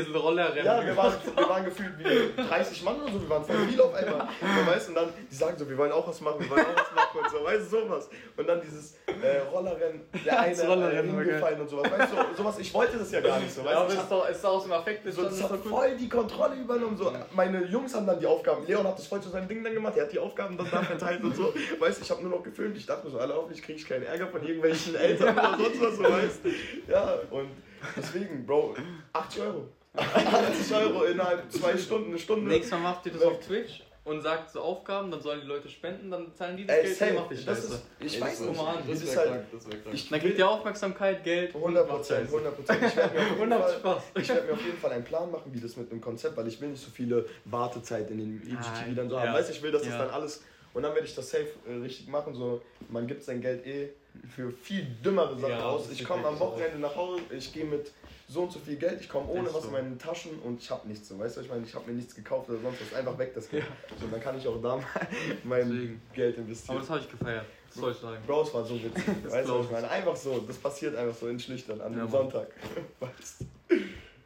ja, 0.64 0.84
wir 0.86 0.96
waren, 0.96 1.14
wir 1.36 1.48
waren 1.48 1.64
gefühlt 1.64 1.98
wie 1.98 2.42
30 2.42 2.82
Mann 2.82 3.00
oder 3.00 3.12
so, 3.12 3.20
wir 3.22 3.30
waren 3.30 3.44
voll 3.44 3.56
viel 3.68 3.80
auf 3.80 3.94
einmal. 3.94 4.28
Und, 4.40 4.66
weißt, 4.66 4.88
und 4.88 4.94
dann, 4.94 5.08
die 5.30 5.34
sagen 5.34 5.56
so, 5.58 5.68
wir 5.68 5.78
wollen 5.78 5.92
auch 5.92 6.06
was 6.06 6.20
machen, 6.20 6.40
wir 6.40 6.50
wollen 6.50 6.66
auch 6.66 6.76
was 6.76 6.94
machen 6.94 7.18
und 7.22 7.30
so, 7.30 7.44
weißt 7.44 7.72
du, 7.72 7.80
sowas. 7.80 8.08
Und 8.36 8.48
dann 8.48 8.60
dieses 8.60 8.96
äh, 9.06 9.38
Rollerrennen, 9.52 10.02
der 10.24 10.40
eine 10.40 10.62
Rollerrennen 10.62 11.10
äh, 11.10 11.16
war 11.16 11.24
hingefallen 11.24 11.60
und 11.60 11.68
sowas, 11.68 11.90
weißt 11.90 12.12
du, 12.12 12.16
so, 12.16 12.22
sowas, 12.36 12.58
ich 12.58 12.74
wollte 12.74 12.98
das 12.98 13.10
ja 13.10 13.20
gar 13.20 13.38
nicht 13.38 13.52
so, 13.52 13.64
weißt 13.64 13.72
Ja, 13.72 13.80
aber 13.80 13.88
Ich 13.88 13.96
es 13.96 14.02
ist 14.02 14.10
doch, 14.10 14.28
es 14.28 14.36
ist 14.36 14.44
doch 14.44 14.54
aus 14.54 14.62
dem 14.64 14.72
Affekt 14.72 15.12
so, 15.12 15.22
das 15.22 15.42
hat 15.42 15.60
voll 15.60 15.96
die 15.96 16.08
Kontrolle 16.08 16.56
übernommen. 16.56 16.96
So. 16.96 17.12
Meine 17.32 17.64
Jungs 17.66 17.94
haben 17.94 18.06
dann 18.06 18.18
die 18.18 18.26
Aufgaben. 18.26 18.66
Leon 18.66 18.86
hat 18.86 18.98
das 18.98 19.06
voll 19.06 19.20
zu 19.20 19.28
seinem 19.28 19.48
Ding 19.48 19.62
dann 19.62 19.74
gemacht. 19.74 19.94
Er 19.96 20.04
hat 20.04 20.12
die 20.12 20.18
Aufgaben 20.18 20.56
dann 20.56 20.68
da 20.70 20.82
verteilt 20.82 21.22
und 21.22 21.36
so. 21.36 21.52
Weißt 21.78 21.98
du, 21.98 22.04
ich 22.04 22.10
habe 22.10 22.22
nur 22.22 22.30
noch 22.30 22.42
gefilmt. 22.42 22.76
Ich 22.76 22.86
dachte 22.86 23.03
mir 23.04 23.10
so, 23.10 23.18
alle 23.18 23.34
hoffentlich 23.34 23.62
kriege 23.62 23.78
ich 23.78 23.86
keinen 23.86 24.04
Ärger 24.04 24.26
von 24.28 24.42
irgendwelchen 24.42 24.94
Eltern 24.94 25.36
oder 25.38 25.56
sonst 25.58 25.80
was, 25.80 25.96
so 25.96 26.02
weißt 26.02 26.40
Ja, 26.88 27.14
und 27.30 27.48
deswegen, 27.96 28.44
Bro, 28.46 28.74
80 29.12 29.42
Euro. 29.42 29.68
80 29.96 30.76
Euro 30.76 31.04
innerhalb 31.04 31.50
zwei 31.52 31.76
Stunden, 31.78 32.10
eine 32.10 32.18
Stunde. 32.18 32.48
Nächstes 32.48 32.72
Mal 32.72 32.78
macht 32.80 33.06
ihr 33.06 33.12
das 33.12 33.22
auf 33.22 33.38
Twitch 33.40 33.82
und 34.04 34.20
sagt 34.20 34.50
so 34.50 34.60
Aufgaben, 34.60 35.10
dann 35.10 35.22
sollen 35.22 35.40
die 35.40 35.46
Leute 35.46 35.68
spenden, 35.68 36.10
dann 36.10 36.34
zahlen 36.34 36.56
die 36.58 36.66
das 36.66 36.76
Ey, 36.76 36.82
Geld, 36.82 37.00
ihr 37.00 37.20
macht 37.20 37.30
die 37.30 37.44
Das 37.44 37.64
ist, 37.64 37.82
ich 38.00 38.16
Ey, 38.16 38.20
weiß 38.20 38.38
das 38.38 38.48
nicht. 38.48 38.60
an, 38.60 38.74
Das 38.76 39.00
Das 39.00 39.08
ist 39.08 39.16
halt 39.16 39.28
krank, 39.28 39.44
das. 39.52 39.64
Ich 39.94 40.08
Dann 40.10 40.20
kriegt 40.20 40.38
ihr 40.38 40.48
Aufmerksamkeit, 40.50 41.24
Geld 41.24 41.54
100 41.54 41.82
und 41.84 41.88
macht 41.88 41.96
Prozent, 41.98 42.28
Scheiße. 42.28 42.36
100 42.36 42.56
Prozent. 42.56 42.82
Ich 42.84 42.96
werde 42.96 43.14
mir, 43.14 43.20
auf 43.22 44.04
werd 44.28 44.46
mir 44.46 44.52
auf 44.52 44.62
jeden 44.66 44.78
Fall 44.78 44.92
einen 44.92 45.04
Plan 45.04 45.30
machen, 45.30 45.50
wie 45.54 45.60
das 45.60 45.76
mit 45.76 45.90
dem 45.90 46.00
Konzept, 46.02 46.36
weil 46.36 46.48
ich 46.48 46.60
will 46.60 46.68
nicht 46.68 46.82
so 46.84 46.90
viele 46.90 47.24
Wartezeit 47.46 48.10
in 48.10 48.18
den 48.18 48.42
IGTV 48.42 48.94
dann 48.94 49.08
so 49.08 49.18
haben. 49.18 49.26
Ja. 49.26 49.34
Weißt 49.34 49.48
du, 49.48 49.52
ich 49.54 49.62
will, 49.62 49.72
dass 49.72 49.82
das 49.82 49.92
Ja. 49.92 49.98
dann 49.98 50.10
alles. 50.10 50.42
Und 50.74 50.82
dann 50.82 50.92
werde 50.94 51.06
ich 51.06 51.14
das 51.14 51.30
safe 51.30 51.46
äh, 51.68 51.72
richtig 51.82 52.08
machen. 52.08 52.34
So, 52.34 52.60
man 52.90 53.06
gibt 53.06 53.22
sein 53.22 53.40
Geld 53.40 53.64
eh 53.66 53.90
für 54.34 54.50
viel 54.50 54.86
dümmere 55.04 55.36
Sachen 55.38 55.50
Ja, 55.50 55.64
aus. 55.64 55.90
Ich 55.90 56.04
komme 56.04 56.26
am. 56.26 56.38
Wochenende 56.38 56.78
nach 56.78 56.94
Hause, 56.94 57.22
ich 57.30 57.52
gehe 57.52 57.64
mit 57.64 57.90
so 58.28 58.42
und 58.42 58.52
so 58.52 58.58
viel 58.58 58.76
Geld, 58.76 59.00
ich 59.00 59.08
komme 59.08 59.28
ohne 59.28 59.52
was 59.52 59.64
in 59.66 59.72
meinen 59.72 59.98
Taschen 59.98 60.38
und 60.40 60.60
ich 60.60 60.70
habe 60.70 60.88
nichts 60.88 61.08
so. 61.08 61.18
Weißt 61.18 61.36
du, 61.36 61.40
ich 61.42 61.48
meine, 61.48 61.64
ich 61.64 61.74
habe 61.74 61.86
mir 61.88 61.94
nichts 61.96 62.14
gekauft 62.14 62.48
oder 62.48 62.58
sonst 62.60 62.80
was. 62.80 62.98
Einfach 62.98 63.16
weg 63.18 63.32
das 63.34 63.48
Geld. 63.48 63.64
So, 64.00 64.06
dann 64.08 64.20
kann 64.20 64.36
ich 64.38 64.46
auch 64.48 64.60
da 64.62 64.76
mal 64.76 64.84
mein 65.44 65.68
Deswegen. 65.70 66.02
Geld 66.14 66.34
Aber 66.36 66.42
investieren. 66.44 66.78
das 66.78 66.90
habe 66.90 67.00
ich 67.00 67.10
gefeiert. 67.10 67.44
Das 67.68 67.76
soll 67.76 67.92
ich 67.92 67.98
sagen. 67.98 68.22
Bro, 68.26 68.42
es 68.42 68.54
war 68.54 68.64
so 68.64 68.82
witzig. 68.82 69.04
weißt 69.30 69.48
du, 69.48 69.60
ich 69.60 69.70
meine? 69.70 69.90
Einfach 69.90 70.16
so, 70.16 70.38
das 70.46 70.56
passiert 70.58 70.96
einfach 70.96 71.14
so 71.16 71.28
in 71.28 71.38
Schlüchtern 71.38 71.80
an 71.80 71.92
Ja, 71.92 72.00
einem. 72.00 72.10
Sonntag. 72.10 72.48
Weißt? 73.00 73.44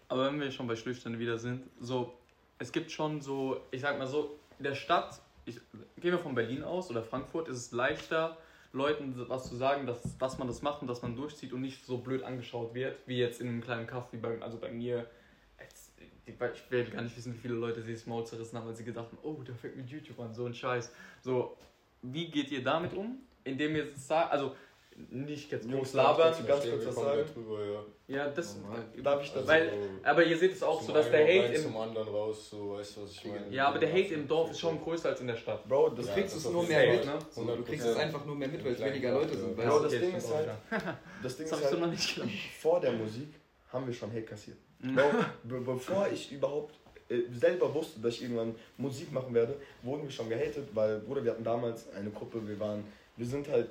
Aber 0.08 0.26
wenn 0.26 0.40
wir 0.40 0.50
schon 0.50 0.66
bei 0.66 0.76
Schlüchtern 0.76 1.18
wieder 1.18 1.36
sind, 1.38 1.62
so, 1.80 2.12
es 2.58 2.70
gibt 2.72 2.90
schon 2.90 3.20
so, 3.20 3.60
ich 3.70 3.80
sag 3.80 3.98
mal 3.98 4.06
so, 4.06 4.38
in 4.58 4.64
der 4.64 4.74
Stadt, 4.74 5.20
ich, 5.48 5.60
gehen 5.96 6.12
wir 6.12 6.18
von 6.18 6.34
Berlin 6.34 6.62
aus 6.62 6.90
oder 6.90 7.02
Frankfurt, 7.02 7.48
ist 7.48 7.56
es 7.56 7.72
leichter, 7.72 8.36
Leuten 8.72 9.14
was 9.28 9.48
zu 9.48 9.56
sagen, 9.56 9.86
dass, 9.86 10.18
dass 10.18 10.38
man 10.38 10.46
das 10.46 10.62
macht 10.62 10.82
und 10.82 10.88
dass 10.88 11.02
man 11.02 11.16
durchzieht 11.16 11.52
und 11.52 11.62
nicht 11.62 11.84
so 11.86 11.98
blöd 11.98 12.22
angeschaut 12.22 12.74
wird, 12.74 12.96
wie 13.06 13.18
jetzt 13.18 13.40
in 13.40 13.48
einem 13.48 13.62
kleinen 13.62 13.86
Kaff, 13.86 14.12
wie 14.12 14.18
bei, 14.18 14.40
also 14.42 14.58
bei 14.58 14.70
mir. 14.70 15.06
Ich 16.26 16.38
will 16.70 16.84
gar 16.84 17.00
nicht 17.00 17.16
wissen, 17.16 17.34
wie 17.34 17.38
viele 17.38 17.54
Leute 17.54 17.80
sich 17.80 17.94
das 17.94 18.06
Maul 18.06 18.26
zerrissen 18.26 18.58
haben, 18.58 18.66
weil 18.66 18.74
sie 18.74 18.84
gedacht 18.84 19.06
haben, 19.06 19.18
oh, 19.22 19.42
der 19.42 19.54
fängt 19.54 19.76
mit 19.76 19.88
YouTube 19.88 20.20
an, 20.20 20.34
so 20.34 20.44
ein 20.44 20.52
Scheiß. 20.52 20.92
So, 21.22 21.56
wie 22.02 22.30
geht 22.30 22.50
ihr 22.50 22.62
damit 22.62 22.92
um? 22.92 23.20
Indem 23.44 23.74
ihr 23.76 23.86
sagt, 23.96 24.30
also 24.30 24.54
nicht 25.10 25.50
jetzt 25.52 25.64
Jungs, 25.66 25.78
groß 25.78 25.92
labern. 25.94 26.34
ganz 26.46 26.68
kurz 26.68 26.86
was 26.86 26.94
sagen? 26.94 27.20
drüber, 27.34 27.64
ja. 27.64 27.84
Ja, 28.08 28.28
das. 28.30 28.56
Normal. 28.56 28.84
Darf 29.02 29.22
ich 29.22 29.32
dazu? 29.32 29.46
Weil, 29.46 29.72
aber 30.02 30.24
ihr 30.24 30.36
seht 30.36 30.52
es 30.52 30.62
auch 30.62 30.80
so, 30.82 30.92
dass 30.92 31.10
der 31.10 31.24
Hate 31.24 31.54
im, 31.54 31.62
zum 31.62 31.76
anderen 31.76 32.08
raus, 32.08 32.50
so, 32.50 32.70
weißt 32.72 32.96
du, 32.96 33.02
was 33.02 33.12
ich 33.12 33.24
meine? 33.26 33.48
Ja, 33.50 33.68
aber 33.68 33.78
der 33.78 33.90
Hate 33.90 34.14
im 34.14 34.26
Dorf 34.26 34.50
ist 34.50 34.60
schon 34.60 34.80
größer 34.80 35.10
als 35.10 35.20
in 35.20 35.26
der 35.28 35.36
Stadt. 35.36 35.68
Bro, 35.68 35.90
das 35.90 36.06
Ja, 36.06 36.14
kriegst 36.14 36.34
du 36.34 36.38
es 36.38 36.44
das 36.44 36.52
nur 36.52 36.64
mehr 36.64 36.92
mit, 36.92 37.04
Fall. 37.04 37.14
ne? 37.14 37.22
So, 37.30 37.44
du 37.44 37.62
kriegst 37.62 37.86
es 37.86 37.96
einfach 37.96 38.24
nur 38.24 38.34
mehr 38.34 38.48
mit, 38.48 38.64
weil 38.64 38.72
es 38.72 38.80
weniger 38.80 39.12
Leute 39.12 39.36
sind. 39.36 39.50
ja. 39.50 39.56
Weißt 39.58 39.68
Bro, 39.68 39.76
du? 39.78 39.84
das 39.84 39.92
Okay, 39.94 40.06
Ding 40.06 40.16
ist 40.16 40.34
halt, 40.34 40.48
das 41.22 41.36
Ding 41.36 41.48
Das 41.50 41.58
ist 41.60 41.64
halt, 41.70 41.80
noch 41.80 41.90
nicht 41.90 42.14
gedacht. 42.14 42.30
vor 42.60 42.80
der 42.80 42.92
Musik 42.92 43.28
haben 43.72 43.86
wir 43.86 43.94
schon 43.94 44.10
Hate 44.10 44.22
kassiert. 44.22 44.56
Mhm. 44.80 44.94
Bro, 44.96 45.10
be 45.44 45.60
bevor 45.60 46.08
ich 46.12 46.32
überhaupt 46.32 46.74
äh, 47.08 47.20
selber 47.32 47.72
wusste, 47.74 48.00
dass 48.00 48.14
ich 48.14 48.22
irgendwann 48.22 48.54
Musik 48.78 49.12
machen 49.12 49.32
werde, 49.34 49.54
wurden 49.82 50.02
wir 50.04 50.10
schon 50.10 50.28
gehatet, 50.28 50.68
weil, 50.74 50.98
Bruder, 51.00 51.22
wir 51.24 51.30
hatten 51.32 51.44
damals 51.44 51.88
eine 51.92 52.10
Gruppe, 52.10 52.46
wir 52.48 52.58
waren, 52.58 52.84
wir 53.16 53.26
sind 53.26 53.48
halt, 53.48 53.68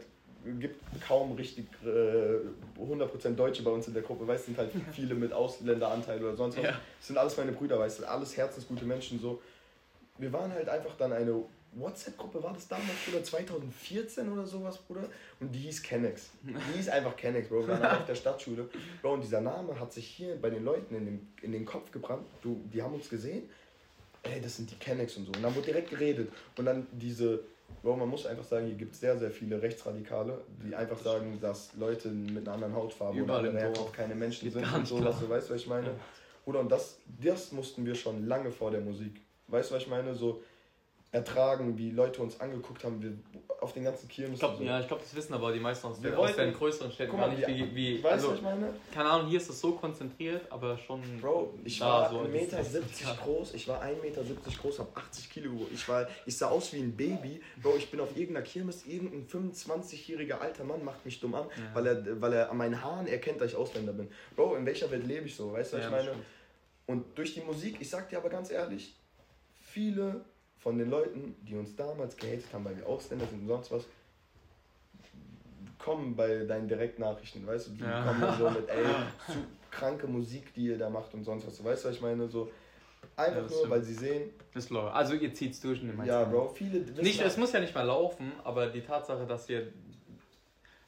gibt 0.60 0.82
kaum 1.06 1.34
richtig 1.34 1.68
äh, 1.84 2.82
100% 2.82 3.36
Deutsche 3.36 3.64
bei 3.64 3.72
uns 3.72 3.88
in 3.88 3.94
der 3.94 4.04
Gruppe, 4.04 4.28
weißt 4.28 4.48
du, 4.48 4.52
sind 4.52 4.58
halt 4.58 4.72
viele 4.92 5.16
mit 5.16 5.34
Ausländeranteil 5.34 6.24
oder 6.24 6.36
sonst 6.36 6.58
was. 6.58 6.64
Ja. 6.64 6.72
Das 6.72 7.08
sind 7.08 7.18
alles 7.18 7.38
meine 7.38 7.52
Brüder, 7.52 7.80
weißt 7.80 8.00
du, 8.00 8.06
alles 8.06 8.36
herzensgute 8.36 8.86
Menschen 8.86 9.20
so. 9.20 9.42
Wir 10.18 10.34
waren 10.34 10.52
halt 10.52 10.68
einfach 10.68 10.96
dann 10.98 11.14
eine 11.14 11.44
WhatsApp-Gruppe, 11.74 12.42
war 12.42 12.54
das 12.54 12.68
damals, 12.68 12.90
Bruder, 13.06 13.24
2014 13.24 14.32
oder 14.32 14.46
sowas, 14.46 14.78
Bruder? 14.78 15.08
Und 15.40 15.52
die 15.54 15.60
hieß 15.60 15.84
Kennex. 15.84 16.30
Die 16.42 16.56
hieß 16.76 16.90
einfach 16.90 17.16
Kennex, 17.16 17.50
Bro. 17.50 17.62
Wir 17.62 17.70
waren 17.70 17.84
alle 17.84 18.00
auf 18.00 18.06
der 18.06 18.16
Stadtschule. 18.16 18.68
Bro, 19.02 19.14
und 19.14 19.24
dieser 19.24 19.42
Name 19.42 19.80
hat 19.80 19.94
sich 19.94 20.08
hier 20.08 20.36
bei 20.42 20.50
den 20.50 20.64
Leuten 20.64 20.96
in 20.96 21.06
den, 21.06 21.34
in 21.42 21.52
den 21.52 21.66
Kopf 21.66 21.92
gebrannt. 21.92 22.26
Du, 22.42 22.62
die 22.74 22.82
haben 22.82 22.94
uns 22.94 23.10
gesehen. 23.10 23.50
Ey, 24.24 24.42
das 24.42 24.58
sind 24.58 24.72
die 24.72 24.76
Kennex 24.76 25.16
und 25.18 25.26
so. 25.26 25.32
Und 25.34 25.44
dann 25.44 25.56
wurde 25.56 25.68
direkt 25.68 25.90
geredet. 25.90 26.32
Und 26.58 26.66
dann 26.66 26.88
diese, 26.92 27.42
Bro, 27.82 27.98
man 27.98 28.10
muss 28.10 28.26
einfach 28.26 28.44
sagen, 28.44 28.68
hier 28.68 28.76
gibt 28.76 28.94
es 28.94 29.00
sehr, 29.00 29.18
sehr 29.18 29.32
viele 29.32 29.62
Rechtsradikale, 29.62 30.42
die 30.66 30.76
einfach 30.76 30.98
sagen, 30.98 31.38
dass 31.42 31.74
Leute 31.76 32.10
mit 32.10 32.48
einer 32.48 32.56
anderen 32.56 32.76
Hautfarbe 32.76 33.20
Überall 33.20 33.48
oder. 33.48 33.60
Herkunft 33.60 33.94
keine 33.94 34.16
Menschen 34.16 34.52
sind 34.52 34.74
und 34.74 34.88
so, 34.88 35.04
was 35.04 35.20
du 35.20 35.30
weißt, 35.30 35.50
was 35.50 35.62
ich 35.62 35.68
meine? 35.68 35.92
Oder 36.46 36.60
und 36.62 36.72
das, 36.72 36.98
das 37.22 37.52
mussten 37.52 37.86
wir 37.86 37.96
schon 37.96 38.26
lange 38.26 38.52
vor 38.52 38.72
der 38.72 38.82
Musik. 38.82 39.22
Weißt 39.48 39.70
du, 39.70 39.76
was 39.76 39.84
ich 39.84 39.90
meine? 39.90 40.16
So 40.16 40.42
ertragen, 41.12 41.78
wie 41.78 41.92
Leute 41.92 42.22
uns 42.22 42.40
angeguckt 42.42 42.84
haben, 42.84 43.02
wir 43.02 43.14
auf 43.62 43.74
den 43.74 43.86
ganzen 43.86 44.08
Kirmes. 44.08 44.34
Ich 44.36 44.40
glaub, 44.40 44.58
so. 44.58 44.64
ja, 44.64 44.80
ich 44.80 44.88
glaube, 44.88 45.02
das 45.02 45.16
wissen 45.16 45.34
aber 45.34 45.52
die 45.52 45.60
meisten 45.60 45.88
aus, 45.88 46.04
Wir 46.04 46.12
aus 46.12 46.18
wollten- 46.28 46.42
den 46.42 46.54
größeren 46.54 46.92
Städten 46.92 47.12
Guck 47.12 47.20
gar 47.22 47.28
mal, 47.30 47.36
nicht, 47.36 47.48
wie, 47.48 47.76
wie, 47.76 48.04
weißt 48.04 48.04
du, 48.04 48.30
also, 48.30 48.30
was 48.30 48.36
ich 48.38 48.42
meine? 48.44 48.74
keine 48.94 49.10
Ahnung, 49.10 49.28
hier 49.30 49.40
ist 49.40 49.50
das 49.50 49.60
so 49.60 49.72
konzentriert, 49.72 50.52
aber 50.52 50.78
schon 50.78 51.02
Bro, 51.20 51.54
ich 51.64 51.80
war 51.82 52.10
so 52.10 52.20
1,70 52.20 52.28
Meter 52.30 52.64
groß, 53.24 53.54
ich 53.56 53.68
war 53.68 53.82
1,70 53.82 54.02
Meter 54.04 54.22
groß, 54.62 54.80
hab 54.80 54.96
80 54.98 55.30
Kilo. 55.30 55.66
Ich, 55.74 55.88
war, 55.90 56.08
ich 56.26 56.38
sah 56.38 56.50
aus 56.50 56.72
wie 56.74 56.80
ein 56.80 56.96
Baby. 56.96 57.42
Bro, 57.64 57.78
ich 57.78 57.90
bin 57.90 58.00
auf 58.00 58.16
irgendeiner 58.16 58.46
Kirmes, 58.46 58.86
irgendein 58.86 59.26
25-jähriger 59.28 60.40
alter 60.40 60.66
Mann 60.66 60.84
macht 60.86 61.04
mich 61.06 61.20
dumm 61.20 61.34
an, 61.36 61.46
Ja. 61.56 61.74
weil, 61.74 61.88
er, 61.88 62.22
weil 62.22 62.34
er 62.34 62.52
an 62.52 62.58
meinen 62.58 62.84
Haaren 62.84 63.08
erkennt, 63.08 63.42
dass 63.42 63.52
ich 63.52 63.56
Ausländer 63.56 63.94
bin. 63.94 64.08
Bro, 64.36 64.56
in 64.58 64.66
welcher 64.66 64.92
Welt 64.92 65.08
lebe 65.08 65.26
ich 65.26 65.36
so, 65.36 65.52
weißt 65.54 65.74
du, 65.74 65.78
was 65.78 65.84
Ja, 65.86 65.90
ich 65.90 65.96
das 65.96 66.06
meine? 66.06 66.20
Und 66.86 67.18
durch 67.18 67.34
die 67.34 67.42
Musik, 67.42 67.78
ich 67.80 67.90
sag 67.90 68.08
dir 68.10 68.18
aber 68.18 68.30
ganz 68.30 68.52
ehrlich, 68.52 68.94
viele 69.72 70.22
von 70.60 70.78
den 70.78 70.90
Leuten, 70.90 71.36
die 71.42 71.56
uns 71.56 71.76
damals 71.76 72.16
gehatet 72.18 72.46
haben, 72.54 72.66
weil 72.66 72.78
wir 72.78 72.88
Ausländer 72.88 73.26
sind 73.28 73.42
und 73.42 73.48
sonst 73.48 73.72
was, 73.72 73.86
kommen 75.80 76.16
bei 76.16 76.44
deinen 76.46 76.68
Direktnachrichten, 76.68 77.46
weißt 77.46 77.68
du, 77.68 77.72
die 77.72 77.84
Ja. 77.84 78.04
kommen 78.04 78.38
so 78.38 78.50
mit, 78.50 78.68
ey, 78.70 78.86
zu 79.32 79.40
kranke 79.72 80.08
Musik, 80.08 80.54
die 80.54 80.68
ihr 80.68 80.78
da 80.78 80.90
macht 80.90 81.14
und 81.14 81.24
sonst 81.24 81.48
was. 81.48 81.58
Du 81.58 81.64
weißt, 81.64 81.86
was 81.86 81.96
ich 81.96 82.02
meine? 82.02 82.28
So 82.28 82.50
Ja, 83.18 83.24
einfach 83.26 83.44
das 83.44 83.52
nur, 83.52 83.70
weil 83.70 83.84
sie 83.84 83.94
sehen, 83.94 84.32
läuft. 84.70 84.96
Also 84.96 85.14
ihr 85.14 85.34
zieht's 85.34 85.62
durch 85.62 85.82
in 85.82 85.88
den 85.88 85.96
meisten 85.96 86.10
ja. 86.10 86.24
Bro, 86.24 86.50
viele 86.50 86.80
Nicht, 86.80 87.22
es 87.22 87.38
muss 87.38 87.52
ja 87.52 87.60
nicht 87.60 87.76
mal 87.76 87.84
laufen, 87.84 88.32
aber 88.44 88.68
die 88.68 88.82
Tatsache, 88.82 89.26
dass 89.26 89.50
ihr. 89.50 89.72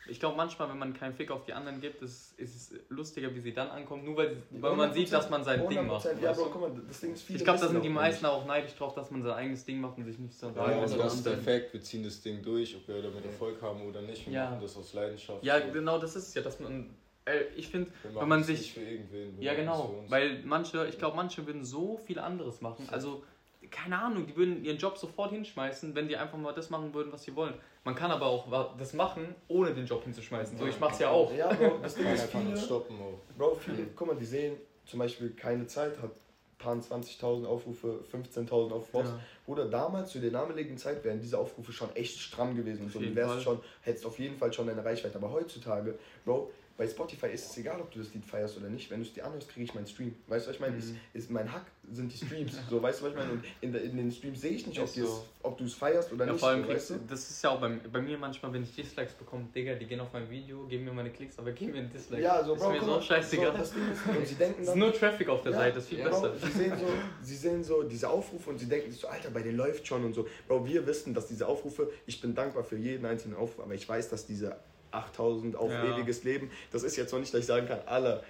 Ich 0.10 0.20
glaube, 0.20 0.36
manchmal, 0.38 0.70
wenn 0.70 0.78
man 0.78 0.94
keinen 0.94 1.14
Fick 1.14 1.32
auf 1.32 1.46
die 1.46 1.54
anderen 1.54 1.80
gibt, 1.82 2.02
ist, 2.02 2.38
ist 2.40 2.56
es 2.56 2.80
lustiger, 2.90 3.34
wie 3.34 3.40
sie 3.40 3.54
dann 3.54 3.70
ankommen, 3.70 4.04
nur 4.06 4.18
weil, 4.18 4.38
weil 4.52 4.76
man 4.76 4.94
sieht, 4.94 5.12
dass 5.14 5.30
man 5.30 5.44
sein 5.44 5.68
Ding 5.70 5.88
macht. 5.88 6.06
100%, 6.06 6.20
Ja, 6.22 6.34
du? 6.34 6.44
guck 6.46 6.62
mal, 6.62 6.72
das 6.88 7.00
Ding 7.02 7.14
ist 7.14 7.22
viele 7.24 7.38
ich 7.40 7.44
glaube, 7.46 7.60
da 7.60 7.68
sind 7.68 7.84
die 7.84 7.90
meisten 7.90 8.26
auch 8.26 8.46
neidisch 8.46 8.76
drauf, 8.76 8.94
dass 8.94 9.12
man 9.12 9.22
sein 9.24 9.34
eigenes 9.34 9.66
Ding 9.66 9.80
macht 9.80 9.98
und 9.98 10.06
sich 10.06 10.18
nicht 10.20 10.38
so 10.38 10.48
Ja, 10.56 10.64
und 10.82 10.98
das 11.00 11.14
ist 11.16 11.26
der 11.26 11.38
Fakt, 11.38 11.74
wir 11.74 11.82
ziehen 11.82 12.04
das 12.04 12.22
Ding 12.22 12.42
durch, 12.42 12.76
ob 12.76 12.88
wir 12.88 13.02
damit 13.02 13.24
Erfolg 13.26 13.62
haben 13.62 13.82
oder 13.88 14.02
nicht. 14.02 14.26
Wir 14.26 14.34
Ja. 14.34 14.50
machen 14.50 14.62
das 14.62 14.76
aus 14.78 14.94
Leidenschaft. 14.94 15.44
Ja, 15.44 15.60
so. 15.62 15.72
genau, 15.72 16.00
das 16.00 16.16
ist 16.16 16.30
es 16.30 16.34
ja, 16.34 16.42
dass 16.42 16.60
man. 16.60 16.90
Äh, 17.26 17.44
ich 17.56 17.68
finde, 17.68 17.92
wenn 18.18 18.28
man 18.28 18.44
sich. 18.44 18.60
nicht 18.60 18.74
für 18.74 18.82
irgendwen. 18.82 19.38
wir 19.38 19.44
Ja, 19.46 19.54
genau. 19.54 19.88
für 19.88 19.94
uns. 20.00 20.12
Weil 20.12 20.42
manche, 20.46 20.88
ich 20.88 20.98
glaube, 20.98 21.16
manche 21.16 21.46
würden 21.46 21.64
so 21.66 21.98
viel 21.98 22.18
anderes 22.20 22.62
machen. 22.62 22.88
Also 22.90 23.24
keine 23.72 23.98
Ahnung, 24.00 24.26
die 24.26 24.36
würden 24.36 24.64
ihren 24.64 24.78
Job 24.78 24.98
sofort 24.98 25.32
hinschmeißen, 25.32 25.96
wenn 25.96 26.08
die 26.08 26.18
einfach 26.18 26.38
mal 26.38 26.54
das 26.54 26.70
machen 26.70 26.94
würden, 26.94 27.12
was 27.12 27.24
sie 27.24 27.36
wollen. 27.36 27.54
Man 27.84 27.96
kann 27.96 28.12
aber 28.12 28.26
auch 28.26 28.76
das 28.78 28.94
machen, 28.94 29.36
ohne 29.48 29.74
den 29.74 29.86
Job 29.86 30.04
hinzuschmeißen. 30.04 30.58
So, 30.58 30.68
ich 30.68 30.80
mach's 30.80 31.00
ja 31.00 31.10
auch. 31.10 31.34
Ja, 31.34 31.54
Bro, 31.54 31.80
das 31.82 31.96
Ding 31.96 32.06
Kann 32.06 32.16
ist, 32.16 32.32
viele, 32.32 32.58
stoppen. 32.58 32.98
Oh. 33.02 33.20
Bro, 33.38 33.56
viele, 33.56 33.88
guck 33.96 34.08
mal, 34.08 34.16
die 34.16 34.26
sehen 34.26 34.58
zum 34.86 35.00
Beispiel 35.00 35.32
keine 35.32 35.66
Zeit, 35.68 36.00
hat 36.02 36.12
paar 36.60 36.76
20.000 36.76 37.46
Aufrufe, 37.46 38.04
15.000 38.12 38.72
Aufrufe. 38.72 39.08
Ja. 39.08 39.20
Oder 39.48 39.66
damals, 39.66 40.12
zu 40.12 40.20
der 40.20 40.30
damaligen 40.30 40.78
Zeit, 40.78 41.04
wären 41.04 41.20
diese 41.20 41.40
Aufrufe 41.40 41.72
schon 41.72 41.96
echt 41.96 42.20
stramm 42.20 42.56
gewesen. 42.56 42.84
Und 42.84 42.92
so, 42.92 43.00
du 43.00 43.16
wärst 43.16 43.34
Fall. 43.36 43.42
schon, 43.42 43.60
hättest 43.82 44.06
auf 44.06 44.20
jeden 44.20 44.38
Fall 44.38 44.54
schon 44.54 44.68
deine 44.68 44.84
Reichweite. 44.84 45.18
Aber 45.18 45.32
heutzutage, 45.32 45.98
Bro, 46.26 46.52
bei 46.80 46.88
Spotify 46.88 47.28
ist 47.28 47.52
es 47.52 47.58
egal, 47.58 47.82
ob 47.82 47.92
du 47.92 48.00
das 48.00 48.14
Lied 48.14 48.24
feierst 48.26 48.58
oder 48.58 48.70
nicht. 48.70 48.90
Wenn 48.90 49.02
du 49.02 49.06
es 49.06 49.12
dir 49.14 49.26
anhörst, 49.26 49.50
kriege 49.50 49.66
ich 49.66 49.76
meinen 49.76 49.86
Stream. 49.86 50.16
Weißt 50.28 50.46
du, 50.46 50.50
was 50.50 50.56
ich 50.56 50.62
meine? 50.62 50.76
Mhm. 50.76 50.80
Ist, 50.80 50.94
ist 51.14 51.30
mein 51.30 51.52
Hack 51.52 51.66
sind 51.92 52.14
die 52.14 52.26
Streams. 52.26 52.54
So, 52.70 52.82
weißt 52.82 53.02
du, 53.02 53.06
was 53.06 53.12
ich 53.12 53.18
meine? 53.18 53.32
Und 53.34 53.44
in, 53.60 53.74
in 53.74 53.98
den 53.98 54.12
Streams 54.14 54.40
sehe 54.40 54.52
ich 54.52 54.66
nicht, 54.66 54.80
ob, 54.80 54.86
Ist 54.86 54.96
so. 54.96 55.26
ob 55.44 55.58
du 55.58 55.66
es 55.66 55.74
feierst 55.74 56.14
oder 56.14 56.26
Ja, 56.26 56.32
nicht. 56.32 56.40
vor 56.40 56.50
allem 56.50 56.64
so, 56.64 56.70
weißt 56.70 56.90
du, 56.92 57.00
das 57.10 57.30
ist 57.30 57.44
ja 57.44 57.50
auch 57.50 57.60
bei, 57.60 57.68
bei 57.92 58.02
mir 58.02 58.18
manchmal, 58.18 58.54
wenn 58.54 58.64
ich 58.64 58.74
Dislikes 58.74 59.14
bekomme, 59.14 59.46
Digga, 59.54 59.76
die 59.76 59.88
gehen 59.88 60.00
auf 60.00 60.14
mein 60.14 60.30
Video, 60.30 60.66
geben 60.68 60.86
mir 60.86 60.94
meine 60.94 61.10
Klicks, 61.10 61.38
aber 61.38 61.52
geben 61.52 61.74
mir 61.74 61.80
ein 61.80 61.90
Dislike. 61.92 62.24
Ja, 62.24 62.42
so, 62.46 62.54
ist 62.54 62.62
Bro, 62.62 62.70
mir 62.72 62.80
guck 62.80 62.88
so 62.88 63.02
scheißegal. 63.02 63.58
So, 63.58 63.62
ist, 63.64 63.74
und 64.18 64.28
sie 64.28 64.36
denken 64.40 64.62
es 64.62 64.68
dann, 64.68 64.76
ist 64.78 64.80
nur 64.80 64.94
Traffic 64.94 65.28
auf 65.28 65.42
der 65.42 65.52
Ja, 65.52 65.58
Seite, 65.58 65.76
das 65.76 65.84
ist 65.84 65.90
viel 65.90 66.00
ja, 66.00 66.08
besser. 66.08 66.30
Bro, 66.30 66.48
sie 66.48 66.52
sehen 66.58 66.78
so, 66.80 66.86
sie 67.22 67.36
sehen 67.36 67.64
so 67.66 67.84
diese 67.84 68.10
Aufrufe 68.10 68.50
und 68.52 68.58
sie 68.58 68.70
denken 68.70 68.90
so, 68.94 69.08
Alter, 69.10 69.32
bei 69.32 69.42
dir 69.42 69.52
läuft 69.52 69.86
schon 69.86 70.06
und 70.06 70.14
so. 70.14 70.28
Bro, 70.48 70.66
wir 70.66 70.88
wissen, 70.88 71.14
dass 71.14 71.28
diese 71.28 71.46
Aufrufe, 71.46 71.92
ich 72.06 72.22
bin 72.22 72.34
dankbar 72.34 72.64
für 72.64 72.78
jeden 72.78 73.06
einzelnen 73.06 73.36
Aufruf, 73.36 73.66
aber 73.66 73.74
ich 73.74 73.88
weiß, 73.90 74.10
dass 74.10 74.26
diese 74.26 74.56
8000 74.92 75.56
auf 75.56 75.72
Ja. 75.72 75.84
ewiges 75.96 76.24
Leben, 76.24 76.50
das 76.72 76.84
ist 76.84 76.96
jetzt 76.96 77.12
noch 77.12 77.20
nicht, 77.20 77.34
dass 77.34 77.42
ich 77.42 77.46
sagen 77.48 77.68
kann, 77.68 77.80
alle. 77.86 78.24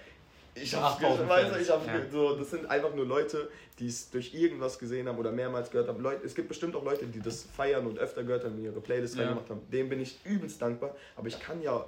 Ich 0.54 0.74
hab's 0.74 0.96
8000 0.96 1.28
weißt 1.28 1.56
ich 1.60 1.68
Ja. 1.68 1.80
so, 2.10 2.36
das 2.36 2.50
sind 2.50 2.66
einfach 2.68 2.92
nur 2.94 3.06
Leute, 3.06 3.48
die 3.78 3.86
es 3.86 4.10
durch 4.10 4.34
irgendwas 4.34 4.78
gesehen 4.78 5.08
haben 5.08 5.16
oder 5.18 5.30
mehrmals 5.32 5.70
gehört 5.70 5.88
haben. 5.88 6.02
Leute, 6.02 6.26
es 6.26 6.34
gibt 6.34 6.48
bestimmt 6.48 6.74
auch 6.74 6.84
Leute, 6.84 7.06
die 7.06 7.20
das 7.20 7.44
feiern 7.44 7.86
und 7.86 7.98
öfter 7.98 8.24
gehört 8.24 8.44
haben, 8.44 8.62
ihre 8.62 8.80
Playlist 8.80 9.14
Ja. 9.16 9.22
reingemacht 9.22 9.48
haben. 9.48 9.60
Dem 9.70 9.88
bin 9.88 10.00
ich 10.00 10.18
übelst 10.24 10.60
dankbar, 10.60 10.94
aber 11.16 11.28
ich 11.28 11.38
kann 11.38 11.62
ja 11.62 11.84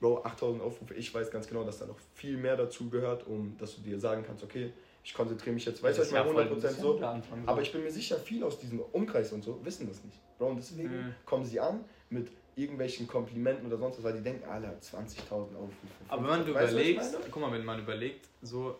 Bro, 0.00 0.22
8000 0.22 0.62
Aufrufe, 0.62 0.94
ich 0.94 1.12
weiß 1.12 1.28
ganz 1.32 1.48
genau, 1.48 1.64
dass 1.64 1.80
da 1.80 1.86
noch 1.86 1.98
viel 2.14 2.36
mehr 2.36 2.56
dazu 2.56 2.88
gehört, 2.88 3.26
um 3.26 3.56
dass 3.58 3.74
du 3.74 3.80
dir 3.82 3.98
sagen 3.98 4.22
kannst, 4.24 4.44
okay, 4.44 4.72
ich 5.02 5.12
konzentriere 5.12 5.54
mich 5.54 5.64
jetzt, 5.64 5.82
weißt 5.82 5.98
du, 5.98 6.02
Das 6.02 6.12
ich 6.12 6.16
ist 6.16 6.24
meine 6.24 6.38
ja 6.40 6.46
100% 6.46 6.80
voll- 6.80 6.98
so, 7.00 7.22
aber 7.46 7.62
ich 7.62 7.72
bin 7.72 7.82
mir 7.82 7.90
sicher, 7.90 8.16
viele 8.16 8.46
aus 8.46 8.60
diesem 8.60 8.78
Umkreis 8.78 9.32
und 9.32 9.42
so 9.42 9.58
wissen 9.64 9.88
das 9.88 10.04
nicht. 10.04 10.16
Bro, 10.38 10.50
und 10.50 10.56
deswegen 10.58 10.88
Mhm. 11.08 11.14
kommen 11.26 11.44
sie 11.44 11.58
an 11.58 11.84
mit 12.10 12.28
irgendwelchen 12.58 13.06
Komplimenten 13.06 13.66
oder 13.66 13.78
sonst 13.78 13.98
was, 13.98 14.04
weil 14.04 14.14
die 14.14 14.22
denken, 14.22 14.48
Alter, 14.48 14.74
20.000 14.82 15.30
Aufrufe. 15.30 15.70
Aber 16.08 16.28
wenn 16.30 16.44
du 16.44 16.54
Weißt 16.54 16.72
überlegst, 16.72 17.16
guck 17.30 17.40
mal, 17.42 17.52
wenn 17.52 17.64
man 17.64 17.78
überlegt, 17.80 18.26
so, 18.42 18.76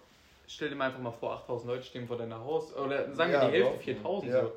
stell 0.46 0.68
dir 0.70 0.74
mal 0.76 0.86
einfach 0.86 1.00
mal 1.00 1.12
vor, 1.12 1.32
8000 1.34 1.70
Leute 1.70 1.84
stehen 1.84 2.06
vor 2.06 2.16
deiner 2.16 2.38
Haus, 2.44 2.74
oder 2.76 3.14
sagen 3.14 3.32
Ja, 3.32 3.42
wir 3.42 3.48
die 3.58 3.64
Hälfte, 3.64 3.94
Bro. 3.94 4.20
4000 4.20 4.32
Ja. 4.32 4.42
so. 4.42 4.52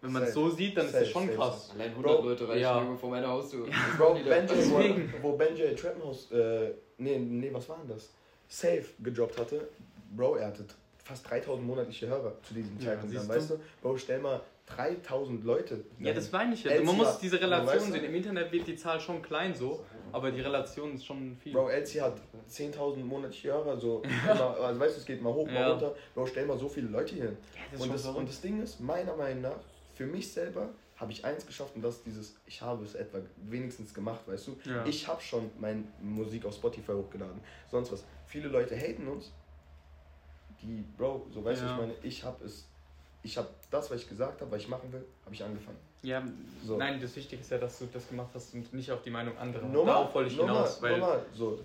Wenn 0.00 0.12
man 0.12 0.22
es 0.24 0.34
so 0.34 0.50
sieht, 0.50 0.76
dann 0.76 0.86
ist 0.86 0.92
Safe, 0.92 1.04
das 1.04 1.12
schon 1.12 1.26
safe, 1.26 1.36
krass. 1.36 1.70
Allein 1.74 1.90
100 1.90 2.16
Bro, 2.16 2.28
Leute 2.28 2.48
reichen 2.48 2.60
ja. 2.60 2.96
vor 2.96 3.10
meiner 3.10 3.28
Haustür. 3.28 3.66
Bro, 3.96 4.14
Benji, 4.14 4.70
wo, 4.70 5.22
wo 5.22 5.36
Benji 5.36 5.74
Trappenhaus, 5.76 6.30
äh, 6.32 6.72
nee, 6.98 7.18
nee, 7.18 7.50
was 7.52 7.68
war 7.68 7.78
denn 7.78 7.88
das? 7.88 8.10
Safe 8.48 8.84
gedroppt 9.00 9.38
hatte, 9.38 9.68
Bro, 10.16 10.36
er 10.36 10.48
hatte 10.48 10.64
fast 11.04 11.28
3000 11.30 11.64
monatliche 11.66 12.08
Hörer 12.08 12.32
zu 12.42 12.54
diesem 12.54 12.76
Ja, 12.78 12.86
Zeitpunkt. 12.86 13.14
Dann, 13.14 13.20
siehst 13.22 13.28
weißt 13.28 13.50
du, 13.50 13.60
Bro, 13.80 13.96
stell 13.96 14.18
mal 14.20 14.40
3000 14.66 15.44
Leute. 15.44 15.84
Ja, 15.98 16.12
das 16.12 16.30
meine 16.32 16.54
ich 16.54 16.64
ja. 16.64 16.80
Man 16.82 16.96
muss 16.96 17.18
diese 17.18 17.36
weißt 17.36 17.44
Relation 17.44 17.86
du? 17.86 17.92
sehen. 17.92 18.04
Im 18.04 18.14
Internet 18.14 18.52
wird 18.52 18.66
die 18.66 18.76
Zahl 18.76 19.00
schon 19.00 19.20
klein 19.20 19.54
so, 19.54 19.84
aber 20.12 20.30
die 20.30 20.40
Relation 20.40 20.94
ist 20.94 21.04
schon 21.04 21.36
viel. 21.36 21.52
Bro, 21.52 21.68
Elsie 21.68 22.00
hat 22.00 22.14
10.000 22.50 22.96
monatliche 23.04 23.48
Hörer, 23.52 23.76
so, 23.76 24.02
immer, 24.02 24.56
also 24.60 24.80
weißt 24.80 24.96
du, 24.96 25.00
es 25.00 25.06
geht 25.06 25.20
mal 25.22 25.32
hoch, 25.32 25.46
mal 25.46 25.54
Ja. 25.54 25.70
runter. 25.72 25.94
Bro, 26.14 26.26
stell 26.26 26.46
mal 26.46 26.56
so 26.58 26.68
viele 26.68 26.88
Leute 26.88 27.14
hier 27.14 27.24
hin. 27.24 27.36
das 27.70 27.80
ist 27.80 27.86
Und 27.86 27.92
das, 27.94 28.06
und 28.06 28.28
das 28.28 28.40
Ding 28.40 28.62
ist, 28.62 28.80
meiner 28.80 29.16
Meinung 29.16 29.42
nach, 29.42 29.58
für 29.94 30.06
mich 30.06 30.32
selber 30.32 30.70
habe 30.96 31.10
ich 31.10 31.24
eins 31.24 31.44
geschafft 31.44 31.74
und 31.74 31.82
das 31.82 31.96
ist 31.96 32.06
dieses, 32.06 32.36
ich 32.46 32.62
habe 32.62 32.84
es 32.84 32.94
etwa 32.94 33.18
wenigstens 33.48 33.92
gemacht, 33.92 34.20
weißt 34.26 34.46
du? 34.46 34.56
Ja. 34.64 34.86
Ich 34.86 35.08
habe 35.08 35.20
schon 35.20 35.50
meine 35.58 35.82
Musik 36.00 36.44
auf 36.46 36.54
Spotify 36.54 36.92
hochgeladen. 36.92 37.40
Sonst 37.70 37.90
was. 37.92 38.04
Viele 38.26 38.46
Leute 38.48 38.76
haten 38.76 39.08
uns. 39.08 39.32
Die, 40.62 40.84
Bro, 40.96 41.26
so 41.34 41.44
weißt 41.44 41.62
du, 41.62 41.66
Ja. 41.66 41.72
ich 41.72 41.78
meine, 41.78 41.94
ich 42.02 42.22
habe 42.22 42.44
es, 42.44 42.68
ich 43.22 43.36
habe 43.36 43.48
das, 43.70 43.90
was 43.90 44.02
ich 44.02 44.08
gesagt 44.08 44.40
habe, 44.40 44.50
was 44.50 44.62
ich 44.62 44.68
machen 44.68 44.92
will, 44.92 45.04
habe 45.24 45.34
ich 45.34 45.42
angefangen. 45.42 45.78
Ja, 46.02 46.22
So. 46.66 46.76
nein, 46.76 47.00
das 47.00 47.14
Wichtige 47.14 47.40
ist 47.40 47.50
ja, 47.50 47.58
dass 47.58 47.78
du 47.78 47.86
das 47.92 48.08
gemacht 48.08 48.30
hast 48.34 48.52
und 48.54 48.72
nicht 48.74 48.90
auf 48.90 49.02
die 49.02 49.10
Meinung 49.10 49.36
anderer. 49.38 49.66
Normal, 49.66 49.94
Darauf 49.94 50.14
wollte 50.14 50.30
ich 50.30 50.36
normal, 50.36 50.56
hinaus, 50.56 50.82
weil 50.82 50.98
normal, 50.98 51.26
so. 51.34 51.60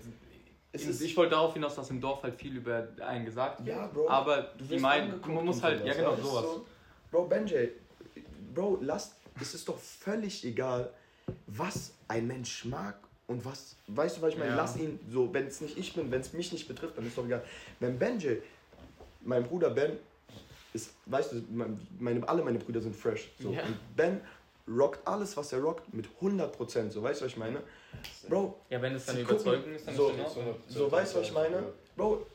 Ist, 0.70 1.00
ich 1.00 1.16
wollte 1.16 1.30
darauf 1.30 1.54
hinaus, 1.54 1.74
dass 1.74 1.90
im 1.90 2.00
Dorf 2.00 2.22
halt 2.22 2.34
viel 2.36 2.56
über 2.56 2.86
einen 3.00 3.24
gesagt 3.24 3.64
wird. 3.64 3.76
Ja, 3.76 3.86
Bro. 3.86 4.08
Aber 4.08 4.42
Du 4.56 4.64
die 4.64 4.78
meinen, 4.78 5.20
man 5.26 5.44
muss 5.44 5.62
halt, 5.62 5.84
ja 5.84 5.94
genau, 5.94 6.14
sowas. 6.14 6.44
So, 6.44 6.66
Bro, 7.10 7.24
Benjay, 7.24 7.72
Bro, 8.54 8.78
lass, 8.82 9.16
es 9.40 9.54
ist 9.54 9.68
doch 9.68 9.78
völlig 9.78 10.44
egal, 10.44 10.90
was 11.46 11.94
ein 12.06 12.26
Mensch 12.26 12.64
mag 12.66 12.96
und 13.26 13.44
was, 13.44 13.76
weißt 13.88 14.18
du, 14.18 14.22
was 14.22 14.34
ich 14.34 14.38
meine? 14.38 14.50
Ja. 14.50 14.56
Lass 14.56 14.76
ihn 14.76 15.00
so, 15.10 15.32
wenn 15.32 15.46
es 15.46 15.60
nicht 15.60 15.76
ich 15.76 15.94
bin, 15.94 16.10
wenn 16.10 16.20
es 16.20 16.32
mich 16.32 16.52
nicht 16.52 16.68
betrifft, 16.68 16.96
dann 16.96 17.06
ist 17.06 17.16
doch 17.18 17.24
egal. 17.24 17.42
Wenn 17.80 17.98
Benjay, 17.98 18.42
mein 19.22 19.42
Bruder 19.44 19.70
Ben, 19.70 19.98
ist, 20.74 20.90
weißt 21.06 21.32
du, 21.32 21.42
mein, 21.50 21.80
meine, 21.98 22.28
alle 22.28 22.42
meine 22.42 22.58
Brüder 22.58 22.80
sind 22.80 22.94
fresh. 22.94 23.30
So. 23.40 23.50
Ja. 23.52 23.62
Und 23.64 23.76
Ben 23.96 24.20
rockt 24.68 25.06
alles, 25.06 25.36
was 25.36 25.52
er 25.52 25.60
rockt, 25.60 25.92
mit 25.94 26.06
100%, 26.20 26.90
so, 26.90 27.02
weißt 27.02 27.20
du, 27.20 27.24
was 27.24 27.32
ich 27.32 27.38
meine? 27.38 27.62
Bro, 28.28 28.58
Ja, 28.68 28.82
wenn 28.82 28.94
es 28.94 29.06
dann 29.06 29.16
gucken- 29.24 29.74
ist, 29.74 29.86
dann 29.86 29.94
so- 29.96 30.10
ist 30.10 30.18
Ordnung. 30.20 30.54
so, 30.68 30.92
weißt 30.92 31.14
du, 31.14 31.18
was 31.20 31.26
ich 31.26 31.32
meine? 31.32 31.62
Bro, 31.96 32.26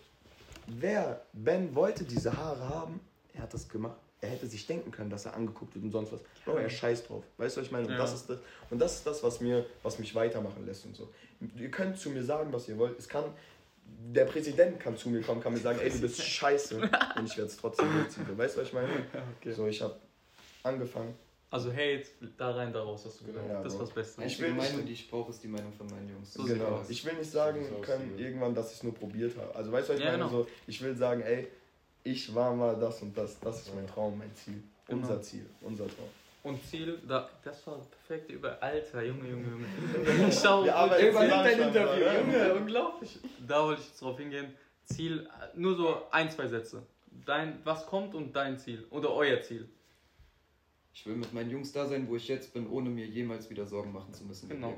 wer, 0.68 1.22
Ben 1.34 1.74
wollte 1.76 2.04
diese 2.04 2.36
Haare 2.36 2.68
haben, 2.70 3.00
er 3.34 3.44
hat 3.44 3.54
das 3.54 3.68
gemacht. 3.70 3.98
Er 4.22 4.30
hätte 4.30 4.48
sich 4.48 4.66
denken 4.66 4.90
können, 4.90 5.10
dass 5.10 5.26
er 5.26 5.34
angeguckt 5.36 5.76
wird 5.76 5.84
und 5.84 5.92
sonst 5.92 6.14
was. 6.14 6.22
Bro, 6.46 6.54
er 6.56 6.70
scheißt 6.70 7.10
drauf. 7.10 7.24
Weißt 7.38 7.58
du, 7.58 7.60
was 7.62 7.68
ich 7.68 7.72
meine? 7.74 7.86
Und, 7.86 7.92
Ja. 7.92 7.98
das, 7.98 8.14
ist 8.14 8.30
das, 8.30 8.40
und 8.70 8.80
das 8.80 8.96
ist 8.96 9.06
das, 9.06 9.22
was, 9.22 9.42
mir, 9.42 9.66
was 9.84 10.00
mich 10.00 10.16
weitermachen 10.16 10.66
lässt 10.66 10.86
und 10.86 10.96
so. 10.96 11.10
Ihr 11.58 11.70
könnt 11.70 11.98
zu 12.00 12.10
mir 12.10 12.24
sagen, 12.24 12.52
was 12.54 12.70
ihr 12.70 12.78
wollt. 12.78 12.98
Es 12.98 13.10
kann, 13.10 13.26
der 13.86 14.26
Präsident 14.26 14.80
kann 14.80 14.96
zu 14.98 15.10
mir 15.10 15.22
kommen, 15.22 15.42
kann 15.42 15.54
mir 15.54 15.60
sagen, 15.60 15.80
ey, 15.82 15.90
du 15.90 16.00
bist 16.02 16.22
scheiße. 16.22 16.78
und 17.18 17.26
ich 17.26 17.38
werde 17.38 17.50
es 17.50 17.58
trotzdem 17.58 17.92
durchziehen. 17.94 18.26
So, 18.30 18.38
Weißt 18.38 18.56
du, 18.56 18.62
was 18.62 18.68
ich 18.68 18.74
meine? 18.74 18.90
So, 19.56 19.68
ich 19.68 19.82
habe 19.82 19.96
angefangen. 20.64 21.16
Also 21.50 21.72
Hate, 21.72 22.06
da 22.36 22.50
rein, 22.52 22.74
da 22.74 22.82
raus, 22.82 23.04
hast 23.06 23.22
du 23.22 23.26
gesagt. 23.26 23.48
Ja, 23.48 23.62
das 23.62 23.74
ist 23.74 23.78
Bro. 23.78 23.86
das 23.86 23.94
Beste. 23.94 24.24
Ich 24.24 24.40
will 24.40 24.54
nicht- 24.54 24.72
Meinung, 24.72 24.86
die 24.88 24.94
ich 24.94 25.10
brauche, 25.10 25.30
ist 25.30 25.44
die 25.44 25.48
Meinung 25.48 25.72
von 25.74 25.86
meinen 25.88 26.10
Jungs. 26.10 26.34
So 26.34 26.44
genau. 26.44 26.84
Ich 26.90 27.06
will 27.06 27.14
nicht 27.14 27.30
sagen 27.30 27.64
So 27.70 27.76
können 27.76 28.18
irgendwann, 28.18 28.56
dass 28.56 28.72
ich 28.72 28.78
es 28.78 28.84
nur 28.84 28.96
probiert 28.96 29.38
habe. 29.38 29.54
Also 29.56 29.72
weißt 29.72 29.90
du, 29.90 29.94
was 29.94 30.00
ich 30.00 30.06
Ja, 30.06 30.12
meine? 30.14 30.24
genau. 30.26 30.44
So, 30.44 30.48
ich 30.66 30.82
will 30.82 30.96
sagen, 30.96 31.22
ey, 31.22 31.48
ich 32.04 32.34
war 32.34 32.56
mal 32.56 32.76
das 32.80 33.02
und 33.04 33.16
das. 33.16 33.40
Das 33.40 33.62
ist 33.62 33.76
mein 33.76 33.86
Traum, 33.86 34.18
mein 34.18 34.34
Ziel. 34.34 34.64
Genau. 34.88 35.02
Unser 35.02 35.22
Ziel, 35.22 35.46
unser 35.62 35.86
Traum. 35.86 36.10
Und 36.42 36.62
Ziel, 36.66 37.00
da, 37.08 37.30
das 37.44 37.66
war 37.68 37.80
perfekt 37.80 38.32
über 38.32 38.62
Alter, 38.62 39.04
Junge, 39.04 39.30
Junge, 39.30 39.46
Junge. 39.48 40.28
Ich 40.28 40.40
schau, 40.44 40.68
arbeiten 40.70 41.08
übernimmt 41.08 41.34
zusammen 41.34 41.44
dein 41.44 41.68
Interview? 41.70 42.34
Junge, 42.34 42.54
unglaublich. 42.56 43.20
Da 43.48 43.64
wollte 43.64 43.82
ich 43.82 43.88
jetzt 43.88 44.02
drauf 44.02 44.18
hingehen. 44.18 44.54
Ziel, 44.86 45.30
nur 45.56 45.76
so 45.76 46.04
ein, 46.12 46.30
zwei 46.30 46.48
Sätze. 46.48 46.84
Dein, 47.26 47.60
was 47.64 47.86
kommt 47.86 48.16
und 48.16 48.36
dein 48.36 48.58
Ziel. 48.58 48.86
Oder 48.90 49.14
euer 49.14 49.42
Ziel. 49.42 49.68
Ich 50.94 51.06
will 51.06 51.16
mit 51.16 51.34
meinen 51.34 51.50
Jungs 51.50 51.72
da 51.72 51.88
sein, 51.88 52.08
wo 52.08 52.16
ich 52.16 52.28
jetzt 52.28 52.54
bin, 52.54 52.68
ohne 52.70 52.90
mir 52.90 53.06
jemals 53.06 53.50
wieder 53.50 53.66
Sorgen 53.66 53.92
machen 53.92 54.14
zu 54.14 54.26
müssen. 54.26 54.50
Genau. 54.50 54.76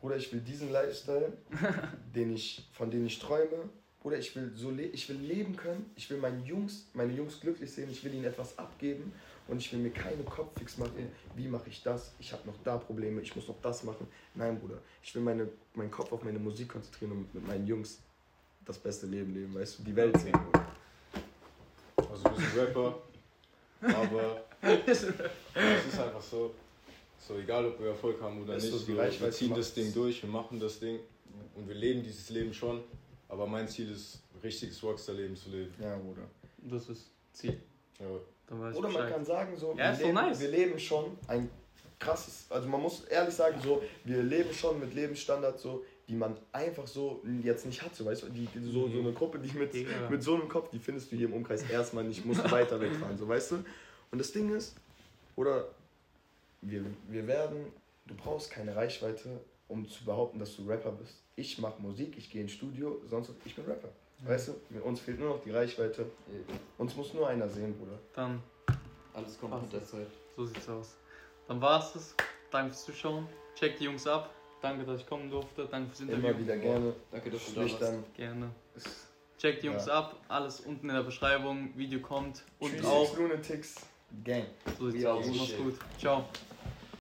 Bruder, 0.00 0.16
ich 0.16 0.32
will 0.32 0.40
diesen 0.40 0.72
Lifestyle, 0.72 1.32
den 2.14 2.34
ich, 2.34 2.66
von 2.72 2.90
dem 2.90 3.04
ich 3.04 3.18
träume. 3.18 3.68
Bruder, 4.00 4.18
ich 4.18 4.34
will 4.34 4.52
so 4.54 4.70
le 4.70 4.84
ich 4.84 5.08
will 5.10 5.18
leben 5.18 5.56
können. 5.56 5.90
Ich 5.96 6.08
will 6.08 6.16
meinen 6.16 6.44
Jungs, 6.46 6.86
meine 6.94 7.12
Jungs 7.12 7.40
glücklich 7.40 7.70
sehen. 7.70 7.90
Ich 7.90 8.02
will 8.02 8.14
ihnen 8.14 8.24
etwas 8.24 8.58
abgeben 8.58 9.12
und 9.50 9.58
ich 9.58 9.72
will 9.72 9.80
mir 9.80 9.90
keinen 9.90 10.24
Kopf 10.24 10.56
fix 10.56 10.78
machen. 10.78 11.10
Wie 11.34 11.48
mache 11.48 11.68
ich 11.68 11.82
das? 11.82 12.12
Ich 12.20 12.32
habe 12.32 12.46
noch 12.46 12.54
da 12.62 12.78
Probleme. 12.78 13.20
Ich 13.20 13.34
muss 13.34 13.48
noch 13.48 13.60
das 13.60 13.82
machen. 13.82 14.06
Nein, 14.34 14.58
Bruder. 14.60 14.78
Ich 15.02 15.12
will 15.14 15.22
meine, 15.22 15.48
meinen 15.74 15.90
Kopf 15.90 16.12
auf 16.12 16.22
meine 16.22 16.38
Musik 16.38 16.68
konzentrieren 16.68 17.12
und 17.12 17.34
mit 17.34 17.46
meinen 17.46 17.66
Jungs 17.66 17.98
das 18.64 18.78
beste 18.78 19.06
Leben 19.06 19.34
leben. 19.34 19.54
Weißt 19.54 19.78
du, 19.78 19.82
die 19.82 19.96
Welt 19.96 20.16
sehen. 20.18 20.32
Bruder. 20.32 20.66
Also 22.10 22.22
du 22.22 22.36
bist 22.36 22.46
ein 22.52 22.58
Rapper, 22.60 23.02
aber 23.82 24.44
es 24.86 25.02
ist 25.02 25.98
einfach 25.98 26.22
so, 26.22 26.54
so 27.18 27.36
egal 27.36 27.66
ob 27.66 27.80
wir 27.80 27.88
Erfolg 27.88 28.20
haben 28.20 28.42
oder 28.42 28.54
Ist 28.54 28.64
nicht, 28.64 28.78
so, 28.78 28.88
wir 28.88 28.98
Reichweite 28.98 29.32
ziehen 29.32 29.54
das. 29.54 29.74
Ding 29.74 29.92
durch, 29.92 30.22
wir 30.22 30.30
machen 30.30 30.60
das 30.60 30.78
Ding 30.78 31.00
und 31.56 31.68
wir 31.68 31.74
leben 31.74 32.02
dieses 32.02 32.30
Leben 32.30 32.54
schon, 32.54 32.82
aber 33.28 33.46
mein 33.46 33.68
Ziel 33.68 33.90
ist, 33.90 34.22
richtiges 34.42 34.82
Rockstar-Leben 34.82 35.36
zu 35.36 35.50
leben. 35.50 35.74
Ja, 35.80 35.96
Bruder. 35.96 36.22
Das 36.58 36.88
ist 36.88 37.10
Ziel. 37.32 37.60
Ja. 37.98 38.06
Dann 38.50 38.60
weiß 38.60 38.72
ich 38.74 38.78
Oder 38.78 38.88
man 38.90 39.08
kann 39.08 39.24
sagen, 39.24 39.56
so, 39.56 39.74
Ja, 39.78 39.96
wir, 39.96 40.06
leben, 40.06 40.14
nice. 40.14 40.40
wir 40.40 40.48
leben 40.48 40.78
schon 40.78 41.16
ein 41.28 41.48
krasses, 42.00 42.46
also 42.50 42.68
man 42.68 42.82
muss 42.82 43.04
ehrlich 43.04 43.34
sagen, 43.34 43.60
so, 43.62 43.82
wir 44.04 44.22
leben 44.22 44.52
schon 44.52 44.80
mit 44.80 44.92
Lebensstandards, 44.92 45.62
so, 45.62 45.84
die 46.08 46.14
man 46.14 46.36
einfach 46.50 46.86
so 46.86 47.22
jetzt 47.42 47.64
nicht 47.64 47.80
hat, 47.80 47.94
so, 47.94 48.04
weißt 48.04 48.24
du, 48.24 48.28
die, 48.30 48.48
so, 48.60 48.88
so 48.88 48.98
eine 48.98 49.12
Gruppe, 49.12 49.38
die 49.38 49.56
mit, 49.56 49.72
Digga. 49.72 50.10
mit 50.10 50.22
so 50.22 50.34
einem 50.34 50.48
Kopf, 50.48 50.70
die 50.70 50.80
findest 50.80 51.12
du 51.12 51.16
hier 51.16 51.28
im 51.28 51.34
Umkreis 51.34 51.62
erstmal 51.70 52.02
nicht, 52.02 52.24
musst 52.26 52.44
du 52.44 52.50
weiter 52.50 52.80
wegfahren, 52.80 53.16
so, 53.16 53.28
weißt 53.28 53.52
du. 53.52 53.64
Und 54.10 54.18
das 54.18 54.32
Ding 54.32 54.52
ist, 54.52 54.74
oder 55.36 55.68
wir, 56.60 56.84
wir 57.08 57.26
werden, 57.28 57.66
du 58.06 58.14
brauchst 58.16 58.50
keine 58.50 58.74
Reichweite, 58.74 59.40
um 59.68 59.88
zu 59.88 60.04
behaupten, 60.04 60.40
dass 60.40 60.56
du 60.56 60.66
Rapper 60.66 60.90
bist. 60.90 61.22
Ich 61.36 61.58
mache 61.58 61.80
Musik, 61.80 62.18
ich 62.18 62.30
gehe 62.30 62.42
ins 62.42 62.52
Studio, 62.52 63.00
sonst, 63.08 63.30
ich 63.44 63.54
bin 63.54 63.64
Rapper. 63.66 63.90
Weißt 64.22 64.48
du, 64.48 64.80
uns 64.82 65.00
fehlt 65.00 65.18
nur 65.18 65.30
noch 65.36 65.42
die 65.42 65.50
Reichweite. 65.50 66.06
Uns 66.78 66.94
muss 66.96 67.14
nur 67.14 67.28
einer 67.28 67.48
sehen, 67.48 67.74
Bruder. 67.78 67.98
Dann 68.14 68.42
Alles 69.14 69.38
kommt 69.40 69.60
mit 69.62 69.72
der 69.72 69.84
Zeit. 69.84 70.06
So 70.36 70.44
sieht's 70.46 70.68
aus. 70.68 70.96
Dann 71.48 71.60
war's 71.60 71.94
es. 71.94 72.14
Danke 72.50 72.70
fürs 72.72 72.84
Zuschauen. 72.84 73.26
Checkt 73.54 73.80
die 73.80 73.84
Jungs 73.84 74.06
ab. 74.06 74.30
Danke, 74.62 74.84
dass 74.84 75.00
ich 75.00 75.06
kommen 75.06 75.30
durfte. 75.30 75.66
Danke 75.70 75.88
fürs 75.88 76.00
Interview. 76.00 76.28
Immer 76.28 76.38
wieder 76.38 76.56
gerne. 76.58 76.94
Danke, 77.10 77.30
dass 77.30 77.46
du 77.46 77.52
da 77.52 77.60
warst. 77.62 77.80
dann. 77.82 78.04
Gerne. 78.14 78.50
Ist 78.76 79.06
Checkt 79.38 79.62
die 79.62 79.68
Jungs 79.68 79.86
Ja. 79.86 79.94
ab. 80.00 80.16
Alles 80.28 80.60
unten 80.60 80.88
in 80.88 80.94
der 80.94 81.02
Beschreibung. 81.02 81.70
Video 81.74 82.00
kommt. 82.00 82.44
Und 82.58 82.70
36 82.72 82.84
auch. 82.84 83.16
Lunatics 83.16 83.74
Gang. 84.22 84.44
So 84.78 84.90
sieht's 84.90 85.06
aus. 85.06 85.26
Mach's 85.26 85.56
gut. 85.56 85.78
Ciao. 85.98 86.24